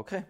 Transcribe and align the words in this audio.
Okay. 0.00 0.22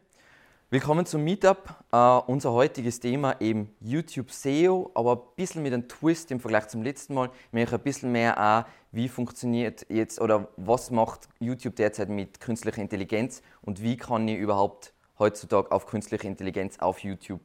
Willkommen 0.71 1.07
zum 1.07 1.23
Meetup. 1.23 1.77
Uh, 1.95 2.23
unser 2.27 2.51
heutiges 2.51 2.99
Thema 2.99 3.41
eben 3.41 3.73
YouTube 3.79 4.33
SEO, 4.33 4.91
aber 4.95 5.13
ein 5.13 5.23
bisschen 5.37 5.63
mit 5.63 5.73
einem 5.73 5.87
Twist 5.87 6.33
im 6.33 6.41
Vergleich 6.41 6.67
zum 6.67 6.83
letzten 6.83 7.15
Mal. 7.15 7.31
Ich 7.47 7.53
möchte 7.53 7.77
ein 7.77 7.83
bisschen 7.83 8.11
mehr 8.11 8.37
auch, 8.37 8.69
wie 8.91 9.09
funktioniert 9.09 9.87
jetzt 9.89 10.21
oder 10.21 10.49
was 10.57 10.91
macht 10.91 11.29
YouTube 11.39 11.77
derzeit 11.77 12.09
mit 12.09 12.41
künstlicher 12.41 12.83
Intelligenz 12.83 13.43
und 13.63 13.81
wie 13.81 13.97
kann 13.97 14.27
ich 14.27 14.39
überhaupt 14.39 14.93
heutzutage 15.21 15.71
auf 15.71 15.87
künstliche 15.87 16.27
Intelligenz 16.27 16.81
auf 16.81 16.99
YouTube 17.05 17.41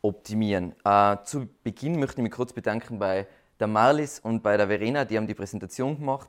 optimieren. 0.00 0.76
Uh, 0.86 1.16
zu 1.24 1.48
Beginn 1.64 1.98
möchte 1.98 2.20
ich 2.20 2.22
mich 2.22 2.32
kurz 2.32 2.52
bedanken 2.52 3.00
bei 3.00 3.26
der 3.58 3.66
Marlis 3.66 4.20
und 4.20 4.44
bei 4.44 4.56
der 4.56 4.68
Verena, 4.68 5.04
die 5.04 5.16
haben 5.16 5.26
die 5.26 5.34
Präsentation 5.34 5.98
gemacht 5.98 6.28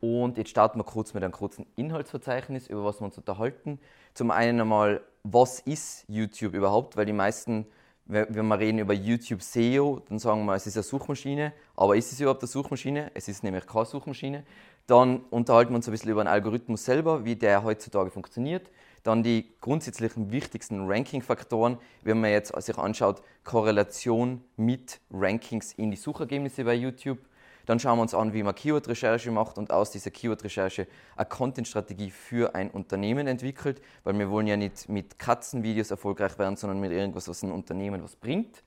und 0.00 0.36
jetzt 0.36 0.50
starten 0.50 0.78
wir 0.78 0.84
kurz 0.84 1.14
mit 1.14 1.22
einem 1.22 1.32
kurzen 1.32 1.66
Inhaltsverzeichnis, 1.76 2.66
über 2.66 2.84
was 2.84 3.00
wir 3.00 3.06
uns 3.06 3.16
unterhalten. 3.16 3.78
Zum 4.12 4.30
einen 4.30 4.60
einmal, 4.60 5.00
was 5.22 5.60
ist 5.60 6.04
YouTube 6.08 6.54
überhaupt? 6.54 6.96
Weil 6.96 7.06
die 7.06 7.12
meisten, 7.12 7.66
wenn 8.06 8.46
wir 8.46 8.58
reden 8.58 8.78
über 8.78 8.92
YouTube 8.92 9.42
SEO, 9.42 10.02
dann 10.08 10.18
sagen 10.18 10.44
wir, 10.44 10.54
es 10.54 10.66
ist 10.66 10.76
eine 10.76 10.82
Suchmaschine. 10.82 11.52
Aber 11.74 11.96
ist 11.96 12.12
es 12.12 12.20
überhaupt 12.20 12.42
eine 12.42 12.48
Suchmaschine? 12.48 13.10
Es 13.14 13.28
ist 13.28 13.42
nämlich 13.42 13.66
keine 13.66 13.86
Suchmaschine. 13.86 14.44
Dann 14.86 15.20
unterhalten 15.30 15.72
wir 15.72 15.76
uns 15.76 15.88
ein 15.88 15.92
bisschen 15.92 16.10
über 16.10 16.22
den 16.22 16.28
Algorithmus 16.28 16.84
selber, 16.84 17.24
wie 17.24 17.36
der 17.36 17.64
heutzutage 17.64 18.10
funktioniert. 18.10 18.70
Dann 19.02 19.22
die 19.22 19.54
grundsätzlichen 19.60 20.32
wichtigsten 20.32 20.86
Ranking-Faktoren, 20.86 21.78
wenn 22.02 22.20
man 22.20 22.30
jetzt 22.30 22.54
sich 22.62 22.76
anschaut, 22.76 23.22
Korrelation 23.42 24.42
mit 24.56 25.00
Rankings 25.10 25.72
in 25.72 25.90
die 25.90 25.96
Suchergebnisse 25.96 26.64
bei 26.64 26.74
YouTube 26.74 27.18
dann 27.66 27.80
schauen 27.80 27.98
wir 27.98 28.02
uns 28.02 28.14
an, 28.14 28.32
wie 28.32 28.42
man 28.42 28.54
Keyword-Recherche 28.54 29.30
macht 29.30 29.58
und 29.58 29.70
aus 29.70 29.90
dieser 29.90 30.10
Keyword-Recherche 30.10 30.86
eine 31.16 31.26
Content-Strategie 31.26 32.10
für 32.10 32.54
ein 32.54 32.70
Unternehmen 32.70 33.26
entwickelt, 33.26 33.80
weil 34.02 34.18
wir 34.18 34.30
wollen 34.30 34.46
ja 34.46 34.56
nicht 34.56 34.88
mit 34.88 35.18
Katzenvideos 35.18 35.90
erfolgreich 35.90 36.38
werden, 36.38 36.56
sondern 36.56 36.80
mit 36.80 36.92
irgendwas, 36.92 37.28
was 37.28 37.42
ein 37.42 37.52
Unternehmen 37.52 38.02
was 38.02 38.16
bringt. 38.16 38.62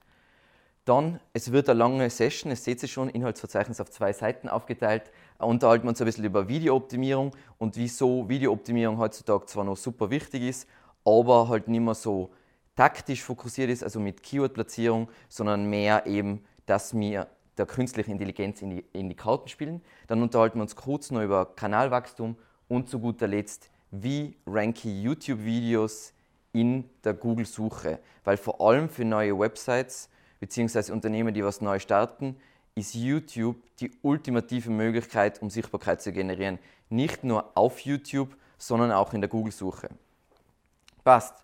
Dann, 0.84 1.20
es 1.34 1.52
wird 1.52 1.68
eine 1.68 1.78
lange 1.78 2.08
Session, 2.08 2.50
es 2.50 2.64
seht 2.64 2.82
ihr 2.82 2.88
schon, 2.88 3.10
Inhaltsverzeichnis 3.10 3.78
auf 3.78 3.90
zwei 3.90 4.12
Seiten 4.14 4.48
aufgeteilt. 4.48 5.10
Unterhalten 5.38 5.84
wir 5.84 5.90
uns 5.90 6.00
ein 6.00 6.06
bisschen 6.06 6.24
über 6.24 6.48
Videooptimierung 6.48 7.32
und 7.58 7.76
wieso 7.76 8.28
Videooptimierung 8.28 8.96
heutzutage 8.96 9.44
zwar 9.46 9.64
noch 9.64 9.76
super 9.76 10.08
wichtig 10.08 10.44
ist, 10.44 10.66
aber 11.04 11.48
halt 11.48 11.68
nicht 11.68 11.80
mehr 11.80 11.94
so 11.94 12.30
taktisch 12.74 13.22
fokussiert 13.22 13.68
ist, 13.68 13.84
also 13.84 14.00
mit 14.00 14.22
Keyword-Platzierung, 14.22 15.08
sondern 15.28 15.68
mehr 15.68 16.06
eben, 16.06 16.44
dass 16.64 16.96
wir 16.98 17.26
der 17.58 17.66
künstlichen 17.66 18.12
Intelligenz 18.12 18.62
in 18.62 18.70
die, 18.70 18.84
in 18.92 19.08
die 19.08 19.14
Karten 19.14 19.48
spielen. 19.48 19.82
Dann 20.06 20.22
unterhalten 20.22 20.58
wir 20.58 20.62
uns 20.62 20.76
kurz 20.76 21.10
noch 21.10 21.22
über 21.22 21.46
Kanalwachstum 21.46 22.36
und 22.68 22.88
zu 22.88 23.00
guter 23.00 23.26
Letzt, 23.26 23.70
wie 23.90 24.36
ranke 24.46 24.88
YouTube-Videos 24.88 26.12
in 26.52 26.84
der 27.04 27.14
Google-Suche. 27.14 27.98
Weil 28.24 28.36
vor 28.36 28.60
allem 28.60 28.88
für 28.88 29.04
neue 29.04 29.38
Websites 29.38 30.08
bzw. 30.40 30.92
Unternehmen, 30.92 31.34
die 31.34 31.44
was 31.44 31.60
neu 31.60 31.78
starten, 31.78 32.36
ist 32.74 32.94
YouTube 32.94 33.56
die 33.80 33.90
ultimative 34.02 34.70
Möglichkeit, 34.70 35.42
um 35.42 35.50
Sichtbarkeit 35.50 36.00
zu 36.00 36.12
generieren. 36.12 36.58
Nicht 36.90 37.24
nur 37.24 37.56
auf 37.56 37.80
YouTube, 37.80 38.36
sondern 38.56 38.92
auch 38.92 39.12
in 39.12 39.20
der 39.20 39.28
Google-Suche. 39.28 39.88
Passt. 41.04 41.34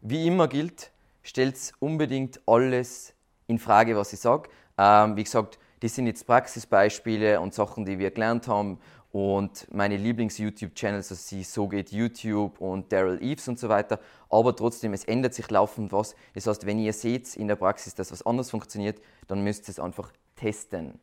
Wie 0.00 0.26
immer 0.26 0.48
gilt, 0.48 0.90
stellt 1.22 1.72
unbedingt 1.80 2.40
alles 2.46 3.14
in 3.46 3.58
Frage, 3.58 3.96
was 3.96 4.12
ich 4.12 4.20
sage. 4.20 4.50
Ähm, 4.76 5.16
wie 5.16 5.24
gesagt, 5.24 5.58
das 5.84 5.94
sind 5.96 6.06
jetzt 6.06 6.26
Praxisbeispiele 6.26 7.38
und 7.42 7.52
Sachen, 7.52 7.84
die 7.84 7.98
wir 7.98 8.10
gelernt 8.10 8.48
haben. 8.48 8.78
Und 9.12 9.66
meine 9.70 9.98
Lieblings-YouTube-Channels, 9.98 11.10
also 11.10 11.22
sie 11.22 11.42
So 11.42 11.68
geht 11.68 11.92
YouTube 11.92 12.58
und 12.58 12.90
Daryl 12.90 13.22
Eves 13.22 13.48
und 13.48 13.58
so 13.58 13.68
weiter. 13.68 14.00
Aber 14.30 14.56
trotzdem, 14.56 14.94
es 14.94 15.04
ändert 15.04 15.34
sich 15.34 15.50
laufend 15.50 15.92
was. 15.92 16.16
Das 16.32 16.46
heißt, 16.46 16.64
wenn 16.64 16.78
ihr 16.78 16.94
seht 16.94 17.36
in 17.36 17.48
der 17.48 17.56
Praxis, 17.56 17.94
dass 17.94 18.12
was 18.12 18.24
anders 18.24 18.48
funktioniert, 18.48 18.98
dann 19.26 19.44
müsst 19.44 19.68
ihr 19.68 19.72
es 19.72 19.78
einfach 19.78 20.10
testen. 20.36 20.98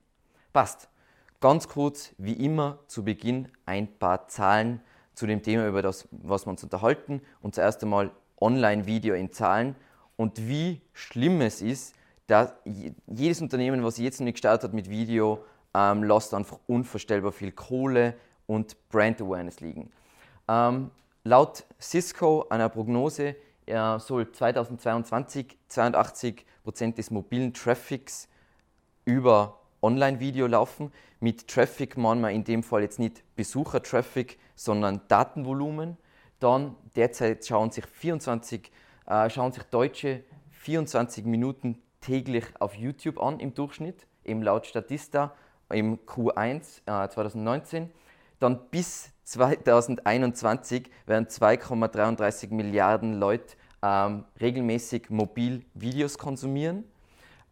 Passt. 0.52 0.90
Ganz 1.42 1.68
kurz, 1.68 2.16
wie 2.18 2.34
immer, 2.44 2.80
zu 2.88 3.04
Beginn 3.04 3.50
ein 3.68 4.00
paar 4.00 4.30
Zahlen 4.30 4.82
zu 5.14 5.28
dem 5.28 5.44
Thema, 5.44 5.68
über 5.68 5.84
das, 5.84 6.08
was 6.10 6.48
wir 6.48 6.50
uns 6.50 6.64
unterhalten. 6.64 7.22
Und 7.42 7.54
zuerst 7.54 7.84
einmal 7.84 8.10
Online-Video 8.40 9.14
in 9.14 9.32
Zahlen 9.32 9.76
und 10.18 10.48
wie 10.48 10.82
schlimm 10.92 11.40
es 11.42 11.62
ist, 11.62 11.94
dass 12.32 12.54
jedes 13.08 13.42
Unternehmen, 13.42 13.84
was 13.84 13.98
jetzt 13.98 14.22
noch 14.22 14.26
nicht 14.26 14.36
gestartet 14.36 14.70
hat 14.70 14.74
mit 14.74 14.90
Video, 14.90 15.44
ähm, 15.74 16.04
lässt 16.06 16.34
einfach 16.34 16.60
unvorstellbar 16.66 17.34
viel 17.34 17.52
Kohle 17.52 18.14
und 18.48 18.78
Brand 18.88 19.22
Awareness 19.22 19.60
liegen. 19.60 19.92
Ähm, 20.48 20.92
laut 21.26 21.66
Cisco, 21.78 22.46
einer 22.50 22.70
Prognose, 22.70 23.36
äh, 23.66 24.00
soll 24.00 24.32
2022 24.32 25.58
82% 25.70 26.46
des 26.96 27.12
mobilen 27.12 27.54
Traffics 27.54 28.30
über 29.04 29.60
Online-Video 29.82 30.48
laufen. 30.48 30.94
Mit 31.20 31.50
Traffic 31.50 31.98
meinen 31.98 32.22
wir 32.22 32.30
in 32.30 32.46
dem 32.46 32.64
Fall 32.64 32.84
jetzt 32.84 32.98
nicht 32.98 33.24
Besucher-Traffic, 33.36 34.40
sondern 34.56 35.02
Datenvolumen. 35.10 35.98
Dann 36.40 36.78
derzeit 36.96 37.46
schauen 37.46 37.72
sich 37.72 37.86
24, 37.86 38.72
äh, 39.08 39.30
schauen 39.30 39.52
sich 39.52 39.64
Deutsche 39.64 40.24
24 40.52 41.26
Minuten 41.26 41.82
täglich 42.02 42.46
auf 42.60 42.76
YouTube 42.76 43.22
an 43.22 43.40
im 43.40 43.54
Durchschnitt, 43.54 44.06
eben 44.26 44.42
laut 44.42 44.66
Statista 44.66 45.34
im 45.70 46.00
Q1 46.00 46.82
äh, 46.86 47.10
2019. 47.10 47.90
Dann 48.40 48.60
bis 48.70 49.12
2021 49.24 50.90
werden 51.06 51.28
2,33 51.28 52.52
Milliarden 52.52 53.20
Leute 53.20 53.56
ähm, 53.82 54.26
regelmäßig 54.40 55.10
mobil 55.10 55.64
Videos 55.74 56.18
konsumieren. 56.18 56.84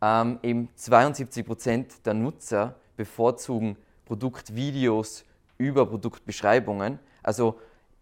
Ähm, 0.02 0.40
eben 0.44 0.70
72 0.76 1.46
Prozent 1.46 2.06
der 2.06 2.14
Nutzer 2.14 2.76
bevorzugen 2.98 3.78
Produktvideos 4.06 5.26
über 5.58 5.86
Produktbeschreibungen. 5.86 7.00
Also 7.22 7.60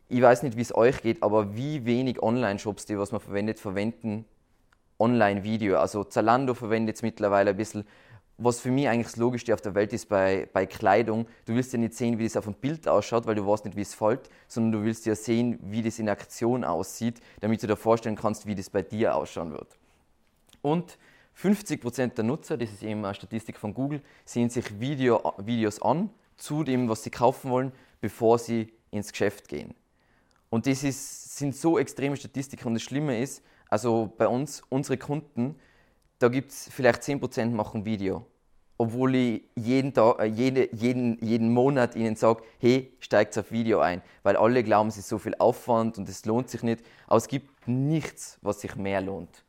ich 0.09 0.21
weiß 0.21 0.43
nicht, 0.43 0.55
wie 0.55 0.61
es 0.61 0.73
euch 0.73 1.01
geht, 1.01 1.21
aber 1.21 1.55
wie 1.55 1.85
wenig 1.85 2.23
Online-Shops, 2.23 2.85
die 2.85 2.97
was 2.97 3.11
man 3.11 3.19
verwendet, 3.19 3.59
verwenden 3.59 4.25
Online-Video. 4.99 5.77
Also 5.77 6.03
Zalando 6.03 6.53
verwendet 6.53 6.95
jetzt 6.95 7.03
mittlerweile 7.03 7.51
ein 7.51 7.57
bisschen, 7.57 7.85
was 8.37 8.59
für 8.59 8.69
mich 8.69 8.87
eigentlich 8.87 9.07
das 9.07 9.15
Logischste 9.15 9.53
auf 9.53 9.61
der 9.61 9.73
Welt 9.73 9.93
ist 9.93 10.09
bei, 10.09 10.47
bei 10.53 10.65
Kleidung. 10.65 11.27
Du 11.45 11.55
willst 11.55 11.73
ja 11.73 11.79
nicht 11.79 11.95
sehen, 11.95 12.19
wie 12.19 12.23
das 12.23 12.37
auf 12.37 12.45
dem 12.45 12.53
Bild 12.53 12.87
ausschaut, 12.87 13.25
weil 13.25 13.35
du 13.35 13.47
weißt 13.47 13.65
nicht, 13.65 13.75
wie 13.75 13.81
es 13.81 13.95
fällt, 13.95 14.29
sondern 14.47 14.79
du 14.79 14.85
willst 14.85 15.05
ja 15.05 15.15
sehen, 15.15 15.59
wie 15.63 15.81
das 15.81 15.97
in 15.97 16.07
Aktion 16.07 16.63
aussieht, 16.63 17.19
damit 17.39 17.63
du 17.63 17.67
dir 17.67 17.75
vorstellen 17.75 18.15
kannst, 18.15 18.45
wie 18.45 18.55
das 18.55 18.69
bei 18.69 18.83
dir 18.83 19.15
ausschauen 19.15 19.51
wird. 19.51 19.77
Und 20.61 20.97
50% 21.41 22.15
der 22.15 22.23
Nutzer, 22.23 22.57
das 22.57 22.71
ist 22.71 22.83
eben 22.83 23.03
eine 23.05 23.15
Statistik 23.15 23.57
von 23.57 23.73
Google, 23.73 24.01
sehen 24.25 24.49
sich 24.49 24.79
Video, 24.79 25.33
Videos 25.37 25.81
an 25.81 26.09
zu 26.35 26.63
dem, 26.63 26.89
was 26.89 27.03
sie 27.03 27.09
kaufen 27.11 27.49
wollen, 27.49 27.71
bevor 28.01 28.37
sie 28.37 28.71
ins 28.91 29.11
Geschäft 29.11 29.47
gehen. 29.47 29.73
Und 30.49 30.65
das 30.67 30.83
ist, 30.83 31.37
sind 31.37 31.55
so 31.55 31.77
extreme 31.77 32.15
Statistiken 32.15 32.67
und 32.67 32.75
das 32.75 32.83
Schlimme 32.83 33.19
ist, 33.19 33.43
also 33.69 34.13
bei 34.17 34.27
uns, 34.27 34.61
unsere 34.69 34.97
Kunden, 34.97 35.55
da 36.19 36.29
gibt 36.29 36.51
es 36.51 36.69
vielleicht 36.71 37.01
10% 37.03 37.51
machen 37.51 37.85
Video. 37.85 38.25
Obwohl 38.79 39.15
ich 39.15 39.43
jeden, 39.55 39.93
Tag, 39.93 40.19
äh, 40.19 40.25
jede, 40.25 40.73
jeden, 40.75 41.23
jeden 41.23 41.51
Monat 41.51 41.95
ihnen 41.95 42.15
sage, 42.15 42.43
hey, 42.59 42.95
steigt 42.99 43.37
auf 43.37 43.51
Video 43.51 43.79
ein. 43.79 44.03
Weil 44.23 44.37
alle 44.37 44.63
glauben, 44.63 44.89
es 44.89 44.97
ist 44.97 45.09
so 45.09 45.17
viel 45.17 45.35
Aufwand 45.39 45.97
und 45.97 46.07
es 46.07 46.25
lohnt 46.25 46.49
sich 46.49 46.61
nicht. 46.61 46.83
Aber 47.07 47.17
es 47.17 47.27
gibt 47.27 47.67
nichts, 47.67 48.37
was 48.41 48.61
sich 48.61 48.75
mehr 48.75 49.01
lohnt 49.01 49.43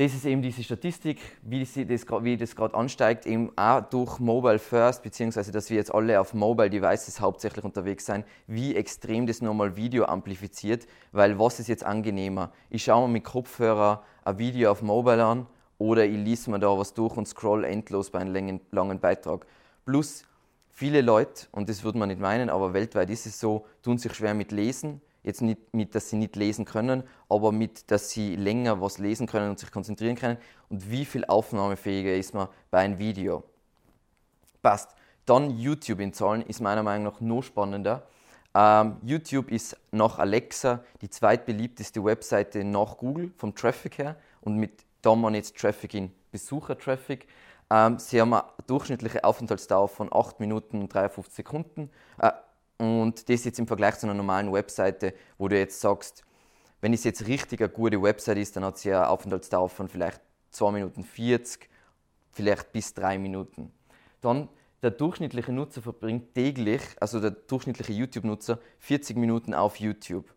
das 0.00 0.14
ist 0.14 0.24
eben 0.24 0.40
diese 0.40 0.62
Statistik, 0.62 1.20
wie, 1.42 1.62
sie 1.66 1.84
das, 1.84 2.06
wie 2.22 2.38
das 2.38 2.56
gerade 2.56 2.74
ansteigt, 2.74 3.26
eben 3.26 3.52
auch 3.58 3.82
durch 3.82 4.18
Mobile 4.18 4.58
First, 4.58 5.02
beziehungsweise 5.02 5.52
dass 5.52 5.68
wir 5.68 5.76
jetzt 5.76 5.94
alle 5.94 6.18
auf 6.18 6.32
Mobile 6.32 6.70
Devices 6.70 7.20
hauptsächlich 7.20 7.66
unterwegs 7.66 8.06
sind, 8.06 8.24
wie 8.46 8.74
extrem 8.74 9.26
das 9.26 9.42
nochmal 9.42 9.76
Video 9.76 10.06
amplifiziert, 10.06 10.86
weil 11.12 11.38
was 11.38 11.60
ist 11.60 11.68
jetzt 11.68 11.84
angenehmer? 11.84 12.50
Ich 12.70 12.84
schaue 12.84 13.08
mir 13.08 13.12
mit 13.12 13.24
Kopfhörer 13.24 14.02
ein 14.24 14.38
Video 14.38 14.70
auf 14.70 14.80
Mobile 14.80 15.22
an 15.22 15.46
oder 15.76 16.06
ich 16.06 16.16
lese 16.16 16.50
mir 16.50 16.58
da 16.58 16.78
was 16.78 16.94
durch 16.94 17.18
und 17.18 17.28
scroll 17.28 17.64
endlos 17.64 18.08
bei 18.08 18.20
einem 18.20 18.32
langen, 18.32 18.60
langen 18.70 19.00
Beitrag. 19.00 19.44
Plus 19.84 20.22
viele 20.70 21.02
Leute, 21.02 21.46
und 21.52 21.68
das 21.68 21.84
würde 21.84 21.98
man 21.98 22.08
nicht 22.08 22.22
meinen, 22.22 22.48
aber 22.48 22.72
weltweit 22.72 23.10
ist 23.10 23.26
es 23.26 23.38
so, 23.38 23.66
tun 23.82 23.98
sich 23.98 24.14
schwer 24.14 24.32
mit 24.32 24.50
Lesen 24.50 25.02
Jetzt 25.22 25.42
nicht 25.42 25.74
mit, 25.74 25.94
dass 25.94 26.08
sie 26.08 26.16
nicht 26.16 26.36
lesen 26.36 26.64
können, 26.64 27.02
aber 27.28 27.52
mit, 27.52 27.90
dass 27.90 28.10
sie 28.10 28.36
länger 28.36 28.80
was 28.80 28.98
lesen 28.98 29.26
können 29.26 29.50
und 29.50 29.58
sich 29.58 29.70
konzentrieren 29.70 30.16
können. 30.16 30.38
Und 30.68 30.90
wie 30.90 31.04
viel 31.04 31.24
aufnahmefähiger 31.24 32.14
ist 32.14 32.34
man 32.34 32.48
bei 32.70 32.78
einem 32.78 32.98
Video? 32.98 33.44
Passt. 34.62 34.94
Dann 35.26 35.58
YouTube 35.58 36.00
in 36.00 36.12
Zahlen 36.12 36.42
ist 36.42 36.60
meiner 36.60 36.82
Meinung 36.82 37.04
nach 37.04 37.20
noch 37.20 37.42
spannender. 37.42 38.06
Ähm, 38.54 38.96
YouTube 39.02 39.50
ist 39.50 39.76
nach 39.92 40.18
Alexa 40.18 40.82
die 41.02 41.10
zweitbeliebteste 41.10 42.04
Webseite 42.04 42.64
nach 42.64 42.96
Google 42.96 43.30
vom 43.36 43.54
Traffic 43.54 43.98
her 43.98 44.16
und 44.40 44.56
mit 44.56 44.84
da 45.02 45.14
man 45.14 45.34
jetzt 45.34 45.56
Traffic 45.56 45.94
in 45.94 46.12
Besucher-Traffic. 46.32 47.26
Ähm, 47.70 47.98
sie 47.98 48.20
haben 48.20 48.34
eine 48.34 48.44
durchschnittliche 48.66 49.24
Aufenthaltsdauer 49.24 49.88
von 49.88 50.08
8 50.12 50.40
Minuten 50.40 50.80
und 50.80 50.92
53 50.92 51.32
Sekunden. 51.32 51.90
Äh, 52.18 52.32
und 52.80 53.28
das 53.28 53.44
jetzt 53.44 53.58
im 53.58 53.66
Vergleich 53.66 53.98
zu 53.98 54.06
einer 54.06 54.14
normalen 54.14 54.52
Webseite, 54.52 55.14
wo 55.38 55.48
du 55.48 55.58
jetzt 55.58 55.80
sagst, 55.80 56.24
Wenn 56.82 56.94
es 56.94 57.04
jetzt 57.04 57.26
richtig 57.26 57.60
eine 57.60 57.68
gute 57.68 58.00
Website 58.00 58.38
ist, 58.38 58.56
dann 58.56 58.64
hat 58.64 58.78
sie 58.78 58.90
eine 58.90 59.08
Aufenthaltsdauer 59.08 59.68
von 59.68 59.88
vielleicht 59.88 60.20
2 60.52 60.72
Minuten 60.72 61.04
40, 61.04 61.68
vielleicht 62.32 62.72
bis 62.72 62.94
3 62.94 63.18
Minuten. 63.18 63.70
Dann 64.22 64.48
der 64.82 64.90
durchschnittliche 64.90 65.52
Nutzer 65.52 65.82
verbringt 65.82 66.34
täglich, 66.34 66.80
also 66.98 67.20
der 67.20 67.32
durchschnittliche 67.32 67.92
YouTube-Nutzer, 67.92 68.58
40 68.78 69.18
Minuten 69.18 69.52
auf 69.52 69.76
YouTube. 69.76 70.32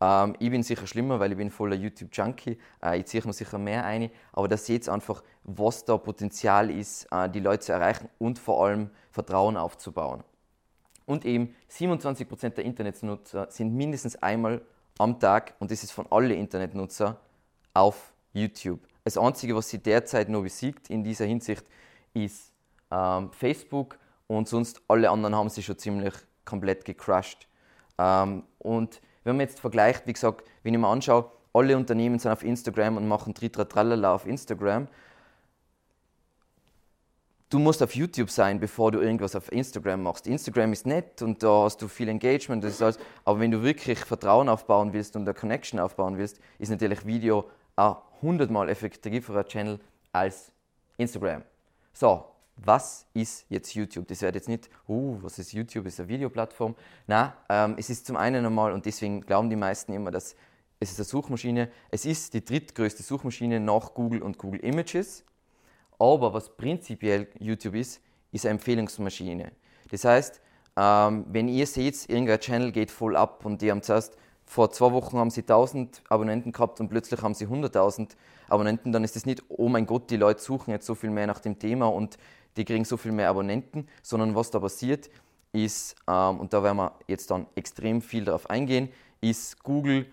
Ähm, 0.00 0.34
ich 0.40 0.50
bin 0.50 0.64
sicher 0.64 0.88
schlimmer, 0.88 1.20
weil 1.20 1.30
ich 1.32 1.38
bin 1.38 1.50
voller 1.50 1.76
YouTube-Junkie. 1.76 2.58
Äh, 2.82 2.98
ich 2.98 3.06
ziehe 3.06 3.22
mir 3.24 3.32
sicher 3.32 3.58
mehr 3.58 3.84
ein. 3.84 4.10
Aber 4.32 4.48
da 4.48 4.56
seht 4.56 4.88
ihr 4.88 4.92
einfach, 4.92 5.22
was 5.44 5.84
da 5.84 5.96
Potenzial 5.98 6.70
ist, 6.70 7.06
äh, 7.12 7.30
die 7.30 7.40
Leute 7.40 7.60
zu 7.66 7.72
erreichen 7.72 8.08
und 8.18 8.40
vor 8.40 8.66
allem 8.66 8.90
Vertrauen 9.12 9.56
aufzubauen. 9.56 10.24
Und 11.06 11.24
eben 11.24 11.54
27% 11.70 12.50
der 12.50 12.64
Internetnutzer 12.64 13.46
sind 13.50 13.74
mindestens 13.74 14.16
einmal 14.16 14.60
am 14.98 15.18
Tag, 15.20 15.54
und 15.60 15.70
das 15.70 15.82
ist 15.82 15.92
von 15.92 16.06
allen 16.10 16.32
Internetnutzer, 16.32 17.18
auf 17.74 18.12
YouTube. 18.32 18.80
Das 19.04 19.16
Einzige, 19.16 19.54
was 19.54 19.68
sie 19.68 19.78
derzeit 19.78 20.28
noch 20.28 20.42
besiegt 20.42 20.90
in 20.90 21.04
dieser 21.04 21.26
Hinsicht, 21.26 21.64
ist 22.12 22.52
ähm, 22.90 23.30
Facebook 23.30 23.98
und 24.26 24.48
sonst 24.48 24.82
alle 24.88 25.10
anderen 25.10 25.34
haben 25.36 25.48
sie 25.48 25.62
schon 25.62 25.78
ziemlich 25.78 26.14
komplett 26.44 26.84
gecrushed. 26.84 27.46
Ähm, 27.98 28.42
und 28.58 29.00
wenn 29.24 29.36
man 29.36 29.46
jetzt 29.46 29.60
vergleicht, 29.60 30.06
wie 30.06 30.12
gesagt, 30.12 30.44
wenn 30.62 30.74
ich 30.74 30.80
mir 30.80 30.88
anschaue, 30.88 31.30
alle 31.52 31.76
Unternehmen 31.76 32.18
sind 32.18 32.32
auf 32.32 32.42
Instagram 32.42 32.96
und 32.96 33.08
machen 33.08 33.34
Tritra 33.34 33.64
Tralala 33.64 34.14
auf 34.14 34.26
Instagram. 34.26 34.88
Du 37.48 37.60
musst 37.60 37.80
auf 37.80 37.94
YouTube 37.94 38.28
sein, 38.28 38.58
bevor 38.58 38.90
du 38.90 38.98
irgendwas 38.98 39.36
auf 39.36 39.52
Instagram 39.52 40.02
machst. 40.02 40.26
Instagram 40.26 40.72
ist 40.72 40.84
nett 40.84 41.22
und 41.22 41.44
da 41.44 41.62
hast 41.62 41.80
du 41.80 41.86
viel 41.86 42.08
Engagement, 42.08 42.64
das 42.64 42.72
ist 42.72 42.82
alles. 42.82 42.98
aber 43.24 43.38
wenn 43.38 43.52
du 43.52 43.62
wirklich 43.62 44.00
Vertrauen 44.00 44.48
aufbauen 44.48 44.92
willst 44.92 45.14
und 45.14 45.22
eine 45.22 45.32
Connection 45.32 45.78
aufbauen 45.78 46.18
willst, 46.18 46.40
ist 46.58 46.70
natürlich 46.70 47.06
Video 47.06 47.48
ein 47.76 47.94
hundertmal 48.20 48.68
effektiverer 48.68 49.44
Channel 49.44 49.78
als 50.10 50.50
Instagram. 50.96 51.44
So, 51.92 52.24
was 52.56 53.06
ist 53.14 53.46
jetzt 53.48 53.72
YouTube? 53.74 54.08
Das 54.08 54.22
wird 54.22 54.34
jetzt 54.34 54.48
nicht, 54.48 54.68
uh, 54.88 55.16
was 55.22 55.38
ist 55.38 55.52
YouTube? 55.52 55.86
Ist 55.86 56.00
eine 56.00 56.08
Videoplattform. 56.08 56.74
Nein, 57.06 57.32
ähm, 57.48 57.76
es 57.78 57.90
ist 57.90 58.06
zum 58.06 58.16
einen 58.16 58.44
einmal, 58.44 58.72
und 58.72 58.86
deswegen 58.86 59.20
glauben 59.20 59.50
die 59.50 59.56
meisten 59.56 59.92
immer, 59.92 60.10
dass 60.10 60.34
es 60.80 60.90
ist 60.90 60.98
eine 60.98 61.04
Suchmaschine. 61.04 61.70
Es 61.92 62.06
ist 62.06 62.34
die 62.34 62.44
drittgrößte 62.44 63.04
Suchmaschine 63.04 63.60
nach 63.60 63.94
Google 63.94 64.22
und 64.22 64.36
Google 64.36 64.60
Images. 64.60 65.24
Aber 65.98 66.32
was 66.34 66.56
prinzipiell 66.56 67.28
YouTube 67.38 67.74
ist, 67.74 68.00
ist 68.32 68.44
eine 68.44 68.52
Empfehlungsmaschine. 68.52 69.52
Das 69.90 70.04
heißt, 70.04 70.40
ähm, 70.76 71.24
wenn 71.28 71.48
ihr 71.48 71.66
seht, 71.66 72.08
irgendein 72.08 72.40
Channel 72.40 72.72
geht 72.72 72.90
voll 72.90 73.16
ab 73.16 73.44
und 73.44 73.62
die 73.62 73.70
haben 73.70 73.82
zuerst 73.82 74.16
vor 74.46 74.70
zwei 74.70 74.92
Wochen 74.92 75.18
haben 75.18 75.30
sie 75.30 75.42
1000 75.42 76.02
Abonnenten 76.08 76.52
gehabt 76.52 76.80
und 76.80 76.88
plötzlich 76.88 77.20
haben 77.20 77.34
sie 77.34 77.46
100.000 77.46 78.10
Abonnenten, 78.48 78.92
dann 78.92 79.02
ist 79.02 79.16
es 79.16 79.26
nicht, 79.26 79.42
oh 79.48 79.68
mein 79.68 79.86
Gott, 79.86 80.08
die 80.10 80.16
Leute 80.16 80.40
suchen 80.40 80.70
jetzt 80.70 80.86
so 80.86 80.94
viel 80.94 81.10
mehr 81.10 81.26
nach 81.26 81.40
dem 81.40 81.58
Thema 81.58 81.86
und 81.86 82.16
die 82.56 82.64
kriegen 82.64 82.84
so 82.84 82.96
viel 82.96 83.12
mehr 83.12 83.28
Abonnenten, 83.28 83.88
sondern 84.02 84.34
was 84.34 84.50
da 84.50 84.60
passiert 84.60 85.10
ist, 85.52 85.96
ähm, 86.08 86.38
und 86.38 86.52
da 86.52 86.62
werden 86.62 86.76
wir 86.76 86.92
jetzt 87.08 87.30
dann 87.30 87.46
extrem 87.56 88.00
viel 88.00 88.24
darauf 88.24 88.48
eingehen, 88.48 88.88
ist 89.20 89.62
Google, 89.62 90.06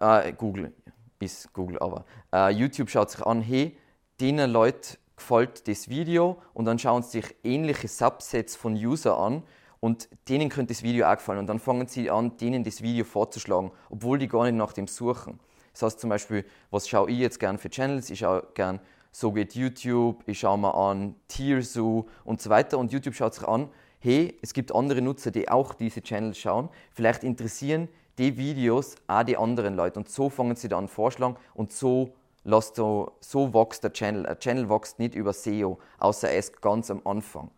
äh, 0.00 0.32
Google, 0.32 0.72
ist 1.20 1.52
Google 1.52 1.78
aber, 1.78 2.04
äh, 2.32 2.50
YouTube 2.50 2.90
schaut 2.90 3.10
sich 3.10 3.24
an, 3.24 3.40
hey, 3.40 3.76
denen 4.20 4.50
Leuten 4.50 4.96
gefällt 5.16 5.66
das 5.68 5.88
Video 5.88 6.40
und 6.54 6.66
dann 6.66 6.78
schauen 6.78 7.02
sie 7.02 7.20
sich 7.20 7.34
ähnliche 7.42 7.88
Subsets 7.88 8.54
von 8.56 8.74
User 8.74 9.18
an 9.18 9.42
und 9.80 10.08
denen 10.28 10.48
könnte 10.48 10.72
das 10.72 10.82
Video 10.82 11.06
auch 11.06 11.16
gefallen 11.16 11.38
und 11.38 11.46
dann 11.46 11.58
fangen 11.58 11.86
sie 11.86 12.10
an, 12.10 12.36
denen 12.36 12.64
das 12.64 12.82
Video 12.82 13.04
vorzuschlagen, 13.04 13.70
obwohl 13.90 14.18
die 14.18 14.28
gar 14.28 14.44
nicht 14.44 14.54
nach 14.54 14.72
dem 14.72 14.86
suchen. 14.86 15.40
Das 15.72 15.82
heißt 15.82 16.00
zum 16.00 16.10
Beispiel, 16.10 16.44
was 16.70 16.88
schaue 16.88 17.10
ich 17.10 17.18
jetzt 17.18 17.38
gern 17.38 17.58
für 17.58 17.68
Channels? 17.68 18.08
Ich 18.10 18.20
schaue 18.20 18.46
gern 18.54 18.80
so 19.18 19.32
geht 19.32 19.54
YouTube, 19.54 20.22
ich 20.26 20.40
schaue 20.40 20.58
mir 20.58 20.74
an 20.74 21.14
Tierzoo 21.28 22.04
und 22.24 22.42
so 22.42 22.50
weiter. 22.50 22.76
Und 22.76 22.92
YouTube 22.92 23.14
schaut 23.14 23.32
sich 23.32 23.48
an, 23.48 23.70
hey, 23.98 24.36
es 24.42 24.52
gibt 24.52 24.74
andere 24.74 25.00
Nutzer, 25.00 25.30
die 25.30 25.48
auch 25.48 25.72
diese 25.72 26.02
Channels 26.02 26.36
schauen. 26.36 26.68
Vielleicht 26.92 27.24
interessieren 27.24 27.88
die 28.18 28.36
Videos 28.36 28.96
auch 29.06 29.22
die 29.22 29.38
anderen 29.38 29.74
Leute. 29.74 29.98
Und 29.98 30.10
so 30.10 30.28
fangen 30.28 30.56
sie 30.56 30.68
dann 30.68 30.84
an 30.84 30.88
vorschlagen 30.88 31.36
und 31.54 31.72
so 31.72 32.12
lässt 32.46 32.78
du, 32.78 33.10
so 33.20 33.52
wächst 33.52 33.84
der 33.84 33.92
Channel. 33.92 34.24
Ein 34.24 34.38
Channel 34.38 34.70
wächst 34.70 34.98
nicht 34.98 35.14
über 35.14 35.32
SEO, 35.32 35.78
außer 35.98 36.30
erst 36.30 36.62
ganz 36.62 36.90
am 36.90 37.02
Anfang. 37.04 37.50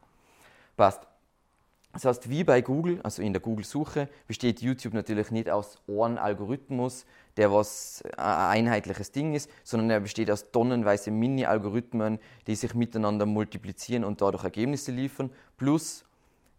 Passt. 0.76 1.06
Das 1.93 2.05
heißt, 2.05 2.31
wie 2.31 2.44
bei 2.44 2.61
Google, 2.61 3.00
also 3.02 3.23
in 3.23 3.32
der 3.32 3.40
Google-Suche, 3.40 4.08
besteht 4.26 4.61
YouTube 4.61 4.94
natürlich 4.94 5.31
nicht 5.31 5.50
aus 5.50 5.79
einem 5.88 6.19
Algorithmus, 6.19 7.06
der 7.37 7.52
was 7.52 8.02
ein 8.17 8.67
einheitliches 8.67 9.11
Ding 9.11 9.35
ist, 9.35 9.50
sondern 9.64 9.90
er 9.90 10.00
besteht 10.00 10.31
aus 10.31 10.50
tonnenweise 10.50 11.11
Mini-Algorithmen, 11.11 12.19
die 12.46 12.55
sich 12.55 12.75
miteinander 12.75 13.26
multiplizieren 13.26 14.05
und 14.05 14.20
dadurch 14.20 14.44
Ergebnisse 14.44 14.93
liefern. 14.93 15.31
Plus 15.56 16.05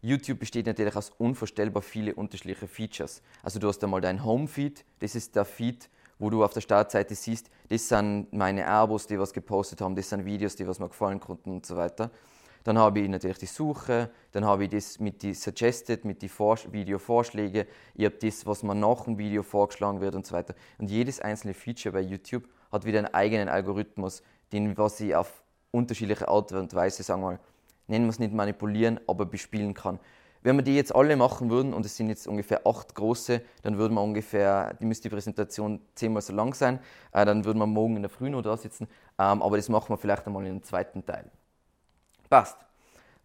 YouTube 0.01 0.39
besteht 0.39 0.65
natürlich 0.65 0.95
aus 0.95 1.11
unvorstellbar 1.17 1.83
viele 1.83 2.15
unterschiedliche 2.15 2.67
Features. 2.67 3.21
Also 3.43 3.59
du 3.59 3.67
hast 3.67 3.83
einmal 3.83 4.01
dein 4.01 4.23
Home-Feed, 4.23 4.83
das 4.99 5.15
ist 5.15 5.35
der 5.35 5.45
Feed, 5.45 5.89
wo 6.19 6.29
du 6.29 6.43
auf 6.43 6.53
der 6.53 6.61
Startseite 6.61 7.15
siehst, 7.15 7.49
das 7.69 7.87
sind 7.87 8.31
meine 8.31 8.67
Abos, 8.67 9.07
die 9.07 9.17
was 9.17 9.33
gepostet 9.33 9.81
haben, 9.81 9.95
das 9.95 10.09
sind 10.09 10.25
Videos, 10.25 10.55
die 10.55 10.67
was 10.67 10.79
mir 10.79 10.89
gefallen 10.89 11.19
konnten 11.19 11.49
und 11.49 11.65
so 11.65 11.77
weiter. 11.77 12.11
Dann 12.65 12.77
habe 12.77 12.99
ich 12.99 13.09
natürlich 13.09 13.37
die 13.37 13.45
Suche, 13.45 14.11
dann 14.33 14.45
habe 14.45 14.65
ich 14.65 14.69
das 14.69 14.99
mit 14.99 15.23
die 15.23 15.33
Suggested, 15.33 16.03
mit 16.03 16.21
die 16.21 16.29
Video-Vorschläge, 16.29 17.67
ich 17.95 18.05
habe 18.05 18.17
das, 18.21 18.45
was 18.45 18.63
mir 18.63 18.75
nach 18.75 19.05
dem 19.05 19.17
Video 19.17 19.43
vorgeschlagen 19.43 20.01
wird 20.01 20.13
und 20.13 20.27
so 20.27 20.35
weiter. 20.35 20.53
Und 20.77 20.91
jedes 20.91 21.21
einzelne 21.21 21.53
Feature 21.53 21.93
bei 21.93 22.01
YouTube 22.01 22.43
hat 22.71 22.85
wieder 22.85 22.99
einen 22.99 23.13
eigenen 23.13 23.47
Algorithmus, 23.47 24.21
den 24.51 24.77
was 24.77 24.99
ich 24.99 25.15
auf 25.15 25.41
unterschiedliche 25.71 26.27
Art 26.27 26.51
und 26.51 26.73
Weise, 26.73 27.01
sagen 27.03 27.21
wir 27.21 27.27
mal, 27.27 27.39
nennen 27.87 28.05
wir 28.05 28.09
es 28.09 28.19
nicht 28.19 28.33
manipulieren, 28.33 28.99
aber 29.07 29.25
bespielen 29.25 29.73
kann. 29.73 29.99
Wenn 30.41 30.55
wir 30.55 30.63
die 30.63 30.75
jetzt 30.75 30.95
alle 30.95 31.15
machen 31.17 31.49
würden, 31.49 31.73
und 31.73 31.85
es 31.85 31.97
sind 31.97 32.07
jetzt 32.09 32.27
ungefähr 32.27 32.65
acht 32.65 32.95
große, 32.95 33.41
dann 33.61 33.77
würden 33.77 33.93
wir 33.95 34.01
ungefähr, 34.01 34.73
die 34.75 34.85
müsste 34.85 35.09
die 35.09 35.13
Präsentation 35.15 35.81
zehnmal 35.95 36.21
so 36.21 36.33
lang 36.33 36.53
sein, 36.53 36.79
äh, 37.11 37.25
dann 37.25 37.43
würden 37.43 37.59
wir 37.59 37.67
morgen 37.67 37.97
in 37.97 38.03
der 38.03 38.09
Früh 38.09 38.29
noch 38.29 38.41
da 38.41 38.55
sitzen, 38.55 38.87
ähm, 39.17 39.41
aber 39.41 39.57
das 39.57 39.67
machen 39.67 39.89
wir 39.89 39.97
vielleicht 39.97 40.25
einmal 40.27 40.43
in 40.45 40.51
einem 40.51 40.63
zweiten 40.63 41.05
Teil. 41.05 41.29
Passt. 42.29 42.57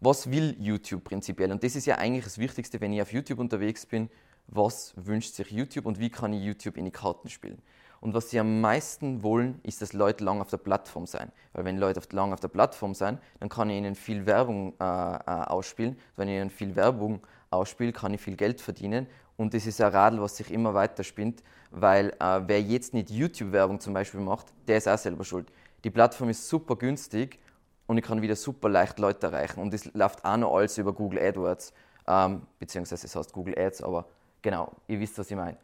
Was 0.01 0.29
will 0.29 0.55
YouTube 0.59 1.05
prinzipiell? 1.05 1.51
Und 1.51 1.63
das 1.63 1.75
ist 1.75 1.85
ja 1.85 1.97
eigentlich 1.97 2.25
das 2.25 2.37
Wichtigste, 2.37 2.81
wenn 2.81 2.91
ich 2.91 3.01
auf 3.01 3.13
YouTube 3.13 3.39
unterwegs 3.39 3.85
bin. 3.85 4.09
Was 4.47 4.93
wünscht 4.97 5.33
sich 5.33 5.49
YouTube 5.51 5.85
und 5.85 5.99
wie 5.99 6.09
kann 6.09 6.33
ich 6.33 6.43
YouTube 6.43 6.77
in 6.77 6.85
die 6.85 6.91
Karten 6.91 7.29
spielen? 7.29 7.61
Und 8.05 8.13
was 8.13 8.29
sie 8.29 8.39
am 8.39 8.61
meisten 8.61 9.23
wollen, 9.23 9.59
ist, 9.63 9.81
dass 9.81 9.93
Leute 9.93 10.23
lang 10.23 10.39
auf 10.39 10.51
der 10.51 10.57
Plattform 10.57 11.07
sein. 11.07 11.31
Weil 11.53 11.65
wenn 11.65 11.79
Leute 11.79 11.99
lang 12.15 12.33
auf 12.33 12.39
der 12.39 12.49
Plattform 12.49 12.93
sein, 12.93 13.17
dann 13.39 13.49
kann 13.49 13.67
ich 13.71 13.77
ihnen 13.77 13.95
viel 13.95 14.27
Werbung 14.27 14.73
äh, 14.79 14.83
äh, 14.83 15.21
ausspielen. 15.25 15.97
Wenn 16.15 16.27
ich 16.27 16.35
ihnen 16.35 16.51
viel 16.51 16.75
Werbung 16.75 17.21
ausspiele, 17.49 17.91
kann 17.93 18.13
ich 18.13 18.21
viel 18.21 18.35
Geld 18.35 18.61
verdienen. 18.61 19.07
Und 19.37 19.55
das 19.55 19.65
ist 19.65 19.81
ein 19.81 19.91
Radl, 19.91 20.21
was 20.21 20.37
sich 20.37 20.51
immer 20.51 20.75
weiter 20.75 21.03
spinnt, 21.03 21.41
weil 21.71 22.09
äh, 22.19 22.41
wer 22.45 22.61
jetzt 22.61 22.93
nicht 22.93 23.09
YouTube-Werbung 23.09 23.79
zum 23.79 23.95
Beispiel 23.95 24.19
macht, 24.19 24.53
der 24.67 24.77
ist 24.77 24.87
auch 24.87 24.99
selber 24.99 25.23
schuld. 25.23 25.51
Die 25.83 25.89
Plattform 25.89 26.29
ist 26.29 26.47
super 26.47 26.75
günstig 26.75 27.39
und 27.87 27.97
ich 27.97 28.03
kann 28.03 28.21
wieder 28.21 28.35
super 28.35 28.69
leicht 28.69 28.99
Leute 28.99 29.25
erreichen. 29.25 29.59
Und 29.59 29.73
das 29.73 29.91
läuft 29.95 30.23
auch 30.23 30.37
noch 30.37 30.55
alles 30.55 30.77
über 30.77 30.93
Google 30.93 31.17
AdWords, 31.23 31.73
ähm, 32.05 32.43
beziehungsweise 32.59 33.07
es 33.07 33.15
heißt 33.15 33.33
Google 33.33 33.57
Ads, 33.57 33.81
aber 33.81 34.05
genau, 34.43 34.71
ihr 34.87 34.99
wisst, 34.99 35.17
was 35.17 35.31
ich 35.31 35.35
meine. 35.35 35.57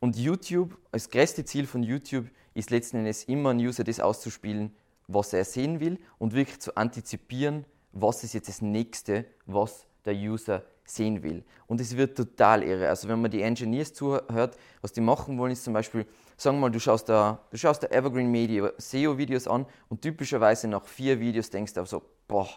Und 0.00 0.16
YouTube, 0.16 0.78
das 0.92 1.10
größte 1.10 1.44
Ziel 1.44 1.66
von 1.66 1.82
YouTube 1.82 2.26
ist 2.54 2.70
letzten 2.70 2.96
Endes 2.98 3.24
immer, 3.24 3.50
ein 3.50 3.58
User 3.58 3.84
das 3.84 4.00
auszuspielen, 4.00 4.74
was 5.08 5.34
er 5.34 5.44
sehen 5.44 5.78
will 5.78 5.98
und 6.18 6.32
wirklich 6.32 6.58
zu 6.58 6.74
antizipieren, 6.74 7.66
was 7.92 8.24
ist 8.24 8.32
jetzt 8.32 8.48
das 8.48 8.62
nächste, 8.62 9.26
was 9.44 9.86
der 10.06 10.14
User 10.14 10.64
sehen 10.84 11.22
will. 11.22 11.44
Und 11.66 11.82
es 11.82 11.98
wird 11.98 12.16
total 12.16 12.62
irre. 12.62 12.88
Also 12.88 13.08
wenn 13.08 13.20
man 13.20 13.30
die 13.30 13.42
Engineers 13.42 13.92
zuhört, 13.92 14.56
was 14.80 14.92
die 14.92 15.02
machen 15.02 15.36
wollen, 15.36 15.52
ist 15.52 15.64
zum 15.64 15.74
Beispiel, 15.74 16.06
sagen 16.38 16.56
wir 16.56 16.62
mal, 16.62 16.70
du 16.70 16.80
schaust 16.80 17.10
da, 17.10 17.44
du 17.50 17.58
schaust 17.58 17.82
da 17.82 17.88
Evergreen 17.88 18.30
Media 18.30 18.72
SEO-Videos 18.78 19.46
an 19.46 19.66
und 19.90 20.00
typischerweise 20.00 20.66
nach 20.66 20.86
vier 20.86 21.20
Videos 21.20 21.50
denkst 21.50 21.74
du 21.74 21.84
so, 21.84 22.02
boah, 22.26 22.48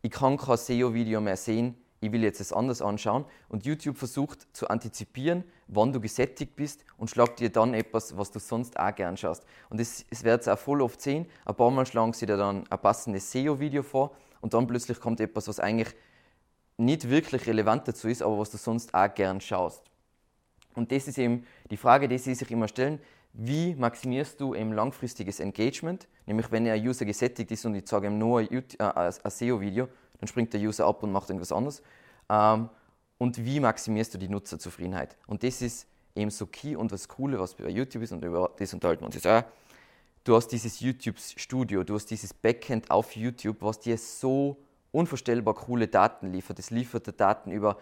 ich 0.00 0.10
kann 0.10 0.38
kein 0.38 0.56
SEO-Video 0.56 1.20
mehr 1.20 1.36
sehen, 1.36 1.76
ich 2.00 2.12
will 2.12 2.22
jetzt 2.22 2.40
es 2.40 2.52
anders 2.52 2.80
anschauen. 2.80 3.24
Und 3.48 3.66
YouTube 3.66 3.96
versucht 3.96 4.46
zu 4.52 4.68
antizipieren, 4.68 5.44
wann 5.68 5.92
du 5.92 6.00
gesättigt 6.00 6.56
bist 6.56 6.84
und 6.96 7.10
schlagt 7.10 7.40
dir 7.40 7.50
dann 7.50 7.74
etwas, 7.74 8.16
was 8.16 8.30
du 8.30 8.38
sonst 8.38 8.78
auch 8.78 8.94
gern 8.94 9.16
schaust. 9.16 9.44
Und 9.68 9.80
es, 9.80 10.06
es 10.10 10.24
wird 10.24 10.48
auch 10.48 10.58
voll 10.58 10.80
oft 10.80 11.00
sehen, 11.00 11.26
ein 11.44 11.54
paar 11.54 11.70
Mal 11.70 11.86
schlagen 11.86 12.12
sie 12.12 12.26
dir 12.26 12.36
dann 12.36 12.64
ein 12.68 12.78
passendes 12.78 13.30
SEO-Video 13.30 13.82
vor 13.82 14.12
und 14.40 14.54
dann 14.54 14.66
plötzlich 14.66 14.98
kommt 14.98 15.20
etwas, 15.20 15.48
was 15.48 15.60
eigentlich 15.60 15.94
nicht 16.78 17.10
wirklich 17.10 17.46
relevant 17.46 17.86
dazu 17.86 18.08
ist, 18.08 18.22
aber 18.22 18.38
was 18.38 18.50
du 18.50 18.56
sonst 18.56 18.94
auch 18.94 19.14
gern 19.14 19.40
schaust. 19.40 19.82
Und 20.74 20.90
das 20.92 21.08
ist 21.08 21.18
eben 21.18 21.44
die 21.70 21.76
Frage, 21.76 22.08
die 22.08 22.16
sie 22.16 22.34
sich 22.34 22.50
immer 22.50 22.68
stellen, 22.68 23.00
wie 23.32 23.74
maximierst 23.74 24.40
du 24.40 24.54
eben 24.54 24.72
langfristiges 24.72 25.38
Engagement? 25.38 26.08
Nämlich 26.26 26.50
wenn 26.50 26.66
ein 26.66 26.84
User 26.84 27.04
gesättigt 27.04 27.50
ist 27.50 27.64
und 27.64 27.74
ich 27.74 27.86
sage 27.86 28.08
ihm 28.08 28.18
nur 28.18 28.40
ein, 28.40 28.48
äh, 28.50 29.12
SEO-Video, 29.30 29.88
dann 30.20 30.28
springt 30.28 30.52
der 30.52 30.60
User 30.60 30.86
ab 30.86 31.02
und 31.02 31.12
macht 31.12 31.28
irgendwas 31.30 31.52
anderes. 31.52 31.82
Ähm, 32.28 32.68
und 33.18 33.44
wie 33.44 33.60
maximierst 33.60 34.14
du 34.14 34.18
die 34.18 34.28
Nutzerzufriedenheit? 34.28 35.16
Und 35.26 35.42
das 35.42 35.60
ist 35.60 35.86
eben 36.14 36.30
so 36.30 36.46
key 36.46 36.76
und 36.76 36.92
was 36.92 37.08
Coole, 37.08 37.38
was 37.38 37.54
bei 37.54 37.68
YouTube 37.68 38.02
ist, 38.02 38.12
und 38.12 38.24
über 38.24 38.50
das 38.58 38.72
unterhalten 38.72 39.02
wir 39.02 39.06
uns 39.06 39.14
jetzt 39.14 39.26
auch. 39.26 39.42
Du 40.24 40.36
hast 40.36 40.48
dieses 40.48 40.80
YouTube-Studio, 40.80 41.82
du 41.82 41.94
hast 41.94 42.06
dieses 42.06 42.34
Backend 42.34 42.90
auf 42.90 43.16
YouTube, 43.16 43.56
was 43.60 43.80
dir 43.80 43.96
so 43.96 44.58
unvorstellbar 44.92 45.54
coole 45.54 45.88
Daten 45.88 46.32
liefert. 46.32 46.58
Es 46.58 46.70
liefert 46.70 47.06
dir 47.06 47.12
Daten 47.12 47.50
über, 47.50 47.78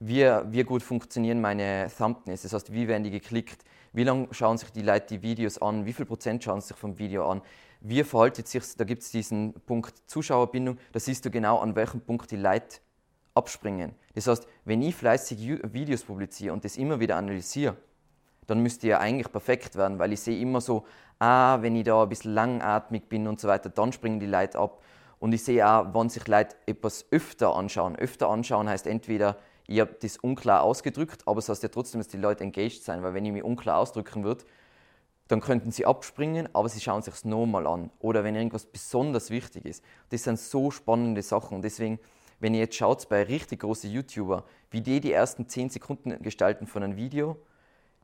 wie, 0.00 0.24
wie 0.24 0.64
gut 0.64 0.82
funktionieren 0.82 1.40
meine 1.40 1.90
Thumbnails, 1.96 2.42
das 2.42 2.52
heißt, 2.52 2.72
wie 2.72 2.88
werden 2.88 3.04
die 3.04 3.10
geklickt, 3.10 3.64
wie 3.92 4.04
lange 4.04 4.28
schauen 4.32 4.58
sich 4.58 4.70
die 4.70 4.82
Leute 4.82 5.16
die 5.16 5.22
Videos 5.22 5.58
an, 5.58 5.86
wie 5.86 5.92
viel 5.92 6.06
Prozent 6.06 6.44
schauen 6.44 6.60
sich 6.60 6.76
vom 6.76 6.98
Video 6.98 7.30
an, 7.30 7.40
wie 7.88 8.02
verhaltet 8.02 8.48
sich, 8.48 8.62
da 8.76 8.84
gibt 8.84 9.02
es 9.02 9.10
diesen 9.10 9.54
Punkt 9.66 9.94
Zuschauerbindung, 10.06 10.78
da 10.92 11.00
siehst 11.00 11.24
du 11.24 11.30
genau, 11.30 11.58
an 11.58 11.76
welchem 11.76 12.00
Punkt 12.00 12.30
die 12.30 12.36
Leute 12.36 12.78
abspringen. 13.34 13.94
Das 14.14 14.26
heißt, 14.26 14.48
wenn 14.64 14.82
ich 14.82 14.94
fleißig 14.94 15.60
Videos 15.72 16.02
publiziere 16.02 16.52
und 16.52 16.64
das 16.64 16.76
immer 16.76 16.98
wieder 16.98 17.16
analysiere, 17.16 17.76
dann 18.46 18.60
müsste 18.60 18.88
ja 18.88 18.98
eigentlich 18.98 19.30
perfekt 19.30 19.76
werden, 19.76 19.98
weil 19.98 20.12
ich 20.12 20.20
sehe 20.20 20.40
immer 20.40 20.60
so, 20.60 20.84
ah, 21.18 21.58
wenn 21.60 21.76
ich 21.76 21.84
da 21.84 22.02
ein 22.02 22.08
bisschen 22.08 22.34
langatmig 22.34 23.08
bin 23.08 23.26
und 23.26 23.40
so 23.40 23.48
weiter, 23.48 23.68
dann 23.68 23.92
springen 23.92 24.20
die 24.20 24.26
Leute 24.26 24.58
ab. 24.58 24.82
Und 25.18 25.32
ich 25.32 25.44
sehe 25.44 25.66
auch, 25.68 25.94
wenn 25.94 26.08
sich 26.08 26.26
Leute 26.28 26.56
etwas 26.66 27.06
öfter 27.10 27.54
anschauen. 27.54 27.96
Öfter 27.96 28.28
anschauen 28.28 28.68
heißt 28.68 28.86
entweder, 28.86 29.36
ich 29.66 29.80
habe 29.80 29.96
das 30.00 30.18
unklar 30.18 30.62
ausgedrückt, 30.62 31.22
aber 31.26 31.38
es 31.38 31.48
heißt 31.48 31.62
ja 31.62 31.68
trotzdem, 31.68 32.00
dass 32.00 32.08
die 32.08 32.18
Leute 32.18 32.44
engaged 32.44 32.84
sein, 32.84 33.02
weil 33.02 33.14
wenn 33.14 33.24
ich 33.24 33.32
mich 33.32 33.42
unklar 33.42 33.78
ausdrücken 33.78 34.24
würde, 34.24 34.44
dann 35.28 35.40
könnten 35.40 35.70
sie 35.70 35.86
abspringen, 35.86 36.48
aber 36.52 36.68
sie 36.68 36.80
schauen 36.80 37.02
sich 37.02 37.14
es 37.14 37.24
nochmal 37.24 37.66
an. 37.66 37.90
Oder 37.98 38.24
wenn 38.24 38.34
irgendwas 38.34 38.66
besonders 38.66 39.30
wichtig 39.30 39.64
ist. 39.64 39.82
Das 40.10 40.22
sind 40.22 40.38
so 40.38 40.70
spannende 40.70 41.22
Sachen 41.22 41.56
und 41.56 41.62
deswegen 41.62 41.98
wenn 42.40 42.54
ihr 42.54 42.60
jetzt 42.60 42.76
schaut 42.76 43.08
bei 43.08 43.22
richtig 43.22 43.60
großen 43.60 43.90
YouTuber, 43.90 44.44
wie 44.70 44.80
die 44.80 45.00
die 45.00 45.12
ersten 45.12 45.48
10 45.48 45.70
Sekunden 45.70 46.22
gestalten 46.22 46.66
von 46.66 46.82
einem 46.82 46.96
Video, 46.96 47.36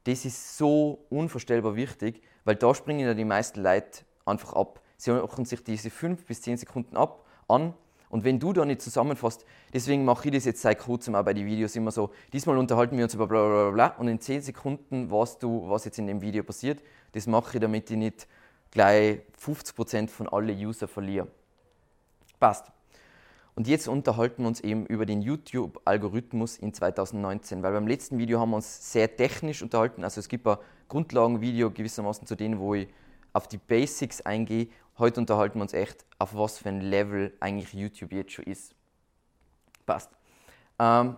das 0.05 0.25
ist 0.25 0.57
so 0.57 1.05
unvorstellbar 1.11 1.77
wichtig, 1.77 2.23
weil 2.45 2.57
da 2.57 2.75
springen 2.75 3.01
ja 3.01 3.15
die 3.15 3.25
meisten 3.25 3.63
Leute 3.63 4.05
einfach 4.25 4.55
ab. 4.55 4.81
Sie 4.97 5.11
machen 5.11 5.45
sich 5.45 5.63
diese 5.63 5.91
5 5.91 6.25
bis 6.25 6.43
10 6.43 6.59
Sekunden 6.59 6.97
ab 6.97 7.25
an 7.47 7.75
und 8.13 8.25
wenn 8.25 8.39
du 8.39 8.53
da 8.53 8.67
nicht 8.67 8.83
zusammenfasst, 8.83 9.47
deswegen 9.73 10.05
mache 10.05 10.29
ich 10.29 10.35
das 10.35 10.45
jetzt 10.45 10.61
seit 10.61 10.79
kurzem 10.79 11.15
auch 11.15 11.25
bei 11.25 11.33
den 11.33 11.47
Videos 11.47 11.75
immer 11.77 11.91
so, 11.91 12.11
diesmal 12.31 12.59
unterhalten 12.59 12.95
wir 12.99 13.05
uns 13.05 13.15
über 13.15 13.27
bla 13.27 13.49
bla 13.49 13.71
bla 13.71 13.87
und 13.99 14.07
in 14.07 14.21
10 14.21 14.43
Sekunden 14.43 15.11
weißt 15.11 15.43
du, 15.43 15.67
was 15.71 15.87
jetzt 15.87 15.99
in 15.99 16.07
dem 16.07 16.21
Video 16.21 16.43
passiert. 16.43 16.83
Das 17.13 17.27
mache 17.27 17.57
ich, 17.57 17.61
damit 17.63 17.91
ich 17.91 17.97
nicht 17.97 18.29
gleich 18.71 19.21
50% 19.43 20.09
von 20.09 20.29
allen 20.29 20.55
User 20.59 20.89
verliere. 20.89 21.27
Passt. 22.39 22.71
Und 23.55 23.67
jetzt 23.67 23.89
unterhalten 23.89 24.43
wir 24.43 24.49
uns 24.49 24.61
eben 24.61 24.85
über 24.85 25.07
den 25.07 25.23
YouTube-Algorithmus 25.23 26.59
in 26.59 26.75
2019, 26.75 27.63
weil 27.63 27.73
beim 27.73 27.87
letzten 27.87 28.19
Video 28.19 28.41
haben 28.41 28.51
wir 28.51 28.57
uns 28.57 28.93
sehr 28.93 29.17
technisch 29.17 29.63
unterhalten. 29.63 30.05
Also 30.05 30.21
es 30.21 30.29
gibt 30.29 30.47
ein 30.47 30.59
Grundlagenvideo 30.91 31.71
gewissermaßen 31.71 32.27
zu 32.27 32.37
denen, 32.37 32.59
wo 32.59 32.75
ich 32.75 32.89
auf 33.33 33.49
die 33.49 33.59
Basics 33.59 34.21
eingehe. 34.21 34.69
Heute 34.99 35.21
unterhalten 35.21 35.59
wir 35.59 35.63
uns 35.63 35.73
echt, 35.73 36.05
auf 36.19 36.35
was 36.35 36.59
für 36.59 36.69
ein 36.69 36.81
Level 36.81 37.33
eigentlich 37.41 37.73
YouTube 37.73 38.13
jetzt 38.13 38.33
schon 38.33 38.45
ist. 38.45 38.75
Passt. 39.87 40.11
Ähm, 40.79 41.17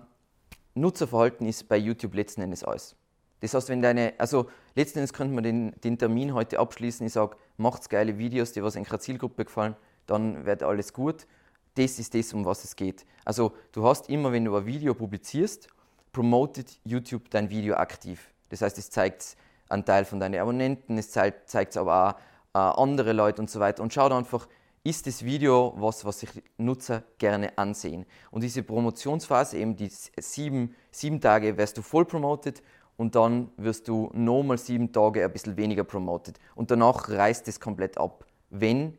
Nutzerverhalten 0.75 1.47
ist 1.47 1.69
bei 1.69 1.77
YouTube 1.77 2.15
letzten 2.15 2.43
Endes 2.43 2.65
alles. 2.65 2.97
Das 3.41 3.55
heißt, 3.55 3.69
wenn 3.69 3.83
deine, 3.83 4.15
also 4.19 4.49
letzten 4.75 5.01
Endes 5.01 5.13
könnte 5.13 5.35
man 5.35 5.45
den, 5.45 5.73
den 5.83 5.99
Termin 5.99 6.35
heute 6.35 6.59
abschließen. 6.59 7.07
Ich 7.07 7.13
sage, 7.13 7.37
macht's 7.57 7.89
geile 7.89 8.19
Videos, 8.19 8.53
die 8.53 8.63
was 8.63 8.77
einer 8.77 8.99
Zielgruppe 8.99 9.45
gefallen, 9.45 9.77
dann 10.07 10.47
wird 10.47 10.63
alles 10.63 10.93
gut 10.93 11.27
das 11.75 11.99
ist 11.99 12.15
das, 12.15 12.33
um 12.33 12.45
was 12.45 12.65
es 12.65 12.77
geht. 12.77 13.05
Also 13.25 13.53
du 13.73 13.87
hast 13.87 14.09
immer, 14.09 14.33
wenn 14.33 14.45
du 14.45 14.57
ein 14.57 14.67
Video 14.67 14.95
publizierst, 14.95 15.69
promotet 16.13 16.79
YouTube 16.85 17.29
dein 17.31 17.51
Video 17.51 17.75
aktiv. 17.75 18.33
Das 18.49 18.63
heißt, 18.63 18.79
es 18.79 18.91
zeigt 18.91 19.37
einen 19.69 19.85
Teil 19.85 20.05
von 20.05 20.21
deinen 20.21 20.41
Abonnenten, 20.41 20.99
es 20.99 21.11
zeigt 21.11 21.51
es 21.51 21.77
aber 21.77 22.17
auch 22.55 22.79
äh, 22.79 22.81
andere 22.81 23.13
Leute 23.13 23.41
und 23.41 23.51
so 23.51 23.61
weiter. 23.61 23.83
Und 23.83 23.93
schaut 23.93 24.13
einfach, 24.13 24.47
ist 24.85 25.07
das 25.07 25.25
Video 25.25 25.73
was, 25.77 26.05
was 26.05 26.21
sich 26.21 26.31
Nutzer 26.59 27.03
gerne 27.19 27.57
ansehen. 27.57 28.05
Und 28.31 28.43
diese 28.43 28.63
Promotionsphase, 28.63 29.57
eben 29.59 29.77
die 29.77 29.89
sieben, 29.89 30.75
sieben 30.91 31.21
Tage, 31.21 31.57
wirst 31.57 31.79
du 31.79 31.83
voll 31.83 32.05
promotet 32.05 32.63
und 32.97 33.15
dann 33.15 33.51
wirst 33.57 33.89
du 33.89 34.11
nochmal 34.13 34.59
sieben 34.59 34.93
Tage 34.93 35.25
ein 35.25 35.33
bisschen 35.33 35.57
weniger 35.57 35.85
promotet. 35.85 36.39
Und 36.55 36.71
danach 36.71 37.09
reißt 37.09 37.49
es 37.49 37.59
komplett 37.59 37.99
ab, 37.99 38.27
wenn 38.51 38.97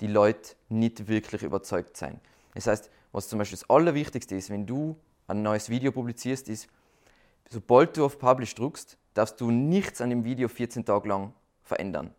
die 0.00 0.06
Leute 0.06 0.54
nicht 0.68 1.08
wirklich 1.08 1.42
überzeugt 1.42 1.96
sein. 1.96 2.20
Das 2.54 2.68
heißt, 2.68 2.90
was 3.12 3.28
zum 3.28 3.38
Beispiel 3.38 3.58
das 3.58 3.68
Allerwichtigste 3.68 4.36
ist, 4.36 4.50
wenn 4.50 4.66
du 4.66 4.96
ein 5.26 5.42
neues 5.42 5.68
Video 5.68 5.92
publizierst, 5.92 6.48
ist, 6.48 6.68
sobald 7.50 7.96
du 7.96 8.04
auf 8.04 8.18
Publish 8.18 8.54
drückst, 8.54 8.96
darfst 9.14 9.40
du 9.40 9.50
nichts 9.50 10.00
an 10.00 10.10
dem 10.10 10.24
Video 10.24 10.48
14 10.48 10.84
Tage 10.84 11.08
lang 11.08 11.32
verändern. 11.62 12.14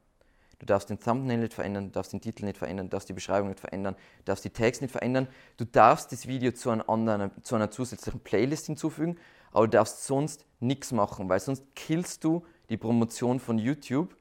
Du 0.59 0.65
darfst 0.65 0.89
den 0.89 0.99
Thumbnail 0.99 1.37
nicht 1.37 1.53
verändern, 1.53 1.85
du 1.85 1.91
darfst 1.91 2.13
den 2.13 2.21
Titel 2.21 2.45
nicht 2.45 2.57
verändern, 2.57 2.87
du 2.87 2.91
darfst 2.91 3.09
die 3.09 3.13
Beschreibung 3.13 3.49
nicht 3.49 3.59
verändern, 3.59 3.95
du 4.19 4.23
darfst 4.23 4.45
die 4.45 4.49
Tags 4.49 4.81
nicht 4.81 4.91
verändern. 4.91 5.27
Du 5.57 5.65
darfst 5.65 6.11
das 6.11 6.27
Video 6.27 6.51
zu, 6.53 6.69
einer, 6.69 6.89
anderen, 6.89 7.31
zu 7.43 7.55
einer 7.55 7.69
zusätzlichen 7.69 8.21
Playlist 8.21 8.67
hinzufügen, 8.67 9.17
aber 9.51 9.67
du 9.67 9.77
darfst 9.77 10.05
sonst 10.05 10.45
nichts 10.59 10.91
machen, 10.91 11.27
weil 11.29 11.39
sonst 11.39 11.63
killst 11.75 12.23
du 12.23 12.45
die 12.69 12.77
Promotion 12.77 13.39
von 13.39 13.57
YouTube 13.57 14.15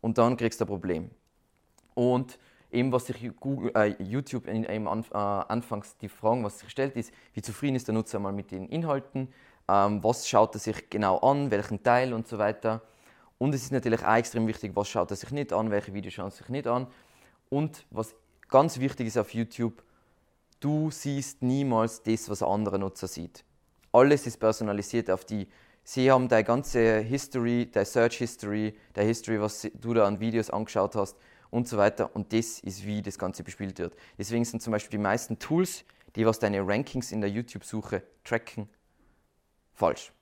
und 0.00 0.18
dann 0.18 0.36
kriegst 0.36 0.60
du 0.60 0.64
ein 0.64 0.68
Problem. 0.68 1.10
Und 1.94 2.38
eben 2.72 2.92
was 2.92 3.06
sich 3.06 3.30
Google, 3.38 3.72
äh, 3.74 3.94
YouTube 4.02 4.46
in, 4.46 4.64
eben 4.64 4.88
an, 4.88 5.04
äh, 5.12 5.16
anfangs 5.16 5.96
die 5.98 6.08
Fragen, 6.08 6.44
was 6.44 6.58
sich 6.58 6.68
stellt, 6.68 6.96
ist, 6.96 7.12
wie 7.32 7.42
zufrieden 7.42 7.76
ist 7.76 7.88
der 7.88 7.94
Nutzer 7.94 8.18
mal 8.18 8.32
mit 8.32 8.50
den 8.50 8.68
Inhalten, 8.68 9.28
ähm, 9.68 10.02
was 10.02 10.28
schaut 10.28 10.54
er 10.54 10.60
sich 10.60 10.90
genau 10.90 11.18
an, 11.18 11.50
welchen 11.50 11.82
Teil 11.82 12.12
und 12.12 12.28
so 12.28 12.38
weiter. 12.38 12.82
Und 13.38 13.54
es 13.54 13.64
ist 13.64 13.72
natürlich 13.72 14.02
auch 14.04 14.16
extrem 14.16 14.46
wichtig, 14.46 14.72
was 14.74 14.88
schaut 14.88 15.10
er 15.10 15.16
sich 15.16 15.30
nicht 15.30 15.52
an, 15.52 15.70
welche 15.70 15.92
Videos 15.92 16.14
schaut 16.14 16.32
er 16.32 16.36
sich 16.36 16.48
nicht 16.48 16.66
an. 16.66 16.86
Und 17.50 17.84
was 17.90 18.14
ganz 18.48 18.78
wichtig 18.78 19.08
ist 19.08 19.18
auf 19.18 19.34
YouTube, 19.34 19.82
du 20.60 20.90
siehst 20.90 21.42
niemals 21.42 22.02
das, 22.02 22.28
was 22.28 22.42
ein 22.42 22.48
anderer 22.48 22.78
Nutzer 22.78 23.06
sieht. 23.06 23.44
Alles 23.92 24.26
ist 24.26 24.38
personalisiert 24.38 25.10
auf 25.10 25.24
die. 25.24 25.48
Sie 25.84 26.10
haben 26.10 26.28
deine 26.28 26.44
ganze 26.44 26.98
History, 26.98 27.70
deine 27.70 27.86
Search 27.86 28.16
History, 28.16 28.76
deine 28.92 29.08
History, 29.08 29.40
was 29.40 29.68
du 29.74 29.94
da 29.94 30.06
an 30.06 30.18
Videos 30.18 30.50
angeschaut 30.50 30.96
hast 30.96 31.16
und 31.50 31.68
so 31.68 31.76
weiter. 31.76 32.10
Und 32.14 32.32
das 32.32 32.58
ist, 32.60 32.84
wie 32.84 33.02
das 33.02 33.18
Ganze 33.18 33.44
bespielt 33.44 33.78
wird. 33.78 33.94
Deswegen 34.18 34.44
sind 34.44 34.62
zum 34.62 34.72
Beispiel 34.72 34.98
die 34.98 35.02
meisten 35.02 35.38
Tools, 35.38 35.84
die 36.16 36.26
was 36.26 36.38
deine 36.38 36.66
Rankings 36.66 37.12
in 37.12 37.20
der 37.20 37.30
YouTube-Suche 37.30 38.02
tracken, 38.24 38.68
falsch. 39.76 40.12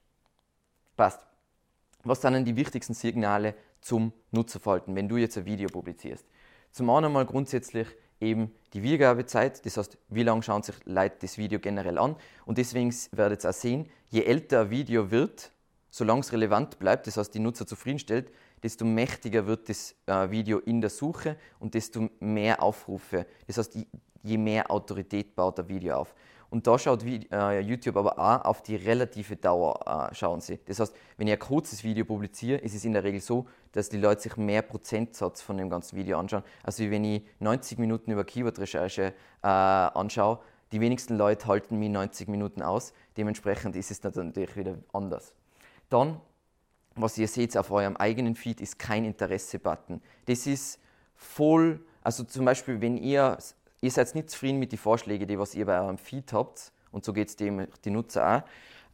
Passt. 0.96 1.26
Was 2.02 2.20
sind 2.20 2.34
denn 2.34 2.44
die 2.44 2.56
wichtigsten 2.56 2.92
Signale 2.92 3.54
zum 3.80 4.12
Nutzerverhalten, 4.30 4.94
wenn 4.94 5.08
du 5.08 5.16
jetzt 5.16 5.38
ein 5.38 5.46
Video 5.46 5.68
publizierst? 5.68 6.26
Zum 6.70 6.90
einen 6.90 7.12
mal 7.12 7.25
grundsätzlich 7.25 7.88
eben 8.20 8.54
die 8.73 8.82
Wiedergabezeit, 8.82 9.64
das 9.64 9.76
heißt, 9.76 9.96
wie 10.08 10.23
lange 10.23 10.42
schauen 10.42 10.62
sich 10.62 10.75
Leute 10.84 11.16
das 11.20 11.38
Video 11.38 11.58
generell 11.61 11.99
an. 11.99 12.16
Und 12.44 12.58
deswegen 12.58 12.94
werdet 13.12 13.44
ihr 13.44 13.50
auch 13.50 13.54
sehen, 13.54 13.88
je 14.11 14.23
älter 14.23 14.62
ein 14.62 14.70
Video 14.70 15.11
wird, 15.11 15.50
solange 15.90 16.20
es 16.20 16.32
relevant 16.32 16.78
bleibt, 16.78 17.06
das 17.06 17.16
heißt, 17.16 17.34
die 17.34 17.38
Nutzer 17.38 17.66
zufriedenstellt, 17.66 18.32
desto 18.62 18.84
mächtiger 18.84 19.46
wird 19.46 19.68
das 19.68 19.94
äh, 20.06 20.30
Video 20.30 20.58
in 20.58 20.80
der 20.80 20.90
Suche 20.90 21.37
und 21.58 21.75
desto 21.75 22.08
mehr 22.18 22.62
Aufrufe. 22.62 23.26
Das 23.46 23.58
heißt, 23.58 23.78
je 24.23 24.38
mehr 24.38 24.70
Autorität 24.70 25.37
baut 25.37 25.58
der 25.58 25.68
Video 25.68 25.96
auf. 25.96 26.14
Und 26.54 26.68
da 26.68 26.78
schaut 26.78 27.02
äh, 27.02 27.58
YouTube 27.58 27.96
aber 27.96 28.16
auch 28.16 28.44
auf 28.44 28.62
die 28.62 28.76
relative 28.76 29.34
Dauer, 29.34 30.08
äh, 30.12 30.14
schauen 30.14 30.40
sie. 30.40 30.61
Das 30.66 30.78
heißt, 30.78 30.94
wenn 31.16 31.26
ich 31.26 31.32
ein 31.32 31.38
kurzes 31.40 31.82
Video 31.82 32.04
publiziere, 32.04 32.58
ist 32.58 32.76
es 32.76 32.84
in 32.84 32.92
der 32.92 33.02
Regel 33.02 33.20
so, 33.20 33.49
dass 33.73 33.88
die 33.88 33.96
Leute 33.96 34.20
sich 34.20 34.37
mehr 34.37 34.62
Prozentsatz 34.62 35.42
von 35.42 35.56
dem 35.58 35.68
ganzen 35.68 35.99
Video 35.99 36.16
anschauen. 36.16 36.44
Also 36.62 36.88
wenn 36.88 37.02
ich 37.02 37.25
90 37.40 37.78
Minuten 37.78 38.12
über 38.12 38.23
Keyword-Recherche 38.23 39.14
äh, 39.42 39.46
anschaue, 39.49 40.38
die 40.70 40.80
wenigsten 40.80 41.18
Leute 41.18 41.49
halten 41.49 41.76
mir 41.76 41.88
90 41.88 42.28
Minuten 42.28 42.62
aus. 42.62 42.92
Dementsprechend 43.16 43.75
ist 43.75 43.90
es 43.90 44.00
natürlich 44.04 44.56
wieder 44.56 44.78
anders. 44.92 45.34
Dann 45.90 46.20
was 46.94 47.18
ihr 47.18 47.26
seht 47.26 47.56
auf 47.56 47.73
eurem 47.73 47.96
eigenen 47.96 48.37
Feed, 48.37 48.61
ist 48.61 48.78
kein 48.78 49.04
Interesse-Button. 49.04 50.00
Das 50.26 50.46
ist 50.46 50.78
voll, 51.16 51.84
also 52.02 52.23
zum 52.23 52.44
Beispiel, 52.44 52.80
wenn 52.80 52.96
ihr, 52.96 53.38
ihr 53.85 53.91
seid 53.91 54.14
nicht 54.14 54.31
zufrieden 54.31 54.59
mit 54.59 54.73
den 54.73 54.79
Vorschlägen, 54.79 55.29
die 55.29 55.38
was 55.38 55.55
ihr 55.55 55.67
bei 55.67 55.79
eurem 55.79 55.99
Feed 55.99 56.33
habt, 56.33 56.73
und 56.91 57.05
so 57.05 57.12
geht 57.12 57.29
es 57.29 57.37
dem 57.37 57.67
die 57.85 57.91
Nutzer 57.91 58.37
auch, 58.37 58.43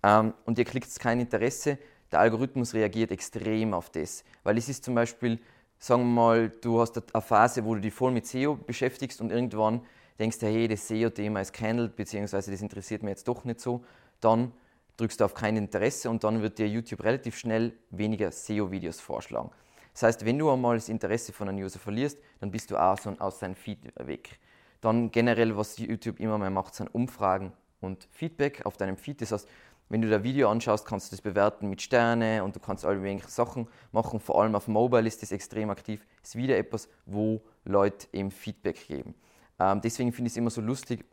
ähm, 0.02 0.34
und 0.44 0.58
ihr 0.58 0.64
klickt 0.64 0.98
kein 0.98 1.20
Interesse, 1.20 1.78
der 2.10 2.20
Algorithmus 2.20 2.74
reagiert 2.74 3.12
extrem 3.12 3.72
auf 3.72 3.90
das. 3.90 4.24
Weil 4.42 4.58
es 4.58 4.68
ist 4.68 4.84
zum 4.84 4.96
Beispiel, 4.96 5.38
sagen 5.78 6.02
wir 6.02 6.22
mal, 6.22 6.48
du 6.48 6.80
hast 6.80 7.00
eine 7.14 7.22
Phase, 7.22 7.64
wo 7.64 7.74
du 7.76 7.80
dich 7.80 7.94
voll 7.94 8.10
mit 8.10 8.26
SEO 8.26 8.56
beschäftigst 8.56 9.20
und 9.20 9.30
irgendwann 9.30 9.82
denkst 10.18 10.38
du, 10.40 10.46
hey, 10.46 10.66
das 10.66 10.88
SEO-Thema 10.88 11.40
ist 11.40 11.52
gehandelt, 11.52 11.94
beziehungsweise 11.94 12.50
das 12.50 12.60
interessiert 12.60 13.02
mich 13.04 13.10
jetzt 13.10 13.28
doch 13.28 13.44
nicht 13.44 13.60
so, 13.60 13.84
dann 14.20 14.52
drückst 14.96 15.20
du 15.20 15.24
auf 15.24 15.34
kein 15.34 15.56
Interesse 15.56 16.10
und 16.10 16.24
dann 16.24 16.42
wird 16.42 16.58
dir 16.58 16.66
YouTube 16.66 17.04
relativ 17.04 17.38
schnell 17.38 17.72
weniger 17.90 18.32
SEO-Videos 18.32 18.98
vorschlagen. 18.98 19.50
Das 19.92 20.02
heißt, 20.02 20.24
wenn 20.24 20.38
du 20.38 20.50
einmal 20.50 20.76
das 20.76 20.88
Interesse 20.88 21.32
von 21.32 21.48
einem 21.48 21.62
User 21.62 21.78
verlierst, 21.78 22.18
dann 22.40 22.50
bist 22.50 22.70
du 22.72 22.76
auch 22.76 22.98
aus 23.20 23.38
seinem 23.38 23.54
Feed 23.54 23.78
weg. 23.96 24.40
Dann 24.80 25.10
generell, 25.10 25.56
was 25.56 25.78
YouTube 25.78 26.20
immer 26.20 26.38
mehr 26.38 26.50
macht, 26.50 26.74
sind 26.74 26.94
Umfragen 26.94 27.52
und 27.80 28.08
Feedback 28.10 28.64
auf 28.64 28.76
deinem 28.76 28.96
Feed. 28.96 29.20
Das 29.20 29.32
heißt, 29.32 29.48
wenn 29.90 30.02
du 30.02 30.08
das 30.08 30.22
Video 30.22 30.48
anschaust, 30.48 30.86
kannst 30.86 31.10
du 31.10 31.16
das 31.16 31.20
bewerten 31.20 31.68
mit 31.68 31.82
Sterne 31.82 32.44
und 32.44 32.54
du 32.54 32.60
kannst 32.60 32.84
all 32.84 32.96
mögliche 32.96 33.28
Sachen 33.28 33.66
machen. 33.90 34.20
Vor 34.20 34.40
allem 34.40 34.54
auf 34.54 34.68
Mobile 34.68 35.06
ist 35.06 35.20
das 35.20 35.32
extrem 35.32 35.68
aktiv. 35.68 36.06
Ist 36.22 36.36
wieder 36.36 36.56
etwas, 36.56 36.88
wo 37.06 37.42
Leute 37.64 38.06
eben 38.12 38.30
Feedback 38.30 38.86
geben. 38.86 39.14
Ähm, 39.58 39.80
deswegen 39.80 40.12
finde 40.12 40.28
ich 40.28 40.34
es 40.34 40.36
immer 40.36 40.50
so 40.50 40.60
lustig, 40.60 41.04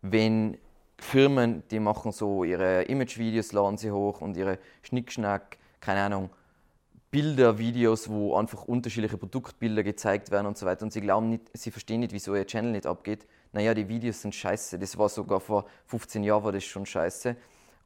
wenn 0.00 0.56
Firmen, 0.98 1.62
die 1.70 1.80
machen 1.80 2.12
so 2.12 2.44
ihre 2.44 2.82
Image-Videos, 2.82 3.52
laden 3.52 3.76
sie 3.76 3.90
hoch 3.90 4.20
und 4.20 4.36
ihre 4.36 4.58
Schnickschnack, 4.82 5.58
keine 5.80 6.02
Ahnung, 6.02 6.30
Bilder, 7.14 7.58
Videos, 7.58 8.08
wo 8.08 8.34
einfach 8.34 8.64
unterschiedliche 8.64 9.16
Produktbilder 9.16 9.84
gezeigt 9.84 10.32
werden 10.32 10.48
und 10.48 10.58
so 10.58 10.66
weiter. 10.66 10.82
Und 10.82 10.92
sie 10.92 11.00
glauben 11.00 11.28
nicht, 11.28 11.42
sie 11.52 11.70
verstehen 11.70 12.00
nicht, 12.00 12.12
wieso 12.12 12.34
ihr 12.34 12.44
Channel 12.44 12.72
nicht 12.72 12.86
abgeht. 12.86 13.24
Naja, 13.52 13.72
die 13.72 13.86
Videos 13.86 14.20
sind 14.20 14.34
scheiße. 14.34 14.80
Das 14.80 14.98
war 14.98 15.08
sogar 15.08 15.38
vor 15.38 15.66
15 15.86 16.24
Jahren 16.24 16.42
war 16.42 16.50
das 16.50 16.64
schon 16.64 16.84
scheiße. 16.84 17.36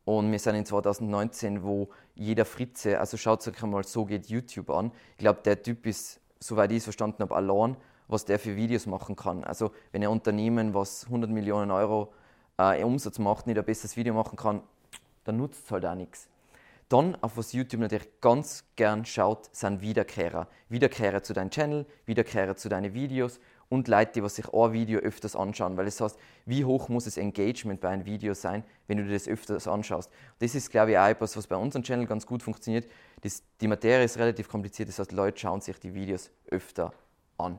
Und 0.07 0.33
wir 0.33 0.39
sind 0.39 0.55
in 0.55 0.65
2019, 0.65 1.63
wo 1.63 1.91
jeder 2.15 2.47
Fritze, 2.47 2.99
also 2.99 3.19
schaut 3.19 3.47
euch 3.47 3.63
einmal, 3.63 3.85
so 3.85 4.07
geht 4.07 4.29
YouTube 4.29 4.71
an. 4.71 4.93
Ich 5.11 5.19
glaube, 5.19 5.41
der 5.45 5.63
Typ 5.63 5.85
ist, 5.85 6.21
soweit 6.41 6.71
ich 6.71 6.79
es 6.79 6.85
verstanden 6.85 7.23
habe, 7.23 7.37
allein, 7.37 7.77
was 8.07 8.25
der 8.25 8.39
für 8.39 8.57
Videos 8.57 8.87
machen 8.87 9.15
kann. 9.15 9.45
Also 9.45 9.73
wenn 9.93 10.03
ein 10.03 10.09
Unternehmen, 10.09 10.73
was 10.73 11.05
100 11.05 11.31
Millionen 11.31 11.71
Euro 11.71 12.15
äh, 12.57 12.83
Umsatz 12.83 13.19
macht, 13.19 13.47
nicht 13.47 13.59
ein 13.59 13.65
besseres 13.67 13.95
Video 13.95 14.15
machen 14.15 14.37
kann, 14.37 14.63
dann 15.25 15.37
nutzt 15.37 15.67
es 15.67 15.71
halt 15.71 15.85
auch 15.85 15.95
nichts. 15.95 16.29
Dann, 16.89 17.17
auf 17.21 17.37
was 17.37 17.53
YouTube 17.53 17.83
natürlich 17.83 18.09
ganz 18.21 18.65
gern 18.77 19.05
schaut, 19.05 19.55
sind 19.55 19.83
Wiederkehrer. 19.83 20.49
Wiederkehrer 20.71 21.23
zu 21.23 21.35
deinem 21.35 21.51
Channel, 21.51 21.85
Wiederkehrer 22.07 22.57
zu 22.57 22.71
deinen 22.71 22.95
Videos 22.95 23.41
und 23.69 23.89
Leute, 23.89 24.23
die 24.23 24.29
sich 24.31 24.53
ein 24.55 24.73
Video 24.73 24.99
öfters 25.01 25.37
anschauen. 25.37 25.77
Weil 25.77 25.87
es 25.87 26.01
heißt, 26.01 26.19
wie 26.47 26.65
hoch 26.65 26.89
muss 26.89 27.05
das 27.05 27.19
Engagement 27.19 27.83
bei 27.83 27.91
einem 27.91 28.07
Video 28.07 28.33
sein, 28.33 28.65
wenn 28.87 28.97
du 28.97 29.05
dir 29.05 29.13
das 29.13 29.29
öfters 29.29 29.69
anschaust. 29.69 30.11
Das 30.39 30.55
ist, 30.55 30.71
glaube 30.71 30.93
ich, 30.93 30.99
auch 30.99 31.09
etwas, 31.09 31.37
was 31.37 31.47
bei 31.47 31.57
unserem 31.57 31.83
Channel 31.83 32.07
ganz 32.07 32.25
gut 32.25 32.43
funktioniert. 32.43 32.89
Das, 33.21 33.43
die 33.61 33.69
Materie 33.69 34.05
ist 34.05 34.17
relativ 34.17 34.49
kompliziert, 34.49 34.89
das 34.89 34.99
heißt, 34.99 35.13
Leute 35.13 35.39
schauen 35.39 35.61
sich 35.61 35.79
die 35.79 35.93
Videos 35.93 36.31
öfter 36.51 36.93
an. 37.37 37.59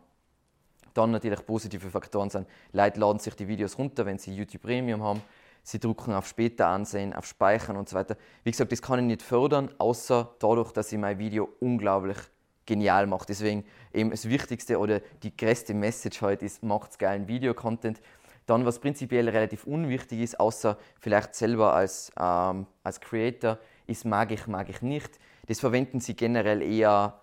Dann 0.95 1.12
natürlich 1.12 1.45
positive 1.45 1.91
Faktoren 1.91 2.31
sind, 2.31 2.48
Leute 2.71 3.00
laden 3.00 3.19
sich 3.19 3.36
die 3.36 3.48
Videos 3.48 3.77
runter, 3.77 4.07
wenn 4.07 4.17
sie 4.17 4.33
YouTube 4.33 4.63
Premium 4.63 5.03
haben. 5.03 5.21
Sie 5.69 5.79
drücken 5.79 6.13
auf 6.13 6.27
Später 6.27 6.65
ansehen, 6.65 7.13
auf 7.13 7.27
Speichern 7.27 7.77
und 7.77 7.88
so 7.88 7.95
weiter. 7.95 8.17
Wie 8.43 8.49
gesagt, 8.49 8.71
das 8.71 8.81
kann 8.81 8.97
ich 8.97 9.05
nicht 9.05 9.21
fördern, 9.21 9.69
außer 9.77 10.35
dadurch, 10.39 10.71
dass 10.71 10.91
ich 10.91 10.97
mein 10.97 11.19
Video 11.19 11.47
unglaublich 11.59 12.17
genial 12.65 13.05
mache. 13.05 13.27
Deswegen 13.27 13.63
eben 13.93 14.09
das 14.09 14.27
Wichtigste 14.27 14.79
oder 14.79 14.99
die 15.21 15.35
größte 15.38 15.75
Message 15.75 16.23
heute 16.23 16.45
ist, 16.45 16.63
macht 16.63 16.97
geilen 16.97 17.27
Videocontent. 17.27 18.01
Dann, 18.47 18.65
was 18.65 18.79
prinzipiell 18.79 19.29
relativ 19.29 19.65
unwichtig 19.65 20.21
ist, 20.21 20.39
außer 20.39 20.75
vielleicht 20.99 21.35
selber 21.35 21.75
als, 21.75 22.11
ähm, 22.19 22.65
als 22.81 22.99
Creator, 22.99 23.59
ist 23.85 24.05
mag 24.05 24.31
ich, 24.31 24.47
mag 24.47 24.69
ich 24.69 24.81
nicht. 24.81 25.19
Das 25.45 25.59
verwenden 25.59 25.99
sie 25.99 26.15
generell 26.15 26.63
eher 26.63 27.19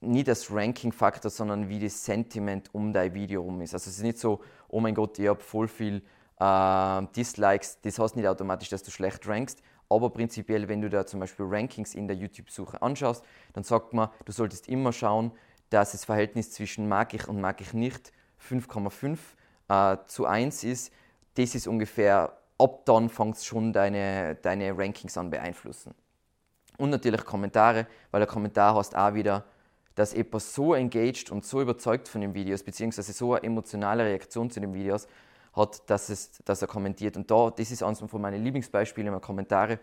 nicht 0.00 0.30
als 0.30 0.50
Ranking-Faktor, 0.50 1.30
sondern 1.30 1.68
wie 1.68 1.78
das 1.78 2.02
Sentiment 2.02 2.74
um 2.74 2.94
dein 2.94 3.12
Video 3.12 3.42
rum 3.42 3.60
ist. 3.60 3.74
Also 3.74 3.90
es 3.90 3.98
ist 3.98 4.02
nicht 4.02 4.18
so, 4.18 4.40
oh 4.68 4.80
mein 4.80 4.94
Gott, 4.94 5.18
ich 5.18 5.28
habe 5.28 5.40
voll 5.40 5.68
viel 5.68 6.02
äh, 6.42 7.06
Dislikes, 7.14 7.80
das 7.82 7.98
heißt 7.98 8.16
nicht 8.16 8.26
automatisch, 8.26 8.68
dass 8.68 8.82
du 8.82 8.90
schlecht 8.90 9.26
rankst, 9.28 9.62
aber 9.88 10.10
prinzipiell, 10.10 10.68
wenn 10.68 10.80
du 10.80 10.88
da 10.88 11.06
zum 11.06 11.20
Beispiel 11.20 11.46
Rankings 11.48 11.94
in 11.94 12.08
der 12.08 12.16
YouTube-Suche 12.16 12.80
anschaust, 12.82 13.24
dann 13.52 13.62
sagt 13.62 13.92
man, 13.92 14.08
du 14.24 14.32
solltest 14.32 14.68
immer 14.68 14.92
schauen, 14.92 15.32
dass 15.70 15.92
das 15.92 16.04
Verhältnis 16.04 16.50
zwischen 16.50 16.88
mag 16.88 17.14
ich 17.14 17.28
und 17.28 17.40
mag 17.40 17.60
ich 17.60 17.72
nicht 17.74 18.12
5,5 18.48 19.18
äh, 19.68 19.98
zu 20.06 20.26
1 20.26 20.64
ist. 20.64 20.92
Das 21.34 21.54
ist 21.54 21.66
ungefähr, 21.66 22.36
ab 22.58 22.84
dann 22.86 23.08
fängt 23.08 23.38
schon 23.38 23.72
deine, 23.72 24.34
deine 24.36 24.76
Rankings 24.76 25.16
an 25.16 25.30
beeinflussen. 25.30 25.94
Und 26.78 26.90
natürlich 26.90 27.24
Kommentare, 27.24 27.86
weil 28.10 28.20
der 28.20 28.28
Kommentar 28.28 28.74
hast 28.74 28.96
auch 28.96 29.14
wieder 29.14 29.44
dass 29.94 30.14
etwas 30.14 30.54
so 30.54 30.74
engaged 30.74 31.30
und 31.30 31.44
so 31.44 31.60
überzeugt 31.60 32.08
von 32.08 32.20
den 32.20 32.34
Videos, 32.34 32.62
beziehungsweise 32.62 33.12
so 33.12 33.34
eine 33.34 33.44
emotionale 33.44 34.04
Reaktion 34.04 34.50
zu 34.50 34.60
den 34.60 34.72
Videos 34.74 35.06
hat, 35.52 35.88
dass, 35.88 36.08
es, 36.08 36.42
dass 36.44 36.62
er 36.62 36.68
kommentiert. 36.68 37.16
Und 37.16 37.30
da, 37.30 37.50
das 37.50 37.70
ist 37.70 37.82
eines 37.82 38.00
von 38.00 38.20
meinen 38.20 38.42
Lieblingsbeispielen 38.42 39.08
immer 39.08 39.20
Kommentare. 39.20 39.78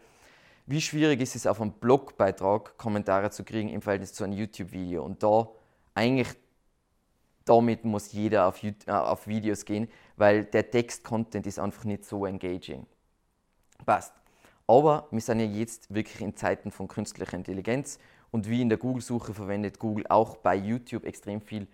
Wie 0.65 0.81
schwierig 0.81 1.21
ist 1.21 1.35
es 1.35 1.47
auf 1.47 1.61
einem 1.61 1.71
Blogbeitrag 1.71 2.77
Kommentare 2.77 3.31
zu 3.31 3.43
kriegen 3.43 3.69
im 3.69 3.81
Verhältnis 3.81 4.13
zu 4.13 4.23
einem 4.23 4.33
YouTube-Video? 4.33 5.03
Und 5.03 5.23
da 5.23 5.47
eigentlich 5.95 6.35
damit 7.49 7.83
muss 7.83 8.11
jeder 8.11 8.47
auf, 8.47 8.57
YouTube, 8.59 8.87
äh, 8.87 8.91
auf 8.91 9.27
Videos 9.27 9.65
gehen, 9.65 9.89
weil 10.17 10.45
der 10.45 10.69
Text-Content 10.69 11.47
ist 11.47 11.57
einfach 11.57 11.83
nicht 11.83 12.05
so 12.05 12.25
engaging. 12.25 12.85
Passt. 13.85 14.13
Aber 14.67 15.07
wir 15.09 15.21
sind 15.21 15.39
ja 15.39 15.47
jetzt 15.47 15.91
wirklich 15.91 16.21
in 16.21 16.35
Zeiten 16.35 16.69
von 16.69 16.87
künstlicher 16.87 17.33
Intelligenz 17.33 17.97
und 18.29 18.47
wie 18.47 18.61
in 18.61 18.69
der 18.69 18.77
Google-Suche 18.77 19.33
verwendet 19.33 19.79
Google 19.79 20.05
auch 20.09 20.37
bei 20.37 20.55
YouTube 20.55 21.05
extrem 21.05 21.41
viel 21.41 21.67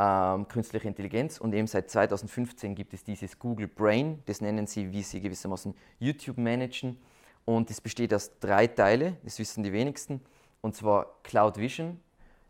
ähm, 0.00 0.48
künstliche 0.48 0.88
Intelligenz. 0.88 1.38
Und 1.38 1.54
eben 1.54 1.66
seit 1.66 1.90
2015 1.90 2.74
gibt 2.74 2.94
es 2.94 3.04
dieses 3.04 3.38
Google 3.38 3.68
Brain, 3.68 4.22
das 4.24 4.40
nennen 4.40 4.66
sie, 4.66 4.90
wie 4.92 5.02
sie 5.02 5.20
gewissermaßen 5.20 5.74
YouTube 5.98 6.38
managen. 6.38 6.96
Und 7.44 7.68
das 7.68 7.80
besteht 7.80 8.14
aus 8.14 8.30
drei 8.40 8.66
Teilen, 8.66 9.18
das 9.22 9.38
wissen 9.38 9.62
die 9.62 9.72
wenigsten. 9.72 10.22
Und 10.62 10.74
zwar 10.74 11.06
Cloud 11.22 11.58
Vision, 11.58 12.00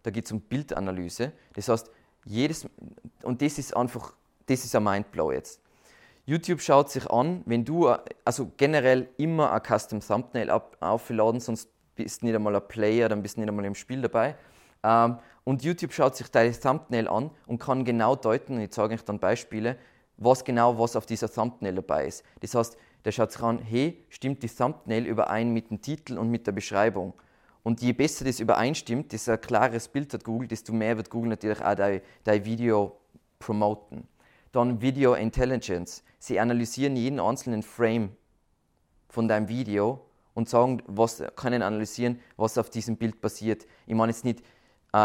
da 0.03 0.11
geht 0.11 0.27
es 0.27 0.33
um 0.33 0.41
Bildanalyse. 0.41 1.33
Das 1.55 1.69
heißt, 1.69 1.91
jedes, 2.25 2.69
und 3.25 3.43
das 3.43 3.59
ist 3.59 3.77
einfach, 3.77 4.15
das 4.47 4.65
ist 4.65 4.77
ein 4.77 4.85
Mindblow 4.85 5.33
jetzt. 5.33 5.61
YouTube 6.27 6.61
schaut 6.61 6.91
sich 6.91 7.11
an, 7.11 7.43
wenn 7.47 7.65
du, 7.65 7.89
also 8.25 8.53
generell 8.57 9.09
immer 9.17 9.51
ein 9.53 9.63
Custom 9.63 10.01
Thumbnail 10.01 10.51
aufladen, 10.81 11.41
sonst 11.41 11.69
bist 11.97 12.23
nicht 12.23 12.35
einmal 12.35 12.55
ein 12.55 12.69
Player, 12.69 13.09
dann 13.09 13.23
bist 13.23 13.37
du 13.37 13.41
nicht 13.41 13.49
einmal 13.49 13.65
im 13.65 13.75
Spiel 13.75 14.03
dabei. 14.03 14.37
Ähm, 14.83 15.19
und 15.45 15.63
YouTube 15.63 15.93
schaut 15.93 16.17
sich 16.17 16.31
dein 16.31 16.53
Thumbnail 16.53 17.09
an 17.09 17.31
und 17.47 17.59
kann 17.59 17.85
genau 17.85 18.17
deuten, 18.17 18.57
und 18.57 18.61
ich 18.63 18.71
zeige 18.71 18.95
euch 18.95 19.05
dann 19.05 19.19
Beispiele, 19.19 19.77
was 20.17 20.45
genau 20.45 20.79
was 20.79 20.97
auf 20.97 21.07
dieser 21.07 21.33
Thumbnail 21.33 21.75
dabei 21.77 22.07
ist. 22.07 22.23
Das 22.41 22.55
heißt, 22.55 22.77
der 23.05 23.13
schaut 23.13 23.33
sich 23.33 23.43
an, 23.43 23.59
hey, 23.59 24.05
stimmt 24.11 24.43
die 24.43 24.49
Thumbnail 24.49 25.07
überein 25.07 25.53
mit 25.53 25.71
dem 25.71 25.81
Titel 25.81 26.19
und 26.19 26.31
mit 26.31 26.47
der 26.47 26.53
Beschreibung? 26.53 27.15
Und 27.63 27.81
je 27.83 27.93
besser 27.93 28.25
das 28.25 28.41
übereinstimmt, 28.41 29.13
ist 29.13 29.29
ein 29.29 29.41
klares 29.41 29.89
Bild 29.89 30.13
hat 30.13 30.25
Google, 30.25 30.49
desto 30.49 30.73
mehr 30.73 30.97
wird 30.97 31.11
Google 31.11 31.31
natürlich 31.31 31.63
auch 31.63 31.75
dein, 31.75 32.01
dein 32.25 32.45
Video 32.45 32.99
promoten. 33.39 34.07
Dann 34.53 34.81
Video 34.81 35.15
Intelligence. 35.15 36.03
Sie 36.19 36.41
analysieren 36.41 36.97
jeden 36.97 37.21
einzelnen 37.21 37.63
Frame 37.63 38.11
von 39.09 39.29
deinem 39.29 39.49
Video 39.49 40.05
und 40.35 40.49
sagen, 40.49 40.83
was, 40.87 41.23
können 41.37 41.63
analysieren, 41.63 42.21
was 42.37 42.59
auf 42.59 42.71
diesem 42.71 42.97
Bild 42.97 43.21
passiert. 43.21 43.67
Ich 43.87 43.95
meine 43.95 44.13
jetzt 44.13 44.25
nicht, 44.25 44.43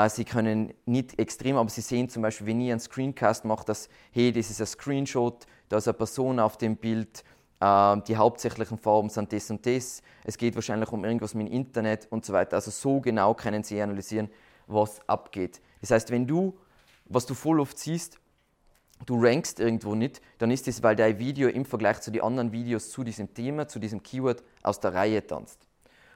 sie 0.08 0.26
können 0.26 0.74
nicht 0.86 1.20
extrem, 1.20 1.58
aber 1.58 1.70
sie 1.70 1.82
sehen 1.82 2.10
zum 2.10 2.24
Beispiel, 2.24 2.48
wenn 2.48 2.62
ich 2.62 2.72
einen 2.72 2.80
Screencast 2.80 3.46
mache, 3.46 3.66
dass, 3.66 3.88
hey, 4.12 4.32
das 4.32 4.50
ist 4.50 4.60
ein 4.60 4.68
Screenshot, 4.68 5.46
da 5.70 5.78
ist 5.78 5.88
eine 5.88 5.94
Person 5.94 6.40
auf 6.40 6.58
dem 6.58 6.76
Bild, 6.76 7.24
äh, 7.60 7.98
die 8.08 8.18
hauptsächlichen 8.18 8.78
Farben 8.78 9.10
sind 9.10 9.32
das 9.32 9.50
und 9.50 9.66
das, 9.66 10.02
es 10.24 10.38
geht 10.38 10.56
wahrscheinlich 10.56 10.92
um 10.92 11.06
irgendwas 11.06 11.34
mit 11.34 11.48
dem 11.48 11.54
Internet 11.54 12.08
und 12.10 12.26
so 12.26 12.34
weiter. 12.34 12.56
Also 12.56 12.72
so 12.72 13.00
genau 13.00 13.34
können 13.34 13.64
sie 13.64 13.82
analysieren, 13.82 14.30
was 14.68 15.08
abgeht. 15.08 15.62
Das 15.82 15.92
heißt, 15.92 16.12
wenn 16.12 16.26
du, 16.26 16.58
was 17.06 17.26
du 17.26 17.34
voll 17.34 17.60
oft 17.60 17.78
siehst, 17.78 18.20
du 19.06 19.24
rankst 19.24 19.60
irgendwo 19.60 19.94
nicht, 19.94 20.22
dann 20.38 20.52
ist 20.52 20.68
es, 20.68 20.82
weil 20.82 20.96
dein 20.96 21.20
Video 21.20 21.50
im 21.50 21.66
Vergleich 21.66 22.02
zu 22.02 22.12
den 22.12 22.24
anderen 22.24 22.52
Videos 22.52 22.90
zu 22.90 23.04
diesem 23.04 23.34
Thema, 23.34 23.68
zu 23.68 23.80
diesem 23.80 24.02
Keyword 24.02 24.44
aus 24.64 24.80
der 24.80 24.94
Reihe 24.94 25.26
tanzt. 25.26 25.68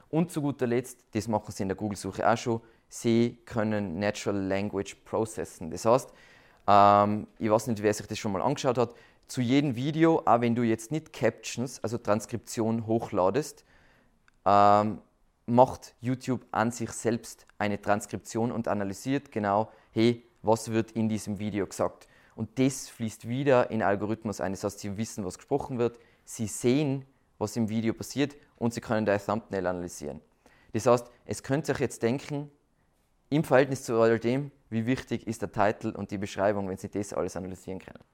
Und 0.08 0.32
zu 0.32 0.42
guter 0.42 0.66
Letzt, 0.66 1.04
das 1.12 1.28
machen 1.28 1.52
sie 1.52 1.62
in 1.62 1.68
der 1.68 1.76
Google-Suche 1.76 2.28
auch 2.28 2.36
schon, 2.36 2.60
sie 2.90 3.38
können 3.46 3.98
Natural 3.98 4.38
Language 4.38 4.96
processen. 5.06 5.70
Das 5.70 5.86
heißt, 5.86 6.12
ähm, 6.66 7.26
ich 7.38 7.48
weiß 7.48 7.68
nicht, 7.68 7.82
wer 7.82 7.94
sich 7.94 8.06
das 8.06 8.18
schon 8.18 8.32
mal 8.32 8.42
angeschaut 8.42 8.76
hat, 8.76 8.94
zu 9.26 9.40
jedem 9.40 9.76
Video, 9.76 10.22
auch 10.26 10.40
wenn 10.42 10.54
du 10.54 10.62
jetzt 10.62 10.90
nicht 10.90 11.12
Captions, 11.12 11.82
also 11.82 11.96
Transkription 11.96 12.86
hochladest, 12.86 13.64
ähm, 14.44 14.98
macht 15.46 15.94
YouTube 16.00 16.44
an 16.50 16.70
sich 16.72 16.90
selbst 16.90 17.46
eine 17.58 17.80
Transkription 17.80 18.52
und 18.52 18.68
analysiert 18.68 19.32
genau, 19.32 19.70
hey, 19.92 20.24
was 20.42 20.70
wird 20.70 20.92
in 20.92 21.08
diesem 21.08 21.38
Video 21.38 21.66
gesagt. 21.66 22.08
Und 22.34 22.58
das 22.58 22.88
fließt 22.88 23.28
wieder 23.28 23.70
in 23.70 23.82
Algorithmus 23.82 24.40
ein. 24.40 24.52
Das 24.52 24.64
heißt, 24.64 24.80
sie 24.80 24.96
wissen, 24.96 25.24
was 25.24 25.38
gesprochen 25.38 25.78
wird, 25.78 25.98
sie 26.24 26.46
sehen, 26.46 27.04
was 27.38 27.56
im 27.56 27.68
Video 27.68 27.94
passiert 27.94 28.36
und 28.56 28.74
sie 28.74 28.80
können 28.80 29.06
dein 29.06 29.20
Thumbnail 29.20 29.66
analysieren. 29.66 30.20
Das 30.72 30.86
heißt, 30.86 31.06
es 31.24 31.42
könnte 31.42 31.72
sich 31.72 31.80
jetzt 31.80 32.02
denken, 32.02 32.50
im 33.30 33.44
Verhältnis 33.44 33.84
zu 33.84 33.98
all 34.00 34.18
dem, 34.18 34.50
wie 34.68 34.86
wichtig 34.86 35.26
ist 35.26 35.42
der 35.42 35.50
Titel 35.50 35.90
und 35.96 36.10
die 36.10 36.18
Beschreibung, 36.18 36.68
wenn 36.68 36.76
Sie 36.76 36.88
das 36.88 37.12
alles 37.12 37.36
analysieren 37.36 37.78
können. 37.78 38.04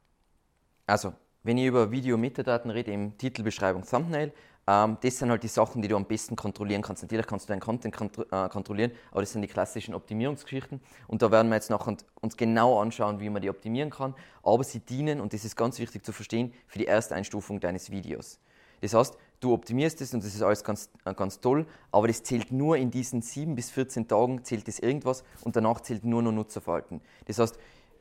Also, 0.87 1.13
wenn 1.43 1.59
ich 1.59 1.67
über 1.67 1.91
Video-Metadaten 1.91 2.71
rede, 2.71 2.93
im 2.93 3.17
Titel, 3.19 3.43
Beschreibung, 3.43 3.85
Thumbnail, 3.85 4.33
ähm, 4.67 4.99
das 5.01 5.19
sind 5.19 5.31
halt 5.31 5.43
die 5.43 5.49
Sachen, 5.49 5.81
die 5.81 5.89
du 5.89 5.97
am 5.97 6.05
besten 6.05 6.37
kontrollieren 6.37 6.83
kannst. 6.83 7.03
Natürlich 7.03 7.27
kannst 7.27 7.49
du 7.49 7.53
deinen 7.53 7.61
Content 7.61 7.95
kontro 7.95 8.23
äh, 8.23 8.49
kontrollieren, 8.49 8.93
aber 9.11 9.21
das 9.21 9.33
sind 9.33 9.43
die 9.43 9.49
klassischen 9.49 9.95
Optimierungsgeschichten. 9.95 10.81
Und 11.07 11.23
da 11.23 11.31
werden 11.31 11.49
wir 11.49 11.55
jetzt 11.55 11.71
nachher 11.71 11.97
uns 12.21 12.37
genau 12.37 12.81
anschauen, 12.81 13.21
wie 13.21 13.31
man 13.31 13.43
die 13.43 13.51
optimieren 13.51 13.91
kann. 13.91 14.15
Aber 14.43 14.65
sie 14.65 14.81
dienen, 14.81 15.21
und 15.21 15.33
das 15.33 15.45
ist 15.45 15.57
ganz 15.57 15.79
wichtig 15.79 16.05
zu 16.05 16.13
verstehen, 16.13 16.53
für 16.67 16.79
die 16.79 16.87
Ersteinstufung 16.87 17.61
deines 17.61 17.91
Videos. 17.91 18.41
Das 18.81 18.93
heißt, 18.95 19.17
du 19.41 19.53
optimierst 19.53 20.01
es 20.01 20.15
und 20.15 20.25
das 20.25 20.35
ist 20.35 20.43
alles 20.43 20.65
ganz, 20.65 20.91
äh, 21.05 21.15
ganz 21.15 21.41
toll, 21.41 21.67
aber 21.93 22.09
das 22.09 22.23
zählt 22.23 22.53
nur 22.53 22.77
in 22.77 22.91
diesen 22.91 23.23
7 23.23 23.55
bis 23.55 23.71
14 23.71 24.09
Tagen, 24.09 24.45
zählt 24.45 24.67
das 24.69 24.79
irgendwas 24.79 25.25
und 25.43 25.57
danach 25.57 25.81
zählt 25.81 26.05
nur 26.05 26.23
noch 26.23 26.33
Nutzerverhalten. 26.33 27.01
Das 27.27 27.39
heißt, 27.39 27.59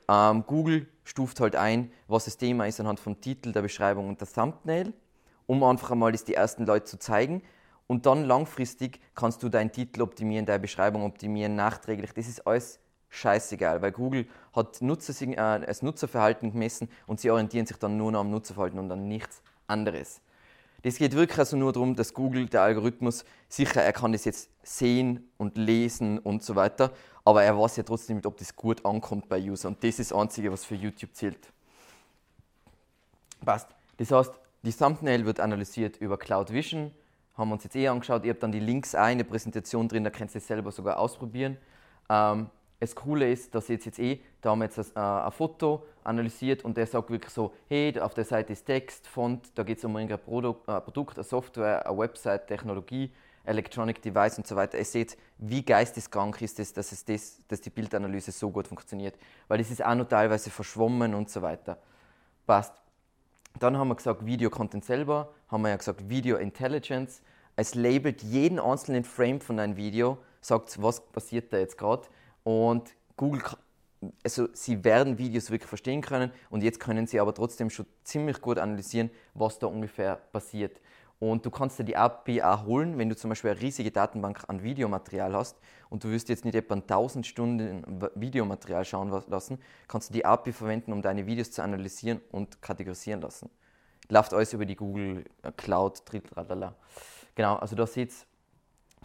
ähm, 0.07 0.43
Google 0.45 0.87
stuft 1.03 1.39
halt 1.39 1.55
ein, 1.55 1.91
was 2.07 2.25
das 2.25 2.37
Thema 2.37 2.65
ist 2.67 2.79
anhand 2.79 2.99
vom 2.99 3.19
Titel, 3.19 3.51
der 3.51 3.61
Beschreibung 3.61 4.07
und 4.07 4.21
der 4.21 4.27
Thumbnail, 4.27 4.93
um 5.47 5.63
einfach 5.63 5.91
einmal 5.91 6.11
das 6.11 6.23
die 6.23 6.35
ersten 6.35 6.65
Leute 6.65 6.85
zu 6.85 6.99
zeigen. 6.99 7.41
Und 7.87 8.07
dann 8.07 8.23
langfristig 8.23 8.99
kannst 9.13 9.43
du 9.43 9.49
deinen 9.49 9.71
Titel 9.71 10.01
optimieren, 10.01 10.45
deine 10.45 10.59
Beschreibung 10.59 11.03
optimieren, 11.03 11.55
nachträglich. 11.55 12.13
Das 12.13 12.27
ist 12.27 12.47
alles 12.47 12.79
scheißegal, 13.09 13.81
weil 13.81 13.91
Google 13.91 14.27
hat 14.53 14.81
Nutzer, 14.81 15.13
äh, 15.21 15.65
das 15.65 15.81
Nutzerverhalten 15.81 16.51
gemessen 16.51 16.89
und 17.07 17.19
sie 17.19 17.29
orientieren 17.29 17.65
sich 17.65 17.77
dann 17.77 17.97
nur 17.97 18.11
noch 18.11 18.21
am 18.21 18.31
Nutzerverhalten 18.31 18.79
und 18.79 18.91
an 18.91 19.07
nichts 19.07 19.41
anderes. 19.67 20.21
Das 20.85 20.97
geht 20.97 21.15
wirklich 21.15 21.39
also 21.39 21.57
nur 21.57 21.73
darum, 21.73 21.95
dass 21.95 22.13
Google, 22.13 22.45
der 22.45 22.61
Algorithmus, 22.61 23.25
sicher, 23.49 23.81
er 23.81 23.91
kann 23.91 24.11
das 24.11 24.23
jetzt 24.23 24.51
sehen 24.61 25.31
und 25.37 25.57
lesen 25.57 26.19
und 26.19 26.43
so 26.43 26.55
weiter, 26.55 26.91
aber 27.23 27.41
er 27.41 27.59
weiß 27.59 27.77
ja 27.77 27.81
trotzdem 27.83 28.17
nicht, 28.17 28.27
ob 28.27 28.37
das 28.37 28.55
gut 28.55 28.85
ankommt 28.85 29.27
bei 29.27 29.41
User. 29.41 29.69
Und 29.69 29.83
das 29.83 29.97
ist 29.97 30.11
das 30.11 30.17
Einzige, 30.19 30.51
was 30.51 30.63
für 30.63 30.75
YouTube 30.75 31.15
zählt. 31.15 31.39
Passt. 33.43 33.67
Das 33.97 34.11
heißt, 34.11 34.31
die 34.61 34.71
Thumbnail 34.71 35.25
wird 35.25 35.39
analysiert 35.39 35.97
über 35.97 36.19
Cloud 36.19 36.53
Vision, 36.53 36.91
haben 37.35 37.49
wir 37.49 37.53
uns 37.53 37.63
jetzt 37.63 37.75
eh 37.75 37.87
angeschaut. 37.87 38.23
Ihr 38.23 38.33
habt 38.33 38.43
dann 38.43 38.51
die 38.51 38.59
Links 38.59 38.93
auch 38.93 39.09
in 39.09 39.17
der 39.17 39.25
Präsentation 39.25 39.87
drin, 39.87 40.03
da 40.03 40.11
könnt 40.11 40.35
ihr 40.35 40.37
es 40.37 40.45
selber 40.45 40.71
sogar 40.71 40.99
ausprobieren. 40.99 41.57
Ähm, 42.11 42.51
das 42.79 42.95
Coole 42.95 43.31
ist, 43.31 43.55
dass 43.55 43.67
jetzt, 43.67 43.85
jetzt 43.85 43.99
eh, 43.99 44.19
da 44.41 44.51
haben 44.51 44.59
wir 44.59 44.65
jetzt 44.65 44.79
ein, 44.79 44.85
äh, 44.95 45.25
ein, 45.25 45.31
Foto 45.31 45.85
analysiert 46.03 46.63
und 46.63 46.77
der 46.77 46.85
sagt 46.85 47.09
wirklich 47.09 47.33
so, 47.33 47.53
hey, 47.67 47.99
auf 47.99 48.13
der 48.13 48.25
Seite 48.25 48.53
ist 48.53 48.65
Text, 48.65 49.07
Font, 49.07 49.49
da 49.55 49.63
geht 49.63 49.77
es 49.77 49.85
um 49.85 49.95
ein 49.95 50.07
Produkt, 50.07 50.67
äh, 50.67 50.81
Produkt, 50.81 51.17
eine 51.17 51.23
Software, 51.23 51.87
eine 51.87 51.97
Website, 51.97 52.47
Technologie, 52.47 53.11
Electronic 53.45 54.01
Device 54.01 54.37
und 54.37 54.47
so 54.47 54.55
weiter. 54.55 54.77
Ihr 54.77 54.85
seht, 54.85 55.17
wie 55.37 55.63
geisteskrank 55.63 56.41
ist 56.41 56.59
es, 56.59 56.73
dass, 56.73 56.91
es 56.91 57.05
das, 57.05 57.39
dass 57.47 57.61
die 57.61 57.69
Bildanalyse 57.69 58.31
so 58.31 58.49
gut 58.49 58.67
funktioniert. 58.67 59.15
Weil 59.47 59.59
es 59.59 59.71
ist 59.71 59.83
auch 59.83 59.95
noch 59.95 60.07
teilweise 60.07 60.49
verschwommen 60.49 61.13
und 61.13 61.29
so 61.29 61.41
weiter. 61.41 61.77
Passt. 62.45 62.73
Dann 63.59 63.77
haben 63.77 63.87
wir 63.87 63.95
gesagt, 63.95 64.25
Video 64.25 64.49
Content 64.49 64.83
selber, 64.83 65.33
haben 65.47 65.61
wir 65.61 65.69
ja 65.69 65.77
gesagt, 65.77 66.09
Video 66.09 66.37
Intelligence. 66.37 67.21
Es 67.55 67.73
labelt 67.73 68.21
jeden 68.21 68.59
einzelnen 68.59 69.05
Frame 69.05 69.39
von 69.39 69.59
einem 69.59 69.77
Video, 69.77 70.17
sagt, 70.41 70.81
was 70.81 70.99
passiert 70.99 71.53
da 71.53 71.57
jetzt 71.57 71.77
gerade 71.77 72.05
und 72.45 72.95
Google, 73.17 73.41
also 74.23 74.47
sie 74.53 74.83
werden 74.83 75.17
Videos 75.17 75.49
wirklich 75.49 75.67
verstehen 75.67 76.01
können 76.01 76.31
und 76.51 76.63
jetzt 76.63 76.79
können 76.79 77.07
sie 77.07 77.19
aber 77.19 77.33
trotzdem 77.33 77.69
schon 77.71 77.87
ziemlich 78.03 78.39
gut 78.39 78.59
analysieren, 78.59 79.09
was 79.33 79.57
da 79.57 79.67
ungefähr 79.67 80.17
passiert. 80.31 80.79
Und 81.17 81.45
du 81.45 81.49
kannst 81.49 81.79
dir 81.79 81.85
die 81.85 81.97
API 81.97 82.43
auch 82.43 82.65
holen, 82.65 82.99
wenn 82.99 83.09
du 83.09 83.15
zum 83.15 83.29
Beispiel 83.29 83.51
eine 83.51 83.61
riesige 83.61 83.89
Datenbank 83.89 84.43
an 84.47 84.61
Videomaterial 84.61 85.33
hast 85.33 85.57
und 85.89 86.03
du 86.03 86.11
wirst 86.11 86.29
jetzt 86.29 86.45
nicht 86.45 86.55
etwa 86.55 86.75
1000 86.75 87.25
Stunden 87.25 87.83
Videomaterial 88.13 88.85
schauen 88.85 89.09
lassen, 89.27 89.57
kannst 89.87 90.09
du 90.09 90.13
die 90.13 90.25
API 90.25 90.53
verwenden, 90.53 90.93
um 90.93 91.01
deine 91.01 91.25
Videos 91.25 91.51
zu 91.51 91.63
analysieren 91.63 92.21
und 92.31 92.61
kategorisieren 92.61 93.21
lassen. 93.21 93.49
Läuft 94.09 94.35
alles 94.35 94.53
über 94.53 94.67
die 94.67 94.75
Google 94.75 95.23
Cloud. 95.57 96.03
Genau, 97.33 97.55
also 97.55 97.75
da 97.75 97.87
seht 97.87 98.11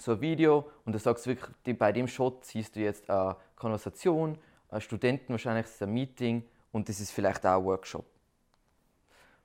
so 0.00 0.12
ein 0.12 0.20
Video 0.20 0.68
und 0.84 0.92
du 0.92 0.98
sagst 0.98 1.26
wirklich, 1.26 1.78
bei 1.78 1.92
dem 1.92 2.08
Shot 2.08 2.44
siehst 2.44 2.76
du 2.76 2.80
jetzt 2.80 3.08
eine 3.10 3.36
Konversation, 3.56 4.38
eine 4.70 4.80
Studenten 4.80 5.32
wahrscheinlich, 5.32 5.66
ist 5.66 5.82
ein 5.82 5.92
Meeting 5.92 6.44
und 6.72 6.88
das 6.88 7.00
ist 7.00 7.10
vielleicht 7.10 7.44
auch 7.46 7.58
ein 7.58 7.64
Workshop. 7.64 8.04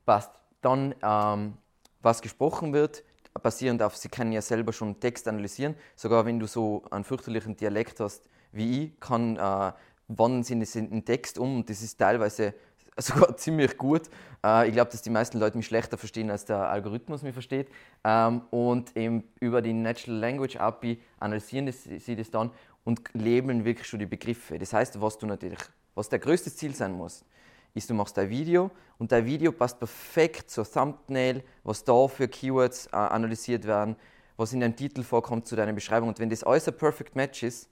Passt. 0.06 0.32
Dann, 0.62 0.96
ähm, 1.04 1.58
was 2.02 2.22
gesprochen 2.22 2.74
wird, 2.74 3.04
basierend 3.42 3.84
auf, 3.84 3.96
Sie 3.98 4.10
können 4.10 4.32
ja 4.32 4.42
selber 4.42 4.74
schon 4.74 5.00
Text 5.00 5.28
analysieren, 5.28 5.76
sogar 5.96 6.26
wenn 6.26 6.40
du 6.40 6.48
so 6.48 6.84
einen 6.90 7.04
fürchterlichen 7.04 7.56
Dialekt 7.56 8.00
hast 8.00 8.28
wie 8.52 8.86
ich, 8.86 9.00
kann, 9.00 9.38
äh, 9.38 9.74
wandeln 10.08 10.44
Sie 10.44 10.80
in 10.80 11.06
Text 11.06 11.38
um 11.38 11.58
und 11.58 11.70
das 11.70 11.82
ist 11.82 11.98
teilweise 11.98 12.54
sogar 12.98 13.36
ziemlich 13.38 13.78
gut. 13.78 14.10
Äh, 14.44 14.68
ich 14.68 14.74
glaube, 14.74 14.92
dass 14.92 15.02
die 15.02 15.10
meisten 15.10 15.40
Leute 15.40 15.58
mich 15.58 15.66
schlechter 15.66 15.98
verstehen, 15.98 16.30
als 16.30 16.46
der 16.46 16.70
Algorithmus 16.70 17.24
mich 17.24 17.34
versteht. 17.34 17.70
Ähm, 18.04 18.42
und 18.52 18.96
eben 18.96 19.24
über 19.40 19.62
die 19.62 19.74
Natural 19.74 20.18
Language 20.18 20.58
API 20.58 21.02
analysieren 21.20 21.72
sie 21.72 22.16
das 22.16 22.32
dann 22.32 22.52
und 22.84 23.02
labeln 23.14 23.66
wirklich 23.66 23.88
schon 23.88 24.00
die 24.00 24.06
Begriffe. 24.06 24.58
Das 24.58 24.72
heißt, 24.72 25.02
was 25.02 25.18
du 25.18 25.26
natürlich, 25.26 25.60
was 25.94 26.10
der 26.10 26.20
größte 26.20 26.54
Ziel 26.54 26.74
sein 26.74 26.94
muss, 26.94 27.26
ist, 27.74 27.90
du 27.90 27.94
machst 27.94 28.18
ein 28.18 28.30
Video 28.30 28.72
und 28.98 29.12
dein 29.12 29.26
Video 29.26 29.52
passt 29.52 29.80
perfekt 29.80 30.50
zur 30.50 30.70
Thumbnail, 30.70 31.44
was 31.64 31.84
da 31.84 32.08
für 32.08 32.28
Keywords 32.28 32.88
äh, 32.88 32.96
analysiert 32.96 33.66
werden, 33.66 33.98
was 34.38 34.54
in 34.54 34.62
deinem 34.62 34.76
Titel 34.76 35.04
vorkommt 35.04 35.48
zu 35.48 35.58
deiner 35.58 35.74
Beschreibung. 35.74 36.10
Und 36.10 36.20
wenn 36.20 36.30
das 36.30 36.44
alles 36.44 36.68
ein 36.68 36.78
Perfect 36.78 37.16
Match 37.16 37.44
ist, 37.44 37.70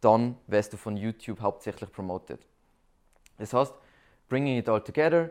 dann 0.00 0.36
wirst 0.46 0.72
du 0.72 0.76
von 0.76 0.96
YouTube 0.96 1.40
hauptsächlich 1.40 1.92
promoted. 1.92 2.40
Das 3.38 3.52
heißt, 3.52 3.72
bringing 4.30 4.56
it 4.56 4.68
all 4.70 4.80
together. 4.80 5.28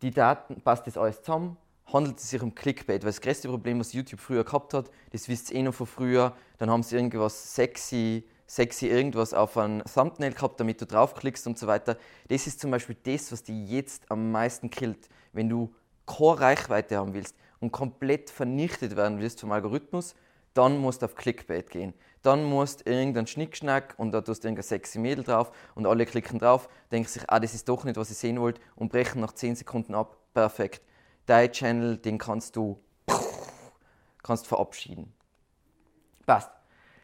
Die 0.00 0.10
Daten, 0.10 0.62
passt 0.62 0.86
das 0.86 0.96
alles 0.96 1.20
zusammen? 1.20 1.58
Handelt 1.92 2.18
es 2.18 2.30
sich 2.30 2.40
um 2.40 2.54
Clickbait? 2.54 3.02
Weil 3.02 3.10
das 3.10 3.20
größte 3.20 3.48
Problem, 3.48 3.80
was 3.80 3.92
YouTube 3.92 4.20
früher 4.20 4.44
gehabt 4.44 4.72
hat, 4.72 4.90
das 5.10 5.28
wisst 5.28 5.50
ihr 5.50 5.58
eh 5.58 5.62
noch 5.62 5.74
von 5.74 5.86
früher, 5.86 6.34
dann 6.56 6.70
haben 6.70 6.82
sie 6.82 6.96
irgendwas 6.96 7.54
sexy, 7.54 8.24
sexy 8.46 8.86
irgendwas 8.86 9.34
auf 9.34 9.58
ein 9.58 9.82
Thumbnail 9.92 10.32
gehabt, 10.32 10.60
damit 10.60 10.80
du 10.80 10.86
draufklickst 10.86 11.46
und 11.46 11.58
so 11.58 11.66
weiter. 11.66 11.98
Das 12.28 12.46
ist 12.46 12.60
zum 12.60 12.70
Beispiel 12.70 12.96
das, 13.02 13.32
was 13.32 13.42
die 13.42 13.66
jetzt 13.66 14.10
am 14.10 14.30
meisten 14.30 14.70
killt. 14.70 15.08
Wenn 15.32 15.48
du 15.48 15.74
keine 16.06 16.40
Reichweite 16.40 16.96
haben 16.96 17.14
willst 17.14 17.36
und 17.60 17.72
komplett 17.72 18.30
vernichtet 18.30 18.96
werden 18.96 19.18
willst 19.18 19.40
vom 19.40 19.52
Algorithmus, 19.52 20.14
dann 20.54 20.78
musst 20.78 21.02
du 21.02 21.06
auf 21.06 21.14
Clickbait 21.14 21.68
gehen. 21.70 21.94
Dann 22.28 22.44
musst 22.44 22.86
du 22.86 22.90
irgendeinen 22.90 23.26
Schnickschnack 23.26 23.94
und 23.96 24.12
da 24.12 24.20
tust 24.20 24.44
du 24.44 24.48
irgendein 24.48 24.64
sexy 24.64 24.98
Mädel 24.98 25.24
drauf 25.24 25.50
und 25.74 25.86
alle 25.86 26.04
klicken 26.04 26.38
drauf, 26.38 26.68
denken 26.92 27.08
sich, 27.08 27.22
ah, 27.26 27.40
das 27.40 27.54
ist 27.54 27.66
doch 27.66 27.84
nicht, 27.84 27.96
was 27.96 28.10
ich 28.10 28.18
sehen 28.18 28.38
wollte 28.38 28.60
und 28.76 28.92
brechen 28.92 29.22
nach 29.22 29.32
10 29.32 29.56
Sekunden 29.56 29.94
ab. 29.94 30.14
Perfekt. 30.34 30.82
Dein 31.24 31.50
Channel, 31.50 31.96
den 31.96 32.18
kannst 32.18 32.54
du 32.54 32.78
kannst 34.22 34.46
verabschieden. 34.46 35.10
Passt. 36.26 36.50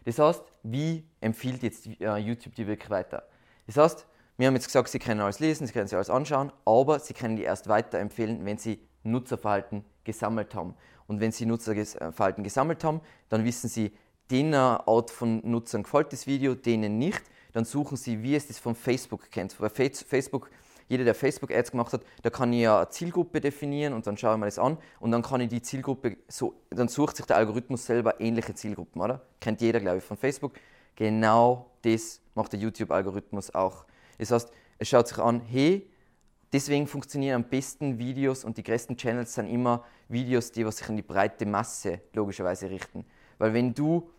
Das 0.04 0.18
heißt, 0.18 0.44
wie 0.62 1.08
empfiehlt 1.22 1.62
jetzt 1.62 1.86
äh, 1.86 2.18
YouTube 2.18 2.54
dir 2.54 2.66
wirklich 2.66 2.90
weiter? 2.90 3.26
Das 3.66 3.78
heißt, 3.78 4.06
wir 4.36 4.46
haben 4.46 4.54
jetzt 4.56 4.66
gesagt, 4.66 4.90
Sie 4.90 4.98
können 4.98 5.22
alles 5.22 5.40
lesen, 5.40 5.66
Sie 5.66 5.72
können 5.72 5.88
sich 5.88 5.96
alles 5.96 6.10
anschauen, 6.10 6.52
aber 6.66 6.98
Sie 6.98 7.14
können 7.14 7.36
die 7.36 7.44
erst 7.44 7.66
weiterempfehlen, 7.66 8.44
wenn 8.44 8.58
Sie 8.58 8.86
Nutzerverhalten 9.04 9.86
gesammelt 10.04 10.54
haben. 10.54 10.74
Und 11.06 11.20
wenn 11.20 11.32
Sie 11.32 11.46
Nutzerverhalten 11.46 12.44
gesammelt 12.44 12.84
haben, 12.84 13.00
dann 13.30 13.46
wissen 13.46 13.70
Sie, 13.70 13.90
den 14.30 14.54
Art 14.54 15.10
von 15.10 15.40
Nutzern 15.44 15.82
gefällt 15.82 16.12
das 16.12 16.26
Video, 16.26 16.54
denen 16.54 16.98
nicht. 16.98 17.22
Dann 17.52 17.64
suchen 17.64 17.96
Sie, 17.96 18.22
wie 18.22 18.34
es 18.34 18.48
das 18.48 18.58
von 18.58 18.74
Facebook 18.74 19.30
kennt. 19.30 19.56
Bei 19.58 19.68
Facebook, 19.68 20.50
jeder, 20.88 21.04
der 21.04 21.14
Facebook-Ads 21.14 21.70
gemacht 21.70 21.92
hat, 21.92 22.02
da 22.22 22.30
kann 22.30 22.52
ich 22.52 22.62
ja 22.62 22.78
eine 22.78 22.88
Zielgruppe 22.88 23.40
definieren 23.40 23.92
und 23.92 24.06
dann 24.06 24.16
schaue 24.16 24.34
ich 24.34 24.40
mir 24.40 24.46
das 24.46 24.58
an 24.58 24.76
und 24.98 25.12
dann 25.12 25.22
kann 25.22 25.40
ich 25.40 25.48
die 25.48 25.62
Zielgruppe, 25.62 26.16
so, 26.28 26.54
dann 26.70 26.88
sucht 26.88 27.16
sich 27.16 27.26
der 27.26 27.36
Algorithmus 27.36 27.86
selber 27.86 28.20
ähnliche 28.20 28.54
Zielgruppen, 28.54 29.00
oder? 29.00 29.22
Kennt 29.40 29.60
jeder, 29.60 29.80
glaube 29.80 29.98
ich, 29.98 30.04
von 30.04 30.16
Facebook. 30.16 30.54
Genau 30.96 31.70
das 31.82 32.20
macht 32.34 32.52
der 32.52 32.60
YouTube-Algorithmus 32.60 33.54
auch. 33.54 33.84
Das 34.18 34.30
heißt, 34.30 34.50
es 34.78 34.88
schaut 34.88 35.08
sich 35.08 35.18
an, 35.18 35.40
hey, 35.40 35.88
Deswegen 36.54 36.86
funktionieren 36.86 37.42
am 37.42 37.50
besten 37.50 37.98
Videos 37.98 38.44
und 38.44 38.56
die 38.56 38.62
größten 38.62 38.96
Channels 38.96 39.34
sind 39.34 39.48
immer 39.48 39.82
Videos, 40.08 40.52
die 40.52 40.62
sich 40.70 40.88
an 40.88 40.94
die 40.94 41.02
breite 41.02 41.46
Masse 41.46 42.00
logischerweise 42.12 42.70
richten. 42.70 43.04
Weil 43.38 43.54
wenn 43.54 43.74
du 43.74 44.10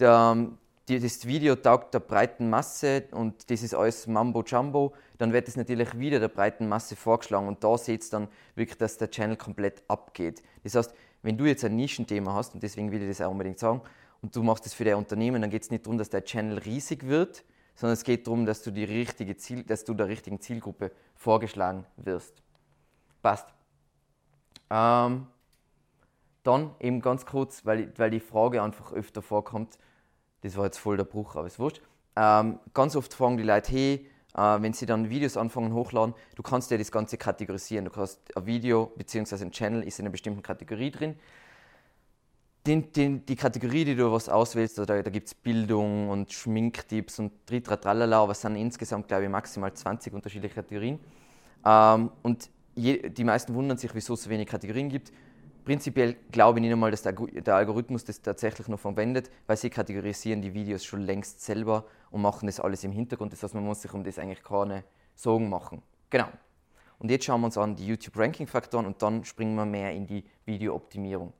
der, 0.00 0.48
die, 0.88 0.98
das 0.98 1.26
Video 1.26 1.56
taugt 1.56 1.94
der 1.94 2.00
breiten 2.00 2.50
Masse 2.50 3.04
und 3.12 3.50
das 3.50 3.62
ist 3.62 3.74
alles 3.74 4.06
Mambo 4.06 4.42
Jumbo, 4.42 4.92
dann 5.18 5.32
wird 5.32 5.48
es 5.48 5.56
natürlich 5.56 5.98
wieder 5.98 6.20
der 6.20 6.28
breiten 6.28 6.68
Masse 6.68 6.96
vorgeschlagen 6.96 7.48
und 7.48 7.62
da 7.62 7.78
seht 7.78 8.04
ihr 8.04 8.10
dann 8.10 8.28
wirklich, 8.54 8.78
dass 8.78 8.98
der 8.98 9.10
Channel 9.10 9.36
komplett 9.36 9.82
abgeht. 9.88 10.42
Das 10.62 10.74
heißt, 10.74 10.94
wenn 11.22 11.38
du 11.38 11.46
jetzt 11.46 11.64
ein 11.64 11.76
Nischenthema 11.76 12.34
hast, 12.34 12.54
und 12.54 12.62
deswegen 12.62 12.92
will 12.92 13.02
ich 13.02 13.08
das 13.08 13.20
auch 13.26 13.30
unbedingt 13.30 13.58
sagen, 13.58 13.80
und 14.20 14.34
du 14.34 14.42
machst 14.42 14.64
das 14.64 14.74
für 14.74 14.84
dein 14.84 14.96
Unternehmen, 14.96 15.42
dann 15.42 15.50
geht 15.50 15.62
es 15.62 15.70
nicht 15.70 15.86
darum, 15.86 15.98
dass 15.98 16.10
dein 16.10 16.24
Channel 16.24 16.58
riesig 16.58 17.06
wird, 17.06 17.44
sondern 17.74 17.94
es 17.94 18.04
geht 18.04 18.26
darum, 18.26 18.46
dass 18.46 18.62
du, 18.62 18.70
die 18.70 18.84
richtige 18.84 19.36
Ziel, 19.36 19.64
dass 19.64 19.84
du 19.84 19.94
der 19.94 20.08
richtigen 20.08 20.40
Zielgruppe 20.40 20.92
vorgeschlagen 21.14 21.84
wirst. 21.96 22.42
Passt. 23.22 23.46
Ähm, 24.70 25.26
dann 26.44 26.70
eben 26.80 27.00
ganz 27.00 27.26
kurz, 27.26 27.66
weil, 27.66 27.92
weil 27.96 28.10
die 28.10 28.20
Frage 28.20 28.62
einfach 28.62 28.92
öfter 28.92 29.22
vorkommt, 29.22 29.78
das 30.42 30.56
war 30.56 30.64
jetzt 30.64 30.78
voll 30.78 30.96
der 30.96 31.04
Bruch, 31.04 31.36
aber 31.36 31.46
ist 31.46 31.58
wurscht. 31.58 31.80
Ähm, 32.16 32.60
ganz 32.74 32.94
oft 32.96 33.12
fragen 33.12 33.36
die 33.36 33.42
Leute, 33.42 33.72
hey, 33.72 34.06
äh, 34.34 34.62
wenn 34.62 34.72
sie 34.72 34.86
dann 34.86 35.10
Videos 35.10 35.36
anfangen 35.36 35.72
hochladen, 35.72 36.14
du 36.36 36.42
kannst 36.42 36.70
ja 36.70 36.78
das 36.78 36.92
Ganze 36.92 37.16
kategorisieren. 37.16 37.86
Du 37.86 37.90
kannst 37.90 38.20
ein 38.36 38.46
Video 38.46 38.92
bzw. 38.96 39.42
ein 39.42 39.50
Channel 39.50 39.82
ist 39.82 39.98
in 39.98 40.04
einer 40.04 40.12
bestimmten 40.12 40.42
Kategorie 40.42 40.90
drin 40.90 41.16
den, 42.66 42.92
den, 42.92 43.26
die 43.26 43.36
Kategorie, 43.36 43.84
die 43.84 43.94
du 43.94 44.10
was 44.10 44.28
auswählst, 44.28 44.78
da, 44.78 44.84
da 44.86 45.02
gibt 45.02 45.26
es 45.26 45.34
Bildung 45.34 46.08
und 46.08 46.32
Schminktipps 46.32 47.18
und 47.18 47.46
Tritra-Tralala, 47.46 48.22
aber 48.22 48.32
es 48.32 48.40
sind 48.40 48.56
insgesamt, 48.56 49.08
glaube 49.08 49.24
ich, 49.24 49.30
maximal 49.30 49.72
20 49.72 50.12
unterschiedliche 50.14 50.54
Kategorien. 50.54 50.98
Ähm, 51.64 52.10
und 52.22 52.48
je, 52.74 53.10
die 53.10 53.24
meisten 53.24 53.54
wundern 53.54 53.76
sich, 53.76 53.94
wieso 53.94 54.14
es 54.14 54.22
so 54.22 54.30
wenig 54.30 54.48
Kategorien 54.48 54.88
gibt. 54.88 55.12
Prinzipiell 55.64 56.14
glaube 56.30 56.58
ich 56.58 56.62
nicht 56.62 56.72
einmal, 56.72 56.90
dass 56.90 57.02
der, 57.02 57.14
Algorithmus 57.54 58.04
das 58.04 58.20
tatsächlich 58.22 58.68
noch 58.68 58.78
verwendet, 58.78 59.30
weil 59.46 59.56
sie 59.56 59.70
kategorisieren 59.70 60.42
die 60.42 60.54
Videos 60.54 60.84
schon 60.84 61.02
längst 61.02 61.42
selber 61.42 61.84
und 62.10 62.22
machen 62.22 62.46
das 62.46 62.60
alles 62.60 62.84
im 62.84 62.92
Hintergrund. 62.92 63.32
Das 63.32 63.42
heißt, 63.42 63.54
man 63.54 63.64
muss 63.64 63.82
sich 63.82 63.92
um 63.92 64.04
das 64.04 64.18
eigentlich 64.18 64.42
keine 64.42 64.84
Sorgen 65.14 65.48
machen. 65.48 65.82
Genau. 66.10 66.28
Und 66.98 67.10
jetzt 67.10 67.24
schauen 67.24 67.40
wir 67.40 67.46
uns 67.46 67.58
an 67.58 67.74
die 67.74 67.86
YouTube-Ranking-Faktoren 67.86 68.86
und 68.86 69.02
dann 69.02 69.24
springen 69.24 69.54
wir 69.56 69.64
mehr 69.64 69.92
in 69.92 70.06
die 70.06 70.24
Videooptimierung. 70.44 71.32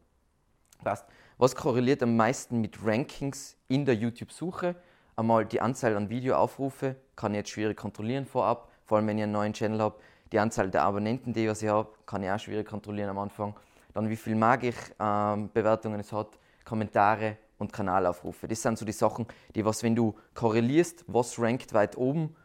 Was 1.38 1.56
korreliert 1.56 2.02
am 2.02 2.16
meisten 2.16 2.60
mit 2.60 2.84
Rankings 2.84 3.56
in 3.68 3.84
der 3.84 3.94
YouTube-Suche? 3.94 4.76
Einmal 5.16 5.46
die 5.46 5.60
Anzahl 5.60 5.96
an 5.96 6.10
Videoaufrufe, 6.10 6.96
kann 7.16 7.32
ich 7.32 7.38
jetzt 7.38 7.50
schwierig 7.50 7.76
kontrollieren 7.76 8.26
vorab, 8.26 8.70
vor 8.84 8.98
allem 8.98 9.06
wenn 9.06 9.18
ich 9.18 9.22
einen 9.22 9.32
neuen 9.32 9.52
Channel 9.52 9.80
habe. 9.80 9.96
Die 10.32 10.38
Anzahl 10.38 10.70
der 10.70 10.82
Abonnenten, 10.82 11.32
die 11.32 11.46
ich 11.46 11.68
habe, 11.68 11.88
kann 12.06 12.22
ich 12.22 12.30
auch 12.30 12.38
schwierig 12.38 12.66
kontrollieren 12.66 13.10
am 13.10 13.18
Anfang. 13.18 13.54
Dann 13.94 14.11
wie 14.11 14.16
viel 14.16 14.35
mag 14.35 14.64
ich 14.64 14.76
ähm, 15.00 15.50
Bewertungen 15.52 16.00
es 16.00 16.12
hat, 16.12 16.38
Kommentare 16.64 17.38
und 17.59 17.72
Kanalaufrufe. 17.72 18.48
Das 18.48 18.61
sind 18.61 18.76
so 18.76 18.85
die 18.85 18.92
Sachen, 18.92 19.26
die 19.54 19.64
was, 19.64 19.83
wenn 19.83 19.94
du 19.94 20.14
korrelierst, 20.35 21.04
was 21.07 21.38
rankt 21.38 21.72
weit 21.72 21.96
oben 21.96 22.37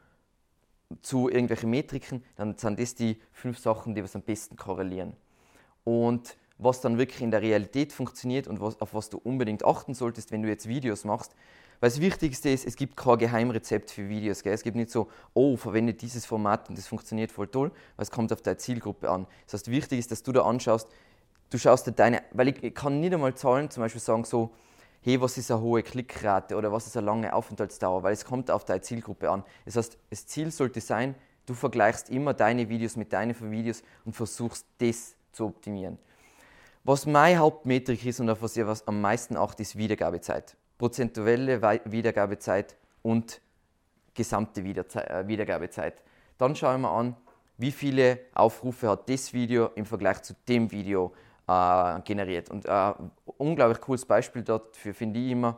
zu 1.02 1.30
irgendwelchen 1.30 1.70
Metriken, 1.70 2.24
dann 2.36 2.58
sind 2.58 2.80
das 2.80 2.96
die 2.96 3.22
fünf 3.32 3.60
Sachen, 3.60 3.96
die 3.96 4.04
was 4.04 4.16
am 4.16 4.22
besten 4.22 4.56
korrelieren. 4.56 5.14
Und 5.84 6.38
was 6.58 6.82
dann 6.82 6.98
wirklich 6.98 7.22
in 7.22 7.32
der 7.32 7.42
Realität 7.42 7.94
funktioniert 7.94 8.48
und 8.48 8.60
was, 8.60 8.80
auf 8.82 8.94
was 8.94 9.10
du 9.10 9.18
unbedingt 9.18 9.66
achten 9.66 9.94
solltest, 9.94 10.32
wenn 10.32 10.42
du 10.42 10.50
jetzt 10.50 10.68
Videos 10.68 11.06
machst, 11.06 11.36
weil 11.80 11.90
das 11.90 12.02
Wichtigste 12.02 12.50
ist, 12.50 12.68
es 12.68 12.76
gibt 12.76 12.98
kein 12.98 13.18
Geheimrezept 13.18 13.90
für 13.90 14.10
Videos. 14.10 14.44
Gell? 14.44 14.54
Es 14.54 14.64
gibt 14.64 14.76
nicht 14.76 14.92
so, 14.92 15.08
oh, 15.34 15.56
verwende 15.56 15.94
dieses 15.94 16.26
Format 16.26 16.68
und 16.68 16.78
das 16.78 16.88
funktioniert 16.88 17.32
voll 17.32 17.48
toll, 17.48 17.72
weil 17.96 18.04
es 18.04 18.12
kommt 18.12 18.34
auf 18.34 18.42
deine 18.42 18.58
Zielgruppe 18.58 19.10
an. 19.10 19.28
Das 19.46 19.54
heißt, 19.54 19.72
wichtig 19.72 20.00
ist, 20.00 20.12
dass 20.12 20.22
du 20.22 20.34
da 20.34 20.42
anschaust, 20.42 20.90
du 21.50 21.58
schaust 21.58 21.88
dir 21.88 21.92
deine, 21.92 22.24
weil 22.32 22.50
ich, 22.50 22.64
ich 22.64 22.74
kann 22.74 23.00
nicht 23.00 23.14
einmal 23.14 23.36
Zahlen 23.36 23.70
zum 23.70 23.82
Beispiel 23.82 24.02
sagen, 24.02 24.24
so, 24.24 24.52
hey, 25.02 25.20
was 25.22 25.38
ist 25.38 25.52
eine 25.52 25.62
hohe 25.62 25.84
Klickrate 25.84 26.56
oder 26.56 26.72
was 26.72 26.88
ist 26.88 26.98
eine 26.98 27.06
lange 27.06 27.34
Aufenthaltsdauer, 27.34 28.04
weil 28.04 28.14
es 28.14 28.26
kommt 28.26 28.52
auf 28.52 28.66
deine 28.66 28.82
Zielgruppe 28.82 29.30
an. 29.30 29.44
Das 29.66 29.76
heißt, 29.76 29.98
das 30.10 30.28
Ziel 30.28 30.52
sollte 30.52 30.82
sein, 30.82 31.16
du 31.46 31.54
vergleichst 31.54 32.10
immer 32.10 32.34
deine 32.34 32.70
Videos 32.70 32.96
mit 32.96 33.14
deinen 33.14 33.36
Videos 33.52 33.84
und 34.06 34.16
versuchst 34.16 34.66
das 34.80 35.16
zu 35.32 35.46
optimieren. 35.46 35.98
Was 36.84 37.06
meine 37.06 37.38
Hauptmetrik 37.38 38.06
ist 38.06 38.20
und 38.20 38.30
auf 38.30 38.42
was 38.42 38.58
ich 38.58 38.66
was 38.66 38.88
am 38.88 39.02
meisten 39.02 39.38
achte, 39.38 39.62
ist 39.62 39.78
Wiedergabezeit 39.78 40.56
prozentuelle 40.80 41.62
Wiedergabezeit 41.86 42.76
und 43.04 43.42
gesamte 44.16 44.62
äh, 44.62 45.28
Wiedergabezeit. 45.28 46.02
Dann 46.40 46.56
schauen 46.56 46.82
wir 46.82 46.90
an, 46.90 47.16
wie 47.58 47.72
viele 47.72 48.20
Aufrufe 48.34 48.90
hat 48.90 49.10
das 49.10 49.34
Video 49.34 49.70
im 49.76 49.86
Vergleich 49.86 50.24
zu 50.24 50.34
dem 50.48 50.72
Video 50.72 51.14
äh, 51.50 52.02
generiert. 52.02 52.50
Und 52.50 52.70
ein 52.70 52.94
äh, 52.94 53.32
unglaublich 53.38 53.82
cooles 53.82 54.06
Beispiel 54.06 54.44
dafür 54.44 54.94
finde 54.94 55.20
ich 55.20 55.32
immer, 55.32 55.58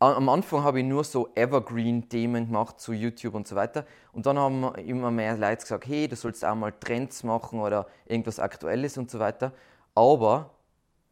am 0.00 0.28
Anfang 0.28 0.64
habe 0.64 0.80
ich 0.80 0.84
nur 0.84 1.04
so 1.04 1.28
Evergreen-Themen 1.36 2.46
gemacht 2.46 2.80
zu 2.80 2.92
YouTube 2.92 3.36
und 3.36 3.46
so 3.46 3.54
weiter. 3.54 3.86
Und 4.12 4.26
dann 4.26 4.36
haben 4.36 4.74
immer 4.74 5.12
mehr 5.12 5.36
Leute 5.36 5.62
gesagt, 5.62 5.86
hey, 5.86 6.08
du 6.08 6.16
sollst 6.16 6.44
auch 6.44 6.56
mal 6.56 6.72
Trends 6.72 7.22
machen 7.22 7.60
oder 7.60 7.86
irgendwas 8.06 8.40
Aktuelles 8.40 8.98
und 8.98 9.12
so 9.12 9.20
weiter. 9.20 9.52
Aber 9.94 10.50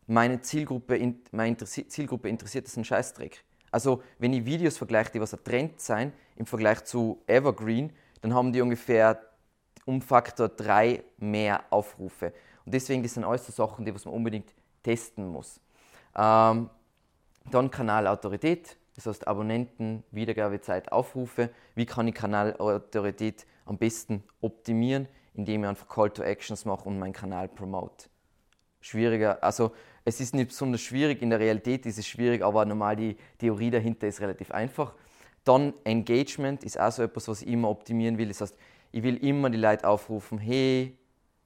meine 0.08 0.40
Zielgruppe, 0.40 0.98
meine 1.30 1.56
Zielgruppe 1.56 2.28
interessiert 2.28 2.66
das 2.66 2.76
ein 2.76 2.84
Scheißdreck. 2.84 3.44
Also 3.70 4.02
wenn 4.18 4.32
ich 4.32 4.44
Videos 4.44 4.76
vergleiche, 4.76 5.12
die 5.12 5.20
was 5.20 5.34
ein 5.34 5.44
Trend 5.44 5.80
sein 5.80 6.12
im 6.34 6.46
Vergleich 6.46 6.82
zu 6.82 7.22
Evergreen, 7.28 7.92
dann 8.22 8.34
haben 8.34 8.52
die 8.52 8.60
ungefähr 8.60 9.20
um 9.84 10.02
Faktor 10.02 10.48
3 10.48 11.04
mehr 11.18 11.62
Aufrufe. 11.70 12.32
Und 12.70 12.74
deswegen 12.74 13.02
das 13.02 13.14
sind 13.14 13.24
alles 13.24 13.44
so 13.44 13.50
Sachen, 13.50 13.84
die 13.84 13.92
was 13.92 14.04
man 14.04 14.14
unbedingt 14.14 14.54
testen 14.84 15.26
muss. 15.26 15.60
Ähm, 16.16 16.70
dann 17.50 17.68
Kanalautorität, 17.68 18.76
das 18.94 19.06
heißt 19.06 19.26
Abonnenten, 19.26 20.04
Wiedergabezeit, 20.12 20.92
Aufrufe. 20.92 21.50
Wie 21.74 21.84
kann 21.84 22.06
ich 22.06 22.14
Kanalautorität 22.14 23.44
am 23.64 23.76
besten 23.76 24.22
optimieren, 24.40 25.08
indem 25.34 25.64
ich 25.64 25.68
einfach 25.68 25.88
Call 25.88 26.10
to 26.10 26.22
Actions 26.22 26.64
mache 26.64 26.88
und 26.88 27.00
meinen 27.00 27.12
Kanal 27.12 27.48
promote. 27.48 28.08
Schwieriger, 28.80 29.42
also 29.42 29.72
es 30.04 30.20
ist 30.20 30.32
nicht 30.32 30.50
besonders 30.50 30.80
schwierig, 30.80 31.22
in 31.22 31.30
der 31.30 31.40
Realität 31.40 31.86
ist 31.86 31.98
es 31.98 32.06
schwierig, 32.06 32.44
aber 32.44 32.64
normal 32.66 32.94
die 32.94 33.16
Theorie 33.38 33.72
dahinter 33.72 34.06
ist 34.06 34.20
relativ 34.20 34.52
einfach. 34.52 34.94
Dann 35.42 35.74
Engagement 35.82 36.62
ist 36.62 36.78
auch 36.78 36.92
so 36.92 37.02
etwas, 37.02 37.26
was 37.26 37.42
ich 37.42 37.48
immer 37.48 37.68
optimieren 37.68 38.16
will. 38.16 38.28
Das 38.28 38.42
heißt, 38.42 38.56
ich 38.92 39.02
will 39.02 39.16
immer 39.16 39.50
die 39.50 39.58
Leute 39.58 39.88
aufrufen, 39.88 40.38
hey, 40.38 40.96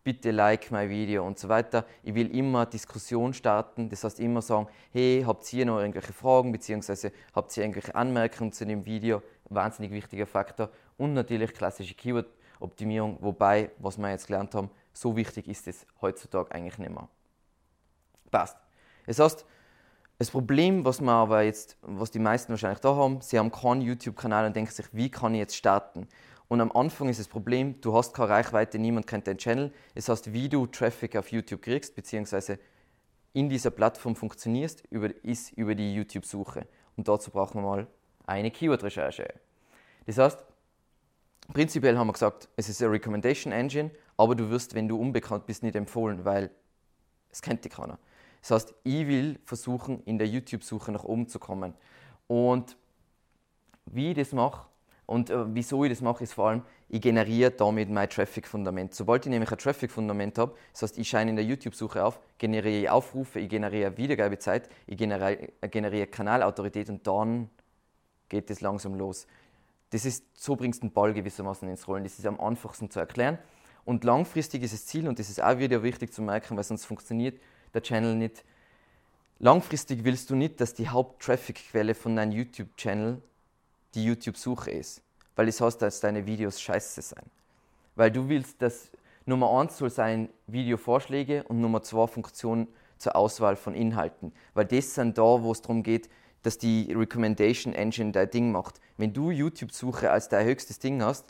bitte 0.05 0.31
like 0.31 0.71
mein 0.71 0.90
Video 0.90 1.27
und 1.27 1.38
so 1.38 1.49
weiter. 1.49 1.87
Ich 2.03 2.14
will 2.14 2.37
immer 2.37 2.67
Diskussion 2.67 3.33
starten, 3.33 3.88
das 3.88 4.05
heißt 4.05 4.21
immer 4.21 4.43
sagen, 4.43 4.69
hey, 4.93 5.25
habt 5.27 5.51
ihr 5.53 5.64
noch 5.64 5.81
irgendwelche 5.81 6.12
Fragen 6.12 6.53
beziehungsweise 6.53 7.11
habt 7.35 7.57
ihr 7.57 7.64
irgendwelche 7.64 7.95
Anmerkungen 7.95 8.53
zu 8.53 8.67
dem 8.67 8.85
Video? 8.85 9.23
Wahnsinnig 9.49 9.90
wichtiger 9.90 10.27
Faktor. 10.27 10.69
Und 10.99 11.14
natürlich 11.14 11.55
klassische 11.55 11.95
Keyword-Optimierung, 11.95 13.17
wobei, 13.21 13.71
was 13.79 13.97
wir 13.99 14.11
jetzt 14.11 14.27
gelernt 14.27 14.55
haben, 14.55 14.71
so 14.93 15.17
wichtig 15.17 15.49
ist 15.49 15.67
es 15.67 15.87
heutzutage 16.01 16.53
eigentlich 16.53 16.79
nicht 16.79 16.90
mehr 16.90 17.09
passt. 18.31 18.57
Das 19.07 19.19
heißt, 19.19 19.47
das 20.19 20.31
Problem, 20.31 20.85
was 20.85 21.01
man 21.01 21.14
aber 21.14 21.43
jetzt, 21.43 21.77
was 21.83 22.11
die 22.11 22.19
meisten 22.19 22.53
wahrscheinlich 22.53 22.81
da 22.81 22.95
haben, 22.95 23.21
sie 23.21 23.38
haben 23.38 23.51
keinen 23.51 23.81
YouTube-Kanal 23.81 24.47
und 24.47 24.57
denken 24.57 24.71
sich, 24.71 24.87
wie 24.93 25.11
kann 25.11 25.35
ich 25.35 25.40
jetzt 25.40 25.57
starten? 25.57 26.09
Und 26.55 26.61
am 26.61 26.71
Anfang 26.71 27.09
ist 27.09 27.19
das 27.19 27.27
Problem, 27.27 27.81
du 27.81 27.97
hast 27.97 28.14
keine 28.14 28.29
Reichweite, 28.29 28.79
niemand 28.79 29.09
kennt 29.09 29.27
deinen 29.27 29.38
Channel. 29.38 29.73
Das 29.97 30.09
heißt, 30.09 30.33
wie 30.33 30.49
du 30.49 30.69
Traffic 30.69 31.17
auf 31.17 31.33
YouTube 31.33 31.62
kriegst, 31.62 31.97
beziehungsweise 31.97 32.61
in 33.33 33.49
dieser 33.49 33.73
Plattform 33.73 34.14
funktionierst, 34.14 34.83
ist 35.25 35.51
über 35.55 35.75
die 35.75 35.95
YouTube-Suche. 35.97 36.69
Und 36.97 37.09
dazu 37.09 37.33
brauchen 37.33 37.61
wir 37.61 37.62
mal 37.62 37.87
eine 38.25 38.53
Keyword-Recherche. 38.53 39.35
Das 40.07 40.17
heißt, 40.17 40.45
prinzipiell 41.53 41.99
haben 41.99 42.07
wir 42.07 42.12
gesagt, 42.12 42.49
es 42.55 42.69
ist 42.69 42.81
eine 42.81 42.93
Recommendation 42.93 43.53
Engine, 43.53 43.90
aber 44.17 44.37
du 44.37 44.49
wirst, 44.49 44.77
wenn 44.77 44.87
du 44.87 44.97
unbekannt 44.97 45.47
bist, 45.47 45.64
nicht 45.64 45.75
empfohlen, 45.75 46.25
weil 46.25 46.53
es 47.33 47.43
kennt 47.43 47.64
dich 47.64 47.73
keiner. 47.73 47.99
Das 48.43 48.53
heißt, 48.53 48.75
ich 48.85 49.09
will 49.09 49.40
versuchen, 49.45 50.05
in 50.05 50.19
der 50.19 50.29
YouTube-Suche 50.29 50.93
nach 50.93 51.03
oben 51.03 51.27
zu 51.27 51.40
kommen. 51.40 51.75
Und 52.29 52.77
wie 53.87 54.11
ich 54.12 54.17
das 54.17 54.31
mache 54.31 54.69
und 55.07 55.31
äh, 55.31 55.55
wieso 55.55 55.85
ich 55.85 55.90
das 55.90 56.01
mache, 56.01 56.25
ist 56.25 56.35
vor 56.35 56.49
allem, 56.49 56.62
ich 56.88 57.01
generiere 57.01 57.51
damit 57.51 57.90
mein 57.90 58.09
Traffic-Fundament. 58.09 58.95
Sobald 58.95 59.27
ich 59.27 59.31
nämlich 59.31 59.51
ein 59.51 59.59
Traffic-Fundament 59.59 60.38
habe, 60.38 60.55
das 60.73 60.83
heißt, 60.83 60.99
ich 60.99 61.09
scheine 61.09 61.31
in 61.31 61.37
der 61.37 61.45
YouTube-Suche 61.45 62.05
auf, 62.05 62.21
generiere 62.38 62.83
ich 62.83 62.90
Aufrufe, 62.90 63.40
ich 63.40 63.49
generiere 63.49 63.97
Wiedergabezeit, 63.97 64.69
ich 64.87 64.97
generiere, 64.97 65.49
äh, 65.61 65.69
generiere 65.69 66.07
Kanalautorität 66.07 66.88
und 66.88 67.07
dann 67.07 67.51
geht 68.29 68.51
es 68.51 68.61
langsam 68.61 68.95
los. 68.95 69.27
Das 69.90 70.05
ist, 70.05 70.25
so 70.35 70.57
bringst 70.57 70.83
du 70.83 70.88
den 70.88 70.93
Ball 70.93 71.12
gewissermaßen 71.12 71.69
ins 71.69 71.87
Rollen. 71.87 72.05
Das 72.05 72.19
ist 72.19 72.27
am 72.27 72.40
einfachsten 72.40 72.90
zu 72.90 72.99
erklären. 72.99 73.38
Und 73.85 74.03
langfristig 74.03 74.62
ist 74.62 74.73
das 74.73 74.87
Ziel, 74.87 75.07
und 75.07 75.19
das 75.19 75.29
ist 75.29 75.43
auch 75.43 75.59
wieder 75.59 75.83
wichtig 75.83 76.12
zu 76.12 76.23
merken, 76.23 76.57
weil 76.57 76.64
sonst 76.64 76.87
funktioniert 76.87 77.38
der 77.75 77.83
Channel 77.83 78.14
nicht. 78.17 78.45
Langfristig 79.38 80.05
willst 80.05 80.31
du 80.31 80.37
nicht, 80.37 80.61
dass 80.61 80.75
die 80.75 80.88
Haupttraffic-Quelle 80.88 81.95
von 81.95 82.17
deinem 82.17 82.33
YouTube-Channel 82.33 83.21
die 83.95 84.05
YouTube-Suche 84.05 84.71
ist. 84.71 85.03
Weil 85.37 85.47
das 85.47 85.61
heißt, 85.61 85.81
dass 85.83 86.01
deine 86.01 86.27
Videos 86.27 86.61
scheiße 86.61 87.03
sein. 87.03 87.25
Weil 87.97 88.11
du 88.11 88.29
willst, 88.29 88.61
dass 88.63 88.91
Nummer 89.27 89.59
eins 89.59 89.79
soll 89.79 89.91
sein 89.91 90.29
Videovorschläge 90.47 91.45
und 91.45 91.61
Nummer 91.61 91.83
zwei 91.83 92.07
Funktion 92.07 92.69
zur 92.99 93.17
Auswahl 93.17 93.57
von 93.57 93.75
Inhalten. 93.75 94.33
Weil 94.55 94.67
das 94.67 94.95
sind 94.95 95.19
da, 95.19 95.23
wo 95.23 95.53
es 95.53 95.63
darum 95.63 95.83
geht, 95.83 96.09
dass 96.43 96.59
die 96.59 96.93
Recommendation 96.93 97.73
Engine 97.73 98.13
dein 98.13 98.31
Ding 98.31 98.53
macht. 98.53 98.81
Wenn 98.97 99.13
du 99.13 99.31
YouTube-Suche 99.31 100.11
als 100.11 100.29
dein 100.29 100.47
höchstes 100.47 100.79
Ding 100.79 101.03
hast, 101.03 101.27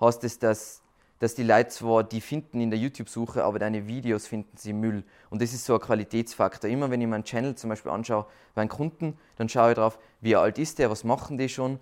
heißt 0.00 0.24
es, 0.24 0.38
dass 0.38 0.82
dass 1.18 1.34
die 1.34 1.42
Leute 1.42 1.70
zwar 1.70 2.04
die 2.04 2.20
finden 2.20 2.60
in 2.60 2.70
der 2.70 2.78
YouTube-Suche, 2.78 3.42
aber 3.44 3.58
deine 3.58 3.86
Videos 3.86 4.26
finden 4.26 4.56
sie 4.56 4.72
Müll. 4.72 5.02
Und 5.30 5.40
das 5.40 5.52
ist 5.52 5.64
so 5.64 5.74
ein 5.74 5.80
Qualitätsfaktor. 5.80 6.68
Immer 6.68 6.90
wenn 6.90 7.00
ich 7.00 7.06
meinen 7.06 7.24
Channel 7.24 7.54
zum 7.54 7.70
Beispiel 7.70 7.90
anschaue 7.90 8.26
bei 8.54 8.60
einem 8.60 8.68
Kunden, 8.68 9.16
dann 9.36 9.48
schaue 9.48 9.70
ich 9.70 9.76
drauf, 9.76 9.98
wie 10.20 10.36
alt 10.36 10.58
ist 10.58 10.78
der, 10.78 10.90
was 10.90 11.04
machen 11.04 11.38
die 11.38 11.48
schon. 11.48 11.80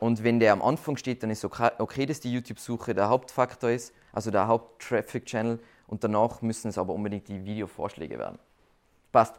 Und 0.00 0.24
wenn 0.24 0.40
der 0.40 0.54
am 0.54 0.62
Anfang 0.62 0.96
steht, 0.96 1.22
dann 1.22 1.28
ist 1.28 1.44
okay, 1.44 2.06
dass 2.06 2.20
die 2.20 2.32
YouTube-Suche 2.32 2.94
der 2.94 3.10
Hauptfaktor 3.10 3.68
ist, 3.70 3.94
also 4.12 4.30
der 4.30 4.48
Haupt-Traffic-Channel. 4.48 5.60
Und 5.86 6.02
danach 6.02 6.40
müssen 6.40 6.68
es 6.68 6.78
aber 6.78 6.94
unbedingt 6.94 7.28
die 7.28 7.44
Videovorschläge 7.44 8.18
werden. 8.18 8.38
Passt. 9.12 9.38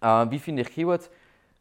Äh, 0.00 0.30
wie 0.30 0.40
finde 0.40 0.62
ich 0.62 0.70
Keywords? 0.70 1.08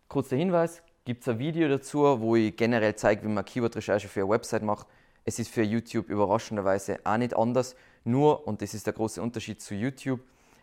Kurzer 0.07 0.37
Hinweis, 0.37 0.81
gibt 1.05 1.21
es 1.21 1.27
ein 1.27 1.37
Video 1.37 1.67
dazu, 1.69 2.19
wo 2.19 2.35
ich 2.35 2.55
generell 2.55 2.95
zeige, 2.95 3.23
wie 3.23 3.27
man 3.27 3.45
Keyword-Recherche 3.45 4.07
für 4.07 4.21
eine 4.21 4.29
Website 4.29 4.63
macht. 4.63 4.87
Es 5.23 5.37
ist 5.37 5.51
für 5.51 5.61
YouTube 5.61 6.09
überraschenderweise 6.09 6.99
auch 7.03 7.17
nicht 7.17 7.35
anders. 7.35 7.75
Nur, 8.03 8.47
und 8.47 8.63
das 8.63 8.73
ist 8.73 8.87
der 8.87 8.93
große 8.93 9.21
Unterschied 9.21 9.61
zu 9.61 9.75
YouTube, 9.75 10.21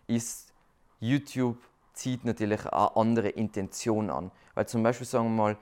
ist, 0.08 0.52
YouTube 0.98 1.58
zieht 1.92 2.24
natürlich 2.24 2.66
eine 2.66 2.96
andere 2.96 3.28
Intention 3.28 4.10
an. 4.10 4.32
Weil 4.54 4.66
zum 4.66 4.82
Beispiel 4.82 5.06
sagen 5.06 5.26
wir 5.26 5.42
mal, 5.44 5.56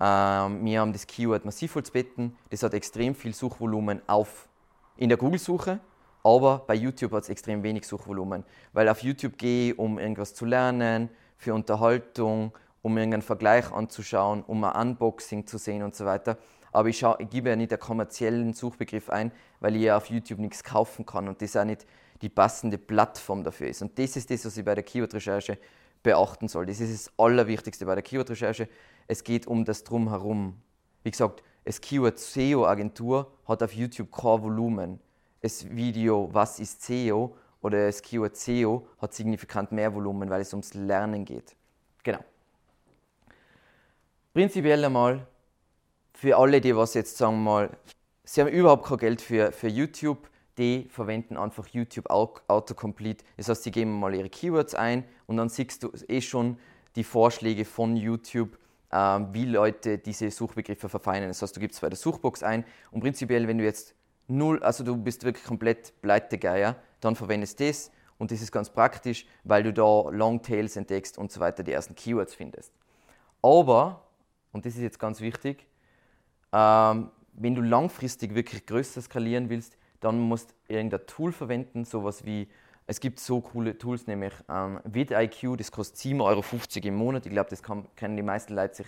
ähm, 0.00 0.64
wir 0.64 0.80
haben 0.80 0.92
das 0.92 1.06
Keyword 1.06 1.44
Massivholzbetten, 1.44 2.36
das 2.50 2.62
hat 2.62 2.74
extrem 2.74 3.14
viel 3.14 3.34
Suchvolumen 3.34 4.00
auf 4.06 4.48
in 4.96 5.08
der 5.08 5.18
Google-Suche, 5.18 5.80
Aber 6.22 6.64
bei 6.66 6.74
YouTube 6.74 7.12
hat 7.12 7.24
es 7.24 7.28
extrem 7.28 7.62
wenig 7.62 7.86
Suchvolumen, 7.86 8.44
weil 8.72 8.88
auf 8.88 9.02
YouTube 9.02 9.36
gehe 9.36 9.72
ich, 9.72 9.78
um 9.78 9.98
irgendwas 9.98 10.34
zu 10.34 10.46
lernen, 10.46 11.10
für 11.36 11.52
Unterhaltung, 11.52 12.52
um 12.80 12.96
irgendeinen 12.96 13.22
Vergleich 13.22 13.70
anzuschauen, 13.70 14.42
um 14.46 14.64
ein 14.64 14.88
Unboxing 14.88 15.46
zu 15.46 15.58
sehen 15.58 15.82
und 15.82 15.94
so 15.94 16.06
weiter. 16.06 16.38
Aber 16.72 16.88
ich, 16.88 16.98
schaue, 16.98 17.16
ich 17.18 17.28
gebe 17.28 17.50
ja 17.50 17.56
nicht 17.56 17.72
einen 17.72 17.80
kommerziellen 17.80 18.54
Suchbegriff 18.54 19.10
ein, 19.10 19.32
weil 19.60 19.76
ich 19.76 19.82
ja 19.82 19.96
auf 19.96 20.06
YouTube 20.06 20.38
nichts 20.38 20.64
kaufen 20.64 21.04
kann 21.04 21.28
und 21.28 21.40
das 21.42 21.56
auch 21.56 21.64
nicht 21.64 21.86
die 22.22 22.28
passende 22.30 22.78
Plattform 22.78 23.44
dafür 23.44 23.68
ist. 23.68 23.82
Und 23.82 23.98
das 23.98 24.16
ist 24.16 24.30
das, 24.30 24.46
was 24.46 24.56
ich 24.56 24.64
bei 24.64 24.74
der 24.74 24.84
Keyword-Recherche 24.84 25.58
beachten 26.04 26.46
soll. 26.46 26.66
Das 26.66 26.78
ist 26.78 27.08
das 27.08 27.12
Allerwichtigste 27.18 27.84
bei 27.86 27.96
der 27.96 28.02
Keyword-Recherche. 28.04 28.68
Es 29.08 29.24
geht 29.24 29.48
um 29.48 29.64
das 29.64 29.82
Drumherum. 29.82 30.62
Wie 31.02 31.10
gesagt, 31.10 31.42
das 31.64 31.80
Keyword 31.80 32.20
SEO-Agentur 32.20 33.32
hat 33.46 33.62
auf 33.64 33.72
YouTube 33.72 34.12
kein 34.12 34.42
Volumen 34.42 35.00
das 35.44 35.68
Video 35.76 36.30
Was 36.32 36.58
ist 36.58 36.82
SEO 36.82 37.36
oder 37.60 37.84
das 37.84 38.00
Keyword 38.00 38.34
SEO 38.34 38.86
hat 38.96 39.12
signifikant 39.12 39.72
mehr 39.72 39.94
Volumen, 39.94 40.30
weil 40.30 40.40
es 40.40 40.54
ums 40.54 40.72
Lernen 40.72 41.26
geht. 41.26 41.54
Genau. 42.02 42.24
Prinzipiell 44.32 44.82
einmal 44.82 45.26
für 46.14 46.38
alle, 46.38 46.62
die 46.62 46.74
was 46.74 46.94
jetzt 46.94 47.18
sagen 47.18 47.44
mal, 47.44 47.68
sie 48.24 48.40
haben 48.40 48.48
überhaupt 48.48 48.86
kein 48.86 48.96
Geld 48.96 49.20
für, 49.20 49.52
für 49.52 49.68
YouTube, 49.68 50.30
die 50.56 50.88
verwenden 50.88 51.36
einfach 51.36 51.66
YouTube 51.68 52.08
Autocomplete. 52.08 53.22
Das 53.36 53.50
heißt, 53.50 53.64
sie 53.64 53.70
geben 53.70 54.00
mal 54.00 54.14
ihre 54.14 54.30
Keywords 54.30 54.74
ein 54.74 55.04
und 55.26 55.36
dann 55.36 55.48
siehst 55.48 55.82
du 55.82 55.92
eh 56.08 56.20
schon 56.20 56.58
die 56.96 57.04
Vorschläge 57.04 57.64
von 57.64 57.96
YouTube, 57.96 58.58
ähm, 58.92 59.28
wie 59.32 59.44
Leute 59.44 59.98
diese 59.98 60.30
Suchbegriffe 60.30 60.88
verfeinern. 60.88 61.28
Das 61.28 61.42
heißt, 61.42 61.56
du 61.56 61.60
gibst 61.60 61.80
bei 61.80 61.88
der 61.88 61.96
Suchbox 61.96 62.42
ein 62.42 62.64
und 62.90 63.00
prinzipiell, 63.00 63.48
wenn 63.48 63.58
du 63.58 63.64
jetzt 63.64 63.94
null, 64.28 64.62
also 64.62 64.84
du 64.84 64.96
bist 64.96 65.24
wirklich 65.24 65.44
komplett 65.44 66.00
Pleitegeier, 66.00 66.76
dann 67.00 67.16
verwendest 67.16 67.60
du 67.60 67.66
das 67.66 67.90
und 68.18 68.30
das 68.30 68.40
ist 68.40 68.52
ganz 68.52 68.70
praktisch, 68.70 69.26
weil 69.42 69.62
du 69.62 69.72
da 69.72 70.08
Longtails 70.10 70.76
entdeckst 70.76 71.18
und 71.18 71.32
so 71.32 71.40
weiter, 71.40 71.62
die 71.62 71.72
ersten 71.72 71.94
Keywords 71.94 72.34
findest. 72.34 72.72
Aber, 73.42 74.06
und 74.52 74.64
das 74.64 74.76
ist 74.76 74.82
jetzt 74.82 74.98
ganz 74.98 75.20
wichtig, 75.20 75.66
ähm, 76.52 77.10
wenn 77.32 77.54
du 77.54 77.62
langfristig 77.62 78.34
wirklich 78.34 78.64
größer 78.64 79.02
skalieren 79.02 79.50
willst, 79.50 79.76
dann 80.00 80.18
musst 80.20 80.50
du 80.68 80.74
irgendein 80.74 81.06
Tool 81.06 81.32
verwenden, 81.32 81.84
sowas 81.84 82.24
wie, 82.24 82.48
es 82.86 83.00
gibt 83.00 83.18
so 83.18 83.40
coole 83.40 83.78
Tools, 83.78 84.06
nämlich 84.06 84.32
ähm, 84.48 84.80
vidIQ, 84.84 85.56
das 85.56 85.72
kostet 85.72 85.98
7,50 85.98 86.20
Euro 86.22 86.44
im 86.88 86.94
Monat. 86.94 87.26
Ich 87.26 87.32
glaube, 87.32 87.50
das 87.50 87.62
kann, 87.62 87.86
können 87.96 88.16
die 88.16 88.22
meisten 88.22 88.54
Leute 88.54 88.74
sich 88.74 88.86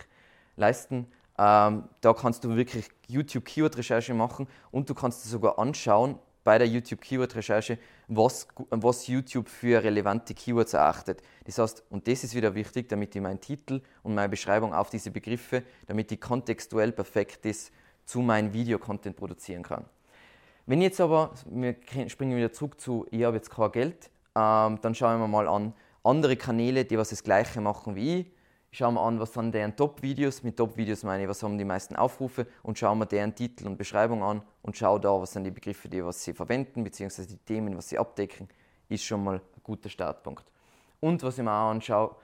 leisten. 0.57 1.07
Ähm, 1.39 1.85
da 2.01 2.13
kannst 2.13 2.45
du 2.45 2.57
wirklich 2.57 2.89
YouTube-Keyword-Recherche 3.09 4.15
machen 4.15 4.47
und 4.71 4.89
du 4.89 4.95
kannst 4.95 5.25
dir 5.25 5.29
sogar 5.29 5.59
anschauen 5.59 6.19
bei 6.45 6.59
der 6.59 6.69
YouTube-Keyword-Recherche, 6.69 7.79
was, 8.09 8.47
was 8.71 9.07
YouTube 9.07 9.49
für 9.49 9.83
relevante 9.83 10.33
Keywords 10.33 10.75
erachtet. 10.75 11.21
Das 11.45 11.59
heißt, 11.59 11.85
und 11.91 12.07
das 12.07 12.23
ist 12.23 12.35
wieder 12.35 12.55
wichtig, 12.55 12.89
damit 12.89 13.15
ich 13.17 13.21
meinen 13.21 13.41
Titel 13.41 13.83
und 14.03 14.15
meine 14.15 14.29
Beschreibung 14.29 14.73
auf 14.73 14.89
diese 14.89 15.11
Begriffe, 15.11 15.63
damit 15.87 16.13
ich 16.13 16.21
kontextuell 16.21 16.93
perfekt 16.93 17.45
das 17.45 17.73
zu 18.05 18.21
meinem 18.21 18.53
Video-Content 18.53 19.17
produzieren 19.17 19.63
kann. 19.63 19.85
Wenn 20.67 20.83
jetzt 20.83 21.01
aber, 21.01 21.33
wir 21.47 21.77
springen 22.09 22.37
wieder 22.37 22.53
zurück 22.53 22.81
zu, 22.81 23.07
ich 23.11 23.25
habe 23.25 23.37
jetzt 23.37 23.51
kein 23.51 23.73
Geld, 23.73 24.11
ähm, 24.35 24.79
dann 24.83 24.95
schauen 24.95 25.21
wir 25.21 25.29
mal 25.29 25.49
an 25.49 25.73
andere 26.03 26.37
Kanäle, 26.37 26.85
die 26.85 26.99
was 26.99 27.11
das 27.11 27.23
Gleiche 27.23 27.61
machen 27.61 27.95
wie 27.95 28.21
ich 28.21 28.27
schauen 28.77 28.95
wir 28.95 29.01
an, 29.01 29.19
was 29.19 29.33
sind 29.33 29.53
deren 29.53 29.75
Top-Videos. 29.75 30.43
Mit 30.43 30.57
Top-Videos 30.57 31.03
meine 31.03 31.23
ich, 31.23 31.29
was 31.29 31.43
haben 31.43 31.57
die 31.57 31.65
meisten 31.65 31.97
Aufrufe 31.97 32.47
und 32.63 32.79
schauen 32.79 32.99
wir 32.99 33.07
deren 33.07 33.35
Titel 33.35 33.67
und 33.67 33.79
Beschreibung 33.79 34.23
an 34.23 34.43
und 34.63 34.77
schauen 34.77 35.01
da, 35.01 35.21
was 35.21 35.33
sind 35.33 35.45
die 35.45 35.51
Begriffe, 35.51 35.89
die 35.89 36.05
was 36.05 36.23
sie 36.23 36.35
verwenden, 36.35 36.85
beziehungsweise 36.85 37.29
die 37.29 37.39
Themen, 37.39 37.77
was 37.77 37.89
sie 37.89 37.99
abdecken, 37.99 38.49
ist 38.89 39.05
schon 39.05 39.25
mal 39.25 39.37
ein 39.37 39.63
guter 39.63 39.89
Startpunkt. 39.89 40.45
Und 41.01 41.23
was 41.23 41.39
ich 41.39 41.45
mir 41.45 41.53
auch 41.53 41.71
anschaue, 41.71 42.17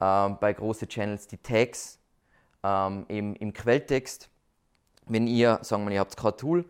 äh, 0.00 0.30
bei 0.30 0.52
großen 0.54 0.88
Channels, 0.88 1.26
die 1.26 1.38
Tags 1.38 1.98
ähm, 2.62 3.04
im, 3.08 3.34
im 3.36 3.52
Quelltext. 3.52 4.30
Wenn 5.06 5.26
ihr, 5.26 5.58
sagen 5.62 5.84
wir, 5.84 5.92
ihr 5.92 6.00
habt 6.00 6.16
kein 6.16 6.36
Tool, 6.36 6.64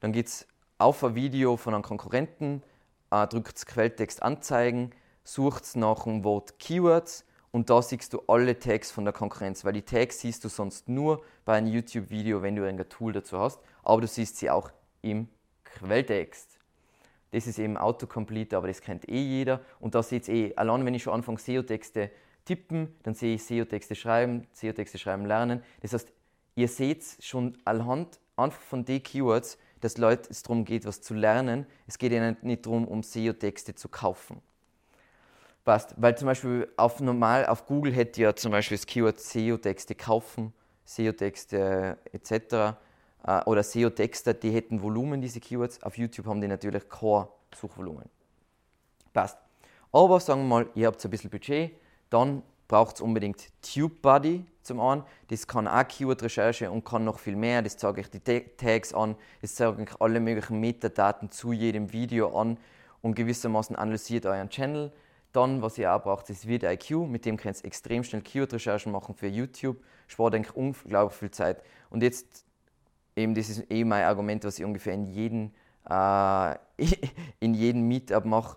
dann 0.00 0.12
geht 0.12 0.26
es 0.26 0.46
auf 0.80 1.04
ein 1.04 1.14
Video 1.14 1.56
von 1.56 1.74
einem 1.74 1.82
Konkurrenten, 1.82 2.62
äh, 3.10 3.26
drückt 3.26 3.66
Quelltext 3.66 4.22
anzeigen, 4.22 4.92
sucht 5.24 5.76
nach 5.76 6.04
dem 6.04 6.24
Wort 6.24 6.58
Keywords 6.58 7.26
und 7.50 7.68
da 7.68 7.82
siehst 7.82 8.14
du 8.14 8.22
alle 8.26 8.58
Tags 8.58 8.90
von 8.90 9.04
der 9.04 9.12
Konkurrenz, 9.12 9.64
weil 9.64 9.74
die 9.74 9.82
Tags 9.82 10.20
siehst 10.20 10.42
du 10.42 10.48
sonst 10.48 10.88
nur 10.88 11.22
bei 11.44 11.54
einem 11.54 11.66
YouTube-Video, 11.66 12.42
wenn 12.42 12.56
du 12.56 12.66
ein 12.66 12.78
Tool 12.88 13.12
dazu 13.12 13.38
hast, 13.38 13.60
aber 13.82 14.00
du 14.00 14.06
siehst 14.06 14.38
sie 14.38 14.48
auch 14.48 14.70
im 15.02 15.28
Quelltext. 15.64 16.58
Das 17.32 17.46
ist 17.46 17.58
eben 17.58 17.76
Autocomplete, 17.76 18.56
aber 18.56 18.66
das 18.66 18.80
kennt 18.80 19.08
eh 19.08 19.22
jeder. 19.22 19.60
Und 19.78 19.94
da 19.94 20.02
seht 20.02 20.26
ihr 20.28 20.34
eh, 20.34 20.56
allein 20.56 20.84
wenn 20.84 20.94
ich 20.94 21.02
schon 21.02 21.12
anfange 21.12 21.38
SEO-Texte 21.38 22.10
tippen, 22.44 22.96
dann 23.02 23.14
sehe 23.14 23.36
ich 23.36 23.44
SEO-Texte 23.44 23.94
schreiben, 23.94 24.46
SEO-Texte 24.52 24.98
schreiben 24.98 25.26
lernen. 25.26 25.62
Das 25.82 25.92
heißt, 25.92 26.12
ihr 26.56 26.68
seht 26.68 27.04
schon 27.20 27.56
anhand 27.64 28.18
von 28.48 28.84
den 28.84 29.02
Keywords, 29.02 29.58
dass 29.80 29.98
Leute 29.98 30.30
es 30.30 30.42
darum 30.42 30.64
geht, 30.64 30.84
was 30.84 31.00
zu 31.00 31.14
lernen. 31.14 31.66
Es 31.86 31.98
geht 31.98 32.12
ihnen 32.12 32.36
nicht 32.42 32.66
darum, 32.66 32.86
um 32.86 33.02
SEO-Texte 33.02 33.74
zu 33.74 33.88
kaufen. 33.88 34.40
Passt. 35.64 35.94
Weil 35.96 36.16
zum 36.16 36.26
Beispiel 36.26 36.68
auf 36.76 37.00
normal, 37.00 37.46
auf 37.46 37.66
Google 37.66 37.92
hätte 37.92 38.22
ja 38.22 38.34
zum 38.34 38.52
Beispiel 38.52 38.76
das 38.76 38.86
Keyword 38.86 39.20
SEO-Texte 39.20 39.94
kaufen, 39.94 40.52
SEO-Texte 40.84 41.98
etc. 42.12 42.76
Äh, 43.24 43.42
oder 43.44 43.62
SEO-Texte, 43.62 44.34
die 44.34 44.50
hätten 44.50 44.82
Volumen, 44.82 45.20
diese 45.20 45.40
Keywords. 45.40 45.82
Auf 45.82 45.98
YouTube 45.98 46.26
haben 46.26 46.40
die 46.40 46.48
natürlich 46.48 46.88
kein 46.88 47.26
Suchvolumen. 47.54 48.08
Passt. 49.12 49.38
Aber 49.92 50.20
sagen 50.20 50.42
wir 50.42 50.48
mal, 50.48 50.68
ihr 50.74 50.86
habt 50.86 51.04
ein 51.04 51.10
bisschen 51.10 51.30
Budget, 51.30 51.72
dann 52.10 52.42
braucht 52.68 52.96
es 52.96 53.00
unbedingt 53.00 53.48
TubeBuddy 53.62 54.44
zum 54.62 54.80
einen. 54.80 55.04
Das 55.28 55.46
kann 55.46 55.68
auch 55.68 55.86
Keyword-Recherche 55.86 56.70
und 56.70 56.84
kann 56.84 57.04
noch 57.04 57.18
viel 57.18 57.36
mehr. 57.36 57.62
Das 57.62 57.76
zeige 57.76 58.00
ich 58.00 58.10
die 58.10 58.20
Tags 58.20 58.92
an, 58.92 59.16
das 59.40 59.54
zeige 59.54 59.82
ich 59.82 60.00
alle 60.00 60.20
möglichen 60.20 60.60
Metadaten 60.60 61.30
zu 61.30 61.52
jedem 61.52 61.92
Video 61.92 62.38
an 62.38 62.58
und 63.02 63.14
gewissermaßen 63.14 63.76
analysiert 63.76 64.26
euren 64.26 64.50
Channel 64.50 64.92
dann, 65.32 65.62
was 65.62 65.78
ihr 65.78 65.94
auch 65.94 66.02
braucht, 66.02 66.28
ist 66.30 66.46
vidIQ. 66.46 66.90
Mit 67.08 67.24
dem 67.24 67.36
könnt 67.36 67.58
ihr 67.58 67.64
extrem 67.64 68.02
schnell 68.02 68.22
Keyword-Recherchen 68.22 68.90
machen 68.90 69.14
für 69.14 69.28
YouTube. 69.28 69.76
Spart 70.08 70.34
eigentlich 70.34 70.56
unglaublich 70.56 71.18
viel 71.18 71.30
Zeit. 71.30 71.62
Und 71.88 72.02
jetzt, 72.02 72.44
eben, 73.14 73.34
das 73.34 73.48
ist 73.48 73.70
eh 73.70 73.84
mein 73.84 74.04
Argument, 74.04 74.44
was 74.44 74.58
ich 74.58 74.64
ungefähr 74.64 74.94
in 74.94 75.04
jedem, 75.06 75.52
äh, 75.88 76.54
in 77.40 77.54
jedem 77.54 77.86
Meetup 77.86 78.24
mache. 78.24 78.56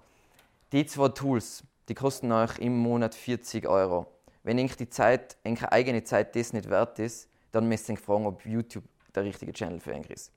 Die 0.72 0.86
zwei 0.88 1.10
Tools, 1.10 1.63
die 1.89 1.94
kosten 1.94 2.32
euch 2.32 2.58
im 2.58 2.76
Monat 2.76 3.13
40 3.13 3.68
Euro. 3.68 4.08
Wenn 4.43 4.60
eigentlich 4.60 4.77
die 4.77 4.89
Zeit, 4.89 5.38
eure 5.45 5.71
eigene 5.71 6.03
Zeit 6.03 6.36
das 6.36 6.53
nicht 6.53 6.69
wert 6.69 6.99
ist, 6.99 7.29
dann 7.51 7.67
müsst 7.67 7.89
ihr 7.89 7.97
fragen, 7.97 8.25
ob 8.25 8.45
YouTube 8.45 8.84
der 9.15 9.23
richtige 9.23 9.53
Channel 9.53 9.79
für 9.79 9.93
euch 9.93 10.10
ist. 10.10 10.32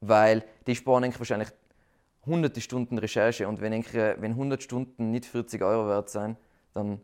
Weil 0.00 0.44
die 0.66 0.74
sparen 0.74 1.04
eigentlich 1.04 1.18
wahrscheinlich 1.18 1.50
hunderte 2.26 2.60
Stunden 2.60 2.98
Recherche 2.98 3.46
und 3.46 3.60
wenn, 3.60 3.72
ich, 3.72 3.92
wenn 3.92 4.32
100 4.32 4.62
Stunden 4.62 5.10
nicht 5.10 5.26
40 5.26 5.62
Euro 5.62 5.88
wert 5.88 6.08
sind, 6.08 6.36
dann 6.72 7.00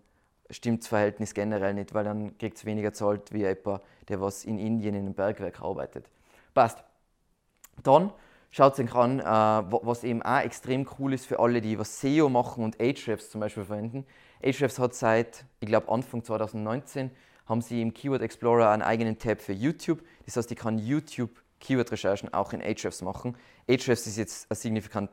stimmt 0.50 0.82
das 0.82 0.88
Verhältnis 0.88 1.34
generell 1.34 1.74
nicht, 1.74 1.94
weil 1.94 2.04
dann 2.04 2.36
kriegt 2.38 2.56
es 2.56 2.64
weniger 2.64 2.92
zahlt 2.92 3.32
wie 3.32 3.40
jemand, 3.40 3.82
der 4.08 4.20
was 4.20 4.44
in 4.44 4.58
Indien 4.58 4.94
in 4.94 5.02
einem 5.02 5.14
Bergwerk 5.14 5.60
arbeitet. 5.60 6.10
Passt. 6.54 6.82
Dann 7.82 8.12
schaut 8.50 8.78
euch 8.78 8.94
an, 8.94 9.20
äh, 9.20 9.24
was 9.24 10.04
eben 10.04 10.22
auch 10.22 10.40
extrem 10.40 10.86
cool 10.98 11.12
ist 11.14 11.26
für 11.26 11.38
alle, 11.38 11.60
die 11.60 11.78
was 11.78 12.00
SEO 12.00 12.28
machen 12.28 12.64
und 12.64 12.80
Ahrefs 12.80 13.30
zum 13.30 13.40
Beispiel 13.40 13.64
verwenden. 13.64 14.04
Ahrefs 14.42 14.78
hat 14.78 14.94
seit, 14.94 15.44
ich 15.60 15.68
glaube 15.68 15.90
Anfang 15.90 16.24
2019, 16.24 17.10
haben 17.46 17.60
sie 17.60 17.82
im 17.82 17.92
Keyword 17.92 18.22
Explorer 18.22 18.70
einen 18.70 18.82
eigenen 18.82 19.18
Tab 19.18 19.40
für 19.40 19.52
YouTube. 19.52 20.02
Das 20.24 20.36
heißt, 20.36 20.50
ich 20.50 20.58
kann 20.58 20.78
YouTube 20.78 21.30
Keyword-Recherchen 21.60 22.32
auch 22.32 22.52
in 22.52 22.62
Ahrefs 22.62 23.02
machen. 23.02 23.36
Ahrefs 23.68 24.06
ist 24.06 24.16
jetzt 24.16 24.50
ein 24.50 24.56
signifikant 24.56 25.10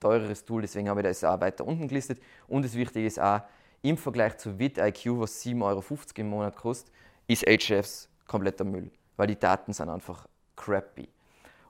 teureres 0.00 0.44
Tool, 0.44 0.62
deswegen 0.62 0.88
habe 0.88 1.00
ich 1.00 1.06
das 1.06 1.24
auch 1.24 1.40
weiter 1.40 1.66
unten 1.66 1.88
gelistet. 1.88 2.20
Und 2.48 2.64
das 2.64 2.74
Wichtige 2.74 3.06
ist 3.06 3.20
auch, 3.20 3.42
im 3.82 3.98
Vergleich 3.98 4.38
zu 4.38 4.58
vidIQ, 4.58 5.20
was 5.20 5.44
7,50 5.44 5.62
Euro 5.62 5.84
im 6.16 6.28
Monat 6.28 6.56
kostet, 6.56 6.92
ist 7.26 7.46
Ahrefs 7.46 8.08
kompletter 8.26 8.64
Müll, 8.64 8.90
weil 9.16 9.26
die 9.26 9.38
Daten 9.38 9.72
sind 9.72 9.90
einfach 9.90 10.26
crappy. 10.56 11.08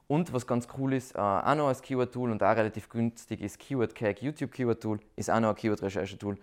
Und 0.06 0.32
was 0.32 0.46
ganz 0.46 0.68
cool 0.78 0.92
ist, 0.92 1.14
äh, 1.16 1.18
auch 1.18 1.54
noch 1.54 1.68
als 1.68 1.82
Keyword-Tool 1.82 2.30
und 2.30 2.42
auch 2.42 2.56
relativ 2.56 2.88
günstig 2.88 3.40
ist 3.40 3.58
Keyword 3.58 3.94
Cag 3.94 4.20
YouTube 4.20 4.52
Keyword-Tool, 4.52 5.00
ist 5.16 5.30
auch 5.30 5.40
noch 5.40 5.50
ein 5.50 5.54
Keyword-Recherche-Tool. 5.56 6.36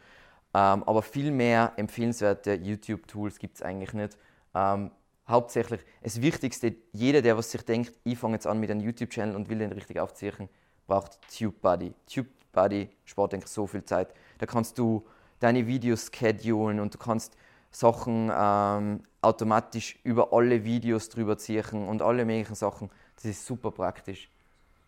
Ähm, 0.53 0.83
aber 0.83 1.01
viel 1.01 1.31
mehr 1.31 1.73
empfehlenswerte 1.77 2.53
YouTube-Tools 2.55 3.39
gibt 3.39 3.55
es 3.55 3.61
eigentlich 3.61 3.93
nicht. 3.93 4.17
Ähm, 4.53 4.91
hauptsächlich 5.27 5.81
das 6.03 6.21
Wichtigste, 6.21 6.75
jeder, 6.91 7.21
der 7.21 7.37
was 7.37 7.51
sich 7.51 7.61
denkt, 7.63 7.93
ich 8.03 8.17
fange 8.17 8.35
jetzt 8.35 8.47
an 8.47 8.59
mit 8.59 8.69
einem 8.69 8.81
YouTube-Channel 8.81 9.35
und 9.35 9.49
will 9.49 9.59
den 9.59 9.71
richtig 9.71 9.99
aufziehen, 9.99 10.49
braucht 10.87 11.19
TubeBuddy. 11.37 11.93
TubeBuddy 12.07 12.89
spart 13.05 13.33
eigentlich 13.33 13.47
so 13.47 13.65
viel 13.65 13.83
Zeit. 13.85 14.13
Da 14.39 14.45
kannst 14.45 14.77
du 14.77 15.05
deine 15.39 15.65
Videos 15.67 16.11
schedulen 16.13 16.79
und 16.79 16.93
du 16.93 16.97
kannst 16.97 17.37
Sachen 17.71 18.29
ähm, 18.33 19.03
automatisch 19.21 19.97
über 20.03 20.33
alle 20.33 20.65
Videos 20.65 21.07
drüber 21.07 21.37
ziehen 21.37 21.87
und 21.87 22.01
alle 22.01 22.25
möglichen 22.25 22.55
Sachen. 22.55 22.89
Das 23.15 23.25
ist 23.25 23.45
super 23.45 23.71
praktisch. 23.71 24.29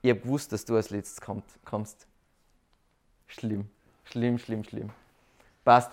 Ich 0.01 0.09
habe 0.09 0.19
gewusst, 0.19 0.51
dass 0.51 0.65
du 0.65 0.75
als 0.75 0.89
letztes 0.89 1.21
kommst. 1.63 2.07
Schlimm. 3.27 3.69
Schlimm, 4.03 4.37
schlimm, 4.37 4.63
schlimm. 4.65 4.89
Passt. 5.63 5.91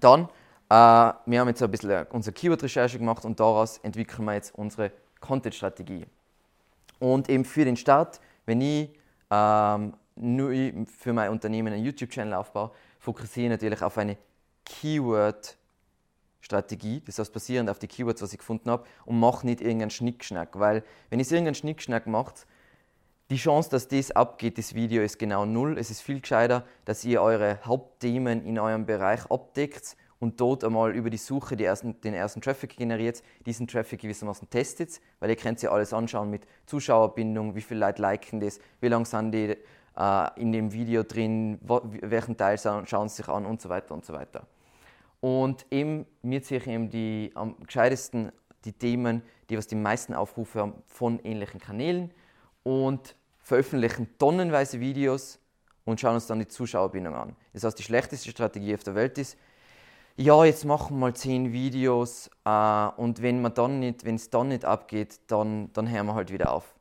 Dann, 0.00 0.28
äh, 0.68 1.12
wir 1.26 1.40
haben 1.40 1.48
jetzt 1.48 1.62
ein 1.62 1.70
bisschen 1.70 2.06
unsere 2.10 2.34
Keyword-Recherche 2.34 2.98
gemacht 2.98 3.24
und 3.24 3.38
daraus 3.38 3.78
entwickeln 3.78 4.24
wir 4.24 4.34
jetzt 4.34 4.52
unsere 4.54 4.90
Content-Strategie. 5.20 6.06
Und 6.98 7.28
eben 7.28 7.44
für 7.44 7.64
den 7.64 7.76
Start, 7.76 8.20
wenn 8.46 8.60
ich 8.60 8.90
ähm, 9.30 9.94
nur 10.16 10.50
für 10.86 11.12
mein 11.12 11.30
Unternehmen 11.30 11.72
einen 11.72 11.84
YouTube-Channel 11.84 12.34
aufbaue, 12.34 12.72
fokussiere 12.98 13.46
ich 13.46 13.50
natürlich 13.50 13.82
auf 13.82 13.96
eine 13.98 14.16
Keyword-Strategie, 14.64 17.02
das 17.04 17.18
heißt 17.18 17.32
basierend 17.32 17.70
auf 17.70 17.78
die 17.78 17.88
Keywords, 17.88 18.22
was 18.22 18.32
ich 18.32 18.38
gefunden 18.38 18.70
habe, 18.70 18.84
und 19.04 19.20
mache 19.20 19.46
nicht 19.46 19.60
irgendeinen 19.60 19.90
Schnickschnack, 19.90 20.58
weil 20.58 20.82
wenn 21.10 21.20
ich 21.20 21.30
irgendeinen 21.30 21.54
Schnickschnack 21.54 22.06
mache, 22.06 22.32
die 23.34 23.40
Chance, 23.40 23.68
dass 23.68 23.88
das 23.88 24.12
abgeht, 24.12 24.58
das 24.58 24.74
Video 24.74 25.02
ist 25.02 25.18
genau 25.18 25.44
null. 25.44 25.76
Es 25.76 25.90
ist 25.90 26.02
viel 26.02 26.20
gescheiter, 26.20 26.62
dass 26.84 27.04
ihr 27.04 27.20
eure 27.20 27.58
Hauptthemen 27.64 28.46
in 28.46 28.60
eurem 28.60 28.86
Bereich 28.86 29.28
abdeckt 29.28 29.96
und 30.20 30.40
dort 30.40 30.62
einmal 30.62 30.94
über 30.94 31.10
die 31.10 31.16
Suche 31.16 31.56
die 31.56 31.64
ersten, 31.64 32.00
den 32.02 32.14
ersten 32.14 32.40
Traffic 32.40 32.76
generiert, 32.76 33.24
diesen 33.44 33.66
Traffic 33.66 34.00
gewissermaßen 34.02 34.48
testet, 34.50 35.00
weil 35.18 35.30
ihr 35.30 35.36
könnt 35.36 35.60
ja 35.62 35.72
alles 35.72 35.92
anschauen 35.92 36.30
mit 36.30 36.46
Zuschauerbindung, 36.66 37.56
wie 37.56 37.60
viele 37.60 37.80
Leute 37.80 38.02
liken 38.02 38.38
das, 38.38 38.60
wie 38.80 38.86
lange 38.86 39.04
sind 39.04 39.32
die 39.32 39.56
äh, 39.96 40.40
in 40.40 40.52
dem 40.52 40.72
Video 40.72 41.02
drin, 41.02 41.58
wo, 41.62 41.80
welchen 41.82 42.36
Teil 42.36 42.56
schauen 42.56 43.08
sie 43.08 43.16
sich 43.16 43.28
an 43.28 43.46
und 43.46 43.60
so 43.60 43.68
weiter 43.68 43.94
und 43.94 44.04
so 44.04 44.12
weiter. 44.12 44.46
Und 45.20 45.66
eben 45.72 46.06
mir 46.22 46.40
ziehe 46.40 46.60
ich 46.60 46.68
eben 46.68 46.88
die 46.88 47.32
am 47.34 47.56
gescheitesten 47.66 48.30
die 48.64 48.74
Themen, 48.74 49.22
die 49.50 49.58
was 49.58 49.66
die 49.66 49.74
meisten 49.74 50.14
Aufrufe 50.14 50.60
haben 50.60 50.74
von 50.86 51.18
ähnlichen 51.24 51.60
Kanälen 51.60 52.12
und 52.62 53.16
veröffentlichen 53.44 54.08
tonnenweise 54.18 54.80
Videos 54.80 55.38
und 55.84 56.00
schauen 56.00 56.14
uns 56.14 56.26
dann 56.26 56.40
die 56.40 56.48
Zuschauerbindung 56.48 57.14
an. 57.14 57.36
Das 57.52 57.62
heißt, 57.62 57.78
die 57.78 57.82
schlechteste 57.82 58.30
Strategie 58.30 58.74
auf 58.74 58.82
der 58.82 58.94
Welt 58.94 59.18
ist, 59.18 59.36
ja, 60.16 60.44
jetzt 60.44 60.64
machen 60.64 60.96
wir 60.96 61.00
mal 61.00 61.14
zehn 61.14 61.52
Videos 61.52 62.30
äh, 62.44 62.86
und 62.96 63.20
wenn 63.20 63.42
man 63.42 63.52
dann 63.52 63.80
nicht, 63.80 64.04
wenn 64.04 64.14
es 64.14 64.30
dann 64.30 64.48
nicht 64.48 64.64
abgeht, 64.64 65.20
dann, 65.26 65.72
dann 65.72 65.90
hören 65.90 66.06
wir 66.06 66.14
halt 66.14 66.32
wieder 66.32 66.52
auf. 66.52 66.74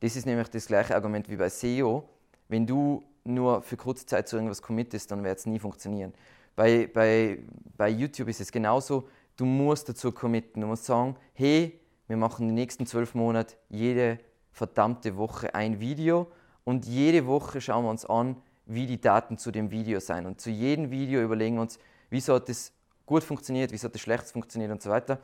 Das 0.00 0.16
ist 0.16 0.24
nämlich 0.24 0.48
das 0.48 0.66
gleiche 0.66 0.94
Argument 0.94 1.28
wie 1.28 1.36
bei 1.36 1.48
SEO. 1.48 2.08
Wenn 2.48 2.66
du 2.66 3.02
nur 3.24 3.60
für 3.62 3.76
kurze 3.76 4.06
Zeit 4.06 4.28
zu 4.28 4.36
irgendwas 4.36 4.62
committest, 4.62 5.10
dann 5.10 5.22
wird 5.22 5.38
es 5.38 5.46
nie 5.46 5.58
funktionieren. 5.58 6.14
Bei, 6.56 6.86
bei, 6.86 7.40
bei 7.76 7.90
YouTube 7.90 8.28
ist 8.28 8.40
es 8.40 8.50
genauso. 8.50 9.08
Du 9.36 9.44
musst 9.44 9.88
dazu 9.88 10.12
committen. 10.12 10.62
Du 10.62 10.66
musst 10.66 10.86
sagen, 10.86 11.16
hey, 11.34 11.78
wir 12.06 12.16
machen 12.16 12.48
die 12.48 12.54
nächsten 12.54 12.86
zwölf 12.86 13.14
Monate 13.14 13.56
jede 13.68 14.18
verdammte 14.52 15.16
Woche 15.16 15.54
ein 15.54 15.80
Video 15.80 16.30
und 16.64 16.86
jede 16.86 17.26
Woche 17.26 17.60
schauen 17.60 17.84
wir 17.84 17.90
uns 17.90 18.04
an, 18.04 18.36
wie 18.66 18.86
die 18.86 19.00
Daten 19.00 19.38
zu 19.38 19.50
dem 19.50 19.70
Video 19.70 20.00
sein. 20.00 20.26
Und 20.26 20.40
zu 20.40 20.50
jedem 20.50 20.90
Video 20.90 21.20
überlegen 21.22 21.56
wir 21.56 21.62
uns, 21.62 21.78
wieso 22.10 22.34
hat 22.34 22.48
das 22.48 22.72
gut 23.06 23.24
funktioniert, 23.24 23.72
wieso 23.72 23.86
hat 23.88 23.94
das 23.94 24.00
schlecht 24.00 24.24
funktioniert 24.24 24.70
und 24.70 24.80
so 24.80 24.90
weiter. 24.90 25.18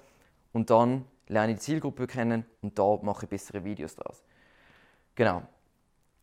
Und 0.52 0.70
dann 0.70 1.04
lerne 1.28 1.52
ich 1.52 1.58
die 1.58 1.64
Zielgruppe 1.64 2.06
kennen 2.06 2.44
und 2.62 2.78
da 2.78 2.98
mache 3.02 3.24
ich 3.24 3.30
bessere 3.30 3.62
Videos 3.62 3.94
draus. 3.94 4.22
Genau. 5.14 5.42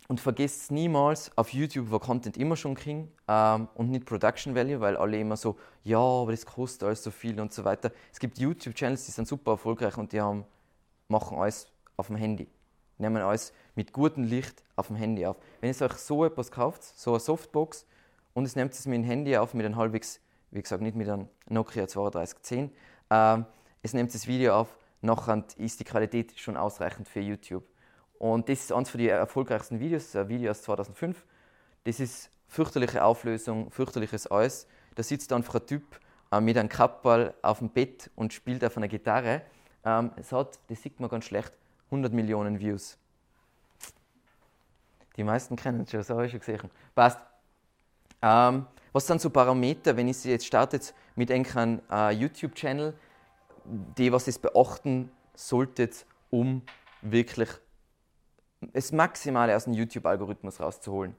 Und 0.10 0.20
vergesst 0.20 0.70
niemals, 0.72 1.32
auf 1.38 1.54
YouTube 1.54 1.90
war 1.90 2.02
Content 2.02 2.36
immer 2.36 2.58
schon 2.58 2.76
King 2.76 3.10
ähm, 3.30 3.70
und 3.76 3.90
nicht 3.90 4.06
Production 4.06 4.54
Value, 4.54 4.82
weil 4.82 4.98
alle 4.98 5.18
immer 5.18 5.38
so, 5.38 5.58
ja, 5.84 6.00
aber 6.00 6.32
das 6.32 6.46
kostet 6.46 6.84
alles 6.84 7.02
so 7.02 7.10
viel 7.10 7.40
und 7.40 7.54
so 7.54 7.64
weiter. 7.64 7.92
Es 8.12 8.20
gibt 8.20 8.38
YouTube-Channels, 8.38 9.06
die 9.06 9.12
sind 9.12 9.30
super 9.30 9.52
erfolgreich 9.52 9.98
und 9.98 10.12
die 10.12 10.20
haben, 10.20 10.44
machen 11.08 11.38
alles 11.38 11.68
auf 11.96 12.08
dem 12.08 12.18
Handy 12.18 12.50
nehmen 13.04 13.22
alles 13.22 13.54
mit 13.76 13.94
gutem 13.94 14.24
Licht 14.24 14.64
auf 14.76 14.88
dem 14.88 14.96
Handy 14.96 15.26
auf. 15.26 15.38
Wenn 15.62 15.72
ihr 15.72 15.82
euch 15.82 15.94
so 15.94 16.26
etwas 16.26 16.52
kauft, 16.52 16.84
so 16.84 17.12
eine 17.12 17.20
Softbox, 17.20 17.86
und 18.34 18.46
es 18.46 18.56
nehmt 18.56 18.74
es 18.74 18.86
mit 18.86 18.98
dem 18.98 19.04
Handy 19.04 19.38
auf, 19.38 19.54
mit 19.54 19.66
einem 19.66 19.76
halbwegs, 19.76 20.20
wie 20.52 20.62
gesagt, 20.62 20.82
nicht 20.82 20.96
mit 20.96 21.08
einem 21.08 21.28
Nokia 21.48 21.86
3210, 21.86 22.72
ähm, 23.10 23.46
es 23.82 23.94
nimmt 23.94 24.14
das 24.14 24.28
Video 24.28 24.56
auf, 24.56 24.78
nachher 25.02 25.44
ist 25.58 25.80
die 25.80 25.84
Qualität 25.84 26.40
schon 26.40 26.58
ausreichend 26.58 27.08
für 27.08 27.20
YouTube. 27.20 27.64
Und 28.18 28.48
das 28.50 28.62
ist 28.62 28.72
eines 28.72 28.92
der 28.94 29.18
erfolgreichsten 29.18 29.80
Videos, 29.80 30.16
ein 30.16 30.30
Video 30.30 30.52
aus 30.52 30.62
2005. 30.64 31.26
Das 31.84 32.00
ist 32.00 32.32
fürchterliche 32.48 33.04
Auflösung, 33.04 33.70
fürchterliches 33.70 34.28
alles. 34.28 34.68
Da 34.96 35.04
sitzt 35.04 35.34
einfach 35.34 35.56
ein 35.56 35.68
Typ 35.68 36.00
äh, 36.32 36.40
mit 36.40 36.58
einem 36.58 36.70
Kappball 36.70 37.34
auf 37.42 37.60
dem 37.60 37.70
Bett 37.70 38.10
und 38.16 38.32
spielt 38.32 38.64
auf 38.64 38.78
einer 38.78 38.88
Gitarre. 38.88 39.42
Ähm, 39.84 40.12
es 40.16 40.32
hat, 40.32 40.60
das 40.68 40.82
sieht 40.82 41.00
man 41.00 41.10
ganz 41.10 41.26
schlecht, 41.26 41.52
100 41.94 42.12
Millionen 42.12 42.60
Views. 42.60 42.98
Die 45.16 45.24
meisten 45.24 45.56
kennen 45.56 45.82
es 45.82 45.92
schon, 45.92 46.00
das 46.00 46.10
habe 46.10 46.26
ich 46.26 46.32
schon 46.32 46.40
gesehen. 46.40 46.72
Passt. 46.96 47.20
Ähm, 48.22 48.66
was 48.92 49.06
sind 49.06 49.22
so 49.22 49.30
Parameter, 49.30 49.96
wenn 49.96 50.08
ich 50.08 50.18
sie 50.18 50.32
jetzt 50.32 50.46
starte 50.46 50.80
mit 51.16 51.30
einem 51.32 51.82
äh, 51.92 52.12
YouTube-Channel, 52.12 52.94
die 53.98 54.12
was 54.12 54.28
ihr 54.28 54.34
beachten 54.42 55.12
solltet, 55.36 56.06
um 56.30 56.64
wirklich 57.02 57.50
das 58.62 58.92
Maximale 58.92 59.56
aus 59.56 59.66
dem 59.66 59.74
YouTube-Algorithmus 59.74 60.60
rauszuholen? 60.60 61.16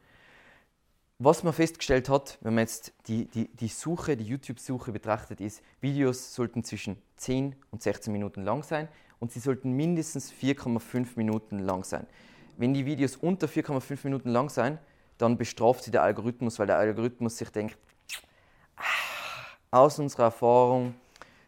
Was 1.21 1.45
man 1.45 1.53
festgestellt 1.53 2.09
hat, 2.09 2.39
wenn 2.41 2.55
man 2.55 2.63
jetzt 2.63 2.93
die, 3.07 3.27
die, 3.27 3.49
die 3.49 3.69
Suche, 3.69 4.17
die 4.17 4.25
YouTube-Suche 4.25 4.91
betrachtet, 4.91 5.41
ist, 5.41 5.63
Videos 5.81 6.35
sollten 6.35 6.65
zwischen 6.65 7.01
10 7.17 7.55
und 7.71 7.83
16 7.83 8.13
Minuten 8.13 8.43
lang 8.43 8.65
sein 8.65 8.89
und 9.21 9.33
sie 9.33 9.41
sollten 9.41 9.73
mindestens 9.73 10.33
4,5 10.33 11.09
Minuten 11.17 11.59
lang 11.59 11.85
sein. 11.85 12.07
Wenn 12.57 12.75
die 12.75 12.87
Videos 12.87 13.17
unter 13.17 13.47
4,5 13.47 14.01
Minuten 14.05 14.31
lang 14.31 14.49
sind, 14.49 14.79
dann 15.19 15.37
bestraft 15.37 15.85
sie 15.85 15.91
der 15.91 16.03
Algorithmus, 16.03 16.59
weil 16.59 16.67
der 16.67 16.79
Algorithmus 16.79 17.39
sich 17.39 17.51
denkt, 17.51 17.77
ah, 18.77 18.83
aus 19.83 19.99
unserer 19.99 20.25
Erfahrung, 20.25 20.95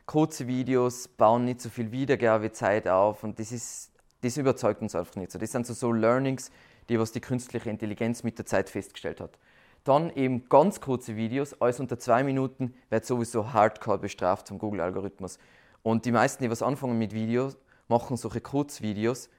kurze 0.06 0.46
Videos 0.46 1.08
bauen 1.08 1.44
nicht 1.44 1.60
so 1.60 1.68
viel 1.68 1.90
Wiedergabezeit 1.90 2.88
auf 2.88 3.24
und 3.24 3.38
das, 3.38 3.52
ist, 3.52 3.90
das 4.20 4.36
überzeugt 4.36 4.82
uns 4.82 4.94
einfach 4.94 5.16
nicht 5.16 5.32
so. 5.32 5.38
Das 5.38 5.52
sind 5.52 5.66
so, 5.66 5.74
so 5.74 5.92
Learnings, 5.92 6.50
die 6.88 6.98
was 6.98 7.12
die 7.12 7.20
künstliche 7.20 7.68
Intelligenz 7.70 8.22
mit 8.22 8.38
der 8.38 8.46
Zeit 8.46 8.70
festgestellt 8.70 9.20
hat. 9.20 9.38
Dann 9.84 10.10
eben 10.16 10.48
ganz 10.48 10.80
kurze 10.80 11.16
Videos, 11.16 11.60
alles 11.60 11.78
unter 11.78 11.98
zwei 11.98 12.24
Minuten, 12.24 12.74
wird 12.90 13.04
sowieso 13.04 13.52
hardcore 13.52 13.98
bestraft 13.98 14.48
vom 14.48 14.58
Google-Algorithmus. 14.58 15.38
Und 15.86 16.04
die 16.04 16.10
meisten, 16.10 16.42
die 16.42 16.50
was 16.50 16.62
anfangen 16.62 16.98
mit 16.98 17.14
Videos, 17.14 17.56
machen 17.86 18.16
solche 18.16 18.40
Kurzvideos. 18.40 19.30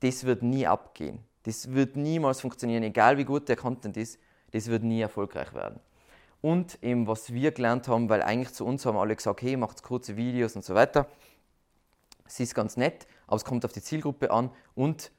Das 0.00 0.24
wird 0.24 0.42
nie 0.42 0.66
abgehen. 0.66 1.18
Das 1.42 1.74
wird 1.74 1.96
niemals 1.96 2.40
funktionieren, 2.40 2.82
egal 2.82 3.18
wie 3.18 3.26
gut 3.26 3.46
der 3.50 3.56
Content 3.56 3.98
ist. 3.98 4.18
Das 4.52 4.68
wird 4.68 4.84
nie 4.84 5.02
erfolgreich 5.02 5.52
werden. 5.52 5.78
Und 6.40 6.82
eben, 6.82 7.06
was 7.06 7.30
wir 7.34 7.52
gelernt 7.52 7.88
haben, 7.88 8.08
weil 8.08 8.22
eigentlich 8.22 8.54
zu 8.54 8.64
uns 8.64 8.86
haben 8.86 8.96
alle 8.96 9.14
gesagt, 9.14 9.42
hey, 9.42 9.58
macht 9.58 9.82
kurze 9.82 10.16
Videos 10.16 10.56
und 10.56 10.64
so 10.64 10.74
weiter. 10.74 11.08
Es 12.24 12.40
ist 12.40 12.54
ganz 12.54 12.78
nett, 12.78 13.06
aber 13.26 13.36
es 13.36 13.44
kommt 13.44 13.66
auf 13.66 13.72
die 13.72 13.82
Zielgruppe 13.82 14.30
an 14.30 14.50
und 14.74 15.12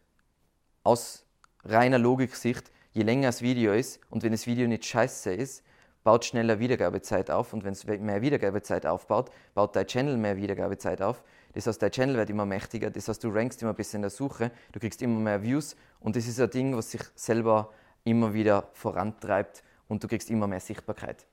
aus 0.83 1.23
reiner 1.65 1.99
Logik-Sicht, 1.99 2.71
je 2.93 3.03
länger 3.03 3.27
das 3.27 3.43
Video 3.43 3.73
ist 3.73 3.99
und 4.09 4.23
wenn 4.23 4.31
das 4.31 4.47
Video 4.47 4.67
nicht 4.67 4.85
scheiße 4.85 5.35
ist, 5.35 5.63
baut 6.07 6.23
schneller 6.23 6.57
Wiedergabezeit 6.57 7.29
auf 7.29 7.51
und 7.51 7.65
wenn 7.65 7.73
es 7.73 7.85
mehr 7.85 8.21
Wiedergabezeit 8.21 8.85
aufbaut, 8.85 9.29
baut 9.53 9.75
dein 9.75 9.87
Channel 9.87 10.15
mehr 10.15 10.37
Wiedergabezeit 10.37 11.01
auf. 11.01 11.21
Das 11.51 11.67
heißt, 11.67 11.81
dein 11.81 11.91
Channel 11.91 12.15
wird 12.15 12.29
immer 12.29 12.45
mächtiger, 12.45 12.89
das 12.89 13.09
heißt, 13.09 13.25
du 13.25 13.27
rankst 13.27 13.61
immer 13.61 13.73
besser 13.73 13.97
in 13.97 14.03
der 14.03 14.09
Suche, 14.09 14.51
du 14.71 14.79
kriegst 14.79 15.01
immer 15.01 15.19
mehr 15.19 15.43
Views 15.43 15.75
und 15.99 16.15
das 16.15 16.25
ist 16.25 16.39
ein 16.39 16.49
Ding, 16.49 16.77
was 16.77 16.91
sich 16.91 17.01
selber 17.15 17.73
immer 18.05 18.33
wieder 18.33 18.69
vorantreibt 18.71 19.63
und 19.89 20.01
du 20.01 20.07
kriegst 20.07 20.29
immer 20.29 20.47
mehr 20.47 20.61
Sichtbarkeit. 20.61 21.25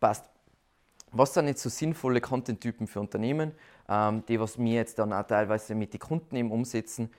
Passt. 0.00 0.24
Was 1.12 1.32
sind 1.32 1.46
jetzt 1.46 1.62
so 1.62 1.68
sinnvolle 1.68 2.20
Content-Typen 2.20 2.88
für 2.88 2.98
Unternehmen, 2.98 3.52
ähm, 3.88 4.24
die 4.26 4.40
was 4.40 4.58
wir 4.58 4.72
jetzt 4.72 4.98
dann 4.98 5.12
auch 5.12 5.22
teilweise 5.22 5.76
mit 5.76 5.92
den 5.92 6.00
Kunden 6.00 6.34
eben 6.34 6.50
umsetzen? 6.50 7.12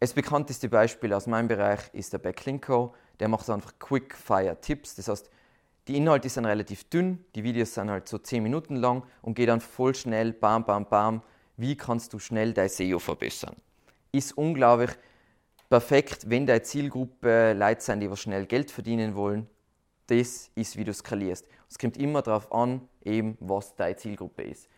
Das 0.00 0.12
bekannteste 0.12 0.68
Beispiel 0.68 1.14
aus 1.14 1.26
meinem 1.26 1.48
Bereich 1.48 1.80
ist 1.94 2.12
der 2.12 2.18
Backlinko. 2.18 2.94
Der 3.20 3.28
macht 3.28 3.48
einfach 3.48 3.72
Quick-Fire-Tipps. 3.78 4.96
Das 4.96 5.08
heißt, 5.08 5.30
die 5.88 5.96
Inhalte 5.96 6.28
sind 6.28 6.46
relativ 6.46 6.84
dünn, 6.84 7.24
die 7.34 7.44
Videos 7.44 7.74
sind 7.74 7.90
halt 7.90 8.08
so 8.08 8.18
10 8.18 8.42
Minuten 8.42 8.76
lang 8.76 9.04
und 9.22 9.34
geht 9.34 9.48
dann 9.48 9.60
voll 9.60 9.94
schnell, 9.94 10.32
bam, 10.32 10.64
bam, 10.64 10.86
bam. 10.86 11.22
Wie 11.56 11.76
kannst 11.76 12.12
du 12.12 12.18
schnell 12.18 12.52
dein 12.52 12.68
SEO 12.68 12.98
verbessern? 12.98 13.56
Ist 14.12 14.36
unglaublich 14.36 14.90
perfekt, 15.68 16.28
wenn 16.28 16.46
deine 16.46 16.62
Zielgruppe 16.62 17.52
Leute 17.52 17.80
sind, 17.80 18.00
die 18.00 18.16
schnell 18.16 18.46
Geld 18.46 18.70
verdienen 18.70 19.14
wollen. 19.14 19.46
Das 20.08 20.50
ist, 20.54 20.76
wie 20.76 20.84
du 20.84 20.92
skalierst. 20.92 21.48
Es 21.68 21.78
kommt 21.78 21.96
immer 21.96 22.22
darauf 22.22 22.52
an, 22.52 22.82
eben, 23.04 23.36
was 23.40 23.74
deine 23.74 23.96
Zielgruppe 23.96 24.42
ist. 24.42 24.68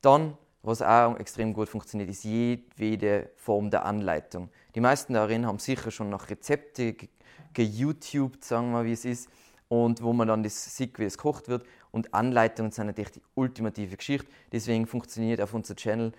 Dann 0.00 0.36
was 0.66 0.82
auch 0.82 1.16
extrem 1.18 1.54
gut 1.54 1.68
funktioniert, 1.68 2.10
ist 2.10 2.24
jedwede 2.24 3.30
Form 3.36 3.70
der 3.70 3.84
Anleitung. 3.84 4.50
Die 4.74 4.80
meisten 4.80 5.14
darin 5.14 5.46
haben 5.46 5.60
sicher 5.60 5.92
schon 5.92 6.10
nach 6.10 6.28
Rezepte 6.28 6.96
geYouTubed, 7.54 8.44
sagen 8.44 8.72
wir, 8.72 8.84
wie 8.84 8.92
es 8.92 9.04
ist, 9.04 9.30
und 9.68 10.02
wo 10.02 10.12
man 10.12 10.28
dann 10.28 10.42
das 10.42 10.76
sieht, 10.76 10.98
wie 10.98 11.04
es 11.04 11.16
gekocht 11.16 11.48
wird. 11.48 11.66
Und 11.90 12.14
Anleitungen 12.14 12.72
sind 12.72 12.86
natürlich 12.86 13.12
die 13.12 13.22
ultimative 13.34 13.96
Geschichte. 13.96 14.28
Deswegen 14.52 14.86
funktioniert 14.86 15.40
auf 15.40 15.54
unserem 15.54 15.76
Channel. 15.76 16.12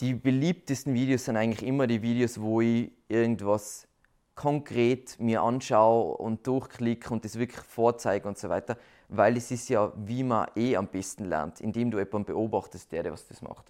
Die 0.00 0.14
beliebtesten 0.14 0.94
Videos 0.94 1.24
sind 1.24 1.36
eigentlich 1.36 1.66
immer 1.66 1.86
die 1.86 2.02
Videos, 2.02 2.40
wo 2.40 2.60
ich 2.60 2.90
irgendwas 3.08 3.88
konkret 4.34 5.18
mir 5.18 5.42
anschaue 5.42 6.16
und 6.16 6.46
durchklicke 6.46 7.12
und 7.12 7.24
das 7.24 7.38
wirklich 7.38 7.60
vorzeige 7.64 8.28
und 8.28 8.38
so 8.38 8.48
weiter, 8.48 8.78
weil 9.08 9.36
es 9.36 9.50
ist 9.50 9.68
ja, 9.68 9.92
wie 9.96 10.22
man 10.22 10.46
eh 10.54 10.76
am 10.76 10.86
besten 10.86 11.24
lernt, 11.24 11.60
indem 11.60 11.90
du 11.90 11.98
jemanden 11.98 12.26
beobachtest, 12.26 12.92
der, 12.92 13.02
der 13.02 13.12
was 13.12 13.26
das 13.26 13.42
macht. 13.42 13.66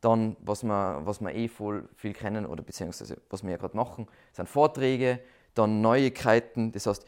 Dann, 0.00 0.36
was 0.40 0.62
wir, 0.64 1.02
was 1.04 1.20
wir 1.20 1.34
eh 1.34 1.48
voll 1.48 1.86
viel 1.96 2.14
kennen 2.14 2.46
oder 2.46 2.62
beziehungsweise 2.62 3.18
was 3.28 3.42
wir 3.42 3.50
ja 3.50 3.56
gerade 3.58 3.76
machen, 3.76 4.08
sind 4.32 4.48
Vorträge, 4.48 5.20
dann 5.54 5.82
Neuigkeiten. 5.82 6.72
Das 6.72 6.86
heißt, 6.86 7.04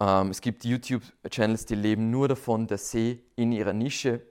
ähm, 0.00 0.30
es 0.30 0.40
gibt 0.40 0.64
YouTube-Channels, 0.64 1.66
die 1.66 1.74
leben 1.74 2.10
nur 2.10 2.28
davon, 2.28 2.66
dass 2.66 2.90
sie 2.90 3.22
in 3.36 3.52
ihrer 3.52 3.72
Nische 3.72 4.22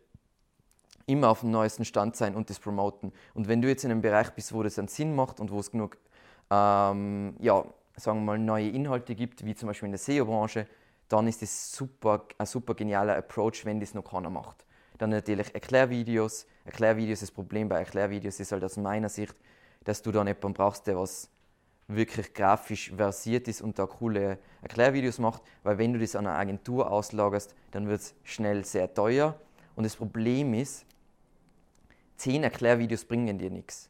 immer 1.06 1.30
auf 1.30 1.42
dem 1.42 1.52
neuesten 1.52 1.86
Stand 1.86 2.16
sein 2.16 2.36
und 2.36 2.50
das 2.50 2.60
promoten. 2.60 3.12
Und 3.34 3.48
wenn 3.48 3.62
du 3.62 3.68
jetzt 3.68 3.84
in 3.84 3.92
einem 3.92 4.02
Bereich 4.02 4.32
bist, 4.32 4.54
wo 4.54 4.62
das 4.64 4.78
einen 4.78 4.88
Sinn 4.88 5.16
macht 5.16 5.40
und 5.40 5.52
wo 5.52 5.60
es 5.60 5.72
genug 5.72 5.98
ähm, 6.52 7.36
ja, 7.40 7.64
sagen 7.96 8.20
wir 8.20 8.26
mal, 8.26 8.40
neue 8.40 8.70
Inhalte 8.70 9.16
gibt, 9.16 9.46
wie 9.46 9.56
zum 9.56 9.68
Beispiel 9.68 9.88
in 9.88 9.92
der 9.92 10.00
SEO-Branche, 10.00 10.68
dann 11.08 11.28
ist 11.28 11.42
das 11.42 11.72
super, 11.74 12.26
ein 12.38 12.46
super 12.46 12.76
genialer 12.76 13.16
Approach, 13.18 13.66
wenn 13.66 13.80
das 13.80 13.94
noch 13.94 14.04
keiner 14.04 14.30
macht. 14.30 14.66
Dann 14.98 15.10
natürlich 15.12 15.54
Erklärvideos. 15.54 16.46
Erklärvideos, 16.66 17.22
das 17.22 17.32
Problem 17.32 17.70
bei 17.70 17.80
Erklärvideos 17.80 18.40
ist 18.40 18.52
halt 18.52 18.64
aus 18.64 18.78
meiner 18.78 19.10
Sicht, 19.10 19.36
dass 19.84 20.02
du 20.02 20.12
dann 20.12 20.28
jemanden 20.28 20.54
brauchst, 20.54 20.88
der 20.88 20.98
was 20.98 21.30
wirklich 21.90 22.34
grafisch 22.34 22.92
versiert 22.96 23.48
ist 23.48 23.62
und 23.62 23.80
da 23.80 23.88
coole 23.88 24.38
Erklärvideos 24.62 25.18
macht, 25.20 25.42
weil 25.64 25.78
wenn 25.78 25.92
du 25.92 26.00
das 26.00 26.16
an 26.16 26.28
eine 26.28 26.38
Agentur 26.38 26.90
auslagerst, 26.92 27.56
dann 27.72 27.88
wird 27.88 28.02
es 28.02 28.16
schnell 28.24 28.64
sehr 28.64 28.94
teuer. 28.94 29.40
Und 29.76 29.84
das 29.84 29.96
Problem 29.96 30.54
ist, 30.54 30.86
zehn 32.16 32.44
Erklärvideos 32.44 33.06
bringen 33.06 33.40
dir 33.40 33.50
nichts. 33.50 33.90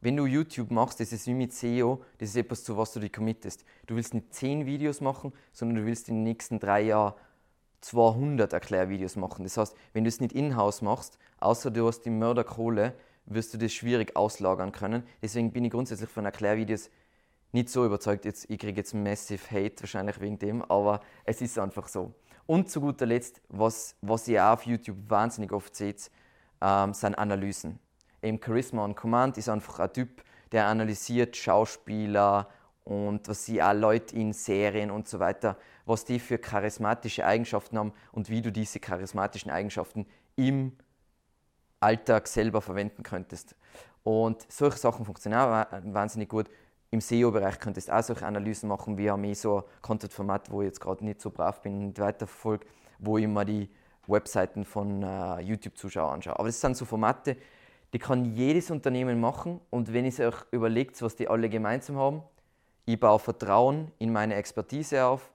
Wenn 0.00 0.16
du 0.16 0.26
YouTube 0.26 0.70
machst, 0.70 1.00
das 1.00 1.12
ist 1.12 1.26
wie 1.26 1.34
mit 1.34 1.52
SEO, 1.52 2.02
das 2.18 2.30
ist 2.30 2.36
etwas, 2.36 2.64
zu 2.64 2.76
was 2.76 2.92
du 2.92 3.00
dich 3.00 3.12
committest. 3.12 3.64
Du 3.86 3.96
willst 3.96 4.14
nicht 4.14 4.32
10 4.32 4.64
Videos 4.64 5.00
machen, 5.00 5.32
sondern 5.52 5.76
du 5.76 5.86
willst 5.86 6.08
in 6.08 6.16
den 6.16 6.22
nächsten 6.22 6.58
drei 6.58 6.82
Jahren 6.82 7.14
200 7.80 8.52
Erklärvideos 8.52 9.16
machen. 9.16 9.42
Das 9.42 9.56
heißt, 9.56 9.76
wenn 9.92 10.04
du 10.04 10.08
es 10.08 10.20
nicht 10.20 10.32
in-house 10.32 10.82
machst, 10.82 11.18
außer 11.40 11.70
du 11.70 11.86
hast 11.86 12.02
die 12.02 12.10
Mörderkohle, 12.10 12.94
wirst 13.26 13.52
du 13.54 13.58
das 13.58 13.72
schwierig 13.72 14.16
auslagern 14.16 14.72
können. 14.72 15.02
Deswegen 15.22 15.52
bin 15.52 15.64
ich 15.64 15.70
grundsätzlich 15.70 16.10
von 16.10 16.24
Erklärvideos 16.24 16.90
nicht 17.52 17.68
so 17.68 17.84
überzeugt. 17.84 18.24
Jetzt, 18.24 18.48
ich 18.48 18.58
kriege 18.58 18.80
jetzt 18.80 18.94
massive 18.94 19.50
Hate 19.50 19.80
wahrscheinlich 19.80 20.20
wegen 20.20 20.38
dem, 20.38 20.62
aber 20.62 21.00
es 21.24 21.40
ist 21.40 21.58
einfach 21.58 21.88
so. 21.88 22.12
Und 22.46 22.70
zu 22.70 22.80
guter 22.80 23.06
Letzt, 23.06 23.40
was, 23.48 23.96
was 24.00 24.26
ihr 24.28 24.44
auch 24.44 24.54
auf 24.54 24.66
YouTube 24.66 24.98
wahnsinnig 25.08 25.52
oft 25.52 25.74
seht, 25.74 26.10
ähm, 26.60 26.94
sind 26.94 27.14
Analysen 27.14 27.78
eben 28.22 28.40
Charisma 28.42 28.84
on 28.84 28.94
Command 28.94 29.38
ist 29.38 29.48
einfach 29.48 29.78
ein 29.80 29.92
Typ, 29.92 30.22
der 30.52 30.66
analysiert 30.66 31.36
Schauspieler 31.36 32.48
und 32.84 33.28
was 33.28 33.44
sie 33.46 33.62
auch 33.62 33.72
Leute 33.72 34.16
in 34.16 34.32
Serien 34.32 34.90
und 34.90 35.08
so 35.08 35.18
weiter, 35.20 35.56
was 35.86 36.04
die 36.04 36.18
für 36.18 36.38
charismatische 36.38 37.24
Eigenschaften 37.24 37.78
haben 37.78 37.92
und 38.12 38.28
wie 38.30 38.42
du 38.42 38.50
diese 38.50 38.80
charismatischen 38.80 39.50
Eigenschaften 39.50 40.06
im 40.36 40.76
Alltag 41.78 42.26
selber 42.26 42.60
verwenden 42.60 43.02
könntest. 43.02 43.54
Und 44.02 44.50
solche 44.50 44.78
Sachen 44.78 45.04
funktionieren 45.04 45.66
wahnsinnig 45.94 46.28
gut. 46.28 46.48
Im 46.92 47.00
SEO-Bereich 47.00 47.60
könntest 47.60 47.88
du 47.88 47.96
auch 47.96 48.02
solche 48.02 48.26
Analysen 48.26 48.68
machen. 48.68 48.98
Wir 48.98 49.12
haben 49.12 49.22
eh 49.22 49.34
so 49.34 49.62
Content-Format, 49.80 50.50
wo 50.50 50.60
ich 50.62 50.66
jetzt 50.66 50.80
gerade 50.80 51.04
nicht 51.04 51.20
so 51.20 51.30
brav 51.30 51.62
bin 51.62 51.86
und 51.86 51.98
weiterverfolge, 51.98 52.66
wo 52.98 53.16
ich 53.16 53.28
mir 53.28 53.44
die 53.44 53.68
Webseiten 54.08 54.64
von 54.64 55.02
äh, 55.02 55.40
YouTube-Zuschauern 55.40 56.14
anschaue. 56.14 56.36
Aber 56.36 56.48
das 56.48 56.60
sind 56.60 56.76
so 56.76 56.84
Formate, 56.84 57.36
die 57.92 57.98
kann 58.00 58.24
jedes 58.34 58.72
Unternehmen 58.72 59.20
machen 59.20 59.60
und 59.70 59.92
wenn 59.92 60.04
ihr 60.04 60.28
euch 60.28 60.44
überlegt, 60.50 61.00
was 61.02 61.14
die 61.14 61.28
alle 61.28 61.48
gemeinsam 61.48 61.96
haben, 61.96 62.22
ich 62.86 62.98
baue 62.98 63.20
Vertrauen 63.20 63.92
in 63.98 64.12
meine 64.12 64.34
Expertise 64.34 65.04
auf 65.04 65.30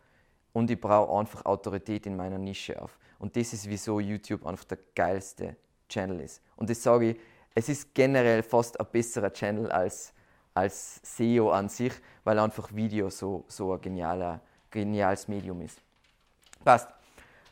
und 0.51 0.70
ich 0.70 0.80
baue 0.80 1.18
einfach 1.18 1.45
Autorität 1.45 2.06
in 2.06 2.18
meiner 2.18 2.38
Nische 2.38 2.82
auf. 2.82 2.97
Und 3.18 3.38
das 3.38 3.53
ist, 3.53 3.70
wieso 3.70 4.01
YouTube 4.01 4.45
einfach 4.45 4.66
der 4.66 4.80
geilste 4.93 5.56
Channel 5.88 6.20
ist. 6.20 6.41
Und 6.58 6.70
das 6.70 6.84
sage 6.84 7.12
ich, 7.12 7.18
es 7.53 7.70
ist 7.70 7.93
generell 7.93 8.43
fast 8.43 8.78
ein 8.78 8.88
besserer 8.91 9.32
Channel 9.32 9.72
als, 9.72 10.14
als 10.56 11.01
SEO 11.03 11.51
an 11.51 11.70
sich, 11.70 11.93
weil 12.24 12.39
einfach 12.39 12.74
Video 12.74 13.10
so, 13.10 13.45
so 13.47 13.74
ein 13.74 13.82
genialer, 13.82 14.39
geniales 14.72 15.28
Medium 15.28 15.62
ist. 15.62 15.80
Passt. 16.64 16.89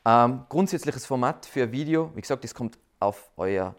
Ähm, 0.05 0.45
grundsätzliches 0.49 1.05
Format 1.05 1.45
für 1.45 1.71
Video, 1.71 2.11
wie 2.15 2.21
gesagt, 2.21 2.43
das 2.43 2.53
kommt 2.53 2.77
auf 2.99 3.29
eure 3.37 3.75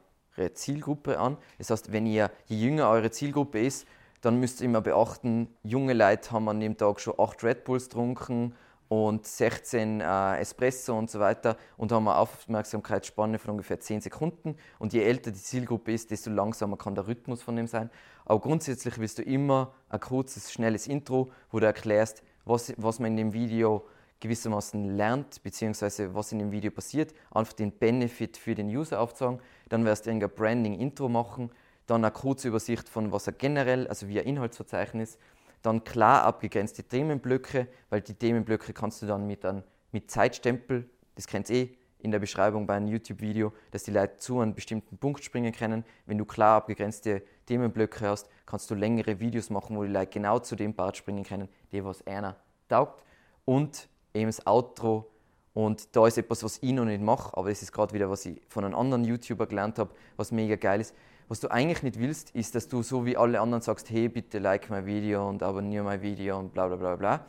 Zielgruppe 0.55 1.18
an. 1.18 1.37
Das 1.59 1.70
heißt, 1.70 1.93
wenn 1.93 2.07
ihr, 2.07 2.31
je 2.47 2.57
jünger 2.57 2.89
eure 2.89 3.11
Zielgruppe 3.11 3.61
ist, 3.61 3.87
dann 4.20 4.41
müsst 4.41 4.61
ihr 4.61 4.66
immer 4.66 4.81
beachten, 4.81 5.55
junge 5.62 5.93
Leute 5.93 6.31
haben 6.31 6.49
an 6.49 6.61
dem 6.61 6.77
Tag 6.79 7.01
schon 7.01 7.14
8 7.18 7.45
Red 7.45 7.64
Bulls 7.64 7.89
getrunken 7.89 8.55
und 8.89 9.26
16 9.26 10.01
äh, 10.01 10.37
Espresso 10.39 10.97
und 10.97 11.11
so 11.11 11.20
weiter 11.20 11.57
und 11.76 11.93
haben 11.93 12.07
eine 12.09 12.18
Aufmerksamkeitsspanne 12.18 13.39
von 13.39 13.53
ungefähr 13.53 13.80
10 13.80 14.03
Sekunden. 14.03 14.57
Und 14.78 14.93
je 14.93 15.03
älter 15.03 15.30
die 15.30 15.41
Zielgruppe 15.41 15.93
ist, 15.93 16.11
desto 16.11 16.30
langsamer 16.30 16.76
kann 16.76 16.95
der 16.95 17.07
Rhythmus 17.07 17.43
von 17.43 17.57
dem 17.57 17.66
sein. 17.66 17.91
Aber 18.24 18.41
grundsätzlich 18.41 18.99
willst 18.99 19.18
du 19.18 19.22
immer 19.22 19.74
ein 19.89 20.01
kurzes, 20.01 20.53
schnelles 20.53 20.87
Intro, 20.87 21.30
wo 21.51 21.61
du 21.61 21.66
erklärst, 21.66 22.22
was, 22.45 22.74
was 22.76 22.99
man 22.99 23.12
in 23.12 23.16
dem 23.16 23.32
Video 23.32 23.87
gewissermaßen 24.20 24.97
lernt, 24.97 25.43
beziehungsweise 25.43 26.14
was 26.14 26.32
in 26.32 26.39
dem 26.39 26.53
Video 26.53 26.70
passiert, 26.70 27.14
einfach 27.30 27.53
den 27.53 27.72
Benefit 27.72 28.37
für 28.37 28.55
den 28.55 28.68
User 28.68 29.01
aufzeigen. 29.01 29.41
Dann 29.68 29.85
wirst 29.85 30.07
du 30.07 30.11
ein 30.11 30.18
Branding-Intro 30.18 31.09
machen, 31.09 31.51
dann 31.87 32.05
eine 32.05 32.12
kurze 32.12 32.49
Übersicht 32.49 32.89
von 32.89 33.12
was 33.12 33.26
er 33.26 33.35
generell, 33.35 33.87
also 33.87 34.09
wie 34.09 34.18
ein 34.18 34.26
Inhaltsverzeichnis, 34.26 35.18
dann 35.64 35.82
klar 35.82 36.24
abgegrenzte 36.24 36.82
Themenblöcke, 36.82 37.66
weil 37.88 38.02
die 38.02 38.14
Themenblöcke 38.14 38.72
kannst 38.72 39.02
du 39.02 39.06
dann 39.06 39.26
mit, 39.26 39.44
einem, 39.44 39.62
mit 39.92 40.10
Zeitstempel, 40.10 40.88
das 41.14 41.26
kennt 41.26 41.48
ihr 41.50 41.56
eh 41.56 41.76
in 42.00 42.10
der 42.10 42.18
Beschreibung 42.18 42.66
bei 42.66 42.74
einem 42.74 42.88
YouTube-Video, 42.88 43.54
dass 43.70 43.84
die 43.84 43.90
Leute 43.90 44.18
zu 44.18 44.38
einem 44.40 44.54
bestimmten 44.54 44.98
Punkt 44.98 45.24
springen 45.24 45.52
können. 45.52 45.86
Wenn 46.04 46.18
du 46.18 46.26
klar 46.26 46.56
abgegrenzte 46.58 47.22
Themenblöcke 47.46 48.06
hast, 48.06 48.28
kannst 48.44 48.70
du 48.70 48.74
längere 48.74 49.20
Videos 49.20 49.48
machen, 49.48 49.74
wo 49.74 49.84
die 49.84 49.90
Leute 49.90 50.12
genau 50.12 50.38
zu 50.38 50.54
dem 50.54 50.74
Part 50.74 50.98
springen 50.98 51.24
können, 51.24 51.48
der 51.72 51.86
was 51.86 52.06
einer 52.06 52.36
taugt. 52.68 53.02
Und 53.46 53.88
eben 54.12 54.26
das 54.26 54.46
Outro. 54.46 55.10
Und 55.54 55.96
da 55.96 56.06
ist 56.06 56.18
etwas, 56.18 56.44
was 56.44 56.58
ich 56.62 56.72
noch 56.72 56.84
nicht 56.84 57.00
mache, 57.00 57.34
aber 57.38 57.48
das 57.48 57.62
ist 57.62 57.72
gerade 57.72 57.94
wieder, 57.94 58.10
was 58.10 58.26
ich 58.26 58.42
von 58.48 58.66
einem 58.66 58.74
anderen 58.74 59.04
YouTuber 59.04 59.46
gelernt 59.46 59.78
habe, 59.78 59.94
was 60.16 60.30
mega 60.30 60.56
geil 60.56 60.82
ist. 60.82 60.94
Was 61.29 61.41
du 61.41 61.51
eigentlich 61.51 61.83
nicht 61.83 61.99
willst, 61.99 62.31
ist, 62.33 62.55
dass 62.55 62.68
du 62.68 62.83
so 62.83 63.07
wie 63.07 63.16
alle 63.16 63.41
anderen 63.41 63.62
sagst, 63.62 63.89
hey, 63.89 64.09
bitte 64.09 64.39
like 64.39 64.68
mein 64.68 64.85
Video 64.85 65.27
und 65.27 65.43
abonniere 65.43 65.83
mein 65.83 66.03
Video 66.03 66.39
und 66.39 66.53
bla 66.53 66.66
bla 66.66 66.77
bla 66.77 66.97
bla. 66.97 67.27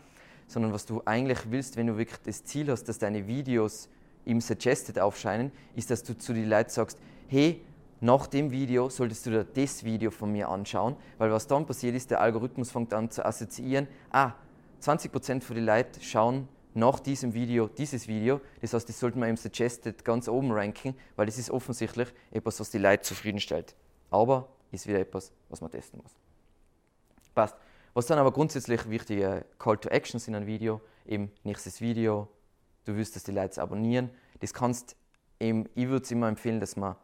Sondern 0.47 0.73
was 0.73 0.85
du 0.85 1.01
eigentlich 1.05 1.49
willst, 1.49 1.77
wenn 1.77 1.87
du 1.87 1.97
wirklich 1.97 2.19
das 2.23 2.43
Ziel 2.43 2.69
hast, 2.69 2.83
dass 2.89 2.99
deine 2.99 3.25
Videos 3.25 3.87
im 4.25 4.41
Suggested 4.41 4.99
aufscheinen, 4.99 5.51
ist, 5.75 5.91
dass 5.91 6.03
du 6.03 6.17
zu 6.17 6.33
den 6.33 6.49
Leuten 6.49 6.71
sagst, 6.71 6.99
hey, 7.27 7.61
nach 8.01 8.27
dem 8.27 8.51
Video 8.51 8.89
solltest 8.89 9.25
du 9.25 9.29
dir 9.29 9.45
das 9.45 9.85
Video 9.85 10.11
von 10.11 10.29
mir 10.29 10.49
anschauen, 10.49 10.97
weil 11.17 11.31
was 11.31 11.47
dann 11.47 11.65
passiert 11.65 11.95
ist, 11.95 12.11
der 12.11 12.19
Algorithmus 12.19 12.71
fängt 12.71 12.93
an 12.93 13.09
zu 13.09 13.25
assoziieren, 13.25 13.87
ah, 14.11 14.33
20% 14.81 15.41
von 15.41 15.55
den 15.55 15.65
Leuten 15.65 16.01
schauen 16.01 16.49
nach 16.73 16.99
diesem 16.99 17.33
Video 17.33 17.67
dieses 17.69 18.09
Video. 18.09 18.41
Das 18.61 18.73
heißt, 18.73 18.89
das 18.89 18.99
sollten 18.99 19.21
wir 19.21 19.29
im 19.29 19.37
Suggested 19.37 20.03
ganz 20.03 20.27
oben 20.27 20.51
ranken, 20.51 20.95
weil 21.15 21.25
das 21.25 21.37
ist 21.37 21.49
offensichtlich 21.49 22.09
etwas, 22.31 22.59
was 22.59 22.69
die 22.69 22.77
Leute 22.77 23.03
zufriedenstellt. 23.03 23.73
Aber 24.15 24.47
ist 24.71 24.87
wieder 24.87 24.99
etwas, 24.99 25.31
was 25.49 25.61
man 25.61 25.71
testen 25.71 25.99
muss. 26.01 26.13
Passt. 27.33 27.55
Was 27.93 28.05
dann 28.07 28.17
aber 28.17 28.31
grundsätzlich 28.31 28.89
wichtige 28.89 29.45
Call 29.57 29.77
to 29.77 29.89
Actions 29.89 30.27
in 30.27 30.35
einem 30.35 30.47
Video, 30.47 30.81
eben 31.05 31.31
nächstes 31.43 31.81
Video, 31.81 32.27
du 32.85 32.95
willst, 32.95 33.15
dass 33.15 33.23
die 33.23 33.31
Leute 33.31 33.61
abonnieren. 33.61 34.09
Das 34.39 34.53
kannst 34.53 34.95
eben, 35.39 35.69
ich 35.75 35.87
würde 35.87 36.03
es 36.03 36.11
immer 36.11 36.27
empfehlen, 36.27 36.59
dass 36.59 36.75
man 36.75 36.95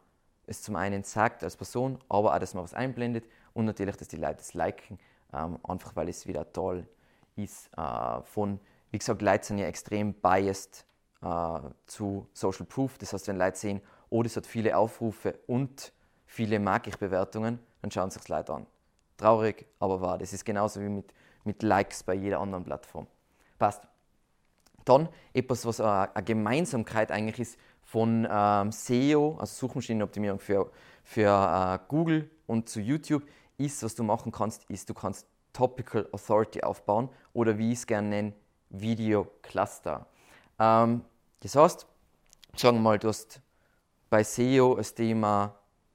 es 0.46 0.62
zum 0.62 0.76
einen 0.76 1.02
sagt 1.04 1.44
als 1.44 1.56
Person, 1.56 1.98
aber 2.08 2.34
auch, 2.34 2.38
dass 2.38 2.54
man 2.54 2.64
was 2.64 2.74
einblendet 2.74 3.24
und 3.54 3.64
natürlich, 3.64 3.96
dass 3.96 4.08
die 4.08 4.16
Leute 4.16 4.40
es 4.40 4.54
liken, 4.54 4.98
ähm, 5.32 5.58
einfach 5.62 5.96
weil 5.96 6.08
es 6.08 6.26
wieder 6.26 6.50
toll 6.52 6.86
ist 7.36 7.70
äh, 7.76 8.22
von 8.22 8.60
wie 8.92 8.98
gesagt, 8.98 9.22
Leute 9.22 9.44
sind 9.44 9.58
ja 9.58 9.66
extrem 9.66 10.12
biased 10.12 10.84
äh, 11.22 11.60
zu 11.86 12.28
Social 12.34 12.66
Proof. 12.66 12.98
Das 12.98 13.12
heißt, 13.12 13.26
wenn 13.26 13.38
Leute 13.38 13.58
sehen, 13.58 13.80
oh, 14.10 14.22
das 14.22 14.36
hat 14.36 14.46
viele 14.46 14.76
Aufrufe 14.76 15.38
und 15.46 15.92
viele 16.32 16.58
mag 16.58 16.86
ich 16.86 16.96
Bewertungen, 16.96 17.58
dann 17.82 17.90
schauen 17.90 18.10
sich 18.10 18.26
Leute 18.28 18.54
an. 18.54 18.66
Traurig, 19.18 19.66
aber 19.78 20.00
wahr. 20.00 20.18
Das 20.18 20.32
ist 20.32 20.44
genauso 20.44 20.80
wie 20.80 20.88
mit, 20.88 21.12
mit 21.44 21.62
Likes 21.62 22.02
bei 22.02 22.14
jeder 22.14 22.40
anderen 22.40 22.64
Plattform. 22.64 23.06
Passt. 23.58 23.82
Dann 24.86 25.08
etwas, 25.34 25.66
was 25.66 25.80
eine 25.80 26.24
Gemeinsamkeit 26.24 27.12
eigentlich 27.12 27.38
ist 27.38 27.58
von 27.82 28.26
ähm, 28.30 28.72
SEO, 28.72 29.36
also 29.38 29.66
Suchmaschinenoptimierung 29.66 30.40
für, 30.40 30.70
für 31.04 31.28
äh, 31.28 31.78
Google 31.88 32.30
und 32.46 32.68
zu 32.68 32.80
YouTube, 32.80 33.24
ist, 33.58 33.82
was 33.82 33.94
du 33.94 34.02
machen 34.02 34.32
kannst, 34.32 34.64
ist, 34.70 34.88
du 34.88 34.94
kannst 34.94 35.26
Topical 35.52 36.08
Authority 36.12 36.62
aufbauen 36.62 37.10
oder 37.34 37.58
wie 37.58 37.72
ich 37.72 37.80
es 37.80 37.86
gerne 37.86 38.08
nenne, 38.08 38.32
Video-Cluster. 38.70 40.06
Ähm, 40.58 41.04
das 41.40 41.54
heißt, 41.54 41.86
sagen 42.56 42.78
wir 42.78 42.82
mal, 42.82 42.98
du 42.98 43.08
hast 43.08 43.40
bei 44.08 44.24
SEO 44.24 44.76
das 44.76 44.94
Thema 44.94 45.54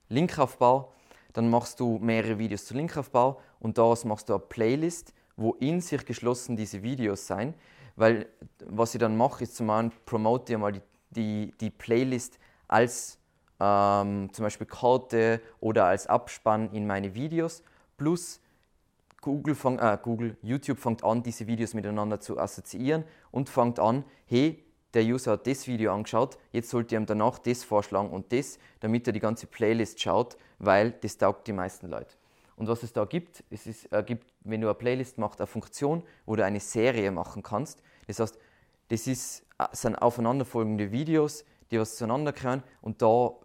Linkaufbau, 0.10 0.94
dann 1.34 1.50
machst 1.50 1.80
du 1.80 2.00
mehrere 2.00 2.40
Videos 2.40 2.66
zu 2.66 2.74
Linkaufbau 2.74 3.40
und 3.60 3.78
daraus 3.78 4.06
machst 4.06 4.30
du 4.30 4.34
eine 4.34 4.44
Playlist, 4.44 5.14
wo 5.36 5.54
in 5.54 5.82
sich 5.82 6.06
geschlossen 6.06 6.56
diese 6.56 6.82
Videos 6.84 7.28
sein, 7.28 7.54
weil 7.96 8.28
was 8.66 8.96
ich 8.96 9.00
dann 9.00 9.18
mache, 9.18 9.44
ist 9.44 9.56
zum 9.56 9.70
einen 9.70 9.92
promote 10.06 10.54
ich 10.54 10.60
mal 10.60 10.72
die, 10.72 10.82
die, 11.12 11.54
die 11.60 11.70
Playlist 11.70 12.40
als 12.68 13.20
ähm, 13.60 14.30
zum 14.34 14.44
Beispiel 14.44 14.68
Karte 14.68 15.42
oder 15.60 15.86
als 15.86 16.08
Abspann 16.08 16.72
in 16.72 16.88
meine 16.88 17.14
Videos, 17.14 17.64
plus 17.98 18.40
Google, 19.22 19.56
fang, 19.56 19.80
äh, 19.80 19.98
Google, 20.02 20.38
YouTube 20.42 20.78
fängt 20.78 21.04
an, 21.04 21.24
diese 21.24 21.48
Videos 21.48 21.74
miteinander 21.74 22.20
zu 22.20 22.40
assoziieren 22.40 23.04
und 23.32 23.50
fängt 23.50 23.80
an, 23.80 24.06
hey, 24.26 24.64
der 24.94 25.04
User 25.04 25.34
hat 25.34 25.48
das 25.48 25.68
Video 25.68 25.94
angeschaut, 25.94 26.38
jetzt 26.52 26.70
sollte 26.70 26.96
ich 26.96 27.02
ihm 27.02 27.06
danach 27.06 27.40
das 27.40 27.64
vorschlagen 27.64 28.10
und 28.10 28.32
das, 28.32 28.58
damit 28.80 29.08
er 29.08 29.14
die 29.14 29.20
ganze 29.20 29.48
Playlist 29.48 30.02
schaut, 30.02 30.38
weil 30.60 30.92
das 30.92 31.18
taugt 31.18 31.48
die 31.48 31.54
meisten 31.54 31.88
Leute. 31.88 32.16
Und 32.56 32.68
was 32.68 32.82
es 32.84 32.94
da 32.94 33.06
gibt, 33.06 33.44
es 33.50 33.68
ist, 33.68 33.92
äh, 33.92 34.04
gibt, 34.04 34.34
wenn 34.42 34.62
du 34.62 34.68
eine 34.68 34.76
Playlist 34.76 35.18
machst, 35.18 35.40
eine 35.40 35.48
Funktion, 35.48 36.04
wo 36.26 36.36
du 36.36 36.44
eine 36.44 36.60
Serie 36.60 37.12
machen 37.12 37.44
kannst. 37.44 37.84
Das 38.08 38.20
heißt, 38.20 38.40
das 38.88 39.06
ist, 39.06 39.46
äh, 39.60 39.66
sind 39.74 39.96
aufeinanderfolgende 39.96 40.92
Videos, 40.92 41.46
die 41.70 41.80
was 41.80 41.98
zueinander 41.98 42.32
gehören 42.32 42.64
und 42.82 43.02
da 43.02 43.36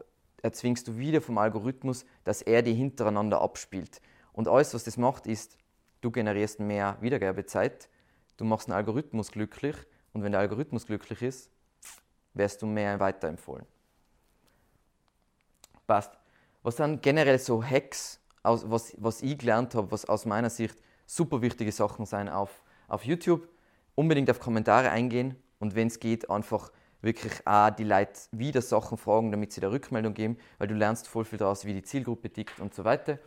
erzwingst 0.43 0.89
du 0.89 0.97
wieder 0.97 1.21
vom 1.21 1.39
Algorithmus, 1.39 2.07
dass 2.25 2.41
er 2.41 2.63
die 2.63 2.75
hintereinander 2.75 3.43
abspielt. 3.43 4.01
Und 4.33 4.49
alles, 4.49 4.73
was 4.75 4.85
das 4.85 4.97
macht, 4.97 5.27
ist, 5.27 5.59
du 6.01 6.11
generierst 6.11 6.61
mehr 6.61 6.97
Wiedergabezeit, 7.01 7.89
du 8.39 8.45
machst 8.45 8.69
den 8.69 8.75
Algorithmus 8.75 9.31
glücklich 9.31 9.77
und 10.13 10.23
wenn 10.23 10.33
der 10.33 10.41
Algorithmus 10.41 10.87
glücklich 10.87 11.23
ist, 11.23 11.51
wirst 12.35 12.63
du 12.63 12.67
mehr 12.67 12.99
weiterempfohlen. 13.01 13.67
Passt. 15.87 16.13
Was 16.63 16.77
sind 16.77 17.03
generell 17.03 17.39
so 17.39 17.63
Hacks, 17.63 18.21
was, 18.43 18.95
was 18.99 19.23
ich 19.23 19.39
gelernt 19.39 19.75
habe, 19.75 19.91
was 19.91 20.05
aus 20.05 20.25
meiner 20.25 20.51
Sicht 20.51 20.77
super 21.07 21.43
wichtige 21.43 21.73
Sachen 21.73 22.07
sein 22.07 22.29
auf, 22.29 22.63
auf 22.89 23.05
YouTube? 23.05 23.49
Unbedingt 23.95 24.31
auf 24.31 24.41
Kommentare 24.41 24.91
eingehen 24.91 25.37
und 25.59 25.75
wenn 25.75 25.89
es 25.89 26.01
geht, 26.01 26.31
einfach 26.31 26.71
wirklich 27.03 27.47
auch 27.47 27.71
die 27.71 27.85
Leute 27.85 28.13
wieder 28.31 28.63
Sachen 28.63 28.97
fragen, 28.97 29.31
damit 29.33 29.53
sie 29.53 29.61
da 29.61 29.69
Rückmeldung 29.69 30.15
geben, 30.15 30.39
weil 30.59 30.69
du 30.69 30.75
lernst 30.75 31.09
voll 31.09 31.25
viel 31.25 31.39
daraus, 31.39 31.65
wie 31.65 31.75
die 31.75 31.83
Zielgruppe 31.83 32.31
tickt 32.31 32.61
und 32.61 32.75
so 32.75 32.85
weiter. 32.85 33.19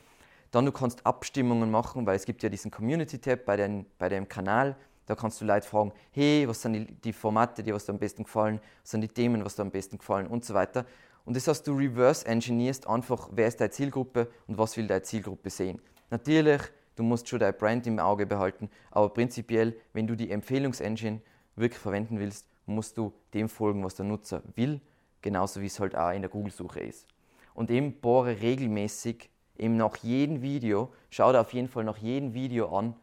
Dann 0.51 0.65
du 0.65 0.71
kannst 0.71 1.05
Abstimmungen 1.05 1.69
machen, 1.69 2.05
weil 2.05 2.15
es 2.15 2.25
gibt 2.25 2.41
ja 2.41 2.49
diesen 2.49 2.71
Community-Tab 2.71 3.45
bei, 3.45 3.85
bei 3.97 4.09
dem 4.09 4.27
Kanal. 4.29 4.77
Da 5.05 5.15
kannst 5.15 5.39
du 5.39 5.45
Leute 5.45 5.67
fragen, 5.67 5.93
hey, 6.11 6.47
was 6.47 6.61
sind 6.61 6.73
die, 6.73 6.85
die 6.85 7.13
Formate, 7.13 7.63
die 7.63 7.73
was 7.73 7.85
dir 7.85 7.93
am 7.93 7.99
besten 7.99 8.23
gefallen, 8.23 8.59
was 8.81 8.91
sind 8.91 9.01
die 9.01 9.07
Themen, 9.07 9.43
was 9.45 9.55
dir 9.55 9.61
am 9.61 9.71
besten 9.71 9.97
gefallen 9.97 10.27
und 10.27 10.43
so 10.43 10.53
weiter. 10.53 10.85
Und 11.25 11.35
das 11.35 11.47
heißt, 11.47 11.65
du 11.67 11.73
reverse 11.73 12.25
engineerst 12.25 12.87
einfach, 12.87 13.29
wer 13.31 13.47
ist 13.47 13.59
deine 13.59 13.71
Zielgruppe 13.71 14.29
und 14.47 14.57
was 14.57 14.77
will 14.77 14.87
deine 14.87 15.01
Zielgruppe 15.01 15.49
sehen. 15.49 15.81
Natürlich, 16.09 16.61
du 16.95 17.03
musst 17.03 17.27
schon 17.27 17.39
dein 17.39 17.55
Brand 17.55 17.87
im 17.87 17.99
Auge 17.99 18.25
behalten, 18.25 18.69
aber 18.91 19.09
prinzipiell, 19.09 19.75
wenn 19.93 20.07
du 20.07 20.15
die 20.15 20.31
Empfehlungsengine 20.31 21.21
wirklich 21.55 21.79
verwenden 21.79 22.19
willst, 22.19 22.47
musst 22.65 22.97
du 22.97 23.13
dem 23.33 23.49
folgen, 23.49 23.83
was 23.83 23.95
der 23.95 24.05
Nutzer 24.05 24.41
will, 24.55 24.81
genauso 25.21 25.61
wie 25.61 25.67
es 25.67 25.79
halt 25.79 25.95
auch 25.95 26.11
in 26.11 26.21
der 26.21 26.29
Google-Suche 26.29 26.79
ist. 26.79 27.07
Und 27.53 27.71
eben 27.71 27.99
bohre 27.99 28.41
regelmäßig 28.41 29.29
eben 29.57 29.77
nach 29.77 29.97
jedem 29.97 30.41
Video, 30.41 30.91
schau 31.09 31.31
dir 31.31 31.41
auf 31.41 31.53
jeden 31.53 31.67
Fall 31.67 31.83
nach 31.83 31.97
jedem 31.97 32.33
Video 32.33 32.75
an, 32.75 32.95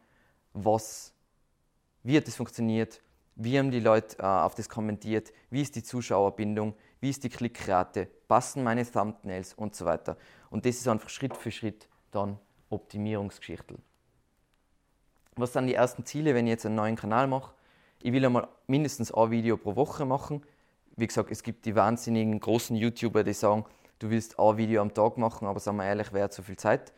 was, 0.53 1.12
wie 2.03 2.17
hat 2.17 2.27
das 2.27 2.35
funktioniert, 2.35 3.01
wie 3.35 3.57
haben 3.57 3.71
die 3.71 3.79
Leute 3.79 4.19
äh, 4.19 4.23
auf 4.23 4.55
das 4.55 4.69
kommentiert, 4.69 5.33
wie 5.49 5.61
ist 5.61 5.75
die 5.75 5.83
Zuschauerbindung, 5.83 6.75
wie 6.99 7.09
ist 7.09 7.23
die 7.23 7.29
Klickrate, 7.29 8.07
passen 8.27 8.63
meine 8.63 8.89
Thumbnails 8.89 9.53
und 9.53 9.75
so 9.75 9.85
weiter. 9.85 10.17
Und 10.49 10.65
das 10.65 10.75
ist 10.75 10.87
einfach 10.87 11.09
Schritt 11.09 11.35
für 11.35 11.51
Schritt 11.51 11.87
dann 12.11 12.37
Optimierungsgeschichte. 12.69 13.75
Was 15.35 15.53
sind 15.53 15.67
die 15.67 15.73
ersten 15.73 16.05
Ziele, 16.05 16.35
wenn 16.35 16.45
ich 16.45 16.51
jetzt 16.51 16.65
einen 16.65 16.75
neuen 16.75 16.95
Kanal 16.95 17.27
mache? 17.27 17.53
Ich 18.01 18.11
will 18.11 18.23
einmal 18.23 18.47
mindestens 18.67 19.11
ein 19.11 19.31
Video 19.31 19.57
pro 19.57 19.75
Woche 19.75 20.05
machen. 20.05 20.43
Wie 20.95 21.07
gesagt, 21.07 21.31
es 21.31 21.41
gibt 21.41 21.65
die 21.65 21.75
wahnsinnigen 21.75 22.39
großen 22.39 22.75
YouTuber, 22.75 23.23
die 23.23 23.33
sagen, 23.33 23.65
du 23.97 24.11
willst 24.11 24.37
ein 24.37 24.57
Video 24.57 24.81
am 24.81 24.93
Tag 24.93 25.17
machen, 25.17 25.47
aber 25.47 25.59
sagen 25.59 25.77
wir 25.77 25.85
ehrlich, 25.85 26.07
wer 26.11 26.25
hat 26.25 26.33
so 26.33 26.43
viel 26.43 26.57
Zeit? 26.57 26.93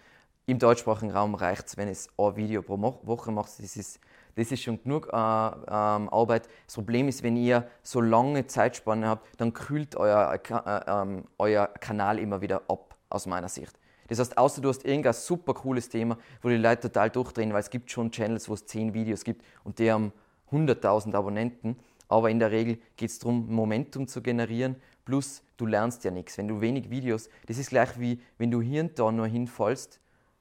Im 0.47 0.60
deutschsprachigen 0.60 1.12
Raum 1.12 1.36
reicht 1.36 1.68
es, 1.68 1.78
wenn 1.78 1.88
es 1.88 2.10
ein 2.18 2.36
Video 2.36 2.62
pro 2.62 2.80
Woche 2.82 3.32
machst. 3.32 3.60
Das 3.60 3.78
ist, 3.78 3.99
das 4.36 4.52
ist 4.52 4.64
schon 4.64 4.82
genug 4.82 5.08
äh, 5.08 5.16
ähm, 5.16 6.10
Arbeit. 6.10 6.48
Das 6.66 6.76
Problem 6.76 7.08
ist, 7.08 7.24
wenn 7.24 7.38
ihr 7.38 7.68
so 7.84 8.02
lange 8.02 8.48
Zeitspanne 8.48 9.08
habt, 9.08 9.40
dann 9.40 9.54
kühlt 9.54 9.96
euer, 9.96 10.34
äh, 10.34 11.14
äh, 11.14 11.24
euer 11.38 11.68
Kanal 11.80 12.20
immer 12.20 12.42
wieder 12.42 12.64
ab, 12.68 12.96
aus 13.10 13.26
meiner 13.26 13.50
Sicht. 13.50 13.78
Das 14.08 14.20
heißt, 14.20 14.38
außer 14.38 14.62
du 14.62 14.70
hast 14.70 14.86
irgendein 14.86 15.14
super 15.14 15.54
cooles 15.54 15.90
Thema, 15.90 16.18
wo 16.42 16.50
die 16.50 16.58
Leute 16.58 16.82
total 16.82 17.10
durchdrehen, 17.10 17.54
weil 17.54 17.62
es 17.62 17.70
gibt 17.70 17.90
schon 17.90 18.12
Channels, 18.12 18.48
wo 18.50 18.54
es 18.54 18.66
10 18.66 18.94
Videos 18.94 19.24
gibt 19.24 19.44
und 19.64 19.80
die 19.80 19.92
haben 19.92 20.12
100.000 20.52 21.16
Abonnenten. 21.16 21.78
Aber 22.08 22.30
in 22.30 22.38
der 22.38 22.52
Regel 22.52 22.78
geht 22.98 23.10
es 23.10 23.18
darum, 23.18 23.48
Momentum 23.50 24.08
zu 24.08 24.22
generieren 24.22 24.76
Plus, 25.06 25.44
du 25.58 25.68
lernst 25.68 26.04
ja 26.04 26.10
nichts. 26.10 26.38
Wenn 26.40 26.48
du 26.48 26.60
wenig 26.62 26.90
Videos, 26.90 27.30
das 27.46 27.60
ist 27.60 27.70
gleich 27.70 28.00
wie, 28.00 28.20
wenn 28.40 28.50
du 28.50 28.60
hier 28.60 28.82
und 28.82 28.98
da 28.98 29.12
nur 29.12 29.28
hinfallst, 29.28 30.00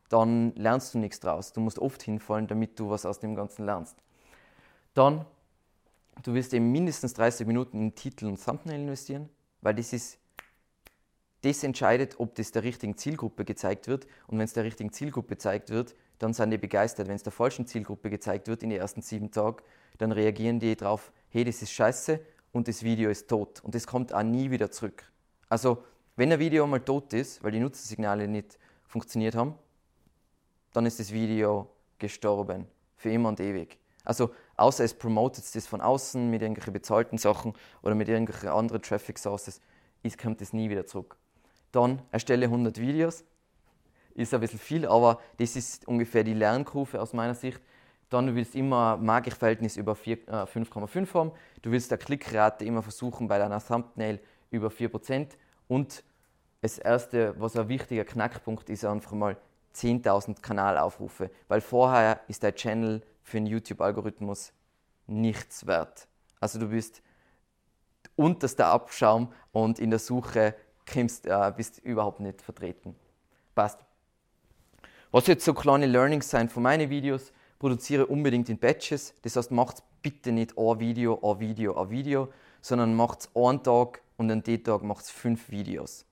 dann 0.09 0.55
lernst 0.55 0.94
du 0.94 0.98
nichts 0.98 1.20
draus. 1.20 1.52
Du 1.52 1.61
musst 1.61 1.78
oft 1.78 2.02
hinfallen, 2.02 2.46
damit 2.46 2.78
du 2.78 2.90
was 2.90 3.07
aus 3.07 3.20
dem 3.20 3.34
Ganzen 3.34 3.64
lernst. 3.66 3.96
Dann, 4.94 5.24
du 6.22 6.34
wirst 6.34 6.55
eben 6.55 6.70
mindestens 6.70 7.14
30 7.14 7.46
Minuten 7.46 7.80
in 7.80 7.94
Titel 7.94 8.26
und 8.26 8.42
Thumbnail 8.42 8.80
investieren, 8.80 9.28
weil 9.61 9.74
das 9.74 9.92
ist, 9.92 10.18
das 11.42 11.62
entscheidet, 11.62 12.18
ob 12.18 12.34
das 12.34 12.52
der 12.52 12.62
richtigen 12.62 12.96
Zielgruppe 12.96 13.44
gezeigt 13.44 13.88
wird. 13.88 14.07
Und 14.26 14.38
wenn 14.38 14.44
es 14.44 14.52
der 14.52 14.64
richtigen 14.64 14.92
Zielgruppe 14.92 15.34
gezeigt 15.34 15.70
wird, 15.70 15.94
dann 16.18 16.32
sind 16.32 16.50
die 16.50 16.59
begeistert. 16.59 17.09
Wenn 17.09 17.16
es 17.16 17.22
der 17.22 17.32
falschen 17.32 17.66
Zielgruppe 17.66 18.09
gezeigt 18.09 18.48
wird 18.48 18.62
in 18.62 18.70
den 18.70 18.78
ersten 18.78 19.02
sieben 19.02 19.30
Tagen, 19.30 19.59
dann 19.98 20.12
reagieren 20.12 20.61
die 20.61 20.76
drauf, 20.76 21.12
hey, 21.28 21.44
das 21.44 21.61
ist 21.61 21.72
scheiße, 21.72 22.20
und 22.55 22.68
das 22.68 22.84
Video 22.84 23.11
ist 23.11 23.28
tot. 23.28 23.61
Und 23.62 23.74
das 23.74 23.86
kommt 23.86 24.14
auch 24.14 24.22
nie 24.22 24.50
wieder 24.50 24.70
zurück. 24.70 25.05
Also, 25.48 25.84
wenn 26.16 26.32
ein 26.32 26.38
Video 26.38 26.66
mal 26.66 26.80
tot 26.80 27.12
ist, 27.12 27.42
weil 27.42 27.50
die 27.50 27.59
Nutzersignale 27.59 28.28
nicht 28.28 28.59
funktioniert 28.86 29.34
haben, 29.34 29.55
dann 30.74 30.84
ist 30.84 31.00
das 31.00 31.12
Video 31.12 31.70
gestorben. 31.98 32.66
Für 32.96 33.10
immer 33.10 33.30
und 33.30 33.40
ewig. 33.40 33.78
Also, 34.04 34.30
außer 34.56 34.84
es 34.84 34.92
promotet 34.92 35.54
das 35.54 35.66
von 35.66 35.80
außen 35.80 36.28
mit 36.28 36.42
irgendwelchen 36.42 36.74
bezahlten 36.74 37.16
Sachen 37.16 37.54
oder 37.80 37.94
mit 37.94 38.08
irgendwelchen 38.08 38.50
anderen 38.50 38.82
Traffic 38.82 39.18
Sources, 39.18 39.60
ist, 40.02 40.18
kommt 40.18 40.40
das 40.40 40.52
nie 40.52 40.68
wieder 40.68 40.84
zurück. 40.84 41.16
Dann 41.72 42.02
erstelle 42.10 42.46
100 42.46 42.78
Videos. 42.78 43.24
Ist 44.14 44.34
ein 44.34 44.40
bisschen 44.40 44.58
viel, 44.58 44.86
aber 44.86 45.20
das 45.38 45.56
ist 45.56 45.88
ungefähr 45.88 46.22
die 46.22 46.34
Lernkurve 46.34 47.00
aus 47.00 47.14
meiner 47.14 47.34
Sicht. 47.34 47.60
Dann 48.10 48.26
du 48.26 48.34
willst 48.34 48.54
immer 48.54 48.96
ein 48.96 49.04
Magikverhältnis 49.04 49.76
über 49.76 49.94
5,5 49.94 50.96
äh, 51.02 51.06
haben. 51.14 51.32
Du 51.62 51.70
willst 51.70 51.90
der 51.90 51.98
Klickrate 51.98 52.64
immer 52.64 52.82
versuchen 52.82 53.26
bei 53.26 53.38
deiner 53.38 53.64
Thumbnail 53.64 54.20
über 54.50 54.68
4%. 54.68 55.28
Und 55.66 56.04
das 56.60 56.78
erste, 56.78 57.34
was 57.40 57.56
ein 57.56 57.68
wichtiger 57.68 58.04
Knackpunkt 58.04 58.70
ist, 58.70 58.84
einfach 58.84 59.12
mal 59.12 59.36
10.000 59.74 60.40
Kanalaufrufe. 60.40 61.30
Weil 61.48 61.60
vorher 61.60 62.20
ist 62.28 62.42
dein 62.42 62.54
Channel 62.54 63.02
für 63.22 63.38
den 63.38 63.46
YouTube-Algorithmus 63.46 64.52
nichts 65.06 65.66
wert. 65.66 66.06
Also 66.40 66.58
du 66.58 66.68
bist 66.68 67.02
unterster 68.16 68.66
Abschaum 68.66 69.32
und 69.52 69.78
in 69.78 69.90
der 69.90 69.98
Suche 69.98 70.54
kommst, 70.90 71.26
äh, 71.26 71.52
bist 71.56 71.78
überhaupt 71.78 72.20
nicht 72.20 72.42
vertreten. 72.42 72.94
Passt. 73.54 73.80
Was 75.10 75.26
jetzt 75.26 75.44
so 75.44 75.54
kleine 75.54 75.86
Learnings 75.86 76.28
sein 76.28 76.48
von 76.48 76.62
meinen 76.62 76.90
Videos, 76.90 77.32
produziere 77.58 78.06
unbedingt 78.06 78.48
in 78.48 78.58
Batches. 78.58 79.14
Das 79.22 79.36
heißt, 79.36 79.50
macht 79.50 79.82
bitte 80.02 80.32
nicht 80.32 80.58
ein 80.58 80.80
Video, 80.80 81.18
ein 81.22 81.40
Video, 81.40 81.80
ein 81.80 81.90
Video, 81.90 82.28
sondern 82.60 82.94
macht 82.94 83.30
einen 83.34 83.62
Tag 83.62 84.02
und 84.16 84.30
an 84.30 84.42
dem 84.42 84.64
Tag 84.64 84.82
macht 84.82 85.06
fünf 85.06 85.50
Videos. 85.50 86.04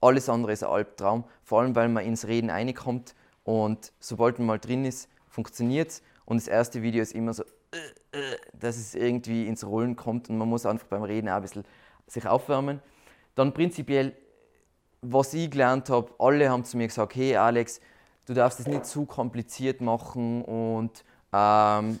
Alles 0.00 0.28
andere 0.28 0.52
ist 0.52 0.62
ein 0.62 0.70
Albtraum, 0.70 1.24
vor 1.42 1.60
allem 1.60 1.74
weil 1.74 1.88
man 1.88 2.04
ins 2.04 2.26
Reden 2.26 2.50
reinkommt 2.50 3.14
und 3.44 3.92
sobald 3.98 4.38
man 4.38 4.46
mal 4.46 4.58
drin 4.58 4.84
ist, 4.84 5.08
funktioniert 5.28 5.90
es. 5.90 6.02
Und 6.24 6.36
das 6.36 6.48
erste 6.48 6.82
Video 6.82 7.02
ist 7.02 7.14
immer 7.14 7.32
so, 7.32 7.42
äh, 7.72 8.18
äh, 8.18 8.36
dass 8.52 8.76
es 8.76 8.94
irgendwie 8.94 9.46
ins 9.46 9.64
Rollen 9.64 9.96
kommt 9.96 10.28
und 10.28 10.38
man 10.38 10.48
muss 10.48 10.66
einfach 10.66 10.86
beim 10.86 11.02
Reden 11.02 11.28
auch 11.28 11.36
ein 11.36 11.42
bisschen 11.42 11.64
sich 12.06 12.26
aufwärmen. 12.26 12.80
Dann 13.34 13.52
prinzipiell, 13.52 14.14
was 15.00 15.34
ich 15.34 15.50
gelernt 15.50 15.90
habe, 15.90 16.12
alle 16.18 16.50
haben 16.50 16.64
zu 16.64 16.76
mir 16.76 16.88
gesagt, 16.88 17.14
hey 17.14 17.36
Alex, 17.36 17.80
du 18.26 18.34
darfst 18.34 18.60
es 18.60 18.66
nicht 18.66 18.86
zu 18.86 19.04
kompliziert 19.06 19.80
machen 19.80 20.44
und 20.44 21.04
ähm, 21.32 21.98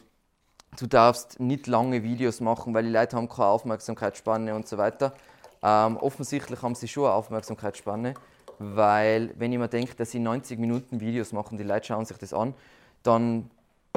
du 0.78 0.86
darfst 0.86 1.40
nicht 1.40 1.66
lange 1.66 2.02
Videos 2.02 2.40
machen, 2.40 2.74
weil 2.74 2.84
die 2.84 2.90
Leute 2.90 3.16
haben 3.16 3.28
keine 3.28 3.48
Aufmerksamkeitsspanne 3.48 4.54
und 4.54 4.68
so 4.68 4.78
weiter. 4.78 5.14
Ähm, 5.62 5.96
offensichtlich 5.96 6.62
haben 6.62 6.74
sie 6.74 6.88
schon 6.88 7.04
eine 7.04 7.14
Aufmerksamkeitsspanne, 7.14 8.14
weil 8.58 9.32
wenn 9.36 9.52
ich 9.52 9.58
mir 9.58 9.68
denke, 9.68 9.94
dass 9.94 10.10
sie 10.10 10.18
90 10.18 10.58
Minuten 10.58 11.00
Videos 11.00 11.32
machen, 11.32 11.58
die 11.58 11.64
Leute 11.64 11.86
schauen 11.86 12.04
sich 12.04 12.18
das 12.18 12.32
an, 12.32 12.54
dann 13.02 13.50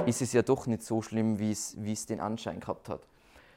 ist 0.05 0.21
es 0.21 0.33
ja 0.33 0.41
doch 0.41 0.67
nicht 0.67 0.83
so 0.83 1.01
schlimm, 1.01 1.39
wie 1.39 1.51
es, 1.51 2.05
den 2.05 2.19
Anschein 2.19 2.59
gehabt 2.59 2.89
hat. 2.89 3.01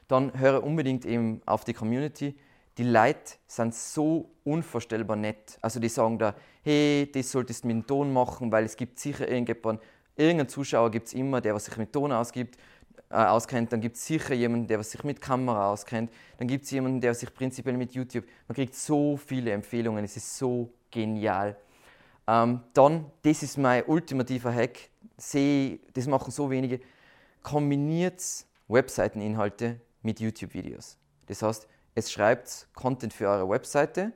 Dann 0.07 0.37
höre 0.37 0.63
unbedingt 0.63 1.05
eben 1.05 1.41
auf 1.45 1.63
die 1.63 1.73
Community 1.73 2.35
die 2.77 2.83
Leute 2.83 3.35
sind 3.47 3.73
so 3.73 4.29
unvorstellbar 4.43 5.15
nett. 5.15 5.57
Also 5.61 5.79
die 5.79 5.89
sagen 5.89 6.19
da, 6.19 6.35
hey, 6.61 7.09
das 7.13 7.31
solltest 7.31 7.63
du 7.63 7.67
mit 7.67 7.77
dem 7.77 7.87
Ton 7.87 8.11
machen, 8.11 8.51
weil 8.51 8.65
es 8.65 8.75
gibt 8.75 8.99
sicher 8.99 9.27
irgendjemanden, 9.27 9.83
Irgendein 10.17 10.47
Zuschauer 10.47 10.91
gibt 10.91 11.07
es 11.07 11.13
immer, 11.13 11.41
der 11.41 11.53
was 11.53 11.65
sich 11.65 11.75
mit 11.75 11.91
Ton 11.91 12.13
ausgibt, 12.13 12.57
äh, 13.09 13.15
auskennt. 13.15 13.71
Dann 13.71 13.81
gibt 13.81 13.97
es 13.97 14.05
sicher 14.05 14.33
jemanden, 14.33 14.67
der 14.67 14.81
sich 14.83 15.03
mit 15.03 15.21
Kamera 15.21 15.71
auskennt. 15.71 16.11
Dann 16.37 16.47
gibt 16.47 16.65
es 16.65 16.71
jemanden, 16.71 17.01
der 17.01 17.13
sich 17.13 17.33
prinzipiell 17.33 17.77
mit 17.77 17.93
YouTube. 17.93 18.25
Man 18.47 18.55
kriegt 18.55 18.75
so 18.75 19.17
viele 19.17 19.51
Empfehlungen. 19.51 20.03
Es 20.03 20.17
ist 20.17 20.37
so 20.37 20.71
genial. 20.91 21.55
Ähm, 22.27 22.61
dann, 22.73 23.11
das 23.21 23.43
ist 23.43 23.57
mein 23.57 23.83
ultimativer 23.85 24.53
Hack. 24.53 24.89
Seh, 25.17 25.79
das 25.93 26.07
machen 26.07 26.31
so 26.31 26.49
wenige. 26.49 26.79
Kombiniert 27.43 28.21
Webseiteninhalte 28.67 29.79
mit 30.01 30.19
YouTube-Videos. 30.19 30.97
Das 31.27 31.41
heißt, 31.41 31.67
es 31.93 32.11
schreibt 32.11 32.67
Content 32.73 33.13
für 33.13 33.29
eure 33.29 33.47
Webseite, 33.47 34.11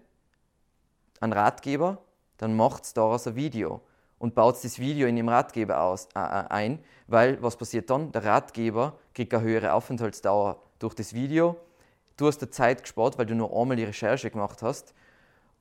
einen 1.20 1.34
Ratgeber, 1.34 2.04
dann 2.38 2.56
macht 2.56 2.98
daraus 2.98 3.28
ein 3.28 3.36
Video 3.36 3.82
und 4.20 4.36
baut 4.36 4.64
das 4.64 4.78
Video 4.78 5.08
in 5.08 5.16
dem 5.16 5.30
Ratgeber 5.30 5.82
aus, 5.82 6.08
äh, 6.16 6.20
äh, 6.20 6.46
ein, 6.50 6.80
weil 7.08 7.42
was 7.42 7.56
passiert 7.56 7.90
dann? 7.90 8.12
Der 8.12 8.24
Ratgeber 8.24 8.94
kriegt 9.14 9.34
eine 9.34 9.44
höhere 9.44 9.74
Aufenthaltsdauer 9.74 10.62
durch 10.78 10.94
das 10.94 11.14
Video. 11.14 11.56
Du 12.18 12.28
hast 12.28 12.40
der 12.40 12.52
Zeit 12.52 12.84
gespart, 12.84 13.18
weil 13.18 13.26
du 13.26 13.34
nur 13.34 13.50
einmal 13.60 13.78
die 13.78 13.86
Recherche 13.86 14.30
gemacht 14.30 14.62
hast 14.62 14.94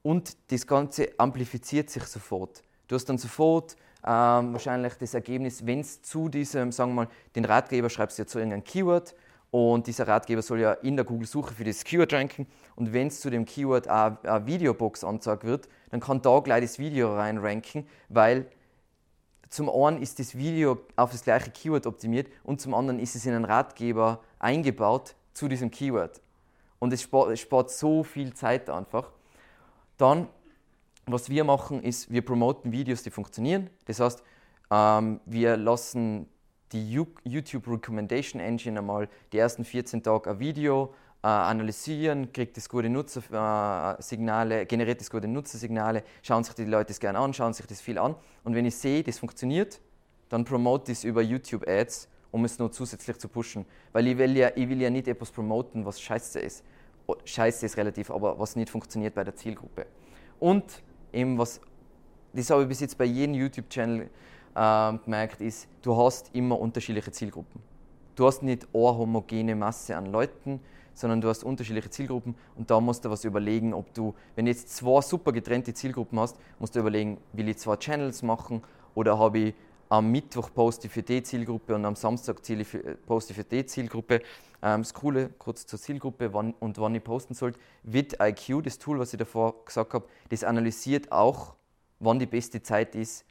und 0.02 0.36
das 0.50 0.66
Ganze 0.66 1.08
amplifiziert 1.16 1.88
sich 1.88 2.02
sofort. 2.04 2.62
Du 2.88 2.96
hast 2.96 3.08
dann 3.08 3.18
sofort 3.18 3.76
ähm, 4.04 4.52
wahrscheinlich 4.52 4.94
das 4.94 5.14
Ergebnis, 5.14 5.64
wenn 5.64 5.80
es 5.80 6.02
zu 6.02 6.28
diesem, 6.28 6.72
sagen 6.72 6.90
wir 6.90 7.04
mal, 7.04 7.08
den 7.36 7.44
Ratgeber 7.44 7.88
schreibst 7.88 8.18
du 8.18 8.22
ja 8.22 8.26
zu 8.26 8.38
irgendeinem 8.38 8.64
Keyword 8.64 9.14
und 9.50 9.86
dieser 9.86 10.06
Ratgeber 10.06 10.42
soll 10.42 10.60
ja 10.60 10.72
in 10.72 10.96
der 10.96 11.04
Google-Suche 11.04 11.54
für 11.54 11.64
das 11.64 11.84
Keyword 11.84 12.12
ranken. 12.12 12.46
Und 12.76 12.92
wenn 12.92 13.06
es 13.08 13.20
zu 13.20 13.30
dem 13.30 13.44
Keyword 13.44 13.88
eine 13.88 14.46
Videobox 14.46 15.04
angezeigt 15.04 15.44
wird, 15.44 15.68
dann 15.90 16.00
kann 16.00 16.20
da 16.20 16.40
gleich 16.40 16.62
das 16.62 16.78
Video 16.78 17.14
rein 17.14 17.38
ranken, 17.38 17.86
weil 18.08 18.46
zum 19.48 19.70
einen 19.70 20.02
ist 20.02 20.18
das 20.18 20.36
Video 20.36 20.78
auf 20.96 21.12
das 21.12 21.24
gleiche 21.24 21.50
Keyword 21.50 21.86
optimiert 21.86 22.28
und 22.44 22.60
zum 22.60 22.74
anderen 22.74 23.00
ist 23.00 23.16
es 23.16 23.24
in 23.24 23.32
einen 23.32 23.46
Ratgeber 23.46 24.20
eingebaut 24.38 25.14
zu 25.32 25.48
diesem 25.48 25.70
Keyword. 25.70 26.20
Und 26.78 26.92
es 26.92 27.02
spart, 27.02 27.30
es 27.30 27.40
spart 27.40 27.70
so 27.70 28.04
viel 28.04 28.34
Zeit 28.34 28.68
einfach. 28.68 29.10
Dann, 29.96 30.28
was 31.06 31.30
wir 31.30 31.44
machen, 31.44 31.82
ist, 31.82 32.12
wir 32.12 32.22
promoten 32.22 32.70
Videos, 32.70 33.02
die 33.02 33.10
funktionieren. 33.10 33.70
Das 33.86 34.00
heißt, 34.00 34.22
ähm, 34.70 35.20
wir 35.24 35.56
lassen 35.56 36.28
die 36.72 36.92
YouTube 37.24 37.66
Recommendation 37.66 38.40
Engine 38.40 38.78
einmal 38.78 39.08
die 39.32 39.38
ersten 39.38 39.64
14 39.64 40.02
Tage 40.02 40.30
ein 40.30 40.38
Video 40.38 40.94
äh, 41.22 41.26
analysieren, 41.26 42.32
kriegt 42.32 42.56
das 42.56 42.68
gute 42.68 42.88
Nutzersignale, 42.88 44.66
generiert 44.66 45.00
das 45.00 45.10
gute 45.10 45.26
Nutzersignale, 45.28 46.04
schauen 46.22 46.44
sich 46.44 46.54
die 46.54 46.64
Leute 46.64 46.88
das 46.88 47.00
gerne 47.00 47.18
an, 47.18 47.34
schauen 47.34 47.54
sich 47.54 47.66
das 47.66 47.80
viel 47.80 47.98
an. 47.98 48.14
Und 48.44 48.54
wenn 48.54 48.66
ich 48.66 48.76
sehe, 48.76 49.02
das 49.02 49.18
funktioniert, 49.18 49.80
dann 50.28 50.44
promote 50.44 50.92
ich 50.92 50.98
es 50.98 51.04
über 51.04 51.22
YouTube 51.22 51.66
Ads, 51.66 52.08
um 52.30 52.44
es 52.44 52.58
noch 52.58 52.70
zusätzlich 52.70 53.18
zu 53.18 53.28
pushen. 53.28 53.64
Weil 53.92 54.06
ich 54.06 54.18
will 54.18 54.36
ja, 54.36 54.50
ich 54.54 54.68
will 54.68 54.80
ja 54.80 54.90
nicht 54.90 55.08
etwas 55.08 55.30
promoten, 55.30 55.84
was 55.84 56.00
scheiße 56.00 56.38
ist. 56.38 56.62
Scheiße 57.24 57.64
ist 57.64 57.76
relativ, 57.78 58.10
aber 58.10 58.38
was 58.38 58.54
nicht 58.54 58.68
funktioniert 58.68 59.14
bei 59.14 59.24
der 59.24 59.34
Zielgruppe. 59.34 59.86
Und 60.38 60.82
eben 61.12 61.38
was, 61.38 61.60
das 62.34 62.50
habe 62.50 62.62
ich 62.62 62.68
bis 62.68 62.80
jetzt 62.80 62.98
bei 62.98 63.06
jedem 63.06 63.34
YouTube-Channel 63.34 64.10
äh, 64.58 64.98
gemerkt, 65.04 65.40
ist, 65.40 65.68
du 65.82 65.96
hast 65.96 66.34
immer 66.34 66.58
unterschiedliche 66.58 67.12
Zielgruppen. 67.12 67.62
Du 68.16 68.26
hast 68.26 68.42
nicht 68.42 68.66
eine 68.74 68.82
homogene 68.82 69.54
Masse 69.54 69.96
an 69.96 70.06
Leuten, 70.06 70.60
sondern 70.94 71.20
du 71.20 71.28
hast 71.28 71.44
unterschiedliche 71.44 71.90
Zielgruppen 71.90 72.34
und 72.56 72.68
da 72.68 72.80
musst 72.80 73.04
du 73.04 73.10
was 73.10 73.24
überlegen, 73.24 73.72
ob 73.72 73.94
du, 73.94 74.14
wenn 74.34 74.46
du 74.46 74.50
jetzt 74.50 74.74
zwei 74.74 75.00
super 75.00 75.30
getrennte 75.32 75.72
Zielgruppen 75.72 76.18
hast, 76.18 76.36
musst 76.58 76.74
du 76.74 76.80
überlegen, 76.80 77.18
will 77.32 77.48
ich 77.48 77.58
zwei 77.58 77.76
Channels 77.76 78.22
machen 78.22 78.62
oder 78.96 79.16
habe 79.16 79.38
ich 79.38 79.54
am 79.88 80.10
Mittwoch 80.10 80.50
poste 80.52 80.88
ich 80.88 80.92
für 80.92 81.02
die 81.02 81.22
Zielgruppe 81.22 81.74
und 81.74 81.84
am 81.84 81.94
Samstag 81.94 82.42
poste 83.06 83.32
ich 83.32 83.36
für 83.36 83.44
die 83.44 83.64
Zielgruppe. 83.64 84.20
Ähm, 84.60 84.82
das 84.82 84.92
Coole, 84.92 85.30
kurz 85.38 85.66
zur 85.66 85.78
Zielgruppe 85.78 86.34
wann, 86.34 86.52
und 86.58 86.78
wann 86.78 86.94
ich 86.94 87.04
posten 87.04 87.34
soll. 87.34 87.52
VidIQ, 87.84 88.64
das 88.64 88.78
Tool, 88.78 88.98
was 88.98 89.12
ich 89.12 89.18
davor 89.18 89.64
gesagt 89.64 89.94
habe, 89.94 90.06
das 90.28 90.44
analysiert 90.44 91.12
auch, 91.12 91.54
wann 92.00 92.18
die 92.18 92.26
beste 92.26 92.60
Zeit 92.60 92.94
ist, 92.94 93.24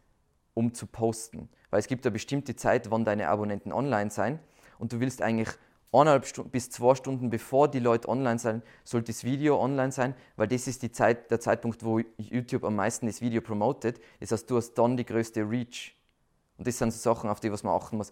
um 0.57 0.73
zu 0.73 0.87
posten. 0.87 1.49
Weil 1.69 1.79
es 1.79 1.87
gibt 1.87 2.03
eine 2.05 2.11
bestimmte 2.11 2.55
Zeit, 2.55 2.89
wann 2.89 3.05
deine 3.05 3.29
Abonnenten 3.29 3.71
online 3.71 4.09
sein 4.09 4.39
und 4.79 4.91
du 4.91 4.99
willst 4.99 5.21
eigentlich 5.21 5.49
eineinhalb 5.91 6.25
Stunden 6.25 6.49
bis 6.49 6.71
zwei 6.71 6.95
Stunden 6.95 7.29
bevor 7.29 7.67
die 7.67 7.79
Leute 7.79 8.09
online 8.09 8.39
sind, 8.39 8.63
sollte 8.83 9.11
das 9.11 9.23
Video 9.23 9.61
online 9.61 9.91
sein, 9.91 10.15
weil 10.35 10.47
das 10.47 10.67
ist 10.67 10.81
die 10.81 10.91
Zeit, 10.91 11.29
der 11.29 11.39
Zeitpunkt, 11.39 11.85
wo 11.85 11.99
YouTube 12.17 12.63
am 12.63 12.75
meisten 12.75 13.05
das 13.05 13.21
Video 13.21 13.41
promotet. 13.41 14.01
Das 14.19 14.31
heißt, 14.31 14.49
du 14.49 14.57
hast 14.57 14.73
dann 14.73 14.97
die 14.97 15.05
größte 15.05 15.47
Reach. 15.47 15.95
Und 16.57 16.65
das 16.65 16.79
sind 16.79 16.91
so 16.91 16.99
Sachen, 16.99 17.29
auf 17.29 17.39
die 17.39 17.51
was 17.51 17.61
man 17.61 17.75
achten 17.75 17.97
muss. 17.97 18.11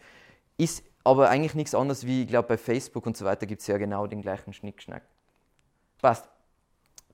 Ist 0.57 0.83
aber 1.03 1.29
eigentlich 1.29 1.55
nichts 1.55 1.73
anderes 1.73 2.05
wie, 2.05 2.23
ich 2.23 2.27
glaube, 2.27 2.47
bei 2.49 2.57
Facebook 2.57 3.07
und 3.07 3.17
so 3.17 3.25
weiter 3.25 3.47
gibt 3.47 3.61
es 3.61 3.67
ja 3.67 3.77
genau 3.77 4.05
den 4.05 4.21
gleichen 4.21 4.53
Schnickschnack. 4.53 5.03
Passt. 5.99 6.29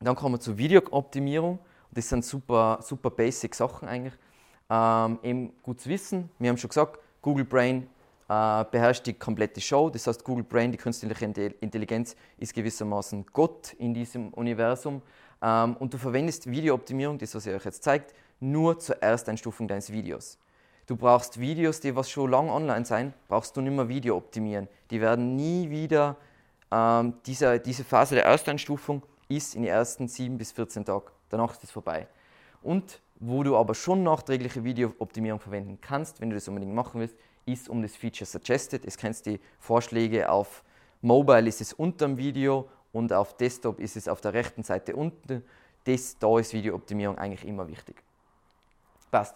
Dann 0.01 0.15
kommen 0.15 0.35
wir 0.35 0.39
zur 0.39 0.57
Videooptimierung. 0.57 1.59
Das 1.91 2.09
sind 2.09 2.25
super, 2.25 2.79
super 2.81 3.09
basic 3.09 3.55
Sachen 3.55 3.87
eigentlich. 3.87 4.13
Ähm, 4.71 5.19
eben 5.21 5.51
gut 5.63 5.81
zu 5.81 5.89
wissen. 5.89 6.29
Wir 6.39 6.49
haben 6.49 6.57
schon 6.57 6.69
gesagt, 6.69 6.97
Google 7.21 7.43
Brain 7.43 7.89
äh, 8.29 8.63
beherrscht 8.71 9.05
die 9.05 9.13
komplette 9.13 9.59
Show. 9.59 9.89
Das 9.89 10.07
heißt, 10.07 10.23
Google 10.23 10.45
Brain, 10.45 10.71
die 10.71 10.77
künstliche 10.77 11.25
Intelligenz, 11.59 12.15
ist 12.37 12.53
gewissermaßen 12.53 13.25
Gott 13.33 13.73
in 13.73 13.93
diesem 13.93 14.29
Universum. 14.29 15.01
Ähm, 15.41 15.75
und 15.75 15.93
du 15.93 15.97
verwendest 15.97 16.49
Videooptimierung, 16.49 17.17
das 17.17 17.35
was 17.35 17.45
ihr 17.47 17.55
euch 17.55 17.65
jetzt 17.65 17.83
zeigt, 17.83 18.13
nur 18.39 18.79
zur 18.79 19.03
Ersteinstufung 19.03 19.67
deines 19.67 19.91
Videos. 19.91 20.37
Du 20.87 20.95
brauchst 20.95 21.37
Videos, 21.37 21.81
die 21.81 21.93
was 21.93 22.09
schon 22.09 22.31
lange 22.31 22.53
online 22.53 22.85
sein, 22.85 23.13
brauchst 23.27 23.57
du 23.57 23.61
nicht 23.61 23.75
mehr 23.75 23.89
Video 23.89 24.15
optimieren. 24.15 24.69
Die 24.89 25.01
werden 25.01 25.35
nie 25.35 25.69
wieder, 25.69 26.15
ähm, 26.71 27.15
diese, 27.25 27.59
diese 27.59 27.83
Phase 27.83 28.15
der 28.15 28.23
Ersteinstufung 28.23 29.03
ist 29.27 29.53
in 29.53 29.63
den 29.63 29.71
ersten 29.71 30.07
7 30.07 30.37
bis 30.37 30.53
14 30.53 30.85
Tagen. 30.85 31.11
Danach 31.27 31.51
ist 31.51 31.65
es 31.65 31.71
vorbei. 31.71 32.07
Und 32.63 33.01
wo 33.21 33.43
du 33.43 33.55
aber 33.55 33.75
schon 33.75 34.03
nachträgliche 34.03 34.63
Videooptimierung 34.63 35.39
verwenden 35.39 35.77
kannst, 35.79 36.19
wenn 36.19 36.31
du 36.31 36.35
das 36.35 36.47
unbedingt 36.47 36.73
machen 36.73 36.99
willst, 36.99 37.15
ist 37.45 37.69
um 37.69 37.81
das 37.81 37.95
Feature 37.95 38.25
Suggested. 38.25 38.83
Es 38.83 38.97
kennst 38.97 39.27
die 39.27 39.39
Vorschläge 39.59 40.29
auf 40.29 40.63
Mobile 41.01 41.47
ist 41.47 41.61
es 41.61 41.73
unter 41.73 42.07
dem 42.07 42.17
Video 42.17 42.69
und 42.91 43.11
auf 43.13 43.35
Desktop 43.37 43.79
ist 43.79 43.95
es 43.95 44.07
auf 44.07 44.21
der 44.21 44.33
rechten 44.33 44.63
Seite 44.63 44.95
unten. 44.95 45.43
Das, 45.85 46.17
da 46.19 46.37
ist 46.37 46.53
Videooptimierung 46.53 47.17
eigentlich 47.17 47.47
immer 47.47 47.67
wichtig. 47.67 48.03
Passt. 49.09 49.35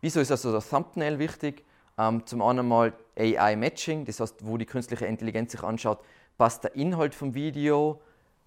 Wieso 0.00 0.20
ist 0.20 0.30
also 0.30 0.52
das 0.52 0.68
Thumbnail 0.68 1.18
wichtig? 1.18 1.64
Ähm, 1.98 2.24
zum 2.26 2.42
einen 2.42 2.66
mal 2.66 2.92
AI 3.16 3.56
Matching, 3.56 4.04
das 4.04 4.20
heißt, 4.20 4.46
wo 4.46 4.56
die 4.56 4.66
künstliche 4.66 5.06
Intelligenz 5.06 5.52
sich 5.52 5.62
anschaut, 5.62 5.98
passt 6.38 6.64
der 6.64 6.74
Inhalt 6.76 7.14
vom 7.14 7.34
Video 7.34 8.00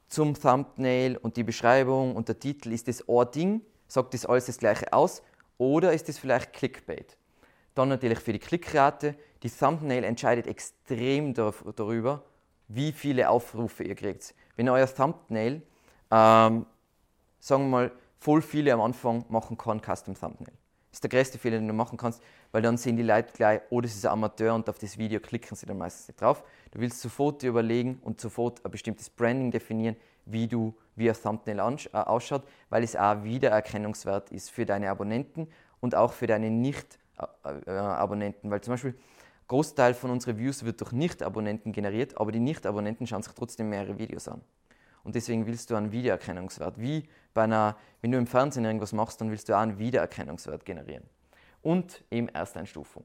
zum 0.08 0.34
Thumbnail 0.34 1.18
und 1.18 1.38
die 1.38 1.44
Beschreibung 1.44 2.16
und 2.16 2.28
der 2.28 2.40
Titel, 2.40 2.72
ist 2.72 2.88
das 2.88 3.08
ein 3.08 3.32
Ding? 3.32 3.62
Sagt 3.94 4.16
das 4.16 4.26
alles 4.26 4.48
das 4.48 4.58
gleiche 4.58 4.91
aus? 4.91 5.22
Oder 5.60 5.94
ist 5.94 6.10
das 6.10 6.18
vielleicht 6.18 6.52
Clickbait? 6.52 7.16
Dann 7.76 7.89
natürlich 7.89 8.18
für 8.18 8.34
die 8.34 8.39
Klickrate. 8.39 9.14
Die 9.44 9.52
Thumbnail 9.52 10.04
entscheidet 10.04 10.48
extrem 10.48 11.36
darüber, 11.36 12.24
wie 12.70 12.91
viele 12.91 13.30
Aufrufe 13.30 13.84
ihr 13.84 13.94
kriegt. 13.94 14.34
Wenn 14.56 14.68
euer 14.68 14.88
Thumbnail, 14.88 15.62
ähm, 16.10 16.66
sagen 17.39 17.66
wir 17.66 17.70
mal, 17.70 17.91
voll 18.18 18.41
viele 18.41 18.74
am 18.74 18.82
Anfang 18.82 19.26
machen 19.30 19.60
kann, 19.60 19.80
Custom 19.80 20.16
Thumbnail. 20.16 20.56
Das 20.89 20.98
ist 20.98 21.04
der 21.04 21.12
größte 21.12 21.38
Fehler, 21.38 21.60
den 21.60 21.68
du 21.68 21.74
machen 21.76 21.96
kannst, 21.96 22.24
weil 22.52 22.64
dann 22.64 22.78
sehen 22.78 22.98
die 22.98 23.04
Leute 23.04 23.32
gleich, 23.32 23.62
oh, 23.70 23.80
das 23.80 23.94
ist 23.94 24.08
ein 24.08 24.12
Amateur 24.12 24.56
und 24.56 24.68
auf 24.70 24.80
das 24.80 24.98
Video 24.98 25.20
klicken 25.20 25.56
sie 25.56 25.68
dann 25.68 25.78
meistens 25.78 26.08
nicht 26.08 26.20
drauf. 26.20 26.44
Du 26.72 26.80
willst 26.80 27.00
sofort 27.00 27.44
dir 27.44 27.50
überlegen 27.50 28.00
und 28.02 28.20
sofort 28.20 28.66
ein 28.66 28.72
bestimmtes 28.72 29.12
Branding 29.12 29.52
definieren, 29.52 29.96
wie 30.26 30.48
du 30.48 30.76
wie 30.96 31.10
ein 31.10 31.16
Thumbnail 31.16 31.60
äh, 31.60 31.98
ausschaut, 31.98 32.44
weil 32.70 32.84
es 32.84 32.96
auch 32.96 33.24
Wiedererkennungswert 33.24 34.32
ist 34.32 34.52
für 34.52 34.66
deine 34.66 34.90
Abonnenten 34.90 35.48
und 35.80 35.96
auch 35.96 36.14
für 36.14 36.28
deine 36.28 36.50
nicht 36.50 37.00
äh, 37.46 37.72
Abonnenten, 37.72 38.50
weil 38.50 38.62
zum 38.62 38.74
Beispiel 38.74 38.96
Großteil 39.48 39.94
von 39.94 40.12
unseren 40.12 40.38
Views 40.38 40.64
wird 40.64 40.82
durch 40.82 40.92
Nicht-Abonnenten 40.92 41.72
generiert, 41.74 42.18
aber 42.18 42.32
die 42.32 42.40
Nicht-Abonnenten 42.40 43.06
schauen 43.06 43.24
sich 43.24 43.34
trotzdem 43.34 43.70
mehrere 43.70 43.98
Videos 43.98 44.28
an. 44.28 44.42
Und 45.04 45.16
deswegen 45.16 45.46
willst 45.46 45.70
du 45.70 45.76
einen 45.76 45.92
Wiedererkennungswert. 45.92 46.80
Wie 46.80 47.08
bei 47.34 47.44
einer, 47.44 47.76
wenn 48.02 48.12
du 48.12 48.18
im 48.18 48.26
Fernsehen 48.26 48.64
irgendwas 48.64 48.94
machst, 48.94 49.20
dann 49.20 49.30
willst 49.30 49.50
du 49.50 49.54
auch 49.54 49.60
einen 49.60 49.78
Wiedererkennungswert 49.78 50.66
generieren. 50.66 51.04
Und 51.62 52.04
eben 52.10 52.30
Ersteinstufung. 52.30 53.04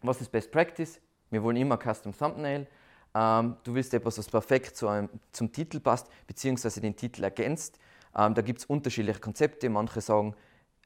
Was 0.00 0.20
ist 0.20 0.32
Best 0.32 0.50
Practice? 0.50 1.00
Wir 1.30 1.42
wollen 1.42 1.56
immer 1.56 1.78
Custom 1.78 2.16
Thumbnail. 2.16 2.66
Ähm, 3.14 3.56
du 3.64 3.74
willst 3.74 3.92
etwas, 3.94 4.18
was 4.18 4.28
perfekt 4.28 4.76
zu 4.76 4.88
einem, 4.88 5.08
zum 5.32 5.52
Titel 5.52 5.80
passt, 5.80 6.08
beziehungsweise 6.26 6.80
den 6.80 6.96
Titel 6.96 7.24
ergänzt. 7.24 7.78
Ähm, 8.16 8.34
da 8.34 8.42
gibt 8.42 8.60
es 8.60 8.64
unterschiedliche 8.66 9.20
Konzepte. 9.20 9.68
Manche 9.68 10.00
sagen, 10.00 10.34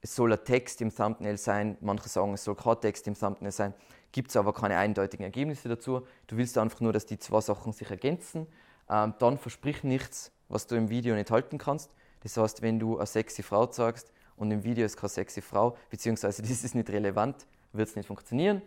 es 0.03 0.14
soll 0.14 0.33
ein 0.33 0.45
Text 0.45 0.81
im 0.81 0.95
Thumbnail 0.95 1.37
sein, 1.37 1.77
manche 1.81 2.09
sagen, 2.09 2.35
es 2.35 2.45
soll 2.45 2.55
kein 2.55 2.81
Text 2.81 3.07
im 3.07 3.14
Thumbnail 3.14 3.53
sein, 3.53 3.74
gibt 4.12 4.31
es 4.31 4.37
aber 4.37 4.53
keine 4.53 4.77
eindeutigen 4.77 5.24
Ergebnisse 5.24 5.68
dazu. 5.68 6.07
Du 6.27 6.37
willst 6.37 6.59
einfach 6.59 6.81
nur, 6.81 6.93
dass 6.93 7.07
die 7.07 7.18
zwei 7.18 7.41
Sachen 7.41 7.72
sich 7.72 7.91
ergänzen. 7.91 8.47
Ähm, 8.89 9.14
dann 9.18 9.39
versprich 9.39 9.83
nichts, 9.83 10.33
was 10.49 10.66
du 10.66 10.77
im 10.77 10.91
Video 10.91 11.14
nicht 11.14 11.31
halten 11.31 11.59
kannst. 11.59 11.91
Das 12.22 12.37
heißt, 12.37 12.62
wenn 12.62 12.79
du 12.79 12.97
eine 12.99 13.07
sexy 13.07 13.43
Frau 13.43 13.66
zeigst 13.66 14.12
und 14.37 14.51
im 14.51 14.64
Video 14.64 14.85
ist 14.85 14.97
keine 14.97 15.11
sexy 15.11 15.43
Frau, 15.43 15.77
beziehungsweise 15.91 16.43
das 16.43 16.64
ist 16.64 16.74
nicht 16.74 16.91
relevant, 16.91 17.47
wird 17.72 17.89
es 17.89 17.97
nicht 17.97 18.07
funktionieren. 18.07 18.62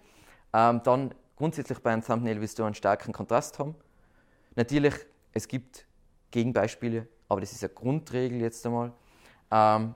Ähm, 0.53 0.81
dann 0.83 1.13
grundsätzlich 1.39 1.79
bei 1.79 1.91
einem 1.91 2.03
Thumbnail 2.03 2.41
willst 2.41 2.59
du 2.59 2.65
einen 2.65 2.75
starken 2.75 3.13
Kontrast 3.13 3.59
haben. 3.59 3.73
Natürlich, 4.55 4.93
es 5.31 5.47
gibt 5.47 5.85
Gegenbeispiele, 6.31 7.07
aber 7.29 7.39
das 7.39 7.53
ist 7.53 7.63
eine 7.63 7.73
Grundregel 7.73 8.41
jetzt 8.41 8.65
einmal. 8.65 8.91
Ähm, 9.49 9.95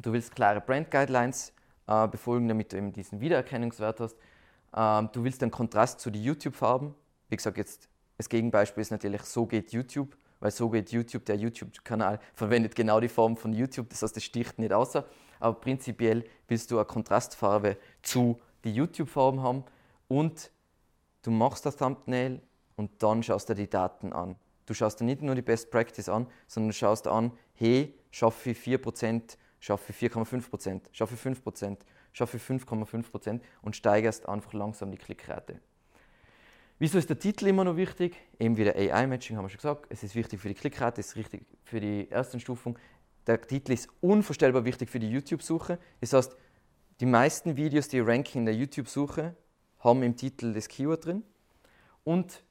du 0.00 0.12
willst 0.12 0.32
klare 0.32 0.60
Brand 0.60 0.88
Guidelines 0.88 1.52
äh, 1.88 2.06
befolgen, 2.06 2.46
damit 2.46 2.72
du 2.72 2.76
eben 2.76 2.92
diesen 2.92 3.20
Wiedererkennungswert 3.20 3.98
hast. 3.98 4.16
Ähm, 4.76 5.08
du 5.12 5.24
willst 5.24 5.42
einen 5.42 5.50
Kontrast 5.50 5.98
zu 5.98 6.08
den 6.08 6.22
YouTube-Farben. 6.22 6.94
Wie 7.28 7.36
gesagt, 7.36 7.58
jetzt 7.58 7.88
das 8.16 8.28
Gegenbeispiel 8.28 8.80
ist 8.80 8.92
natürlich, 8.92 9.22
so 9.22 9.46
geht 9.46 9.72
YouTube, 9.72 10.16
weil 10.38 10.52
so 10.52 10.70
geht 10.70 10.92
YouTube, 10.92 11.24
der 11.24 11.36
YouTube-Kanal 11.36 12.20
verwendet 12.34 12.76
genau 12.76 13.00
die 13.00 13.08
Form 13.08 13.36
von 13.36 13.52
YouTube, 13.52 13.88
das 13.90 14.02
heißt, 14.02 14.16
es 14.16 14.22
sticht 14.22 14.56
nicht 14.60 14.72
außer. 14.72 15.04
Aber 15.40 15.58
prinzipiell 15.58 16.24
willst 16.46 16.70
du 16.70 16.76
eine 16.76 16.84
Kontrastfarbe 16.84 17.76
zu 18.02 18.40
den 18.64 18.74
YouTube-Farben 18.74 19.42
haben 19.42 19.64
und 20.06 20.52
du 21.22 21.30
machst 21.30 21.66
das 21.66 21.76
Thumbnail 21.76 22.40
und 22.76 23.02
dann 23.02 23.22
schaust 23.22 23.48
du 23.48 23.54
dir 23.54 23.64
die 23.64 23.70
Daten 23.70 24.12
an. 24.12 24.36
Du 24.66 24.74
schaust 24.74 25.00
dir 25.00 25.04
nicht 25.04 25.22
nur 25.22 25.34
die 25.34 25.42
Best 25.42 25.70
Practice 25.70 26.08
an, 26.08 26.26
sondern 26.46 26.70
du 26.70 26.74
schaust 26.74 27.06
an, 27.06 27.32
hey, 27.54 27.94
schaffe 28.10 28.50
ich 28.50 28.58
4%, 28.58 29.36
schaffe 29.58 29.92
ich 29.92 30.12
4,5%, 30.12 30.80
schaffe 30.92 31.14
ich 31.14 31.20
5%, 31.20 31.76
schaffe 32.12 32.36
ich 32.36 32.42
5,5% 32.42 33.40
und 33.62 33.76
steigerst 33.76 34.28
einfach 34.28 34.52
langsam 34.52 34.90
die 34.90 34.98
Klickrate. 34.98 35.60
Wieso 36.78 36.96
ist 36.96 37.10
der 37.10 37.18
Titel 37.18 37.46
immer 37.46 37.64
noch 37.64 37.76
wichtig? 37.76 38.16
Eben 38.38 38.56
wieder 38.56 38.74
AI-Matching, 38.74 39.36
haben 39.36 39.44
wir 39.44 39.50
schon 39.50 39.58
gesagt. 39.58 39.86
Es 39.90 40.02
ist 40.02 40.14
wichtig 40.14 40.40
für 40.40 40.48
die 40.48 40.54
Klickrate, 40.54 41.02
es 41.02 41.08
ist 41.08 41.16
wichtig 41.16 41.44
für 41.62 41.78
die 41.78 42.08
Erststufung. 42.08 42.78
Der 43.26 43.38
Titel 43.38 43.72
ist 43.72 43.88
unvorstellbar 44.00 44.64
wichtig 44.64 44.88
für 44.88 44.98
die 44.98 45.10
YouTube-Suche. 45.10 45.78
Das 46.00 46.14
heißt, 46.14 46.34
die 47.00 47.06
meisten 47.06 47.56
Videos, 47.56 47.88
die 47.88 48.00
ranken 48.00 48.38
in 48.38 48.44
der 48.46 48.54
YouTube-Suche, 48.54 49.36
haben 49.80 50.02
im 50.02 50.16
Titel 50.16 50.52
das 50.52 50.68
Keyword 50.68 51.04
drin. 51.04 51.22
Und 52.04 52.42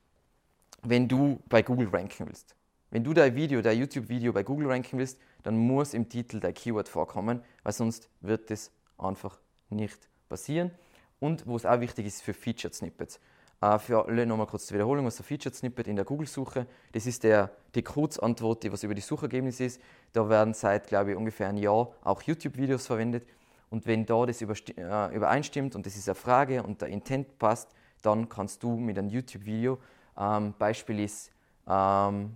wenn 0.84 1.08
du 1.08 1.40
bei 1.50 1.62
Google 1.62 1.90
ranken 1.90 2.28
willst, 2.28 2.56
wenn 2.92 3.04
du 3.04 3.14
dein 3.14 3.36
Video, 3.36 3.62
dein 3.62 3.78
YouTube-Video 3.78 4.34
bei 4.34 4.44
Google 4.44 4.68
ranken 4.68 4.98
willst, 4.98 5.20
dann 5.44 5.58
muss 5.58 5.94
im 5.94 6.10
Titel 6.10 6.40
dein 6.40 6.54
Keyword 6.54 6.90
vorkommen, 6.90 7.42
weil 7.64 7.74
sonst 7.74 8.10
wird 8.22 8.50
das 8.50 8.72
einfach 8.98 9.40
nicht 9.70 10.10
passieren. 10.28 10.72
Und 11.20 11.46
wo 11.46 11.56
es 11.56 11.66
auch 11.66 11.80
wichtig 11.80 12.06
ist 12.06 12.22
für 12.22 12.34
Featured 12.34 12.74
Snippets. 12.74 13.20
Äh, 13.62 13.78
für 13.78 14.06
alle 14.06 14.26
nochmal 14.26 14.48
kurz 14.48 14.68
zur 14.68 14.76
Wiederholung, 14.76 15.06
was 15.06 15.20
ein 15.20 15.24
Featured 15.24 15.54
Snippet 15.54 15.88
in 15.88 15.96
der 15.96 16.06
Google-Suche, 16.06 16.66
das 16.94 17.06
ist 17.06 17.24
der, 17.24 17.52
die 17.76 17.84
Kurzantwort, 17.84 18.64
die 18.64 18.72
was 18.72 18.84
über 18.84 18.96
die 18.96 19.02
Suchergebnisse 19.02 19.66
ist. 19.66 19.82
Da 20.14 20.30
werden 20.30 20.54
seit, 20.54 20.88
glaube 20.88 21.12
ich, 21.12 21.18
ungefähr 21.18 21.50
ein 21.50 21.58
Jahr 21.58 21.92
auch 22.02 22.22
YouTube-Videos 22.22 22.88
verwendet. 22.88 23.28
Und 23.70 23.86
wenn 23.86 24.06
da 24.06 24.26
das 24.26 24.42
äh, 24.42 25.16
übereinstimmt 25.16 25.76
und 25.76 25.86
das 25.86 25.96
ist 25.96 26.08
eine 26.10 26.16
Frage 26.16 26.64
und 26.64 26.82
der 26.82 26.90
Intent 26.90 27.38
passt, 27.38 27.70
dann 28.02 28.28
kannst 28.28 28.64
du 28.64 28.76
mit 28.78 28.98
einem 28.98 29.10
YouTube-Video, 29.10 29.78
ähm, 30.18 30.54
Beispiel 30.58 31.00
ist, 31.02 31.32
ähm, 31.68 32.36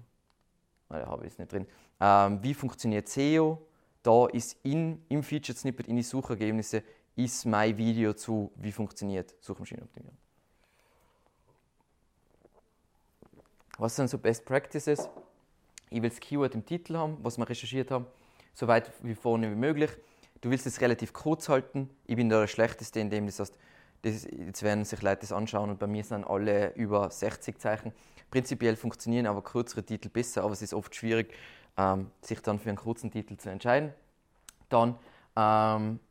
da 0.89 1.07
habe 1.07 1.25
ich 1.25 1.33
es 1.33 1.39
nicht 1.39 1.51
drin, 1.51 1.65
ähm, 1.99 2.39
wie 2.41 2.53
funktioniert 2.53 3.07
SEO? 3.09 3.65
Da 4.03 4.27
ist 4.27 4.57
in, 4.63 5.01
im 5.09 5.23
Featured 5.23 5.57
Snippet 5.57 5.87
in 5.87 5.95
die 5.95 6.03
Suchergebnisse 6.03 6.83
ist 7.15 7.45
mein 7.45 7.77
Video 7.77 8.13
zu, 8.13 8.51
wie 8.55 8.71
funktioniert 8.71 9.33
Suchmaschinenoptimierung. 9.39 10.17
Was 13.77 13.95
sind 13.95 14.09
so 14.09 14.17
Best 14.17 14.45
Practices? 14.45 15.09
Ich 15.89 16.01
will 16.01 16.09
das 16.09 16.19
Keyword 16.19 16.55
im 16.55 16.65
Titel 16.65 16.97
haben, 16.97 17.17
was 17.21 17.37
wir 17.37 17.47
recherchiert 17.47 17.91
haben, 17.91 18.05
so 18.53 18.67
weit 18.67 18.91
wie 19.01 19.15
vorne 19.15 19.49
wie 19.49 19.55
möglich. 19.55 19.91
Du 20.43 20.49
willst 20.49 20.67
es 20.67 20.81
relativ 20.81 21.13
kurz 21.13 21.47
halten. 21.47 21.89
Ich 22.05 22.17
bin 22.17 22.27
da 22.27 22.41
der 22.41 22.47
Schlechteste 22.47 22.99
in 22.99 23.09
dem, 23.09 23.27
das 23.27 23.39
heißt, 23.39 23.57
das, 24.01 24.25
jetzt 24.25 24.61
werden 24.61 24.83
sich 24.83 25.01
Leute 25.01 25.21
das 25.21 25.31
anschauen 25.31 25.69
und 25.69 25.79
bei 25.79 25.87
mir 25.87 26.03
sind 26.03 26.25
alle 26.25 26.73
über 26.73 27.09
60 27.09 27.57
Zeichen. 27.57 27.93
Prinzipiell 28.29 28.75
funktionieren 28.75 29.25
aber 29.25 29.41
kürzere 29.41 29.83
Titel 29.83 30.09
besser, 30.09 30.43
aber 30.43 30.51
es 30.51 30.61
ist 30.61 30.73
oft 30.73 30.93
schwierig, 30.93 31.33
ähm, 31.77 32.11
sich 32.19 32.41
dann 32.41 32.59
für 32.59 32.67
einen 32.67 32.77
kurzen 32.77 33.09
Titel 33.09 33.37
zu 33.37 33.49
entscheiden. 33.49 33.93
Dann 34.67 34.97
ähm, 35.37 36.01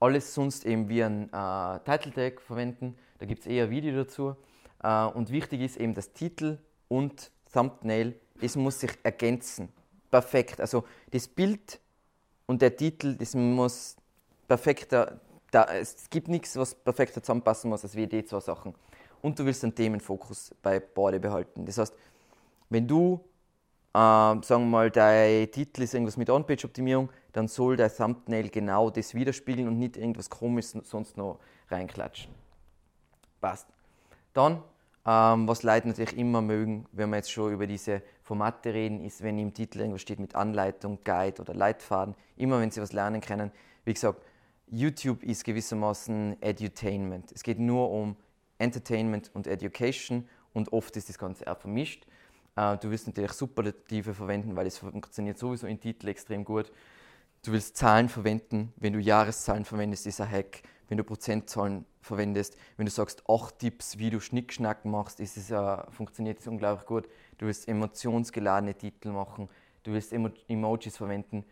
alles 0.00 0.34
sonst 0.34 0.66
eben 0.66 0.90
wie 0.90 1.02
ein 1.02 1.32
äh, 1.32 1.80
Title 1.80 2.12
Tag 2.12 2.42
verwenden. 2.42 2.94
Da 3.20 3.24
gibt 3.24 3.40
es 3.40 3.46
eher 3.46 3.70
Video 3.70 3.96
dazu. 3.96 4.36
Äh, 4.82 5.06
und 5.06 5.30
wichtig 5.30 5.62
ist 5.62 5.78
eben 5.78 5.94
das 5.94 6.12
Titel 6.12 6.58
und 6.88 7.30
Thumbnail, 7.54 8.20
es 8.38 8.54
muss 8.54 8.80
sich 8.80 8.92
ergänzen. 9.02 9.70
Perfekt. 10.10 10.60
Also 10.60 10.84
das 11.10 11.26
Bild 11.26 11.80
und 12.46 12.62
der 12.62 12.76
Titel, 12.76 13.14
das 13.16 13.34
muss 13.34 13.96
perfekter, 14.48 15.20
da, 15.50 15.64
es 15.64 16.08
gibt 16.10 16.28
nichts, 16.28 16.56
was 16.56 16.74
perfekter 16.74 17.22
zusammenpassen 17.22 17.70
muss, 17.70 17.84
als 17.84 17.94
wie 17.94 18.06
die 18.06 18.24
zwei 18.24 18.40
Sachen. 18.40 18.74
Und 19.22 19.38
du 19.38 19.44
willst 19.44 19.64
einen 19.64 19.74
Themenfokus 19.74 20.54
bei 20.62 20.80
beide 20.80 21.18
behalten. 21.18 21.66
Das 21.66 21.78
heißt, 21.78 21.94
wenn 22.70 22.86
du, 22.86 23.20
äh, 23.92 23.98
sagen 23.98 24.44
wir 24.48 24.58
mal, 24.66 24.90
dein 24.90 25.50
Titel 25.50 25.82
ist 25.82 25.94
irgendwas 25.94 26.16
mit 26.16 26.30
On-Page-Optimierung, 26.30 27.10
dann 27.32 27.48
soll 27.48 27.76
der 27.76 27.94
Thumbnail 27.94 28.48
genau 28.48 28.90
das 28.90 29.14
widerspiegeln 29.14 29.68
und 29.68 29.78
nicht 29.78 29.96
irgendwas 29.96 30.30
komisches 30.30 30.88
sonst 30.88 31.16
noch 31.16 31.38
reinklatschen. 31.70 32.32
Passt. 33.40 33.66
Dann, 34.32 34.62
ähm, 35.06 35.48
was 35.48 35.62
Leute 35.62 35.88
natürlich 35.88 36.16
immer 36.16 36.42
mögen, 36.42 36.86
wenn 36.92 37.10
wir 37.10 37.16
jetzt 37.16 37.30
schon 37.30 37.52
über 37.52 37.66
diese 37.66 38.02
Formate 38.26 38.74
reden, 38.74 39.00
ist, 39.04 39.22
wenn 39.22 39.38
im 39.38 39.54
Titel 39.54 39.78
irgendwas 39.78 40.02
steht 40.02 40.18
mit 40.18 40.34
Anleitung, 40.34 40.98
Guide 41.04 41.40
oder 41.40 41.54
Leitfaden, 41.54 42.16
immer 42.36 42.60
wenn 42.60 42.72
sie 42.72 42.80
was 42.80 42.92
lernen 42.92 43.20
können. 43.20 43.52
Wie 43.84 43.94
gesagt, 43.94 44.20
YouTube 44.66 45.22
ist 45.22 45.44
gewissermaßen 45.44 46.42
Edutainment. 46.42 47.30
Es 47.30 47.44
geht 47.44 47.60
nur 47.60 47.88
um 47.88 48.16
Entertainment 48.58 49.30
und 49.32 49.46
Education 49.46 50.28
und 50.52 50.72
oft 50.72 50.96
ist 50.96 51.08
das 51.08 51.18
Ganze 51.18 51.46
auch 51.46 51.56
vermischt. 51.56 52.04
Äh, 52.56 52.76
du 52.78 52.90
wirst 52.90 53.06
natürlich 53.06 53.30
Superlative 53.30 54.12
verwenden, 54.12 54.56
weil 54.56 54.66
es 54.66 54.78
funktioniert 54.78 55.38
sowieso 55.38 55.68
in 55.68 55.78
Titel 55.78 56.08
extrem 56.08 56.44
gut. 56.44 56.72
Du 57.44 57.52
willst 57.52 57.76
Zahlen 57.76 58.08
verwenden. 58.08 58.72
Wenn 58.74 58.92
du 58.92 58.98
Jahreszahlen 58.98 59.64
verwendest, 59.64 60.04
ist 60.04 60.20
ein 60.20 60.28
Hack. 60.28 60.62
Wenn 60.88 60.98
du 60.98 61.04
Prozentzahlen 61.04 61.84
verwendest, 62.00 62.56
wenn 62.76 62.86
du 62.86 62.92
sagst, 62.92 63.28
acht 63.28 63.58
Tipps, 63.58 63.98
wie 63.98 64.10
du 64.10 64.20
Schnickschnack 64.20 64.84
machst, 64.84 65.20
ist 65.20 65.36
es, 65.36 65.50
uh, 65.50 65.78
funktioniert 65.90 66.40
es 66.40 66.46
unglaublich 66.46 66.86
gut. 66.86 67.08
Du 67.38 67.46
willst 67.46 67.68
emotionsgeladene 67.68 68.74
Titel 68.74 69.10
machen, 69.10 69.48
du 69.82 69.92
willst 69.92 70.12
Emo 70.12 70.30
Emojis 70.48 70.96
verwenden, 70.96 71.44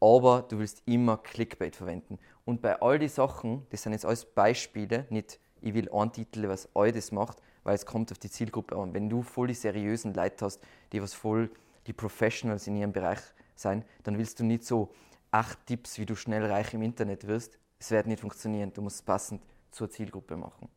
aber 0.00 0.42
du 0.48 0.58
willst 0.58 0.82
immer 0.86 1.16
Clickbait 1.16 1.74
verwenden. 1.74 2.18
Und 2.44 2.62
bei 2.62 2.80
all 2.80 2.98
die 2.98 3.08
Sachen, 3.08 3.66
das 3.70 3.82
sind 3.82 3.92
jetzt 3.92 4.04
alles 4.04 4.24
Beispiele, 4.24 5.06
nicht 5.10 5.40
ich 5.60 5.74
will 5.74 5.90
einen 5.90 6.12
Titel, 6.12 6.48
was 6.48 6.68
all 6.74 6.92
das 6.92 7.12
macht, 7.12 7.38
weil 7.64 7.74
es 7.74 7.84
kommt 7.84 8.12
auf 8.12 8.18
die 8.18 8.30
Zielgruppe 8.30 8.76
an. 8.76 8.94
Wenn 8.94 9.08
du 9.08 9.22
voll 9.22 9.48
die 9.48 9.54
seriösen 9.54 10.14
Leute 10.14 10.44
hast, 10.44 10.60
die 10.92 11.02
was 11.02 11.14
voll 11.14 11.50
die 11.86 11.92
Professionals 11.92 12.66
in 12.66 12.76
ihrem 12.76 12.92
Bereich 12.92 13.18
sein, 13.54 13.84
dann 14.04 14.18
willst 14.18 14.38
du 14.40 14.44
nicht 14.44 14.64
so 14.64 14.94
acht 15.30 15.66
Tipps, 15.66 15.98
wie 15.98 16.06
du 16.06 16.14
schnell 16.14 16.44
reich 16.46 16.74
im 16.74 16.82
Internet 16.82 17.26
wirst. 17.26 17.58
Es 17.78 17.90
wird 17.90 18.06
nicht 18.06 18.20
funktionieren. 18.20 18.72
Du 18.72 18.82
musst 18.82 18.96
es 18.96 19.02
passend 19.02 19.42
zur 19.70 19.90
Zielgruppe 19.90 20.36
machen. 20.36 20.68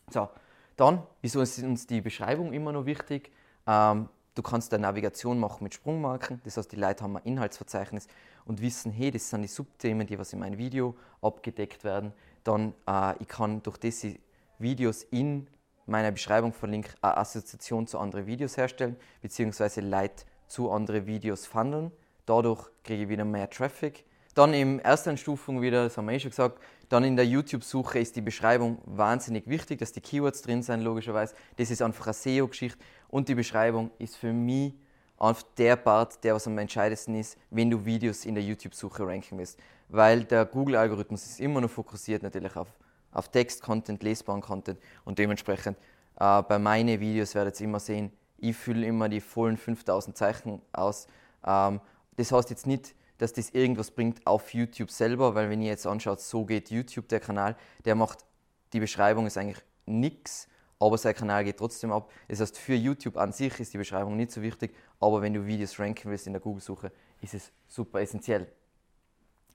so, 0.09 0.29
dann, 0.75 1.03
wieso 1.21 1.41
ist 1.41 1.61
uns 1.61 1.87
die 1.87 2.01
Beschreibung 2.01 2.53
immer 2.53 2.71
noch 2.71 2.85
wichtig? 2.85 3.31
Ähm, 3.67 4.07
du 4.35 4.41
kannst 4.41 4.73
eine 4.73 4.83
Navigation 4.83 5.39
machen 5.39 5.63
mit 5.63 5.73
Sprungmarken, 5.73 6.41
das 6.45 6.55
heißt, 6.57 6.71
die 6.71 6.77
Leute 6.77 7.03
haben 7.03 7.17
ein 7.17 7.23
Inhaltsverzeichnis 7.23 8.07
und 8.45 8.61
wissen, 8.61 8.91
hey, 8.91 9.11
das 9.11 9.29
sind 9.29 9.41
die 9.41 9.47
Subthemen, 9.47 10.07
die 10.07 10.17
was 10.17 10.31
in 10.31 10.39
meinem 10.39 10.57
Video 10.57 10.95
abgedeckt 11.21 11.83
werden. 11.83 12.13
Dann, 12.43 12.73
äh, 12.87 13.15
ich 13.19 13.27
kann 13.27 13.61
durch 13.61 13.77
diese 13.77 14.15
Videos 14.57 15.03
in 15.03 15.47
meiner 15.85 16.11
Beschreibung 16.11 16.53
verlinken, 16.53 16.93
eine 17.01 17.17
Assoziation 17.17 17.87
zu 17.87 17.99
anderen 17.99 18.25
Videos 18.25 18.57
herstellen, 18.57 18.95
beziehungsweise 19.21 19.81
Leute 19.81 20.23
zu 20.47 20.71
anderen 20.71 21.05
Videos 21.05 21.45
funneln. 21.45 21.91
Dadurch 22.25 22.69
kriege 22.83 23.03
ich 23.03 23.09
wieder 23.09 23.25
mehr 23.25 23.49
Traffic. 23.49 24.05
Dann 24.39 24.53
im 24.53 24.79
ersten 24.79 25.17
Stufung 25.17 25.61
wieder, 25.61 25.83
das 25.83 25.97
haben 25.97 26.05
wir 26.05 26.13
eh 26.13 26.19
schon 26.21 26.29
gesagt, 26.29 26.59
dann 26.87 27.03
in 27.03 27.17
der 27.17 27.25
YouTube-Suche 27.25 27.99
ist 27.99 28.15
die 28.15 28.21
Beschreibung 28.21 28.77
wahnsinnig 28.85 29.45
wichtig, 29.47 29.79
dass 29.79 29.91
die 29.91 29.99
Keywords 29.99 30.41
drin 30.43 30.63
sind, 30.63 30.79
logischerweise. 30.79 31.35
Das 31.57 31.69
ist 31.69 31.81
einfach 31.81 32.07
eine 32.07 32.13
SEO-Geschichte. 32.13 32.79
Und 33.09 33.27
die 33.27 33.35
Beschreibung 33.35 33.91
ist 33.99 34.15
für 34.15 34.31
mich 34.31 34.75
einfach 35.17 35.43
der 35.57 35.75
Part, 35.75 36.23
der 36.23 36.35
was 36.35 36.47
am 36.47 36.57
entscheidendsten 36.57 37.15
ist, 37.15 37.37
wenn 37.49 37.69
du 37.69 37.83
Videos 37.83 38.23
in 38.23 38.33
der 38.33 38.41
YouTube-Suche 38.45 39.05
ranken 39.05 39.39
willst. 39.39 39.59
Weil 39.89 40.23
der 40.23 40.45
Google-Algorithmus 40.45 41.25
ist 41.25 41.41
immer 41.41 41.59
noch 41.59 41.69
fokussiert 41.69 42.23
natürlich 42.23 42.55
auf, 42.55 42.69
auf 43.11 43.27
Text-Content, 43.27 44.01
lesbaren 44.03 44.39
Content 44.39 44.79
und 45.03 45.19
dementsprechend 45.19 45.77
äh, 46.17 46.41
bei 46.43 46.57
meinen 46.59 46.97
Videos 47.01 47.35
werdet 47.35 47.59
ihr 47.59 47.65
immer 47.65 47.81
sehen, 47.81 48.09
ich 48.37 48.55
fülle 48.55 48.87
immer 48.87 49.09
die 49.09 49.19
vollen 49.19 49.57
5000 49.57 50.15
Zeichen 50.15 50.61
aus. 50.71 51.07
Ähm, 51.45 51.81
das 52.15 52.31
heißt 52.31 52.49
jetzt 52.51 52.65
nicht, 52.65 52.95
dass 53.19 53.33
das 53.33 53.51
irgendwas 53.51 53.91
bringt 53.91 54.25
auf 54.25 54.53
YouTube 54.53 54.89
selber, 54.89 55.35
weil 55.35 55.49
wenn 55.49 55.61
ihr 55.61 55.69
jetzt 55.69 55.85
anschaut, 55.85 56.19
so 56.19 56.45
geht 56.45 56.71
YouTube, 56.71 57.07
der 57.09 57.19
Kanal, 57.19 57.55
der 57.85 57.93
macht, 57.93 58.25
die 58.73 58.79
Beschreibung 58.79 59.27
ist 59.27 59.37
eigentlich 59.37 59.63
nichts, 59.85 60.47
aber 60.79 60.97
sein 60.97 61.13
Kanal 61.13 61.43
geht 61.43 61.57
trotzdem 61.57 61.91
ab. 61.91 62.11
Das 62.27 62.39
heißt, 62.39 62.57
für 62.57 62.73
YouTube 62.73 63.17
an 63.17 63.31
sich 63.31 63.59
ist 63.59 63.73
die 63.73 63.77
Beschreibung 63.77 64.15
nicht 64.15 64.31
so 64.31 64.41
wichtig, 64.41 64.73
aber 64.99 65.21
wenn 65.21 65.33
du 65.33 65.45
Videos 65.45 65.77
ranken 65.79 66.09
willst 66.09 66.25
in 66.25 66.33
der 66.33 66.41
Google-Suche, 66.41 66.91
ist 67.21 67.33
es 67.33 67.51
super 67.67 68.01
essentiell. 68.01 68.47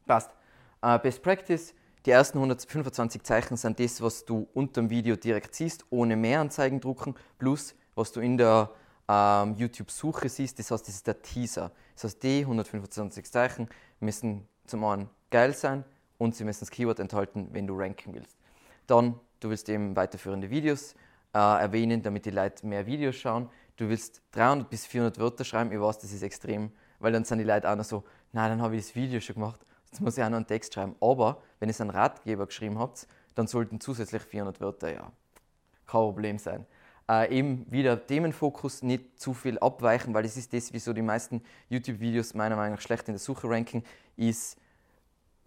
Passt. 0.07 0.31
Uh, 0.85 0.99
Best 0.99 1.23
Practice, 1.23 1.75
Die 2.05 2.11
ersten 2.11 2.37
125 2.37 3.23
Zeichen 3.23 3.57
sind 3.57 3.81
das, 3.81 4.03
was 4.03 4.27
du 4.27 4.47
unter 4.53 4.83
dem 4.83 4.91
Video 4.91 5.17
direkt 5.17 5.55
siehst, 5.55 5.87
ohne 5.89 6.17
Mehranzeigen 6.17 6.79
drucken, 6.79 7.15
plus 7.39 7.75
was 7.95 8.13
du 8.13 8.21
in 8.21 8.37
der 8.37 8.71
ähm, 9.09 9.55
YouTube-Suche 9.57 10.29
siehst. 10.29 10.59
Das 10.59 10.71
heißt, 10.71 10.87
das 10.89 10.95
ist 10.95 11.07
der 11.07 11.21
Teaser. 11.23 11.71
Das 11.95 12.05
heißt, 12.05 12.23
die 12.23 12.41
125 12.41 13.31
Zeichen 13.31 13.69
müssen 14.01 14.49
zum 14.67 14.85
einen 14.85 15.09
geil 15.31 15.55
sein 15.55 15.85
und 16.19 16.35
sie 16.35 16.45
müssen 16.45 16.61
das 16.61 16.71
Keyword 16.71 17.01
enthalten, 17.01 17.49
wenn 17.53 17.67
du 17.67 17.77
ranken 17.79 18.15
willst. 18.15 18.37
Dann, 18.87 19.19
du 19.41 19.51
willst 19.51 19.69
eben 19.69 19.97
weiterführende 19.97 20.51
Videos 20.51 20.95
äh, 21.35 21.39
erwähnen, 21.39 22.03
damit 22.03 22.27
die 22.27 22.31
Leute 22.31 22.67
mehr 22.67 22.87
Videos 22.87 23.17
schauen. 23.17 23.49
Du 23.77 23.89
willst 23.89 24.23
300 24.33 24.71
bis 24.71 24.87
400 24.87 25.19
Wörter 25.19 25.45
schreiben. 25.45 25.73
Ich 25.73 25.81
weiß, 25.81 25.99
das 25.99 26.13
ist 26.13 26.23
extrem, 26.23 26.71
weil 27.01 27.13
dann 27.13 27.25
sind 27.25 27.39
die 27.39 27.45
Leute 27.45 27.71
auch 27.71 27.77
noch 27.77 27.85
so, 27.85 28.05
na, 28.33 28.49
dann 28.49 28.63
habe 28.63 28.77
ich 28.77 28.87
das 28.87 28.95
Video 28.95 29.21
schon 29.21 29.35
gemacht, 29.35 29.61
jetzt 29.91 30.01
muss 30.01 30.17
ich 30.17 30.25
auch 30.25 30.29
noch 30.29 30.37
einen 30.37 30.47
Text 30.47 30.75
schreiben. 30.75 30.95
Aber 31.01 31.43
wenn 31.59 31.69
ihr 31.69 31.81
einen 31.81 31.91
Ratgeber 31.91 32.47
geschrieben 32.47 32.79
habt, 32.79 33.07
dann 33.35 33.47
sollten 33.47 33.81
zusätzlich 33.81 34.23
400 34.23 34.61
Wörter 34.61 34.93
ja 34.93 35.13
kein 35.87 36.01
Problem 36.01 36.39
sein. 36.39 36.67
Äh, 37.09 37.37
eben 37.37 37.67
wieder 37.71 38.07
Themenfokus, 38.07 38.83
nicht 38.83 39.21
zu 39.21 39.35
viel 39.35 39.59
abweichen, 39.59 40.15
weil 40.15 40.23
das 40.23 40.39
ist 40.39 40.53
das, 40.55 40.73
wieso 40.73 40.95
die 40.95 41.03
meisten 41.03 41.43
YouTube-Videos 41.69 42.33
meiner 42.33 42.57
Meinung 42.57 42.77
nach 42.77 42.81
schlecht 42.81 43.09
in 43.09 43.15
der 43.15 43.19
Suche 43.19 43.49
ranken, 43.49 43.85
ist 44.17 44.57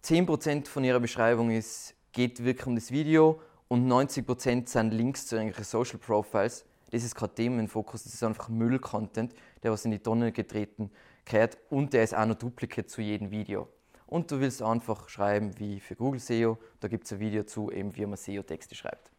10% 0.04 0.68
von 0.68 0.84
ihrer 0.84 1.00
Beschreibung 1.00 1.50
ist, 1.50 1.94
geht 2.12 2.44
wirklich 2.44 2.66
um 2.66 2.76
das 2.76 2.92
Video 2.92 3.40
und 3.66 3.88
90% 3.88 4.68
sind 4.68 4.92
Links 4.92 5.26
zu 5.26 5.34
irgendwelchen 5.34 5.64
Social 5.64 5.98
Profiles. 5.98 6.64
Das 6.90 7.02
ist 7.02 7.16
kein 7.16 7.34
Themenfokus, 7.34 8.04
das 8.04 8.14
ist 8.14 8.22
einfach 8.22 8.48
Müll-Content, 8.48 9.34
der 9.62 9.72
was 9.72 9.84
in 9.84 9.90
die 9.90 9.98
Tonne 9.98 10.30
getreten 10.30 10.90
gehört 11.24 11.58
und 11.70 11.92
der 11.92 12.04
ist 12.04 12.14
auch 12.14 12.24
noch 12.24 12.36
Duplicate 12.36 12.86
zu 12.86 13.02
jedem 13.02 13.32
Video. 13.32 13.68
Und 14.06 14.30
du 14.30 14.40
willst 14.40 14.62
einfach 14.62 15.08
schreiben 15.08 15.58
wie 15.58 15.80
für 15.80 15.96
Google 15.96 16.20
SEO, 16.20 16.56
da 16.80 16.88
gibt 16.88 17.04
es 17.04 17.12
ein 17.12 17.20
Video 17.20 17.42
zu, 17.42 17.70
eben 17.70 17.94
wie 17.96 18.06
man 18.06 18.16
SEO-Texte 18.16 18.76
schreibt. 18.76 19.10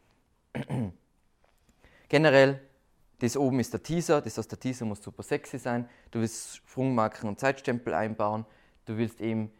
Generell, 2.10 2.60
das 3.20 3.36
oben 3.36 3.60
ist 3.60 3.72
der 3.72 3.84
Teaser, 3.84 4.20
das 4.20 4.36
heißt, 4.36 4.50
der 4.50 4.58
Teaser 4.58 4.84
muss 4.84 5.00
super 5.00 5.22
sexy 5.22 5.58
sein. 5.58 5.88
Du 6.10 6.18
willst 6.18 6.56
Sprungmarken 6.56 7.28
und 7.28 7.38
Zeitstempel 7.38 7.94
einbauen. 7.94 8.44
Du 8.84 8.98
willst 8.98 9.20
eben 9.20 9.52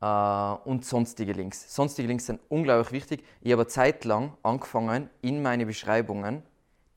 äh, 0.00 0.06
und 0.06 0.84
sonstige 0.84 1.32
Links. 1.32 1.74
Sonstige 1.74 2.06
Links 2.06 2.26
sind 2.26 2.40
unglaublich 2.48 2.92
wichtig. 2.92 3.24
Ich 3.40 3.50
habe 3.50 3.66
zeitlang 3.66 4.34
angefangen, 4.44 5.10
in 5.20 5.42
meine 5.42 5.66
Beschreibungen 5.66 6.44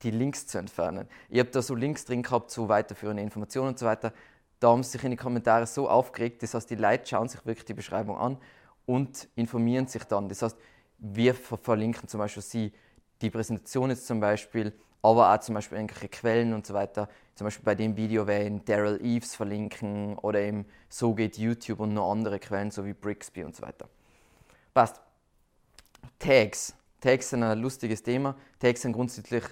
die 0.02 0.12
Links 0.12 0.46
zu 0.46 0.58
entfernen. 0.58 1.08
Ich 1.28 1.40
habe 1.40 1.50
da 1.50 1.60
so 1.60 1.74
Links 1.74 2.04
drin 2.04 2.22
gehabt 2.22 2.52
zu 2.52 2.68
weiterführenden 2.68 3.24
Informationen 3.24 3.70
und 3.70 3.80
so 3.80 3.86
weiter. 3.86 4.12
Da 4.60 4.68
haben 4.68 4.84
sie 4.84 4.92
sich 4.92 5.02
in 5.02 5.10
den 5.10 5.18
Kommentaren 5.18 5.66
so 5.66 5.88
aufgeregt. 5.88 6.40
Das 6.44 6.54
heißt, 6.54 6.70
die 6.70 6.76
Leute 6.76 7.08
schauen 7.08 7.28
sich 7.28 7.44
wirklich 7.44 7.64
die 7.64 7.74
Beschreibung 7.74 8.16
an 8.16 8.36
und 8.86 9.28
informieren 9.34 9.88
sich 9.88 10.04
dann. 10.04 10.28
Das 10.28 10.42
heißt, 10.42 10.56
wir 10.98 11.34
verlinken 11.34 12.08
zum 12.08 12.18
Beispiel 12.18 12.44
sie 12.44 12.72
die 13.20 13.30
Präsentation 13.30 13.90
jetzt 13.90 14.06
zum 14.06 14.20
Beispiel 14.20 14.72
aber 15.02 15.32
auch 15.32 15.40
zum 15.40 15.54
Beispiel 15.54 15.78
irgendwelche 15.78 16.08
Quellen 16.08 16.52
und 16.52 16.66
so 16.66 16.74
weiter. 16.74 17.08
Zum 17.34 17.46
Beispiel 17.46 17.64
bei 17.64 17.74
dem 17.74 17.96
Video 17.96 18.26
werde 18.26 18.54
ich 18.54 18.64
Daryl 18.64 19.00
Eves 19.02 19.34
verlinken 19.34 20.18
oder 20.18 20.40
eben 20.40 20.66
So 20.88 21.14
geht 21.14 21.38
YouTube 21.38 21.80
und 21.80 21.94
noch 21.94 22.10
andere 22.10 22.38
Quellen, 22.38 22.70
so 22.70 22.84
wie 22.84 22.92
Brixby 22.92 23.44
und 23.44 23.56
so 23.56 23.62
weiter. 23.62 23.88
Passt. 24.74 25.00
Tags. 26.18 26.74
Tags 27.00 27.30
sind 27.30 27.42
ein 27.42 27.58
lustiges 27.58 28.02
Thema. 28.02 28.36
Tags 28.58 28.82
sind 28.82 28.92
grundsätzlich 28.92 29.44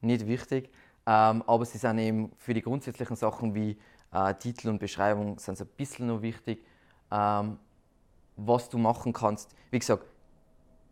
nicht 0.00 0.26
wichtig, 0.26 0.70
ähm, 1.06 1.42
aber 1.46 1.64
sie 1.66 1.78
sind 1.78 1.98
eben 1.98 2.32
für 2.38 2.54
die 2.54 2.62
grundsätzlichen 2.62 3.16
Sachen 3.16 3.54
wie 3.54 3.78
äh, 4.12 4.34
Titel 4.34 4.70
und 4.70 4.78
Beschreibung 4.78 5.38
sind 5.38 5.58
sie 5.58 5.64
ein 5.64 5.70
bisschen 5.76 6.06
noch 6.06 6.22
wichtig. 6.22 6.64
Ähm, 7.10 7.58
was 8.36 8.68
du 8.70 8.78
machen 8.78 9.12
kannst, 9.12 9.54
wie 9.70 9.78
gesagt, 9.78 10.04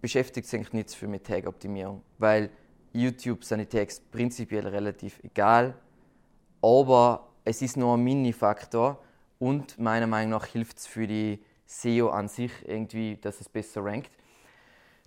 beschäftigt 0.01 0.47
sich 0.47 0.73
nicht 0.73 0.91
viel 0.91 1.09
mit 1.09 1.27
Tag-Optimierung, 1.27 2.03
weil 2.19 2.51
YouTube 2.93 3.41
die 3.49 3.67
Tags 3.67 4.01
prinzipiell 4.01 4.67
relativ 4.67 5.21
egal, 5.23 5.75
aber 6.63 7.29
es 7.45 7.63
ist 7.63 7.77
nur 7.77 7.97
ein 7.97 8.03
Mini-Faktor 8.03 9.03
und 9.39 9.79
meiner 9.79 10.07
Meinung 10.07 10.31
nach 10.33 10.47
hilft 10.47 10.79
es 10.79 10.87
für 10.87 11.07
die 11.07 11.41
SEO 11.67 12.09
an 12.09 12.29
sich 12.29 12.53
irgendwie, 12.67 13.17
dass 13.17 13.41
es 13.41 13.49
besser 13.49 13.85
rankt. 13.85 14.11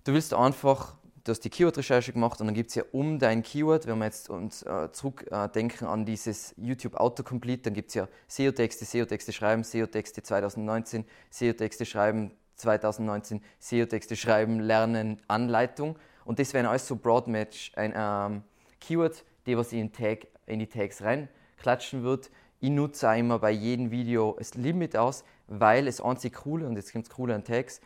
Du 0.04 0.12
willst 0.12 0.32
einfach, 0.32 0.96
du 1.24 1.30
hast 1.30 1.40
die 1.40 1.50
Keyword-Recherche 1.50 2.12
gemacht 2.12 2.40
und 2.40 2.46
dann 2.46 2.54
gibt 2.54 2.70
es 2.70 2.76
ja 2.76 2.84
um 2.92 3.18
dein 3.18 3.42
Keyword, 3.42 3.86
wenn 3.86 3.98
wir 3.98 4.06
jetzt 4.06 4.30
uns 4.30 4.62
äh, 4.62 4.90
zurückdenken 4.92 5.86
äh, 5.86 5.90
an 5.90 6.04
dieses 6.04 6.54
YouTube 6.56 6.94
Autocomplete, 6.94 7.64
dann 7.64 7.74
gibt 7.74 7.90
es 7.90 7.94
ja 7.94 8.08
SEO-Texte, 8.28 8.84
SEO-Texte 8.84 9.32
schreiben, 9.32 9.64
SEO-Texte 9.64 10.22
2019, 10.22 11.04
SEO-Texte 11.30 11.84
schreiben 11.84 12.32
2019, 12.56 13.42
SEO-Texte 13.58 14.16
schreiben, 14.16 14.60
lernen, 14.60 15.20
Anleitung. 15.28 15.96
Und 16.24 16.38
das 16.38 16.52
wären 16.54 16.66
alles 16.66 16.86
so 16.86 16.96
Broadmatch 16.96 17.72
ein 17.76 17.92
ähm, 17.96 18.42
Keyword, 18.80 19.24
die 19.46 19.56
was 19.56 19.72
ich 19.72 19.80
in, 19.80 19.92
Tag, 19.92 20.26
in 20.46 20.58
die 20.58 20.66
Tags 20.66 21.02
reinklatschen 21.02 22.02
wird. 22.02 22.30
Ich 22.60 22.70
nutze 22.70 23.10
auch 23.10 23.16
immer 23.16 23.38
bei 23.38 23.50
jedem 23.50 23.90
Video 23.90 24.36
das 24.38 24.54
Limit 24.54 24.96
aus, 24.96 25.24
weil 25.48 25.88
es 25.88 26.00
einzig 26.00 26.34
coole, 26.34 26.66
und 26.66 26.76
jetzt 26.76 26.92
kommt 26.92 27.06
es 27.06 27.10
coole 27.10 27.34
an 27.34 27.44
Tags, 27.44 27.80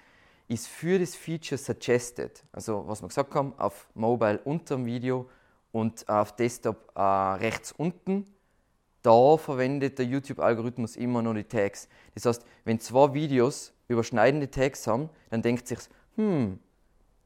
ist 0.48 0.68
für 0.68 0.98
das 0.98 1.14
Feature 1.14 1.58
Suggested, 1.58 2.44
also 2.52 2.84
was 2.86 3.02
wir 3.02 3.08
gesagt 3.08 3.34
haben, 3.34 3.54
auf 3.58 3.88
Mobile 3.94 4.38
unter 4.44 4.76
dem 4.76 4.86
Video 4.86 5.28
und 5.72 6.08
auf 6.08 6.36
Desktop 6.36 6.92
äh, 6.94 7.00
rechts 7.00 7.72
unten, 7.72 8.26
da 9.02 9.36
verwendet 9.36 9.98
der 9.98 10.06
YouTube-Algorithmus 10.06 10.96
immer 10.96 11.22
nur 11.22 11.34
die 11.34 11.44
Tags. 11.44 11.88
Das 12.14 12.26
heißt, 12.26 12.44
wenn 12.64 12.80
zwei 12.80 13.14
Videos 13.14 13.72
überschneidende 13.88 14.50
Tags 14.50 14.86
haben, 14.86 15.10
dann 15.30 15.42
denkt 15.42 15.68
sich, 15.68 15.78
hm, 16.16 16.58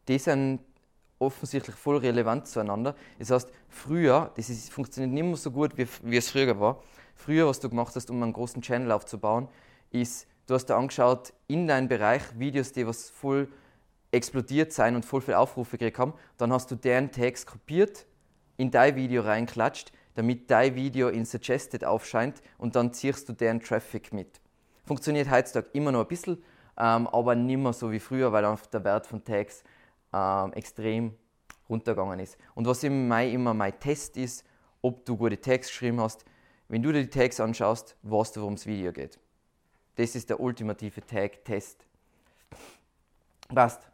die 0.08 0.18
sind 0.18 0.60
offensichtlich 1.20 1.76
voll 1.76 1.98
relevant 1.98 2.48
zueinander. 2.48 2.96
Das 3.18 3.30
heißt, 3.30 3.48
früher, 3.68 4.32
das 4.36 4.50
ist, 4.50 4.72
funktioniert 4.72 5.12
nicht 5.12 5.22
mehr 5.22 5.36
so 5.36 5.50
gut, 5.50 5.76
wie, 5.76 5.86
wie 6.02 6.16
es 6.16 6.30
früher 6.30 6.58
war. 6.58 6.82
Früher, 7.14 7.46
was 7.46 7.60
du 7.60 7.68
gemacht 7.68 7.94
hast, 7.94 8.10
um 8.10 8.22
einen 8.22 8.32
großen 8.32 8.62
Channel 8.62 8.90
aufzubauen, 8.90 9.48
ist, 9.90 10.26
du 10.46 10.54
hast 10.54 10.66
dir 10.66 10.76
angeschaut, 10.76 11.32
in 11.46 11.68
deinem 11.68 11.88
Bereich 11.88 12.22
Videos, 12.38 12.72
die 12.72 12.86
was 12.86 13.10
voll 13.10 13.48
explodiert 14.10 14.72
sein 14.72 14.96
und 14.96 15.04
voll 15.04 15.20
viele 15.20 15.38
Aufrufe 15.38 15.78
gekriegt 15.78 15.98
haben. 15.98 16.14
Dann 16.38 16.52
hast 16.52 16.70
du 16.70 16.74
deren 16.74 17.12
Tags 17.12 17.46
kopiert, 17.46 18.06
in 18.56 18.70
dein 18.70 18.96
Video 18.96 19.22
reinklatscht, 19.22 19.92
damit 20.14 20.50
dein 20.50 20.74
Video 20.74 21.08
in 21.08 21.24
Suggested 21.24 21.84
aufscheint 21.84 22.42
und 22.58 22.76
dann 22.76 22.92
ziehst 22.92 23.28
du 23.28 23.32
deren 23.32 23.60
Traffic 23.60 24.12
mit. 24.12 24.40
Funktioniert 24.84 25.30
heutzutage 25.30 25.68
immer 25.72 25.92
noch 25.92 26.00
ein 26.00 26.08
bisschen, 26.08 26.42
ähm, 26.76 27.06
aber 27.06 27.34
nicht 27.34 27.58
mehr 27.58 27.72
so 27.72 27.92
wie 27.92 28.00
früher, 28.00 28.32
weil 28.32 28.44
einfach 28.44 28.66
der 28.66 28.82
Wert 28.84 29.06
von 29.06 29.22
Tags 29.22 29.62
ähm, 30.12 30.52
extrem 30.52 31.14
runtergegangen 31.68 32.20
ist. 32.20 32.36
Und 32.54 32.66
was 32.66 32.82
im 32.82 33.08
Mai 33.08 33.30
immer 33.30 33.54
mein 33.54 33.78
Test 33.78 34.16
ist, 34.16 34.44
ob 34.82 35.04
du 35.04 35.16
gute 35.16 35.40
Tags 35.40 35.68
geschrieben 35.68 36.00
hast. 36.00 36.24
Wenn 36.68 36.82
du 36.82 36.92
dir 36.92 37.02
die 37.02 37.10
Tags 37.10 37.40
anschaust, 37.40 37.96
weißt 38.02 38.36
du, 38.36 38.40
worum 38.40 38.54
das 38.54 38.66
Video 38.66 38.92
geht. 38.92 39.18
Das 39.96 40.14
ist 40.14 40.30
der 40.30 40.40
ultimative 40.40 41.04
Tag-Test. 41.04 41.84
Passt. 43.48 43.90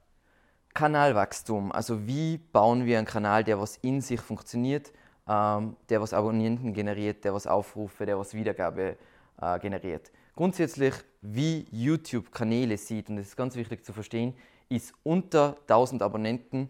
Kanalwachstum. 0.75 1.73
Also 1.73 2.07
wie 2.07 2.37
bauen 2.37 2.85
wir 2.85 2.99
einen 2.99 3.07
Kanal, 3.07 3.45
der 3.45 3.59
was 3.59 3.79
in 3.79 4.03
sich 4.03 4.21
funktioniert, 4.21 4.93
ähm, 5.27 5.77
der 5.89 6.03
was 6.03 6.13
Abonnenten 6.13 6.75
generiert, 6.75 7.25
der 7.25 7.33
was 7.33 7.47
Aufrufe, 7.47 8.05
der 8.05 8.19
was 8.19 8.35
Wiedergabe 8.35 8.97
äh, 9.41 9.59
generiert. 9.59 10.13
Grundsätzlich, 10.35 10.95
wie 11.23 11.67
YouTube 11.71 12.31
Kanäle 12.31 12.77
sieht, 12.77 13.09
und 13.09 13.17
das 13.17 13.29
ist 13.29 13.37
ganz 13.37 13.57
wichtig 13.57 13.85
zu 13.87 13.95
verstehen, 13.95 14.35
ist 14.69 14.93
unter 15.03 15.57
1000 15.63 16.03
Abonnenten, 16.03 16.69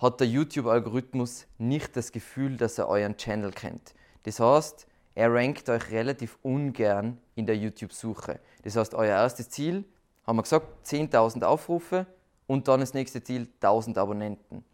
hat 0.00 0.20
der 0.20 0.28
YouTube-Algorithmus 0.28 1.46
nicht 1.58 1.96
das 1.96 2.12
Gefühl, 2.12 2.56
dass 2.56 2.78
er 2.78 2.88
euren 2.88 3.16
Channel 3.16 3.50
kennt. 3.50 3.94
Das 4.22 4.40
heißt, 4.40 4.86
er 5.14 5.34
rankt 5.34 5.68
euch 5.68 5.90
relativ 5.90 6.38
ungern 6.42 7.18
in 7.34 7.46
der 7.46 7.56
YouTube-Suche. 7.56 8.38
Das 8.62 8.76
heißt, 8.76 8.94
euer 8.94 9.16
erstes 9.16 9.50
Ziel, 9.50 9.84
haben 10.26 10.36
wir 10.36 10.42
gesagt, 10.42 10.86
10.000 10.86 11.42
Aufrufe 11.42 12.06
und 12.46 12.68
dann 12.68 12.80
das 12.80 12.94
nächste 12.94 13.22
Ziel 13.22 13.48
1000 13.60 13.98
Abonnenten. 13.98 14.64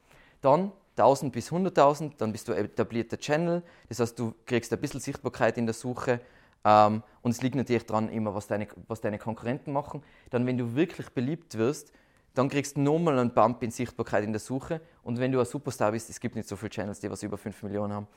Dann 0.42 0.72
1000 0.96 1.32
bis 1.32 1.50
100.000, 1.50 2.12
dann 2.18 2.32
bist 2.32 2.48
du 2.48 2.52
etablierter 2.52 3.18
Channel. 3.18 3.62
Das 3.88 4.00
heißt, 4.00 4.18
du 4.18 4.34
kriegst 4.46 4.72
ein 4.72 4.80
bisschen 4.80 5.00
Sichtbarkeit 5.00 5.56
in 5.56 5.66
der 5.66 5.74
Suche. 5.74 6.20
Ähm, 6.64 7.02
und 7.22 7.30
es 7.30 7.42
liegt 7.42 7.56
natürlich 7.56 7.86
daran, 7.86 8.08
immer, 8.10 8.34
was 8.34 8.46
deine, 8.46 8.68
was 8.86 9.00
deine 9.00 9.18
Konkurrenten 9.18 9.72
machen. 9.72 10.02
Dann, 10.30 10.46
wenn 10.46 10.58
du 10.58 10.74
wirklich 10.74 11.10
beliebt 11.10 11.56
wirst, 11.56 11.92
dann 12.34 12.48
kriegst 12.48 12.76
du 12.76 12.80
nochmal 12.80 13.18
einen 13.18 13.32
Bump 13.32 13.62
in 13.62 13.70
Sichtbarkeit 13.70 14.24
in 14.24 14.32
der 14.32 14.40
Suche. 14.40 14.80
Und 15.02 15.18
wenn 15.18 15.32
du 15.32 15.38
ein 15.38 15.46
Superstar 15.46 15.92
bist, 15.92 16.10
es 16.10 16.20
gibt 16.20 16.34
nicht 16.34 16.48
so 16.48 16.56
viele 16.56 16.70
Channels, 16.70 17.00
die 17.00 17.10
was 17.10 17.22
über 17.22 17.38
5 17.38 17.62
Millionen 17.62 17.92
haben, 17.92 18.08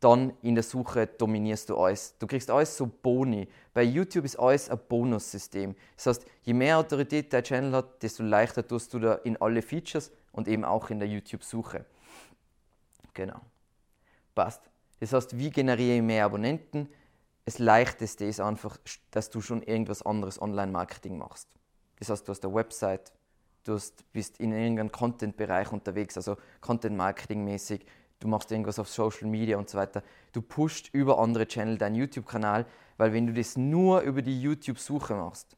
dann 0.00 0.32
in 0.42 0.54
der 0.54 0.64
Suche 0.64 1.06
dominierst 1.06 1.68
du 1.68 1.76
alles. 1.76 2.16
Du 2.18 2.26
kriegst 2.26 2.50
alles 2.50 2.76
so 2.76 2.86
Boni. 2.86 3.48
Bei 3.74 3.82
YouTube 3.82 4.24
ist 4.24 4.36
alles 4.36 4.70
ein 4.70 4.78
Bonussystem. 4.88 5.74
Das 5.96 6.06
heißt, 6.06 6.26
je 6.42 6.54
mehr 6.54 6.78
Autorität 6.78 7.32
dein 7.32 7.42
Channel 7.42 7.72
hat, 7.72 8.02
desto 8.02 8.22
leichter 8.22 8.66
tust 8.66 8.94
du 8.94 9.00
da 9.00 9.14
in 9.16 9.36
alle 9.38 9.60
Features 9.60 10.12
und 10.32 10.48
eben 10.48 10.64
auch 10.64 10.90
in 10.90 11.00
der 11.00 11.08
YouTube-Suche. 11.08 11.84
Genau. 13.12 13.40
Passt. 14.34 14.62
Das 15.00 15.12
heißt, 15.12 15.36
wie 15.36 15.50
generiere 15.50 15.96
ich 15.96 16.02
mehr 16.02 16.24
Abonnenten? 16.24 16.88
Das 17.44 17.58
Leichteste 17.58 18.24
ist 18.24 18.40
einfach, 18.40 18.78
dass 19.10 19.30
du 19.30 19.40
schon 19.40 19.62
irgendwas 19.62 20.02
anderes 20.02 20.40
Online-Marketing 20.40 21.18
machst. 21.18 21.48
Das 21.98 22.10
heißt, 22.10 22.28
du 22.28 22.30
hast 22.30 22.44
eine 22.44 22.54
Website, 22.54 23.12
du 23.68 23.74
hast, 23.74 24.10
bist 24.12 24.40
in 24.40 24.52
irgendeinem 24.52 24.90
Content-Bereich 24.90 25.72
unterwegs, 25.72 26.16
also 26.16 26.36
Content-Marketing-mäßig, 26.60 27.84
du 28.20 28.28
machst 28.28 28.50
irgendwas 28.50 28.78
auf 28.78 28.88
Social 28.88 29.28
Media 29.28 29.58
und 29.58 29.68
so 29.68 29.78
weiter. 29.78 30.02
Du 30.32 30.42
pusht 30.42 30.90
über 30.92 31.18
andere 31.18 31.46
Channel 31.46 31.78
deinen 31.78 31.94
YouTube-Kanal, 31.94 32.66
weil 32.96 33.12
wenn 33.12 33.26
du 33.26 33.32
das 33.32 33.56
nur 33.56 34.00
über 34.00 34.22
die 34.22 34.40
YouTube-Suche 34.40 35.14
machst, 35.14 35.56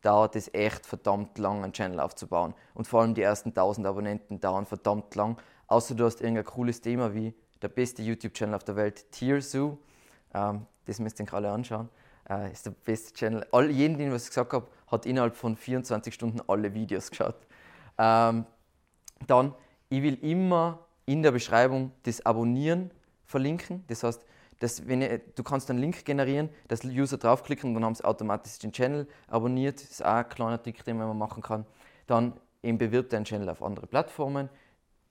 dauert 0.00 0.36
es 0.36 0.52
echt 0.52 0.86
verdammt 0.86 1.38
lang, 1.38 1.62
einen 1.62 1.72
Channel 1.72 2.00
aufzubauen. 2.00 2.54
Und 2.74 2.86
vor 2.86 3.02
allem 3.02 3.14
die 3.14 3.22
ersten 3.22 3.50
1000 3.50 3.86
Abonnenten 3.86 4.40
dauern 4.40 4.66
verdammt 4.66 5.14
lang. 5.14 5.40
Außer 5.68 5.94
du 5.94 6.04
hast 6.04 6.20
irgendein 6.20 6.44
cooles 6.44 6.80
Thema 6.80 7.14
wie 7.14 7.34
der 7.60 7.68
beste 7.68 8.02
YouTube-Channel 8.02 8.54
auf 8.54 8.64
der 8.64 8.76
Welt, 8.76 9.10
Tierzoo. 9.12 9.78
Ähm, 10.34 10.66
das 10.86 10.98
müsst 10.98 11.20
ihr 11.20 11.26
euch 11.26 11.32
alle 11.32 11.50
anschauen. 11.50 11.88
Äh, 12.28 12.52
ist 12.52 12.66
der 12.66 12.72
beste 12.72 13.14
Channel. 13.14 13.46
All, 13.52 13.70
jeden, 13.70 13.96
den 13.96 14.14
ich 14.14 14.26
gesagt 14.26 14.52
habe, 14.52 14.66
hat 14.92 15.06
innerhalb 15.06 15.34
von 15.34 15.56
24 15.56 16.14
Stunden 16.14 16.40
alle 16.46 16.74
Videos 16.74 17.10
geschaut. 17.10 17.36
Ähm, 17.98 18.44
dann, 19.26 19.54
ich 19.88 20.02
will 20.02 20.18
immer 20.22 20.78
in 21.06 21.22
der 21.22 21.32
Beschreibung 21.32 21.92
das 22.04 22.24
Abonnieren 22.24 22.90
verlinken. 23.24 23.84
Das 23.88 24.04
heißt, 24.04 24.24
dass 24.60 24.86
wenn 24.86 25.02
ich, 25.02 25.20
du 25.34 25.42
kannst 25.42 25.70
einen 25.70 25.80
Link 25.80 26.04
generieren, 26.04 26.48
dass 26.68 26.84
User 26.84 27.18
draufklicken 27.18 27.70
und 27.70 27.74
dann 27.74 27.84
haben 27.84 27.94
sie 27.94 28.04
automatisch 28.04 28.58
den 28.58 28.72
Channel 28.72 29.08
abonniert. 29.26 29.82
Das 29.82 29.90
ist 29.90 30.04
auch 30.04 30.14
ein 30.14 30.28
kleiner 30.28 30.62
Trick, 30.62 30.84
den 30.84 30.98
man 30.98 31.18
machen 31.18 31.42
kann. 31.42 31.66
Dann 32.06 32.34
eben 32.62 32.78
bewirb 32.78 33.10
deinen 33.10 33.24
Channel 33.24 33.48
auf 33.48 33.62
andere 33.62 33.86
Plattformen. 33.86 34.48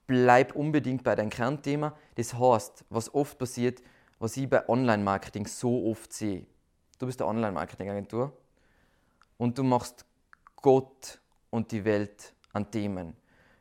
Bleib 0.08 0.56
unbedingt 0.56 1.04
bei 1.04 1.16
deinem 1.16 1.30
Kernthema. 1.30 1.96
Das 2.16 2.34
heißt, 2.34 2.86
was 2.90 3.14
oft 3.14 3.38
passiert, 3.38 3.82
was 4.20 4.38
ich 4.38 4.50
bei 4.50 4.68
Online-Marketing 4.70 5.48
so 5.48 5.90
oft 5.90 6.14
sehe. 6.14 6.46
Du 7.00 7.08
bist 7.08 7.22
eine 7.22 7.30
Online-Marketing-Agentur 7.30 8.32
und 9.42 9.58
du 9.58 9.64
machst 9.64 10.06
Gott 10.58 11.20
und 11.50 11.72
die 11.72 11.84
Welt 11.84 12.36
an 12.54 12.70
Themen. 12.70 13.16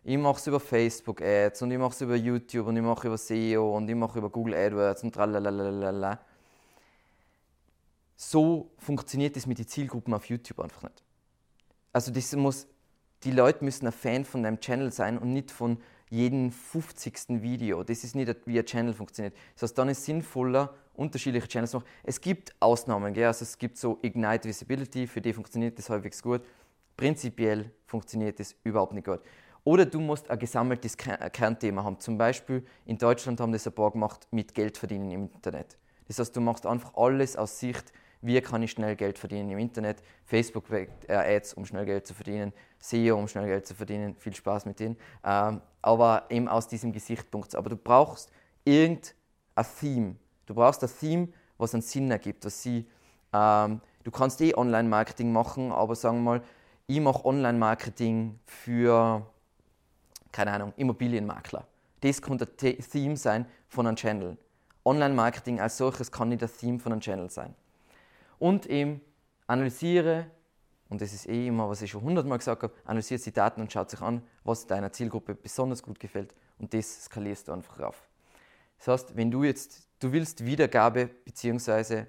Ich 0.04 0.18
mache 0.18 0.38
es 0.38 0.46
über 0.46 0.60
Facebook 0.60 1.22
Ads 1.22 1.62
und 1.62 1.70
ich 1.70 1.78
mache 1.78 1.92
es 1.92 2.02
über 2.02 2.16
YouTube 2.16 2.66
und 2.66 2.76
ich 2.76 2.82
mache 2.82 3.06
über 3.06 3.16
SEO 3.16 3.78
und 3.78 3.88
ich 3.88 3.96
mache 3.96 4.18
über 4.18 4.28
Google 4.28 4.56
AdWords 4.56 5.04
und 5.04 5.14
tralalala. 5.14 6.20
So 8.14 8.70
funktioniert 8.76 9.36
das 9.36 9.46
mit 9.46 9.58
den 9.58 9.66
Zielgruppen 9.68 10.12
auf 10.12 10.26
YouTube 10.26 10.60
einfach 10.60 10.82
nicht. 10.82 11.02
Also 11.94 12.12
das 12.12 12.36
muss, 12.36 12.66
die 13.24 13.30
Leute 13.30 13.64
müssen 13.64 13.86
ein 13.86 13.92
Fan 13.92 14.26
von 14.26 14.42
deinem 14.42 14.60
Channel 14.60 14.92
sein 14.92 15.16
und 15.16 15.32
nicht 15.32 15.50
von 15.50 15.78
jedem 16.10 16.52
50. 16.52 17.40
Video. 17.40 17.84
Das 17.84 18.04
ist 18.04 18.14
nicht, 18.14 18.36
wie 18.44 18.58
ein 18.58 18.66
Channel 18.66 18.92
funktioniert. 18.92 19.34
Das 19.54 19.62
heißt, 19.62 19.78
dann 19.78 19.88
ist 19.88 20.00
es 20.00 20.04
sinnvoller, 20.04 20.74
unterschiedliche 21.00 21.48
Channels 21.48 21.72
machen. 21.72 21.86
Es 22.02 22.20
gibt 22.20 22.54
Ausnahmen, 22.60 23.12
gell? 23.14 23.26
also 23.26 23.42
es 23.42 23.56
gibt 23.58 23.78
so 23.78 23.98
Ignite 24.02 24.48
Visibility, 24.48 25.06
für 25.06 25.20
die 25.20 25.32
funktioniert 25.32 25.78
das 25.78 25.88
halbwegs 25.88 26.22
gut. 26.22 26.42
Prinzipiell 26.96 27.70
funktioniert 27.86 28.38
das 28.38 28.54
überhaupt 28.62 28.92
nicht 28.92 29.06
gut. 29.06 29.20
Oder 29.64 29.86
du 29.86 30.00
musst 30.00 30.30
ein 30.30 30.38
gesammeltes 30.38 30.96
Kernthema 30.96 31.84
haben. 31.84 31.98
Zum 31.98 32.16
Beispiel 32.18 32.64
in 32.86 32.98
Deutschland 32.98 33.40
haben 33.40 33.52
das 33.52 33.66
ein 33.66 33.74
paar 33.74 33.90
gemacht 33.90 34.28
mit 34.30 34.54
Geld 34.54 34.76
verdienen 34.76 35.10
im 35.10 35.30
Internet. 35.34 35.78
Das 36.06 36.18
heißt, 36.18 36.34
du 36.36 36.40
machst 36.40 36.66
einfach 36.66 36.94
alles 36.94 37.36
aus 37.36 37.58
Sicht, 37.58 37.92
wie 38.22 38.40
kann 38.40 38.62
ich 38.62 38.72
schnell 38.72 38.96
Geld 38.96 39.18
verdienen 39.18 39.50
im 39.50 39.58
Internet. 39.58 40.02
Facebook 40.24 40.64
äh, 40.70 40.88
Ads, 41.08 41.54
um 41.54 41.64
schnell 41.64 41.86
Geld 41.86 42.06
zu 42.06 42.14
verdienen. 42.14 42.52
SEO, 42.78 43.16
um 43.16 43.28
schnell 43.28 43.46
Geld 43.46 43.66
zu 43.66 43.74
verdienen. 43.74 44.14
Viel 44.16 44.34
Spaß 44.34 44.66
mit 44.66 44.80
denen. 44.80 44.96
Ähm, 45.24 45.62
aber 45.80 46.26
eben 46.28 46.48
aus 46.48 46.68
diesem 46.68 46.92
Gesichtspunkt. 46.92 47.54
Aber 47.54 47.70
du 47.70 47.76
brauchst 47.76 48.30
irgendein 48.64 49.14
Theme. 49.78 50.16
Du 50.50 50.56
brauchst 50.56 50.82
ein 50.82 50.90
Theme, 50.90 51.28
was 51.58 51.74
einen 51.74 51.82
Sinn 51.82 52.10
ergibt. 52.10 52.44
Was 52.44 52.60
sie, 52.60 52.84
ähm, 53.32 53.80
du 54.02 54.10
kannst 54.10 54.40
eh 54.40 54.52
Online-Marketing 54.52 55.32
machen, 55.32 55.70
aber 55.70 55.94
sagen 55.94 56.16
wir 56.16 56.22
mal, 56.22 56.42
ich 56.88 57.00
mache 57.00 57.24
Online-Marketing 57.24 58.36
für 58.46 59.24
keine 60.32 60.50
Ahnung, 60.50 60.72
Immobilienmakler. 60.76 61.68
Das 62.00 62.20
kann 62.20 62.36
der 62.36 62.56
Theme 62.56 63.16
sein 63.16 63.46
von 63.68 63.86
einem 63.86 63.94
Channel. 63.94 64.36
Online-Marketing 64.84 65.60
als 65.60 65.76
solches 65.76 66.10
kann 66.10 66.30
nicht 66.30 66.42
das 66.42 66.56
Theme 66.56 66.80
von 66.80 66.90
einem 66.90 67.00
Channel 67.00 67.30
sein. 67.30 67.54
Und 68.40 68.66
eben 68.66 69.02
analysiere, 69.46 70.26
und 70.88 71.00
das 71.00 71.12
ist 71.12 71.28
eh 71.28 71.46
immer, 71.46 71.68
was 71.68 71.80
ich 71.80 71.92
schon 71.92 72.02
hundertmal 72.02 72.38
gesagt 72.38 72.64
habe, 72.64 72.74
analysiert 72.86 73.24
die 73.24 73.32
Daten 73.32 73.60
und 73.60 73.72
schaut 73.72 73.88
sich 73.88 74.00
an, 74.00 74.20
was 74.42 74.66
deiner 74.66 74.90
Zielgruppe 74.90 75.36
besonders 75.36 75.80
gut 75.80 76.00
gefällt 76.00 76.34
und 76.58 76.74
das 76.74 77.04
skalierst 77.04 77.46
du 77.46 77.52
einfach 77.52 77.78
rauf. 77.78 78.08
Das 78.78 78.88
heißt, 78.88 79.16
wenn 79.16 79.30
du 79.30 79.44
jetzt, 79.44 79.86
du 80.00 80.12
willst 80.12 80.44
Wiedergabe 80.44 81.06
bzw. 81.24 82.06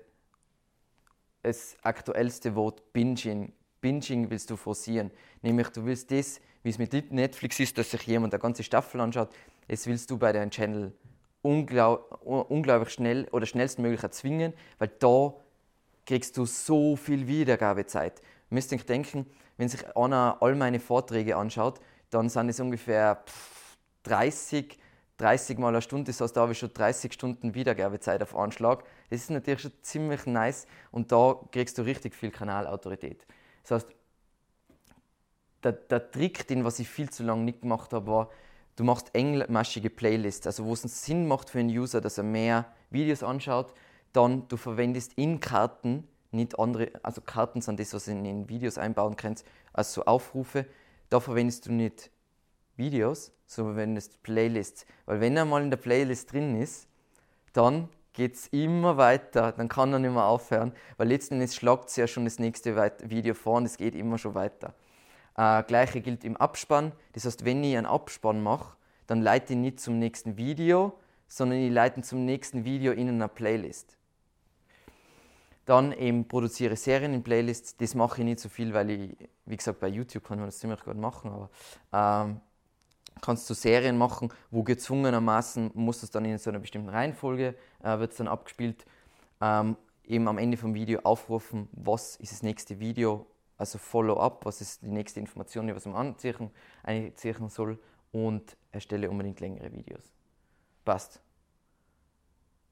das 1.43 1.77
aktuellste 1.83 2.55
Wort 2.55 2.91
Binging, 2.93 3.53
Binging 3.79 4.29
willst 4.29 4.49
du 4.49 4.55
forcieren, 4.55 5.11
nämlich 5.41 5.69
du 5.69 5.85
willst 5.85 6.11
das 6.11 6.41
wie 6.63 6.69
es 6.69 6.77
mit 6.77 7.11
Netflix 7.11 7.59
ist, 7.59 7.77
dass 7.77 7.91
sich 7.91 8.03
jemand 8.03 8.33
eine 8.33 8.41
ganze 8.41 8.63
Staffel 8.63 9.01
anschaut, 9.01 9.29
das 9.67 9.87
willst 9.87 10.11
du 10.11 10.17
bei 10.17 10.31
deinem 10.31 10.51
Channel 10.51 10.93
unglaub, 11.41 12.21
unglaublich 12.23 12.93
schnell 12.93 13.27
oder 13.31 13.45
schnellstmöglich 13.45 14.03
erzwingen, 14.03 14.53
weil 14.77 14.89
da 14.99 15.33
kriegst 16.05 16.37
du 16.37 16.45
so 16.45 16.95
viel 16.95 17.27
Wiedergabezeit. 17.27 18.19
Du 18.49 18.55
müsst 18.55 18.71
euch 18.73 18.85
denken, 18.85 19.25
wenn 19.57 19.69
sich 19.69 19.95
einer 19.95 20.37
all 20.39 20.55
meine 20.55 20.79
Vorträge 20.79 21.35
anschaut, 21.35 21.79
dann 22.09 22.29
sind 22.29 22.49
es 22.49 22.59
ungefähr 22.59 23.23
30, 24.03 24.77
30 25.21 25.59
Mal 25.59 25.69
eine 25.69 25.81
Stunde, 25.83 26.05
das 26.11 26.19
heißt, 26.19 26.35
da 26.35 26.41
habe 26.41 26.53
ich 26.53 26.57
schon 26.57 26.73
30 26.73 27.13
Stunden 27.13 27.53
Wiedergabezeit 27.53 28.23
auf 28.23 28.35
Anschlag. 28.35 28.83
Das 29.11 29.21
ist 29.21 29.29
natürlich 29.29 29.61
schon 29.61 29.71
ziemlich 29.83 30.25
nice 30.25 30.65
und 30.89 31.11
da 31.11 31.39
kriegst 31.51 31.77
du 31.77 31.83
richtig 31.83 32.15
viel 32.15 32.31
Kanalautorität. 32.31 33.27
Das 33.61 33.71
heißt, 33.71 33.87
der, 35.63 35.73
der 35.73 36.11
Trick, 36.11 36.47
den 36.47 36.65
was 36.65 36.79
ich 36.79 36.89
viel 36.89 37.11
zu 37.11 37.21
lange 37.21 37.43
nicht 37.43 37.61
gemacht 37.61 37.93
habe, 37.93 38.07
war, 38.07 38.29
du 38.77 38.83
machst 38.83 39.13
engmaschige 39.13 39.91
Playlists, 39.91 40.47
also 40.47 40.65
wo 40.65 40.73
es 40.73 40.83
einen 40.83 40.89
Sinn 40.89 41.27
macht 41.27 41.51
für 41.51 41.59
einen 41.59 41.69
User, 41.69 42.01
dass 42.01 42.17
er 42.17 42.23
mehr 42.23 42.65
Videos 42.89 43.21
anschaut, 43.21 43.75
dann 44.13 44.47
du 44.47 44.57
verwendest 44.57 45.13
in 45.17 45.39
Karten 45.39 46.07
nicht 46.31 46.57
andere, 46.57 46.91
also 47.03 47.21
Karten 47.21 47.61
sind 47.61 47.79
das, 47.79 47.93
was 47.93 48.05
du 48.05 48.11
in 48.11 48.49
Videos 48.49 48.79
einbauen 48.79 49.17
kannst, 49.17 49.45
also 49.71 50.01
so 50.01 50.05
Aufrufe, 50.05 50.65
da 51.09 51.19
verwendest 51.19 51.67
du 51.67 51.73
nicht 51.73 52.09
Videos, 52.77 53.31
sondern 53.45 53.75
verwendest 53.75 54.23
Playlists, 54.23 54.85
weil 55.05 55.19
wenn 55.19 55.37
er 55.37 55.45
mal 55.45 55.61
in 55.61 55.69
der 55.69 55.77
Playlist 55.77 56.31
drin 56.31 56.61
ist, 56.61 56.87
dann 57.53 57.89
geht 58.13 58.35
es 58.35 58.47
immer 58.47 58.97
weiter, 58.97 59.51
dann 59.51 59.69
kann 59.69 59.93
er 59.93 59.99
nicht 59.99 60.11
mehr 60.11 60.25
aufhören, 60.25 60.73
weil 60.97 61.07
letzten 61.07 61.35
Endes 61.35 61.55
schlagt 61.55 61.89
es 61.89 61.95
ja 61.95 62.07
schon 62.07 62.25
das 62.25 62.39
nächste 62.39 62.75
Video 63.03 63.33
vor 63.33 63.57
und 63.57 63.65
es 63.65 63.77
geht 63.77 63.95
immer 63.95 64.17
schon 64.17 64.35
weiter. 64.35 64.73
Äh, 65.37 65.63
Gleiche 65.63 66.01
gilt 66.01 66.23
im 66.23 66.35
Abspann. 66.37 66.91
Das 67.13 67.25
heißt, 67.25 67.45
wenn 67.45 67.63
ich 67.63 67.77
einen 67.77 67.85
Abspann 67.85 68.41
mache, 68.43 68.75
dann 69.07 69.21
leite 69.21 69.53
ich 69.53 69.59
nicht 69.59 69.79
zum 69.79 69.99
nächsten 69.99 70.37
Video, 70.37 70.93
sondern 71.27 71.59
ich 71.59 71.71
leite 71.71 72.01
zum 72.01 72.25
nächsten 72.25 72.65
Video 72.65 72.91
in 72.91 73.07
einer 73.07 73.27
Playlist. 73.27 73.97
Dann 75.65 75.93
eben 75.93 76.27
produziere 76.27 76.75
Serien 76.75 77.13
in 77.13 77.23
Playlists. 77.23 77.77
Das 77.77 77.95
mache 77.95 78.21
ich 78.21 78.25
nicht 78.25 78.39
so 78.39 78.49
viel, 78.49 78.73
weil 78.73 78.89
ich, 78.89 79.17
wie 79.45 79.55
gesagt, 79.55 79.79
bei 79.79 79.87
YouTube 79.87 80.25
kann 80.25 80.39
man 80.39 80.47
das 80.47 80.59
ziemlich 80.59 80.83
gut 80.83 80.97
machen, 80.97 81.31
aber 81.31 81.49
ähm, 81.93 82.41
kannst 83.21 83.49
du 83.49 83.53
Serien 83.53 83.97
machen, 83.97 84.29
wo 84.49 84.63
gezwungenermaßen 84.63 85.71
muss 85.73 86.03
es 86.03 86.11
dann 86.11 86.25
in 86.25 86.37
so 86.37 86.49
einer 86.49 86.59
bestimmten 86.59 86.89
Reihenfolge, 86.89 87.55
äh, 87.83 87.99
wird 87.99 88.11
es 88.11 88.17
dann 88.17 88.27
abgespielt, 88.27 88.85
ähm, 89.41 89.75
eben 90.05 90.27
am 90.27 90.37
Ende 90.37 90.57
vom 90.57 90.73
Video 90.73 91.01
aufrufen, 91.03 91.67
was 91.71 92.15
ist 92.17 92.31
das 92.31 92.43
nächste 92.43 92.79
Video 92.79 93.27
also 93.61 93.77
Follow-up, 93.77 94.43
was 94.43 94.59
ist 94.59 94.81
die 94.81 94.89
nächste 94.89 95.19
Information, 95.19 95.67
die 95.67 95.75
was 95.75 95.85
man 95.85 95.95
anziehen, 95.95 96.49
einziehen 96.81 97.47
soll 97.47 97.77
und 98.11 98.57
erstelle 98.71 99.07
unbedingt 99.07 99.39
längere 99.39 99.71
Videos. 99.71 100.11
Passt. 100.83 101.21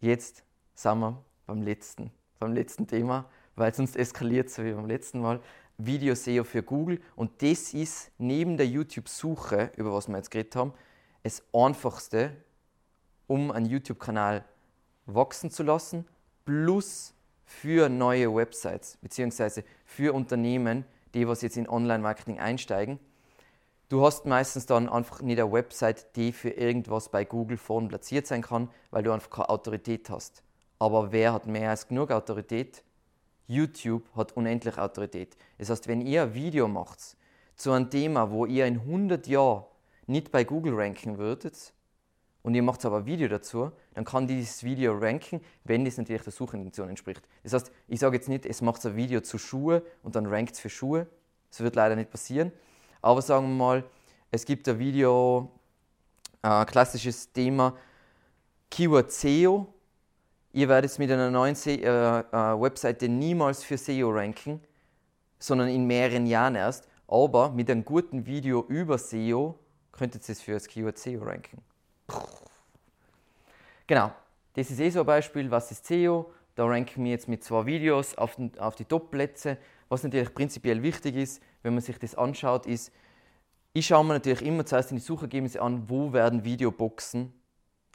Jetzt 0.02 0.44
sind 0.74 0.99
wir 0.99 1.24
beim 1.45 1.61
letzten, 1.61 2.11
beim 2.40 2.53
letzten 2.53 2.88
Thema, 2.88 3.30
weil 3.56 3.72
sonst 3.74 3.95
eskaliert 3.95 4.49
so 4.49 4.64
wie 4.64 4.72
beim 4.72 4.88
letzten 4.88 5.22
Mal. 5.22 5.40
Video 5.82 6.14
SEO 6.14 6.44
für 6.44 6.62
Google 6.62 7.00
und 7.16 7.42
das 7.42 7.74
ist 7.74 8.12
neben 8.18 8.58
der 8.58 8.68
YouTube-Suche, 8.68 9.72
über 9.78 9.94
was 9.94 10.10
wir 10.10 10.18
jetzt 10.18 10.30
geredet 10.30 10.56
haben, 10.58 10.74
das 11.24 11.42
einfachste, 11.54 12.36
um 13.28 13.50
einen 13.50 13.66
YouTube-Kanal 13.66 14.44
wachsen 15.06 15.50
zu 15.52 15.64
lassen, 15.64 16.06
plus 16.44 17.14
für 17.46 17.88
neue 17.88 18.36
Websites 18.36 18.98
bzw. 19.02 19.64
für 19.86 20.14
Unternehmen, 20.14 20.84
die 21.14 21.26
was 21.28 21.42
jetzt 21.42 21.56
in 21.56 21.70
Online-Marketing 21.70 22.40
einsteigen. 22.40 23.00
Du 23.88 24.06
hast 24.06 24.26
meistens 24.26 24.66
dann 24.66 24.90
einfach 24.90 25.22
nicht 25.22 25.40
eine 25.40 25.52
Website, 25.52 26.16
die 26.18 26.34
für 26.34 26.50
irgendwas 26.50 27.08
bei 27.08 27.24
Google 27.24 27.58
vorn 27.58 27.88
platziert 27.88 28.28
sein 28.28 28.42
kann, 28.42 28.70
weil 28.92 29.04
du 29.04 29.14
einfach 29.14 29.30
keine 29.30 29.50
Autorität 29.50 30.10
hast. 30.10 30.44
Aber 30.78 31.14
wer 31.14 31.32
hat 31.32 31.48
mehr 31.48 31.70
als 31.70 31.88
genug 31.88 32.12
Autorität? 32.12 32.84
YouTube 33.50 34.04
hat 34.16 34.38
unendlich 34.38 34.78
Autorität. 34.78 35.36
Das 35.58 35.70
heißt, 35.70 35.88
wenn 35.88 36.02
ihr 36.02 36.24
ein 36.24 36.34
Video 36.34 36.68
macht 36.68 37.18
zu 37.56 37.72
einem 37.72 37.90
Thema, 37.90 38.32
wo 38.32 38.46
ihr 38.46 38.66
in 38.66 38.76
100 38.80 39.28
Jahren 39.28 39.66
nicht 40.08 40.32
bei 40.32 40.44
Google 40.44 40.76
ranken 40.76 41.18
würdet, 41.18 41.74
und 42.42 42.56
ihr 42.56 42.64
macht 42.64 42.86
aber 42.86 42.98
ein 43.00 43.06
Video 43.06 43.28
dazu, 43.28 43.72
dann 43.94 44.06
kann 44.06 44.26
dieses 44.26 44.64
Video 44.64 44.98
ranken, 44.98 45.42
wenn 45.66 45.84
das 45.84 45.98
natürlich 45.98 46.22
der 46.22 46.32
Suchintention 46.32 46.88
entspricht. 46.88 47.28
Das 47.44 47.54
heißt, 47.54 47.72
ich 47.88 48.00
sage 48.00 48.16
jetzt 48.16 48.30
nicht, 48.30 48.46
es 48.46 48.62
macht 48.62 48.86
ein 48.86 48.96
Video 48.96 49.20
zu 49.20 49.38
Schuhe 49.38 49.84
und 50.04 50.16
dann 50.16 50.26
rankt 50.26 50.54
es 50.54 50.60
für 50.60 50.70
Schuhe. 50.70 51.08
Das 51.50 51.60
wird 51.60 51.76
leider 51.76 51.96
nicht 51.98 52.10
passieren. 52.10 52.54
Aber 53.02 53.22
sagen 53.22 53.48
wir 53.48 53.56
mal, 53.56 53.84
es 54.32 54.46
gibt 54.46 54.70
ein 54.70 54.80
Video, 54.80 55.52
ein 56.42 56.66
klassisches 56.66 57.32
Thema, 57.34 57.76
Keyword 58.72 59.12
SEO. 59.12 59.68
Ihr 60.52 60.68
werdet 60.68 60.98
mit 60.98 61.12
einer 61.12 61.30
neuen 61.30 61.54
Se 61.54 61.72
äh, 61.72 61.86
äh, 61.86 62.24
Webseite 62.60 63.08
niemals 63.08 63.64
für 63.64 63.78
SEO 63.78 64.10
ranken, 64.10 64.60
sondern 65.38 65.70
in 65.70 65.86
mehreren 65.86 66.26
Jahren 66.26 66.56
erst. 66.56 66.88
Aber 67.08 67.52
mit 67.52 67.70
einem 67.70 67.86
guten 67.86 68.26
Video 68.26 68.66
über 68.68 68.98
SEO 68.98 69.60
könntet 69.92 70.28
ihr 70.28 70.34
es 70.34 70.42
für 70.42 70.54
das 70.54 70.68
Keyword 70.68 70.98
SEO 70.98 71.24
ranken. 71.24 71.62
Genau, 73.86 74.12
das 74.54 74.72
ist 74.72 74.80
eh 74.80 74.90
so 74.90 75.02
ein 75.02 75.06
Beispiel, 75.06 75.52
was 75.52 75.72
ist 75.72 75.86
SEO. 75.86 76.32
Da 76.56 76.66
ranken 76.66 77.04
wir 77.04 77.12
jetzt 77.12 77.28
mit 77.28 77.44
zwei 77.44 77.66
Videos 77.66 78.16
auf, 78.16 78.36
den, 78.36 78.58
auf 78.60 78.76
die 78.76 78.86
Top-Plätze. 78.86 79.58
Was 79.88 80.04
natürlich 80.04 80.34
prinzipiell 80.34 80.82
wichtig 80.82 81.16
ist, 81.16 81.44
wenn 81.62 81.74
man 81.74 81.82
sich 81.82 81.98
das 82.00 82.16
anschaut, 82.16 82.66
ist, 82.66 82.92
ich 83.74 83.86
schaue 83.86 84.04
mir 84.04 84.14
natürlich 84.14 84.42
immer 84.42 84.66
zuerst 84.66 84.92
in 84.92 84.98
die 84.98 85.04
Suchergebnisse 85.04 85.62
an, 85.62 85.90
wo 85.90 86.12
werden 86.12 86.44
Videoboxen 86.44 87.34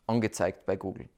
angezeigt 0.06 0.66
bei 0.66 0.76
Google. 0.76 1.08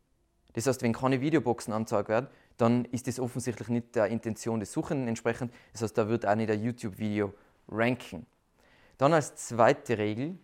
Das 0.57 0.67
heißt, 0.67 0.83
wenn 0.83 0.95
keine 0.95 1.21
Videoboxen 1.21 1.73
angezeigt 1.75 2.09
werden, 2.09 2.29
dann 2.57 2.87
ist 2.87 3.07
das 3.07 3.21
offensichtlich 3.21 3.69
nicht 3.69 3.95
der 3.95 4.07
Intention 4.07 4.59
des 4.59 4.73
Suchenden 4.73 5.07
entsprechend. 5.07 5.53
Das 5.73 5.83
heißt, 5.83 5.99
da 5.99 6.09
wird 6.09 6.25
auch 6.25 6.35
nicht 6.35 6.51
ein 6.51 6.63
YouTube-Video 6.63 7.35
ranken. 7.69 8.25
Dann 8.97 9.13
als 9.13 9.37
zweite 9.37 9.99
Regel 9.99 10.39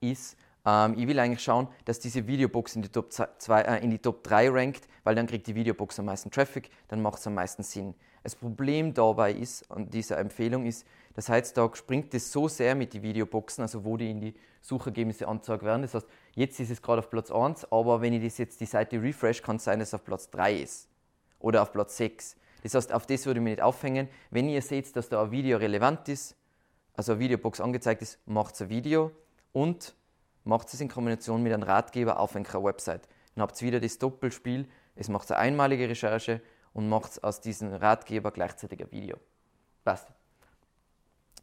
ist, 0.00 0.36
ähm, 0.66 0.94
ich 0.98 1.06
will 1.06 1.20
eigentlich 1.20 1.44
schauen, 1.44 1.68
dass 1.84 2.00
diese 2.00 2.26
Videobox 2.26 2.74
in 2.74 2.82
die, 2.82 2.88
Top 2.88 3.12
2, 3.12 3.60
äh, 3.60 3.84
in 3.84 3.90
die 3.90 4.00
Top 4.00 4.24
3 4.24 4.50
rankt, 4.50 4.88
weil 5.04 5.14
dann 5.14 5.28
kriegt 5.28 5.46
die 5.46 5.54
Videobox 5.54 6.00
am 6.00 6.06
meisten 6.06 6.32
Traffic, 6.32 6.68
dann 6.88 7.00
macht 7.00 7.20
es 7.20 7.26
am 7.28 7.34
meisten 7.34 7.62
Sinn. 7.62 7.94
Das 8.24 8.34
Problem 8.34 8.94
dabei 8.94 9.32
ist, 9.32 9.70
an 9.70 9.88
dieser 9.88 10.18
Empfehlung 10.18 10.66
ist, 10.66 10.84
dass 11.14 11.28
heutzutage 11.28 11.76
springt 11.76 12.12
es 12.14 12.32
so 12.32 12.48
sehr 12.48 12.74
mit 12.74 12.94
den 12.94 13.02
Videoboxen, 13.02 13.62
also 13.62 13.84
wo 13.84 13.96
die 13.96 14.10
in 14.10 14.20
die 14.20 14.34
Suchergebnisse 14.60 15.26
angezeigt 15.26 15.62
werden. 15.62 15.82
Das 15.82 15.94
heißt, 15.94 16.06
jetzt 16.38 16.60
ist 16.60 16.70
es 16.70 16.80
gerade 16.80 17.00
auf 17.00 17.10
Platz 17.10 17.30
1, 17.30 17.72
aber 17.72 18.00
wenn 18.00 18.12
ich 18.12 18.22
das 18.22 18.38
jetzt 18.38 18.60
die 18.60 18.66
Seite 18.66 19.02
refresh, 19.02 19.42
kann 19.42 19.56
es 19.56 19.64
sein, 19.64 19.80
dass 19.80 19.88
es 19.88 19.94
auf 19.94 20.04
Platz 20.04 20.30
3 20.30 20.54
ist 20.54 20.88
oder 21.40 21.62
auf 21.62 21.72
Platz 21.72 21.96
6. 21.96 22.36
Das 22.62 22.74
heißt, 22.74 22.92
auf 22.92 23.06
das 23.06 23.26
würde 23.26 23.40
ich 23.40 23.44
mich 23.44 23.52
nicht 23.52 23.62
aufhängen. 23.62 24.08
Wenn 24.30 24.48
ihr 24.48 24.62
seht, 24.62 24.94
dass 24.94 25.08
da 25.08 25.24
ein 25.24 25.30
Video 25.32 25.58
relevant 25.58 26.08
ist, 26.08 26.36
also 26.94 27.12
eine 27.12 27.20
Videobox 27.20 27.60
angezeigt 27.60 28.02
ist, 28.02 28.20
macht 28.26 28.60
ein 28.60 28.68
Video 28.68 29.10
und 29.52 29.94
macht 30.44 30.72
es 30.72 30.80
in 30.80 30.88
Kombination 30.88 31.42
mit 31.42 31.52
einem 31.52 31.64
Ratgeber 31.64 32.20
auf 32.20 32.36
einer 32.36 32.64
Website. 32.64 33.08
Dann 33.34 33.42
habt 33.42 33.60
ihr 33.60 33.68
wieder 33.68 33.80
das 33.80 33.98
Doppelspiel, 33.98 34.68
es 34.94 35.08
macht 35.08 35.30
eine 35.30 35.40
einmalige 35.40 35.88
Recherche 35.88 36.40
und 36.72 36.88
macht 36.88 37.22
aus 37.24 37.40
diesem 37.40 37.72
Ratgeber 37.72 38.30
gleichzeitig 38.30 38.80
ein 38.80 38.92
Video. 38.92 39.16
Passt. 39.84 40.08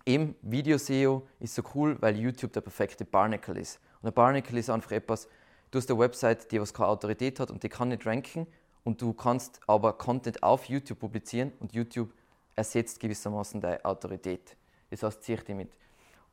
Eben 0.06 0.36
Video-SEO 0.42 1.28
ist 1.40 1.56
so 1.56 1.64
cool, 1.74 1.98
weil 2.02 2.18
YouTube 2.18 2.54
der 2.54 2.62
perfekte 2.62 3.04
Barnacle 3.04 3.58
ist. 3.58 3.80
Und 4.06 4.12
ein 4.12 4.14
Barnacle 4.14 4.60
ist 4.60 4.70
einfach 4.70 4.92
etwas, 4.92 5.28
du 5.72 5.80
hast 5.80 5.90
eine 5.90 5.98
Website, 5.98 6.52
die 6.52 6.62
was 6.62 6.72
keine 6.72 6.90
Autorität 6.90 7.40
hat 7.40 7.50
und 7.50 7.64
die 7.64 7.70
kann 7.70 7.88
nicht 7.88 8.06
ranken 8.06 8.46
und 8.84 9.02
du 9.02 9.14
kannst 9.14 9.60
aber 9.66 9.94
Content 9.94 10.44
auf 10.44 10.66
YouTube 10.66 11.00
publizieren 11.00 11.52
und 11.60 11.74
YouTube 11.74 12.14
ersetzt 12.56 13.00
gewissermaßen 13.00 13.62
deine 13.62 13.84
Autorität. 13.84 14.58
Das 14.92 15.02
heißt, 15.02 15.24
zieh 15.24 15.38
dich 15.38 15.56
mit. 15.56 15.72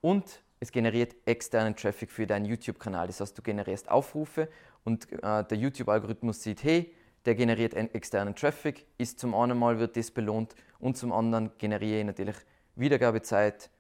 Und 0.03 0.43
es 0.61 0.71
generiert 0.71 1.15
externen 1.25 1.75
Traffic 1.75 2.11
für 2.11 2.27
deinen 2.27 2.45
YouTube-Kanal. 2.45 3.07
Das 3.07 3.23
heißt, 3.23 3.39
du 3.39 3.41
generierst 3.41 3.91
Aufrufe 3.91 4.51
und 4.85 5.11
äh, 5.11 5.43
der 5.43 5.57
YouTube-Algorithmus 5.57 6.43
sieht, 6.43 6.63
hey, 6.65 6.95
der 7.25 7.35
generiert 7.35 7.73
externen 7.73 8.35
Traffic, 8.35 8.85
ist 8.99 9.19
zum 9.19 9.35
einen 9.35 9.59
mal 9.59 9.79
wird 9.79 9.97
das 9.97 10.11
belohnt 10.11 10.55
und 10.79 10.99
zum 10.99 11.11
anderen 11.11 11.53
generiere 11.57 12.01
ich 12.01 12.05
natürlich 12.05 12.37
Wiedergabezeit 12.77 13.71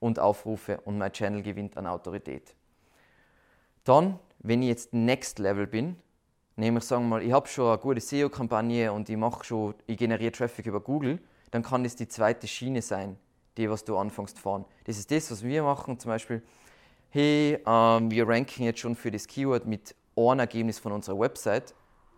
und 0.00 0.18
Aufrufe 0.18 0.80
und 0.86 0.96
mein 0.96 1.12
Channel 1.12 1.42
gewinnt 1.42 1.76
an 1.76 1.86
Autorität. 1.86 2.54
Dann, 3.84 4.18
wenn 4.38 4.62
ich 4.62 4.68
jetzt 4.68 4.92
Next 4.92 5.38
Level 5.38 5.66
bin, 5.66 5.96
nämlich 6.56 6.84
sagen 6.84 7.08
mal, 7.08 7.22
ich 7.22 7.32
habe 7.32 7.46
schon 7.46 7.68
eine 7.68 7.78
gute 7.78 8.00
SEO-Kampagne 8.00 8.92
und 8.92 9.08
ich 9.08 9.16
mache 9.16 9.44
schon, 9.44 9.74
ich 9.86 9.96
generiere 9.96 10.32
Traffic 10.32 10.66
über 10.66 10.80
Google, 10.80 11.18
dann 11.50 11.62
kann 11.62 11.84
das 11.84 11.96
die 11.96 12.08
zweite 12.08 12.46
Schiene 12.46 12.82
sein, 12.82 13.16
die 13.56 13.70
was 13.70 13.84
du 13.84 13.96
anfängst 13.96 14.38
fahren. 14.38 14.64
Das 14.84 14.98
ist 14.98 15.10
das, 15.10 15.30
was 15.30 15.44
wir 15.44 15.62
machen, 15.62 15.98
zum 15.98 16.10
Beispiel, 16.10 16.42
hey, 17.10 17.58
ähm, 17.66 18.10
wir 18.10 18.26
ranken 18.26 18.64
jetzt 18.64 18.80
schon 18.80 18.96
für 18.96 19.10
das 19.10 19.26
Keyword 19.26 19.66
mit 19.66 19.94
einem 20.16 20.40
Ergebnis 20.40 20.78
von 20.78 20.92
unserer 20.92 21.18
Website 21.18 21.74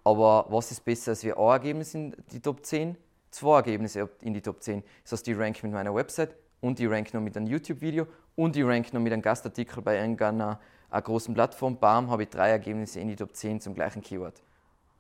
aber 0.07 0.47
was 0.51 0.71
ist 0.71 0.85
besser, 0.85 1.11
als 1.11 1.25
wir 1.25 1.37
ein 1.37 1.51
Ergebnis 1.51 1.93
in 1.93 2.15
die 2.31 2.39
Top 2.39 2.65
10? 2.65 2.97
Zwei 3.33 3.57
Ergebnisse 3.57 4.09
in 4.21 4.35
die 4.35 4.41
Top 4.41 4.63
10. 4.63 4.85
Das 5.03 5.11
heißt, 5.11 5.27
ich 5.27 5.37
rank 5.37 5.61
mit 5.65 5.73
meiner 5.73 5.93
Website 5.93 6.37
und 6.61 6.79
ich 6.79 6.89
rank 6.89 7.13
noch 7.13 7.21
mit 7.21 7.37
einem 7.37 7.49
YouTube-Video 7.49 8.07
und 8.37 8.55
ich 8.57 8.65
rank 8.65 8.93
noch 8.93 9.01
mit 9.01 9.13
einem 9.13 9.21
Gastartikel 9.21 9.83
bei 9.83 9.99
irgendeiner 9.99 10.61
großen 10.91 11.35
Plattform. 11.35 11.79
Bam, 11.79 12.11
habe 12.11 12.25
ich 12.25 12.29
drei 12.31 12.51
Ergebnisse 12.51 13.01
in 13.01 13.09
die 13.09 13.17
Top 13.17 13.35
10 13.35 13.61
zum 13.61 13.75
gleichen 13.75 14.03
Keyword. 14.03 14.43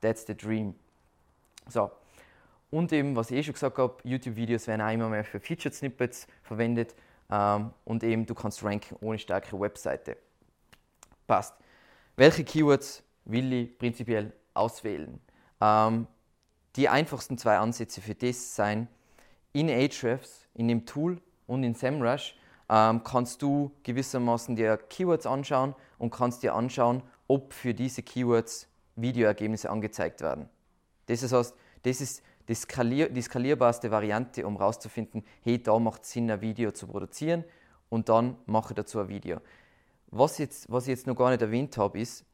That's 0.00 0.26
the 0.26 0.36
dream. 0.36 0.74
So. 1.68 1.90
Und 2.70 2.92
eben, 2.92 3.14
was 3.16 3.30
ich 3.30 3.38
eh 3.38 3.42
schon 3.42 3.54
gesagt 3.54 3.78
habe, 3.78 3.96
YouTube-Videos 4.04 4.66
werden 4.66 4.82
auch 4.82 4.92
immer 4.92 5.08
mehr 5.08 5.24
für 5.24 5.40
Featured 5.40 5.74
Snippets 5.74 6.26
verwendet 6.42 6.94
ähm, 7.30 7.72
und 7.84 8.02
eben 8.02 8.26
du 8.26 8.34
kannst 8.34 8.62
ranken 8.64 8.96
ohne 9.00 9.18
starke 9.18 9.58
Webseite. 9.58 10.16
Passt. 11.26 11.54
Welche 12.16 12.44
Keywords 12.44 13.02
will 13.24 13.52
ich 13.52 13.78
prinzipiell 13.78 14.32
auswählen. 14.54 15.20
Ähm, 15.60 16.06
die 16.76 16.88
einfachsten 16.88 17.38
zwei 17.38 17.58
Ansätze 17.58 18.00
für 18.00 18.14
das 18.14 18.54
sein, 18.54 18.88
in 19.52 19.70
Ahrefs, 19.70 20.46
in 20.54 20.68
dem 20.68 20.84
Tool 20.84 21.20
und 21.46 21.62
in 21.62 21.74
SEMrush 21.74 22.36
ähm, 22.68 23.02
kannst 23.04 23.42
du 23.42 23.72
gewissermaßen 23.82 24.56
dir 24.56 24.76
Keywords 24.76 25.26
anschauen 25.26 25.74
und 25.98 26.10
kannst 26.10 26.42
dir 26.42 26.54
anschauen, 26.54 27.02
ob 27.28 27.52
für 27.52 27.74
diese 27.74 28.02
Keywords 28.02 28.68
Videoergebnisse 28.96 29.70
angezeigt 29.70 30.20
werden. 30.20 30.48
Das 31.06 31.22
heißt, 31.22 31.54
das 31.82 32.00
ist 32.00 32.22
die, 32.48 32.54
skalier 32.54 33.08
die 33.08 33.22
skalierbarste 33.22 33.90
Variante, 33.90 34.46
um 34.46 34.56
herauszufinden, 34.56 35.24
hey, 35.42 35.62
da 35.62 35.78
macht 35.78 36.02
es 36.02 36.12
Sinn, 36.12 36.30
ein 36.30 36.40
Video 36.40 36.72
zu 36.72 36.86
produzieren 36.86 37.44
und 37.88 38.08
dann 38.08 38.36
mache 38.46 38.74
dazu 38.74 39.00
ein 39.00 39.08
Video. 39.08 39.40
Was, 40.08 40.38
jetzt, 40.38 40.70
was 40.70 40.84
ich 40.84 40.90
jetzt 40.90 41.06
noch 41.06 41.16
gar 41.16 41.30
nicht 41.30 41.42
erwähnt 41.42 41.76
habe, 41.76 42.00
ist, 42.00 42.24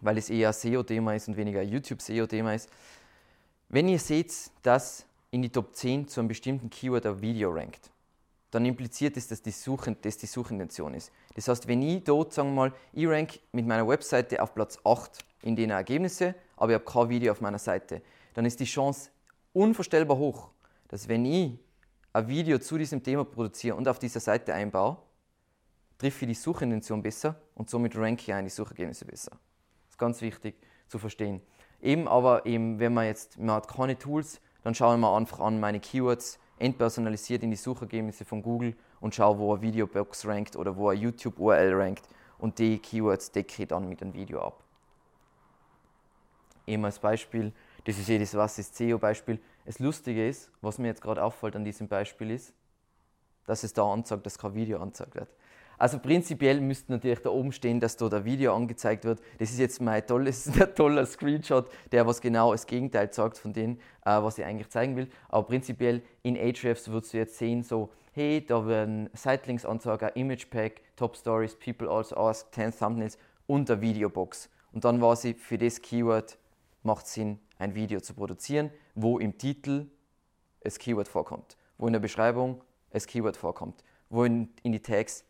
weil 0.00 0.18
es 0.18 0.28
eher 0.28 0.48
ein 0.48 0.54
SEO-Thema 0.54 1.14
ist 1.14 1.28
und 1.28 1.36
weniger 1.36 1.60
ein 1.60 1.68
YouTube-SEO-Thema 1.68 2.54
ist. 2.54 2.68
Wenn 3.68 3.88
ihr 3.88 3.98
seht, 3.98 4.32
dass 4.62 5.06
in 5.30 5.42
die 5.42 5.50
Top 5.50 5.74
10 5.74 6.08
zu 6.08 6.20
einem 6.20 6.28
bestimmten 6.28 6.68
Keyword 6.68 7.06
ein 7.06 7.20
Video 7.22 7.50
rankt, 7.50 7.90
dann 8.54 8.64
impliziert 8.64 9.16
es, 9.16 9.28
dass 9.28 9.42
die, 9.42 9.50
Suchen, 9.50 9.96
dass 10.02 10.16
die 10.16 10.26
Suchintention 10.26 10.94
ist. 10.94 11.12
Das 11.34 11.48
heißt, 11.48 11.66
wenn 11.66 11.82
ich 11.82 12.04
dort, 12.04 12.32
sagen 12.32 12.50
wir 12.50 12.54
mal, 12.54 12.72
ich 12.92 13.06
rank 13.06 13.40
mit 13.52 13.66
meiner 13.66 13.86
Webseite 13.86 14.42
auf 14.42 14.54
Platz 14.54 14.78
8 14.84 15.24
in 15.42 15.56
den 15.56 15.70
Ergebnissen, 15.70 16.34
aber 16.56 16.72
ich 16.72 16.74
habe 16.74 16.84
kein 16.84 17.08
Video 17.08 17.32
auf 17.32 17.40
meiner 17.40 17.58
Seite, 17.58 18.02
dann 18.34 18.44
ist 18.44 18.60
die 18.60 18.64
Chance 18.64 19.10
unvorstellbar 19.52 20.16
hoch, 20.16 20.50
dass 20.88 21.08
wenn 21.08 21.24
ich 21.24 21.58
ein 22.12 22.28
Video 22.28 22.58
zu 22.58 22.78
diesem 22.78 23.02
Thema 23.02 23.24
produziere 23.24 23.76
und 23.76 23.88
auf 23.88 23.98
dieser 23.98 24.20
Seite 24.20 24.54
einbaue, 24.54 24.98
treffe 25.98 26.24
ich 26.24 26.28
die 26.28 26.34
Suchintention 26.34 27.02
besser 27.02 27.40
und 27.54 27.68
somit 27.68 27.96
ranke 27.96 28.22
ich 28.22 28.32
ein 28.32 28.44
die 28.44 28.50
Suchergebnisse 28.50 29.04
besser 29.04 29.38
ist 29.94 29.98
ganz 29.98 30.20
wichtig 30.22 30.56
zu 30.88 30.98
verstehen. 30.98 31.40
Eben 31.80 32.08
aber, 32.08 32.46
eben, 32.46 32.80
wenn 32.80 32.92
man 32.92 33.06
jetzt 33.06 33.38
man 33.38 33.56
hat 33.56 33.68
keine 33.68 33.96
Tools, 33.96 34.40
dann 34.62 34.74
schaue 34.74 34.94
ich 34.94 35.00
mir 35.00 35.14
einfach 35.14 35.40
an 35.40 35.60
meine 35.60 35.78
Keywords 35.80 36.38
entpersonalisiert 36.58 37.42
in 37.42 37.50
die 37.50 37.56
Suchergebnisse 37.56 38.24
von 38.24 38.42
Google 38.42 38.76
und 39.00 39.14
schaue, 39.14 39.38
wo 39.38 39.52
eine 39.52 39.62
Videobox 39.62 40.26
rankt 40.26 40.56
oder 40.56 40.76
wo 40.76 40.88
eine 40.88 41.00
YouTube-URL 41.00 41.74
rankt 41.74 42.08
und 42.38 42.58
die 42.58 42.78
Keywords 42.78 43.32
decke 43.32 43.62
ich 43.62 43.68
dann 43.68 43.88
mit 43.88 44.02
einem 44.02 44.14
Video 44.14 44.40
ab. 44.40 44.62
Eben 46.66 46.84
als 46.84 46.98
Beispiel, 46.98 47.52
das 47.84 47.98
ist 47.98 48.08
jedes 48.08 48.34
Was 48.34 48.58
ist 48.58 48.76
SEO-Beispiel. 48.76 49.38
Das 49.66 49.78
Lustige 49.78 50.26
ist, 50.26 50.50
was 50.60 50.78
mir 50.78 50.88
jetzt 50.88 51.02
gerade 51.02 51.22
auffällt 51.22 51.56
an 51.56 51.64
diesem 51.64 51.88
Beispiel 51.88 52.30
ist, 52.30 52.54
dass 53.46 53.62
es 53.62 53.72
da 53.72 53.90
anzeigt, 53.92 54.24
dass 54.24 54.38
kein 54.38 54.54
Video 54.54 54.80
angezeigt 54.80 55.14
wird. 55.14 55.28
Also 55.78 55.98
prinzipiell 55.98 56.60
müsste 56.60 56.92
natürlich 56.92 57.20
da 57.20 57.30
oben 57.30 57.52
stehen, 57.52 57.80
dass 57.80 57.96
da 57.96 58.08
ein 58.08 58.24
Video 58.24 58.54
angezeigt 58.54 59.04
wird. 59.04 59.20
Das 59.38 59.50
ist 59.50 59.58
jetzt 59.58 59.80
mein 59.80 60.06
tolles, 60.06 60.50
toller 60.76 61.06
Screenshot, 61.06 61.68
der 61.92 62.06
was 62.06 62.20
genau 62.20 62.52
das 62.52 62.66
Gegenteil 62.66 63.12
sagt 63.12 63.38
von 63.38 63.52
dem, 63.52 63.78
äh, 64.04 64.22
was 64.22 64.38
ich 64.38 64.44
eigentlich 64.44 64.68
zeigen 64.68 64.96
will. 64.96 65.08
Aber 65.28 65.46
prinzipiell 65.46 66.02
in 66.22 66.36
Ahrefs 66.36 66.88
würdest 66.88 67.14
du 67.14 67.18
jetzt 67.18 67.38
sehen, 67.38 67.62
so, 67.62 67.90
hey, 68.12 68.44
da 68.44 68.66
werden 68.66 69.10
Sitelinks 69.12 69.64
anzeigen, 69.64 70.10
Image 70.14 70.48
Pack, 70.50 70.82
Top 70.96 71.16
Stories, 71.16 71.56
People 71.56 71.90
also 71.90 72.16
ask, 72.16 72.54
10 72.54 72.78
Thumbnails 72.78 73.18
und 73.46 73.70
eine 73.70 73.80
Videobox. 73.80 74.48
Und 74.72 74.84
dann 74.84 75.00
war 75.00 75.16
sie 75.16 75.34
für 75.34 75.58
das 75.58 75.82
Keyword 75.82 76.38
macht 76.82 77.06
Sinn, 77.06 77.38
ein 77.58 77.74
Video 77.74 78.00
zu 78.00 78.14
produzieren, 78.14 78.70
wo 78.94 79.18
im 79.18 79.36
Titel 79.38 79.86
das 80.60 80.78
Keyword 80.78 81.08
vorkommt, 81.08 81.56
wo 81.78 81.86
in 81.86 81.92
der 81.92 82.00
Beschreibung 82.00 82.62
das 82.90 83.06
Keyword 83.06 83.36
vorkommt, 83.36 83.82
wo 84.10 84.24
in, 84.24 84.48
in 84.62 84.72
die 84.72 84.80
Tags 84.80 85.24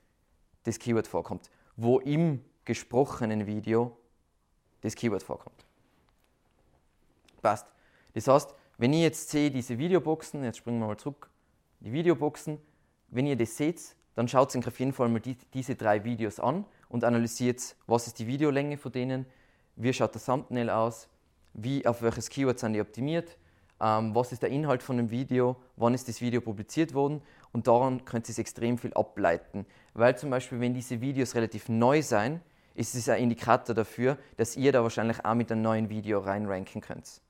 das 0.64 0.78
Keyword 0.78 1.06
vorkommt, 1.06 1.50
wo 1.76 2.00
im 2.00 2.44
gesprochenen 2.64 3.46
Video 3.46 3.96
das 4.80 4.94
Keyword 4.94 5.22
vorkommt. 5.22 5.64
Passt. 7.40 7.66
Das 8.14 8.26
heißt, 8.26 8.54
wenn 8.78 8.92
ich 8.92 9.00
jetzt 9.00 9.30
sehe, 9.30 9.50
diese 9.50 9.78
Videoboxen, 9.78 10.42
jetzt 10.44 10.58
springen 10.58 10.80
wir 10.80 10.86
mal 10.86 10.96
zurück, 10.96 11.30
die 11.80 11.92
Videoboxen, 11.92 12.58
wenn 13.08 13.26
ihr 13.26 13.36
das 13.36 13.56
seht, 13.56 13.94
dann 14.14 14.28
schaut 14.28 14.54
euch 14.56 14.66
auf 14.66 14.78
jeden 14.78 14.92
Fall 14.92 15.08
mal 15.08 15.20
die, 15.20 15.36
diese 15.52 15.74
drei 15.74 16.04
Videos 16.04 16.40
an 16.40 16.64
und 16.88 17.04
analysiert, 17.04 17.76
was 17.86 18.06
ist 18.06 18.18
die 18.18 18.26
Videolänge 18.26 18.78
von 18.78 18.92
denen, 18.92 19.26
wie 19.76 19.92
schaut 19.92 20.14
das 20.14 20.24
Thumbnail 20.24 20.70
aus, 20.70 21.08
wie, 21.52 21.86
auf 21.86 22.02
welches 22.02 22.30
Keyword 22.30 22.58
sind 22.58 22.74
die 22.74 22.80
optimiert, 22.80 23.36
ähm, 23.80 24.14
was 24.14 24.32
ist 24.32 24.42
der 24.42 24.50
Inhalt 24.50 24.82
von 24.82 24.96
dem 24.96 25.10
Video, 25.10 25.56
wann 25.76 25.94
ist 25.94 26.08
das 26.08 26.20
Video 26.20 26.40
publiziert 26.40 26.94
worden 26.94 27.22
und 27.54 27.68
daran 27.68 28.04
könnt 28.04 28.28
ihr 28.28 28.38
extrem 28.38 28.76
viel 28.78 28.92
ableiten. 28.94 29.64
Weil 29.94 30.18
zum 30.18 30.28
Beispiel, 30.28 30.58
wenn 30.58 30.74
diese 30.74 31.00
Videos 31.00 31.36
relativ 31.36 31.68
neu 31.68 32.02
sind, 32.02 32.40
ist 32.74 32.96
es 32.96 33.08
ein 33.08 33.22
Indikator 33.22 33.76
dafür, 33.76 34.18
dass 34.36 34.56
ihr 34.56 34.72
da 34.72 34.82
wahrscheinlich 34.82 35.24
auch 35.24 35.34
mit 35.34 35.52
einem 35.52 35.62
neuen 35.62 35.88
Video 35.88 36.18
reinranken 36.18 36.80
könnt. 36.80 37.20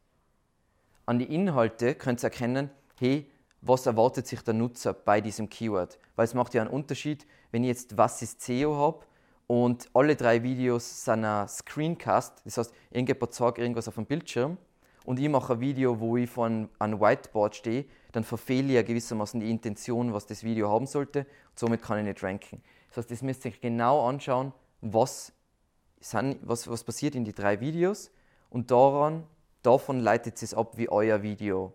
An 1.05 1.19
die 1.19 1.33
Inhalte 1.33 1.95
könnt 1.95 2.23
ihr 2.23 2.31
erkennen, 2.31 2.71
hey, 2.99 3.31
was 3.61 3.85
erwartet 3.85 4.27
sich 4.27 4.41
der 4.41 4.55
Nutzer 4.55 4.95
bei 4.95 5.21
diesem 5.21 5.51
Keyword? 5.51 5.99
Weil 6.17 6.25
es 6.25 6.33
macht 6.33 6.55
ja 6.55 6.63
einen 6.63 6.71
Unterschied, 6.71 7.27
wenn 7.53 7.63
ich 7.63 7.69
jetzt 7.69 7.99
was 7.99 8.23
ist 8.23 8.41
SEO 8.41 8.75
habe 8.77 9.05
und 9.47 9.91
alle 9.93 10.17
drei 10.17 10.43
Videos 10.43 11.05
sind 11.05 11.27
ein 11.27 11.47
Screencast, 11.49 12.41
das 12.47 12.57
heißt, 12.57 12.73
irgendjemand 12.91 13.35
zeigt 13.35 13.59
irgendwas 13.59 13.89
auf 13.89 13.97
dem 13.97 14.07
Bildschirm 14.07 14.57
und 15.05 15.21
ich 15.21 15.29
mache 15.29 15.53
ein 15.53 15.61
Video, 15.61 16.01
wo 16.01 16.17
ich 16.17 16.31
vor 16.31 16.47
einem 16.47 17.01
Whiteboard 17.01 17.57
stehe, 17.57 17.85
dann 18.15 18.23
verfehle 18.23 18.69
ich 18.69 18.75
ja 18.75 18.83
gewissermaßen 18.83 19.41
die 19.41 19.51
Intention, 19.51 20.13
was 20.13 20.25
das 20.25 20.45
Video 20.45 20.71
haben 20.71 20.87
sollte 20.87 21.21
und 21.51 21.59
somit 21.59 21.83
kann 21.83 21.99
ich 21.99 22.05
nicht 22.05 22.23
ranken. 22.23 22.63
Das 22.89 22.99
heißt, 22.99 23.11
das 23.11 23.23
müsst 23.23 23.45
ihr 23.45 23.51
euch 23.51 23.61
genau 23.61 24.07
anschauen, 24.07 24.53
was, 24.81 25.33
sind, 26.01 26.39
was, 26.43 26.71
was 26.71 26.85
passiert 26.85 27.17
in 27.17 27.25
die 27.25 27.33
drei 27.33 27.59
Videos 27.59 28.13
und 28.51 28.71
daran, 28.71 29.27
davon 29.63 29.99
leitet 29.99 30.41
es 30.41 30.55
ab, 30.55 30.77
wie 30.77 30.89
euer 30.89 31.23
Video 31.23 31.73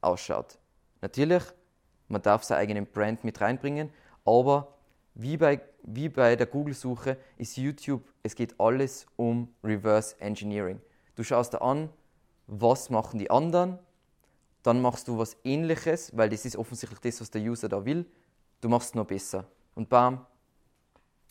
ausschaut. 0.00 0.60
Natürlich, 1.00 1.42
man 2.06 2.22
darf 2.22 2.44
seinen 2.44 2.58
eigenen 2.58 2.86
Brand 2.86 3.24
mit 3.24 3.40
reinbringen, 3.40 3.90
aber 4.24 4.76
wie 5.14 5.36
bei, 5.36 5.60
wie 5.82 6.08
bei 6.08 6.36
der 6.36 6.46
Google-Suche 6.46 7.16
ist 7.38 7.56
YouTube, 7.56 8.04
es 8.22 8.36
geht 8.36 8.60
alles 8.60 9.06
um 9.16 9.52
Reverse 9.64 10.14
Engineering. 10.20 10.80
Du 11.16 11.24
schaust 11.24 11.54
dir 11.54 11.62
an, 11.62 11.88
was 12.46 12.88
machen 12.88 13.18
die 13.18 13.32
anderen, 13.32 13.80
dann 14.62 14.80
machst 14.80 15.08
du 15.08 15.18
was 15.18 15.36
ähnliches, 15.44 16.16
weil 16.16 16.28
das 16.28 16.44
ist 16.44 16.56
offensichtlich 16.56 17.00
das, 17.00 17.20
was 17.20 17.30
der 17.30 17.42
User 17.42 17.68
da 17.68 17.84
will. 17.84 18.06
Du 18.60 18.68
machst 18.68 18.90
es 18.90 18.94
noch 18.94 19.06
besser. 19.06 19.44
Und 19.74 19.88
bam, 19.88 20.24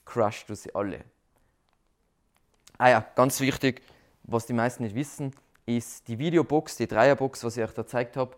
crusht 0.06 0.50
du 0.50 0.56
sie 0.56 0.74
alle. 0.76 1.04
Ah 2.78 2.90
ja, 2.90 3.06
ganz 3.16 3.40
wichtig, 3.40 3.82
was 4.24 4.46
die 4.46 4.54
meisten 4.54 4.84
nicht 4.84 4.96
wissen, 4.96 5.34
ist 5.66 6.08
die 6.08 6.18
Videobox, 6.18 6.78
die 6.78 6.88
Dreierbox, 6.88 7.44
was 7.44 7.58
ich 7.58 7.64
euch 7.64 7.74
da 7.74 7.84
gezeigt 7.84 8.18
habe. 8.18 8.36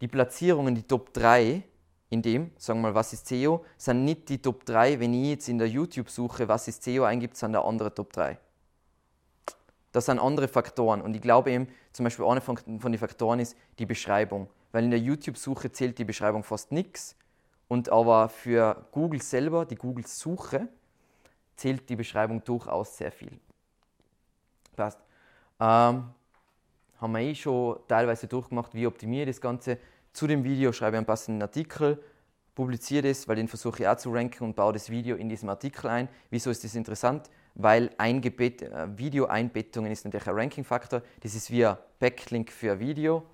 Die 0.00 0.08
Platzierungen, 0.08 0.74
die 0.74 0.82
Top 0.82 1.12
3 1.12 1.62
in 2.10 2.22
dem, 2.22 2.50
sagen 2.58 2.80
wir 2.80 2.88
mal, 2.88 2.94
was 2.94 3.12
ist 3.12 3.26
SEO, 3.26 3.64
sind 3.76 4.04
nicht 4.04 4.28
die 4.28 4.40
Top 4.40 4.64
3, 4.64 5.00
wenn 5.00 5.14
ich 5.14 5.30
jetzt 5.30 5.48
in 5.48 5.58
der 5.58 5.68
YouTube-Suche, 5.68 6.46
was 6.46 6.68
ist 6.68 6.82
SEO 6.82 7.04
eingibt, 7.04 7.36
sind 7.36 7.52
der 7.52 7.64
andere 7.64 7.92
Top 7.94 8.12
3. 8.12 8.38
Das 9.92 10.06
sind 10.06 10.18
andere 10.18 10.48
Faktoren. 10.48 11.02
Und 11.02 11.14
ich 11.14 11.22
glaube 11.22 11.50
eben, 11.50 11.68
zum 11.92 12.04
Beispiel 12.04 12.24
eine 12.24 12.40
von, 12.40 12.56
von 12.56 12.92
den 12.92 12.98
Faktoren 12.98 13.40
ist 13.40 13.56
die 13.78 13.86
Beschreibung. 13.86 14.48
Weil 14.72 14.84
in 14.84 14.90
der 14.90 15.00
YouTube-Suche 15.00 15.70
zählt 15.70 15.98
die 15.98 16.04
Beschreibung 16.04 16.42
fast 16.42 16.72
nichts. 16.72 17.14
Und 17.68 17.90
aber 17.90 18.28
für 18.28 18.86
Google 18.90 19.22
selber, 19.22 19.64
die 19.64 19.76
Google-Suche, 19.76 20.68
zählt 21.56 21.88
die 21.88 21.96
Beschreibung 21.96 22.42
durchaus 22.42 22.96
sehr 22.96 23.12
viel. 23.12 23.38
Passt. 24.74 24.98
Ähm, 25.60 26.10
haben 26.98 27.12
wir 27.12 27.20
eh 27.20 27.34
schon 27.34 27.78
teilweise 27.88 28.26
durchgemacht, 28.26 28.74
wie 28.74 28.86
optimiere 28.86 29.28
ich 29.28 29.36
das 29.36 29.40
Ganze. 29.40 29.78
Zu 30.12 30.26
dem 30.26 30.44
Video 30.44 30.72
schreibe 30.72 30.96
ich 30.96 30.98
einen 30.98 31.06
passenden 31.06 31.42
Artikel, 31.42 32.02
publiziere 32.54 33.08
das, 33.08 33.26
weil 33.28 33.36
den 33.36 33.48
versuche 33.48 33.82
ich 33.82 33.88
auch 33.88 33.96
zu 33.96 34.12
ranken 34.12 34.44
und 34.44 34.56
baue 34.56 34.72
das 34.72 34.90
Video 34.90 35.16
in 35.16 35.28
diesem 35.28 35.48
Artikel 35.48 35.88
ein. 35.88 36.08
Wieso 36.30 36.50
ist 36.50 36.64
das 36.64 36.74
interessant? 36.74 37.30
Weil 37.54 37.90
Eingebet 37.98 38.62
äh, 38.62 38.86
Video-Einbettungen 38.96 39.92
ist 39.92 40.04
natürlich 40.04 40.26
ein 40.26 40.34
Ranking-Faktor. 40.34 41.02
Das 41.20 41.34
ist 41.34 41.50
wie 41.50 41.66
ein 41.66 41.76
Backlink 41.98 42.50
für 42.50 42.72
ein 42.72 42.80
Video. 42.80 43.24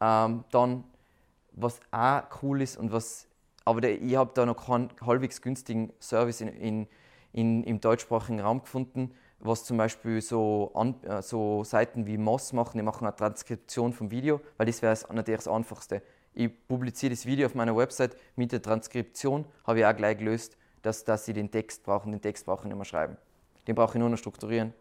Ähm, 0.00 0.44
dann, 0.50 0.84
was 1.52 1.80
auch 1.90 2.22
cool 2.42 2.60
ist 2.60 2.76
und 2.76 2.92
was, 2.92 3.26
aber 3.64 3.80
der, 3.80 4.00
ich 4.00 4.16
habe 4.16 4.30
da 4.34 4.44
noch 4.44 4.66
keinen 4.66 4.90
halbwegs 5.04 5.40
günstigen 5.40 5.92
Service 6.00 6.42
in, 6.42 6.48
in, 6.48 6.86
in, 7.32 7.64
im 7.64 7.80
deutschsprachigen 7.80 8.40
Raum 8.40 8.60
gefunden, 8.60 9.14
was 9.40 9.64
zum 9.64 9.78
Beispiel 9.78 10.20
so, 10.20 10.70
an, 10.74 11.02
äh, 11.04 11.22
so 11.22 11.64
Seiten 11.64 12.06
wie 12.06 12.18
Moss 12.18 12.52
machen, 12.52 12.76
die 12.76 12.82
machen 12.82 13.06
eine 13.06 13.16
Transkription 13.16 13.92
vom 13.92 14.10
Video, 14.10 14.40
weil 14.58 14.66
das 14.66 14.82
wäre 14.82 14.96
natürlich 15.12 15.44
das 15.44 15.48
Einfachste. 15.48 16.02
Ich 16.34 16.50
publiziere 16.68 17.10
das 17.10 17.24
Video 17.24 17.46
auf 17.46 17.54
meiner 17.54 17.74
Website 17.74 18.16
mit 18.36 18.52
der 18.52 18.60
Transkription, 18.60 19.46
habe 19.66 19.78
ich 19.78 19.86
auch 19.86 19.96
gleich 19.96 20.18
gelöst, 20.18 20.58
dass, 20.82 21.04
dass 21.04 21.24
sie 21.24 21.32
den 21.32 21.50
Text 21.50 21.82
brauchen. 21.82 22.12
Den 22.12 22.20
Text 22.20 22.44
brauche 22.44 22.60
ich 22.60 22.66
nicht 22.66 22.76
mehr 22.76 22.84
schreiben. 22.84 23.16
Den 23.66 23.74
brauche 23.74 23.96
ich 23.96 24.00
nur 24.00 24.08
noch 24.08 24.18
strukturieren, 24.18 24.72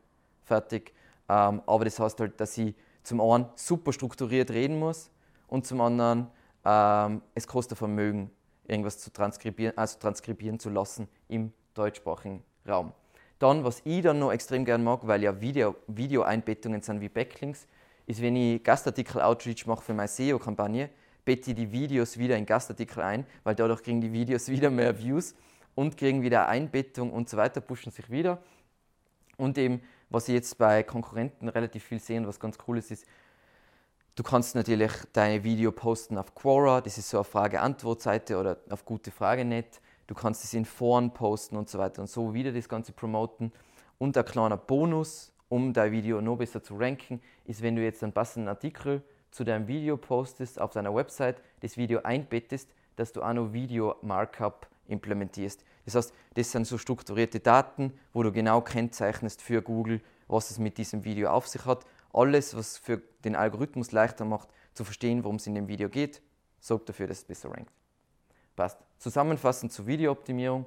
fertig. 0.43 0.93
Ähm, 1.27 1.61
aber 1.65 1.85
das 1.85 1.99
heißt 1.99 2.19
halt, 2.19 2.39
dass 2.39 2.57
ich 2.57 2.75
zum 3.03 3.21
einen 3.21 3.45
super 3.55 3.93
strukturiert 3.93 4.51
reden 4.51 4.79
muss 4.79 5.09
und 5.47 5.65
zum 5.65 5.81
anderen 5.81 6.27
ähm, 6.65 7.21
es 7.33 7.47
kostet 7.47 7.77
Vermögen, 7.77 8.31
irgendwas 8.67 8.99
zu 8.99 9.11
transkribieren, 9.11 9.77
also 9.77 9.99
transkribieren 9.99 10.59
zu 10.59 10.69
lassen 10.69 11.07
im 11.27 11.53
deutschsprachigen 11.73 12.43
Raum. 12.67 12.91
Dann, 13.39 13.63
was 13.63 13.81
ich 13.83 14.01
dann 14.01 14.19
noch 14.19 14.31
extrem 14.31 14.65
gerne 14.65 14.83
mag, 14.83 15.05
weil 15.05 15.21
ja 15.21 15.39
Video, 15.39 15.75
Video-Einbettungen 15.87 16.81
sind 16.81 17.01
wie 17.01 17.09
Backlinks, 17.09 17.67
ist, 18.07 18.21
wenn 18.21 18.35
ich 18.35 18.63
Gastartikel-Outreach 18.63 19.65
mache 19.65 19.83
für 19.83 19.93
meine 19.93 20.07
SEO-Kampagne, 20.07 20.89
bette 21.25 21.51
ich 21.51 21.55
die 21.55 21.71
Videos 21.71 22.17
wieder 22.17 22.37
in 22.37 22.45
Gastartikel 22.45 23.01
ein, 23.01 23.25
weil 23.43 23.55
dadurch 23.55 23.83
kriegen 23.83 23.99
die 23.99 24.11
Videos 24.11 24.47
wieder 24.49 24.69
mehr 24.69 24.97
Views 24.97 25.35
und 25.73 25.97
kriegen 25.97 26.21
wieder 26.21 26.47
Einbettung 26.47 27.11
und 27.11 27.29
so 27.29 27.37
weiter, 27.37 27.61
pushen 27.61 27.91
sich 27.91 28.09
wieder. 28.09 28.41
Und 29.37 29.57
eben, 29.57 29.81
was 30.09 30.27
ich 30.27 30.35
jetzt 30.35 30.57
bei 30.57 30.83
Konkurrenten 30.83 31.49
relativ 31.49 31.83
viel 31.83 31.99
sehe 31.99 32.19
und 32.19 32.27
was 32.27 32.39
ganz 32.39 32.57
cool 32.67 32.77
ist, 32.77 32.91
ist, 32.91 33.05
du 34.15 34.23
kannst 34.23 34.55
natürlich 34.55 34.91
dein 35.13 35.43
Video 35.43 35.71
posten 35.71 36.17
auf 36.17 36.33
Quora, 36.35 36.81
das 36.81 36.97
ist 36.97 37.09
so 37.09 37.17
eine 37.17 37.25
Frage-Antwort-Seite 37.25 38.37
oder 38.37 38.57
auf 38.69 38.85
gute 38.85 39.11
Frage.net 39.11 39.81
du 40.07 40.15
kannst 40.15 40.43
es 40.43 40.53
in 40.53 40.65
Foren 40.65 41.11
posten 41.11 41.55
und 41.57 41.69
so 41.69 41.79
weiter 41.79 42.01
und 42.01 42.07
so 42.07 42.33
wieder 42.33 42.51
das 42.51 42.69
Ganze 42.69 42.91
promoten. 42.91 43.51
Und 43.97 44.17
ein 44.17 44.25
kleiner 44.25 44.57
Bonus, 44.57 45.31
um 45.49 45.73
dein 45.73 45.91
Video 45.91 46.21
noch 46.21 46.37
besser 46.37 46.61
zu 46.61 46.75
ranken, 46.75 47.21
ist, 47.45 47.61
wenn 47.61 47.75
du 47.75 47.83
jetzt 47.83 48.03
einen 48.03 48.13
passenden 48.13 48.49
Artikel 48.49 49.01
zu 49.31 49.43
deinem 49.43 49.67
Video 49.67 49.97
postest 49.97 50.59
auf 50.59 50.71
deiner 50.71 50.93
Website, 50.93 51.41
das 51.61 51.77
Video 51.77 52.01
einbettest, 52.03 52.69
dass 52.95 53.11
du 53.11 53.21
auch 53.21 53.33
noch 53.33 53.53
Video-Markup 53.53 54.67
implementierst. 54.87 55.63
Das 55.85 55.95
heißt, 55.95 56.13
das 56.33 56.51
sind 56.51 56.65
so 56.65 56.77
strukturierte 56.77 57.39
Daten, 57.39 57.93
wo 58.11 58.23
du 58.23 58.31
genau 58.31 58.61
kennzeichnest 58.61 59.41
für 59.41 59.61
Google, 59.61 60.01
was 60.27 60.51
es 60.51 60.59
mit 60.59 60.77
diesem 60.77 61.03
Video 61.03 61.29
auf 61.29 61.47
sich 61.47 61.65
hat. 61.65 61.85
Alles, 62.11 62.55
was 62.55 62.77
für 62.77 63.01
den 63.23 63.35
Algorithmus 63.35 63.91
leichter 63.91 64.25
macht, 64.25 64.49
zu 64.73 64.83
verstehen, 64.83 65.23
worum 65.23 65.37
es 65.37 65.47
in 65.47 65.55
dem 65.55 65.67
Video 65.67 65.89
geht, 65.89 66.21
sorgt 66.59 66.89
dafür, 66.89 67.07
dass 67.07 67.19
es 67.19 67.23
besser 67.25 67.51
rankt. 67.51 67.71
Passt. 68.55 68.77
Zusammenfassend 68.97 69.71
zur 69.71 69.85
Videooptimierung. 69.85 70.65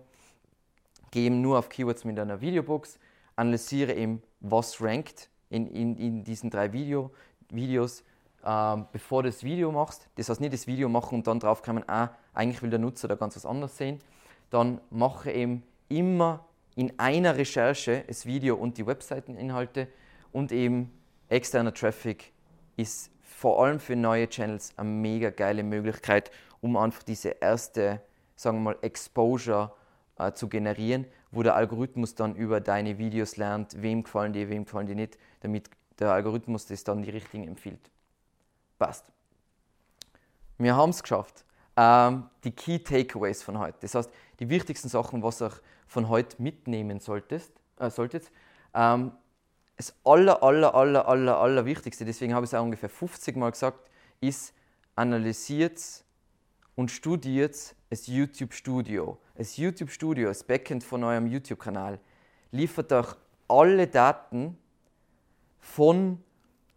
Gehe 1.10 1.26
eben 1.26 1.40
nur 1.40 1.58
auf 1.58 1.68
Keywords 1.68 2.04
mit 2.04 2.18
einer 2.18 2.40
Videobox, 2.40 2.98
analysiere 3.34 3.94
eben, 3.94 4.22
was 4.40 4.80
rankt 4.80 5.30
in, 5.48 5.66
in, 5.68 5.96
in 5.96 6.24
diesen 6.24 6.50
drei 6.50 6.72
Video, 6.72 7.10
Videos, 7.48 8.04
ähm, 8.44 8.86
bevor 8.92 9.22
du 9.22 9.30
das 9.30 9.42
Video 9.42 9.72
machst. 9.72 10.08
Das 10.16 10.28
heißt 10.28 10.40
nicht 10.40 10.52
das 10.52 10.66
Video 10.66 10.88
machen 10.88 11.14
und 11.16 11.26
dann 11.26 11.40
drauf 11.40 11.62
kommen, 11.62 11.82
ah, 11.88 12.10
eigentlich 12.34 12.62
will 12.62 12.70
der 12.70 12.78
Nutzer 12.78 13.08
da 13.08 13.14
ganz 13.14 13.36
was 13.36 13.46
anderes 13.46 13.76
sehen. 13.76 14.00
Dann 14.50 14.80
mache 14.90 15.30
eben 15.30 15.62
immer 15.88 16.44
in 16.74 16.98
einer 16.98 17.36
Recherche 17.36 18.04
das 18.06 18.24
Video 18.24 18.56
und 18.56 18.78
die 18.78 18.86
Webseiteninhalte 18.86 19.88
und 20.32 20.52
eben 20.52 20.92
externer 21.28 21.74
Traffic 21.74 22.32
ist 22.76 23.10
vor 23.22 23.64
allem 23.64 23.80
für 23.80 23.96
neue 23.96 24.28
Channels 24.28 24.72
eine 24.76 24.88
mega 24.88 25.30
geile 25.30 25.62
Möglichkeit, 25.62 26.30
um 26.60 26.76
einfach 26.76 27.02
diese 27.02 27.30
erste, 27.40 28.00
sagen 28.36 28.58
wir 28.58 28.72
mal, 28.72 28.78
Exposure 28.82 29.72
äh, 30.18 30.32
zu 30.32 30.48
generieren, 30.48 31.06
wo 31.30 31.42
der 31.42 31.54
Algorithmus 31.54 32.14
dann 32.14 32.34
über 32.34 32.60
deine 32.60 32.98
Videos 32.98 33.36
lernt, 33.36 33.80
wem 33.80 34.02
gefallen 34.02 34.32
die, 34.32 34.48
wem 34.48 34.64
gefallen 34.64 34.86
die 34.86 34.94
nicht, 34.94 35.18
damit 35.40 35.70
der 35.98 36.12
Algorithmus 36.12 36.66
das 36.66 36.84
dann 36.84 37.02
die 37.02 37.10
richtigen 37.10 37.46
empfiehlt. 37.46 37.90
Passt. 38.78 39.04
Wir 40.58 40.74
haben 40.74 40.90
es 40.90 41.02
geschafft. 41.02 41.44
Ähm, 41.76 42.28
die 42.42 42.50
Key 42.50 42.78
Takeaways 42.80 43.42
von 43.42 43.58
heute. 43.58 43.78
Das 43.80 43.94
heißt, 43.94 44.10
die 44.40 44.48
wichtigsten 44.48 44.88
Sachen, 44.88 45.22
was 45.22 45.42
ihr 45.42 45.52
von 45.86 46.08
heute 46.08 46.40
mitnehmen 46.40 47.00
solltest, 47.00 47.52
äh, 47.78 47.90
solltet. 47.90 48.30
Ähm, 48.74 49.12
das 49.76 49.94
aller, 50.04 50.42
aller, 50.42 50.74
aller, 50.74 51.06
aller, 51.08 51.38
aller 51.38 51.64
Wichtigste, 51.64 52.04
deswegen 52.04 52.34
habe 52.34 52.44
ich 52.44 52.50
es 52.50 52.54
auch 52.54 52.64
ungefähr 52.64 52.88
50 52.88 53.36
Mal 53.36 53.50
gesagt, 53.50 53.88
ist, 54.20 54.52
analysiert 54.96 55.80
und 56.74 56.90
studiert 56.90 57.74
das 57.90 58.06
YouTube 58.08 58.52
Studio. 58.52 59.18
Das 59.36 59.56
YouTube 59.56 59.90
Studio, 59.90 60.28
das 60.28 60.42
Backend 60.42 60.82
von 60.82 61.04
eurem 61.04 61.28
YouTube-Kanal, 61.28 62.00
liefert 62.50 62.92
euch 62.92 63.14
alle 63.46 63.86
Daten 63.86 64.58
von 65.60 66.22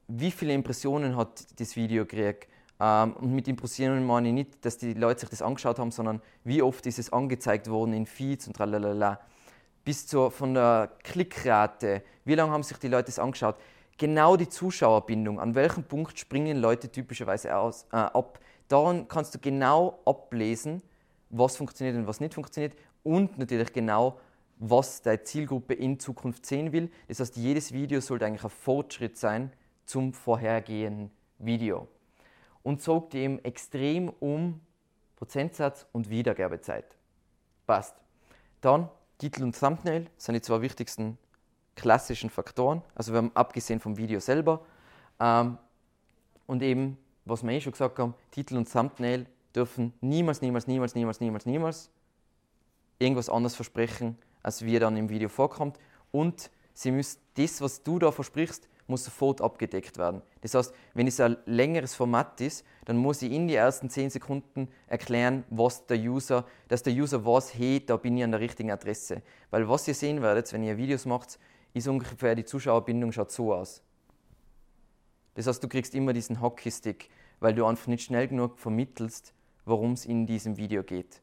wie 0.08 0.32
viele 0.32 0.54
Impressionen 0.54 1.16
hat 1.16 1.60
das 1.60 1.76
Video 1.76 2.06
gekriegt, 2.06 2.48
und 2.82 3.34
mit 3.34 3.48
Impressieren 3.48 4.04
meine 4.08 4.30
ich 4.30 4.34
nicht, 4.34 4.66
dass 4.66 4.80
die 4.80 4.94
Leute 4.94 5.20
sich 5.20 5.30
das 5.30 5.44
angeschaut 5.44 5.78
haben, 5.78 5.92
sondern 5.92 6.20
wie 6.44 6.64
oft 6.64 6.84
ist 6.88 6.98
es 6.98 7.14
angezeigt 7.14 7.70
worden 7.70 7.94
in 7.94 8.08
Feeds 8.08 8.48
und 8.48 8.56
tralalala. 8.56 9.20
Bis 9.86 10.08
zur, 10.08 10.32
von 10.32 10.56
der 10.56 10.92
Klickrate, 11.04 12.02
wie 12.26 12.34
lange 12.34 12.52
haben 12.52 12.64
sich 12.64 12.78
die 12.78 12.88
Leute 12.88 13.06
das 13.06 13.20
angeschaut. 13.20 13.56
Genau 14.00 14.36
die 14.36 14.50
Zuschauerbindung, 14.50 15.40
an 15.40 15.54
welchem 15.54 15.84
Punkt 15.84 16.18
springen 16.18 16.58
Leute 16.58 16.92
typischerweise 16.92 17.56
aus, 17.56 17.86
äh, 17.92 17.98
ab. 17.98 18.40
Daran 18.68 19.08
kannst 19.08 19.36
du 19.36 19.40
genau 19.40 20.00
ablesen, 20.06 20.82
was 21.30 21.58
funktioniert 21.58 21.98
und 21.98 22.08
was 22.08 22.20
nicht 22.20 22.34
funktioniert 22.34 22.76
und 23.04 23.38
natürlich 23.38 23.74
genau, 23.74 24.20
was 24.58 25.04
deine 25.04 25.22
Zielgruppe 25.22 25.76
in 25.76 26.00
Zukunft 26.00 26.48
sehen 26.48 26.72
will. 26.72 26.90
Das 27.08 27.20
heißt, 27.20 27.36
jedes 27.36 27.74
Video 27.74 28.02
sollte 28.02 28.26
eigentlich 28.26 28.44
ein 28.44 28.50
Fortschritt 28.50 29.20
sein 29.20 29.54
zum 29.86 30.14
vorhergehenden 30.14 31.12
Video 31.38 31.88
und 32.64 32.82
zog 32.82 33.14
eben 33.14 33.44
extrem 33.44 34.10
um 34.10 34.62
Prozentsatz 35.16 35.86
und 35.92 36.10
Wiedergabezeit. 36.10 36.98
Passt. 37.68 37.96
Dann 38.62 38.90
Titel 39.18 39.44
und 39.44 39.58
Thumbnail 39.58 40.08
sind 40.18 40.36
die 40.36 40.42
zwei 40.42 40.62
wichtigsten 40.62 41.18
klassischen 41.76 42.30
Faktoren. 42.30 42.82
Also 42.96 43.14
wir 43.14 43.18
haben 43.18 43.32
abgesehen 43.34 43.80
vom 43.80 43.98
Video 43.98 44.20
selber. 44.20 44.66
Ähm, 45.20 45.58
und 46.48 46.62
eben, 46.64 46.98
was 47.26 47.44
wir 47.44 47.52
eh 47.52 47.62
schon 47.62 47.72
gesagt 47.72 48.00
haben, 48.00 48.14
Titel 48.32 48.58
und 48.58 48.72
Thumbnail 48.72 49.26
dürfen 49.56 49.94
niemals, 50.02 50.42
niemals, 50.42 50.68
niemals, 50.68 50.96
niemals, 50.96 51.20
niemals, 51.20 51.46
niemals 51.46 51.90
irgendwas 53.02 53.30
anderes 53.30 53.56
versprechen, 53.56 54.18
als 54.44 54.64
wie 54.64 54.78
dann 54.80 54.96
im 54.96 55.10
Video 55.10 55.30
vorkommt. 55.30 55.78
Und 56.12 56.52
sie 56.74 56.92
müssen 56.92 57.20
das, 57.36 57.62
was 57.62 57.84
du 57.84 58.00
da 58.00 58.12
versprichst, 58.12 58.68
muss 58.92 59.04
sofort 59.06 59.42
abgedeckt 59.42 59.98
werden. 59.98 60.22
Das 60.42 60.54
heißt, 60.54 60.74
wenn 60.94 61.08
es 61.08 61.20
ein 61.20 61.38
längeres 61.46 61.96
Format 61.96 62.40
ist, 62.42 62.64
dann 62.86 62.98
muss 62.98 63.24
ich 63.24 63.32
in 63.32 63.48
die 63.48 63.56
ersten 63.56 63.90
10 63.90 64.12
Sekunden 64.12 64.68
erklären, 64.86 65.44
was 65.50 65.88
der 65.88 65.98
User, 65.98 66.46
dass 66.68 66.84
der 66.84 66.94
User 66.94 67.26
weiß, 67.26 67.56
hey, 67.56 67.84
da 67.84 67.98
bin 67.98 68.18
ich 68.18 68.24
an 68.24 68.32
der 68.32 68.40
richtigen 68.40 68.70
Adresse. 68.70 69.24
Weil 69.50 69.68
was 69.68 69.88
ihr 69.88 69.96
sehen 69.96 70.22
werdet, 70.22 70.54
wenn 70.54 70.64
ihr 70.64 70.78
Videos 70.78 71.06
macht, 71.06 71.40
ist 71.74 71.88
ungefähr 71.88 72.36
die 72.36 72.46
Zuschauerbindung 72.46 73.12
schaut 73.12 73.32
so 73.32 73.54
aus. 73.54 73.82
Das 75.34 75.48
heißt, 75.48 75.64
du 75.64 75.68
kriegst 75.68 75.96
immer 75.96 76.14
diesen 76.14 76.42
Hockeystick, 76.42 77.10
weil 77.40 77.56
du 77.56 77.66
einfach 77.66 77.88
nicht 77.88 78.04
schnell 78.04 78.28
genug 78.28 78.60
vermittelst, 78.60 79.34
worum 79.66 79.94
es 79.94 80.06
in 80.06 80.28
diesem 80.28 80.58
Video 80.58 80.84
geht. 80.84 81.22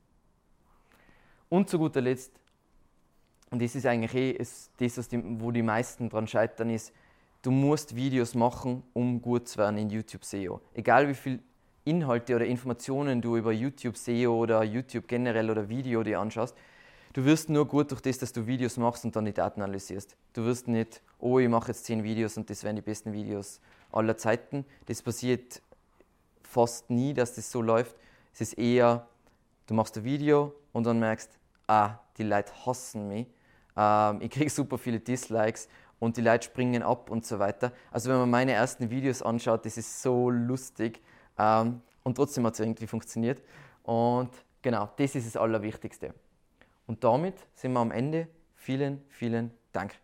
Und 1.48 1.68
zu 1.68 1.78
guter 1.78 2.00
Letzt, 2.00 2.40
und 3.50 3.62
das 3.62 3.74
ist 3.74 3.86
eigentlich 3.86 4.14
eh 4.14 4.38
das, 4.38 4.70
wo 5.12 5.50
die 5.50 5.62
meisten 5.62 6.08
dran 6.10 6.26
scheitern, 6.26 6.70
ist, 6.70 6.92
du 7.42 7.50
musst 7.50 7.94
Videos 7.94 8.34
machen, 8.34 8.82
um 8.92 9.20
gut 9.20 9.48
zu 9.48 9.58
werden 9.58 9.78
in 9.78 9.90
YouTube 9.90 10.24
SEO. 10.24 10.60
Egal 10.74 11.08
wie 11.08 11.14
viel 11.14 11.40
Inhalte 11.84 12.36
oder 12.36 12.44
Informationen 12.44 13.22
du 13.22 13.36
über 13.36 13.52
YouTube 13.52 13.96
SEO 13.96 14.36
oder 14.36 14.62
YouTube 14.62 15.08
generell 15.08 15.50
oder 15.50 15.68
Video 15.68 16.02
dir 16.02 16.20
anschaust, 16.20 16.54
du 17.14 17.24
wirst 17.24 17.48
nur 17.48 17.66
gut 17.66 17.90
durch 17.90 18.00
das, 18.00 18.18
dass 18.18 18.32
du 18.32 18.46
Videos 18.46 18.76
machst 18.76 19.04
und 19.04 19.16
dann 19.16 19.24
die 19.24 19.32
Daten 19.32 19.62
analysierst. 19.62 20.16
Du 20.34 20.44
wirst 20.44 20.68
nicht, 20.68 21.00
oh, 21.18 21.38
ich 21.38 21.48
mache 21.48 21.68
jetzt 21.68 21.84
10 21.84 22.04
Videos 22.04 22.36
und 22.36 22.50
das 22.50 22.62
wären 22.64 22.76
die 22.76 22.82
besten 22.82 23.12
Videos 23.12 23.60
aller 23.90 24.16
Zeiten. 24.16 24.64
Das 24.86 25.00
passiert 25.02 25.62
fast 26.42 26.90
nie, 26.90 27.14
dass 27.14 27.34
das 27.34 27.50
so 27.50 27.62
läuft. 27.62 27.96
Es 28.34 28.40
ist 28.40 28.58
eher, 28.58 29.06
du 29.66 29.74
machst 29.74 29.96
ein 29.96 30.04
Video 30.04 30.54
und 30.72 30.84
dann 30.84 30.98
merkst, 30.98 31.30
ah, 31.66 31.98
die 32.18 32.24
Leute 32.24 32.52
hassen 32.66 33.08
mich. 33.08 33.26
Ähm, 33.76 34.20
ich 34.20 34.30
kriege 34.30 34.50
super 34.50 34.76
viele 34.76 35.00
Dislikes 35.00 35.68
und 35.98 36.16
die 36.16 36.20
Leute 36.20 36.44
springen 36.44 36.82
ab 36.82 37.10
und 37.10 37.26
so 37.26 37.38
weiter. 37.38 37.72
Also 37.90 38.10
wenn 38.10 38.18
man 38.18 38.30
meine 38.30 38.52
ersten 38.52 38.90
Videos 38.90 39.22
anschaut, 39.22 39.64
das 39.64 39.76
ist 39.76 40.02
so 40.02 40.30
lustig 40.30 41.00
ähm, 41.38 41.82
und 42.02 42.16
trotzdem 42.16 42.46
hat 42.46 42.54
es 42.54 42.60
irgendwie 42.60 42.86
funktioniert. 42.86 43.42
Und 43.82 44.30
genau, 44.62 44.90
das 44.96 45.14
ist 45.14 45.26
das 45.26 45.36
Allerwichtigste. 45.36 46.14
Und 46.86 47.04
damit 47.04 47.34
sind 47.54 47.72
wir 47.72 47.80
am 47.80 47.90
Ende. 47.90 48.28
Vielen, 48.54 49.02
vielen 49.08 49.52
Dank. 49.72 49.94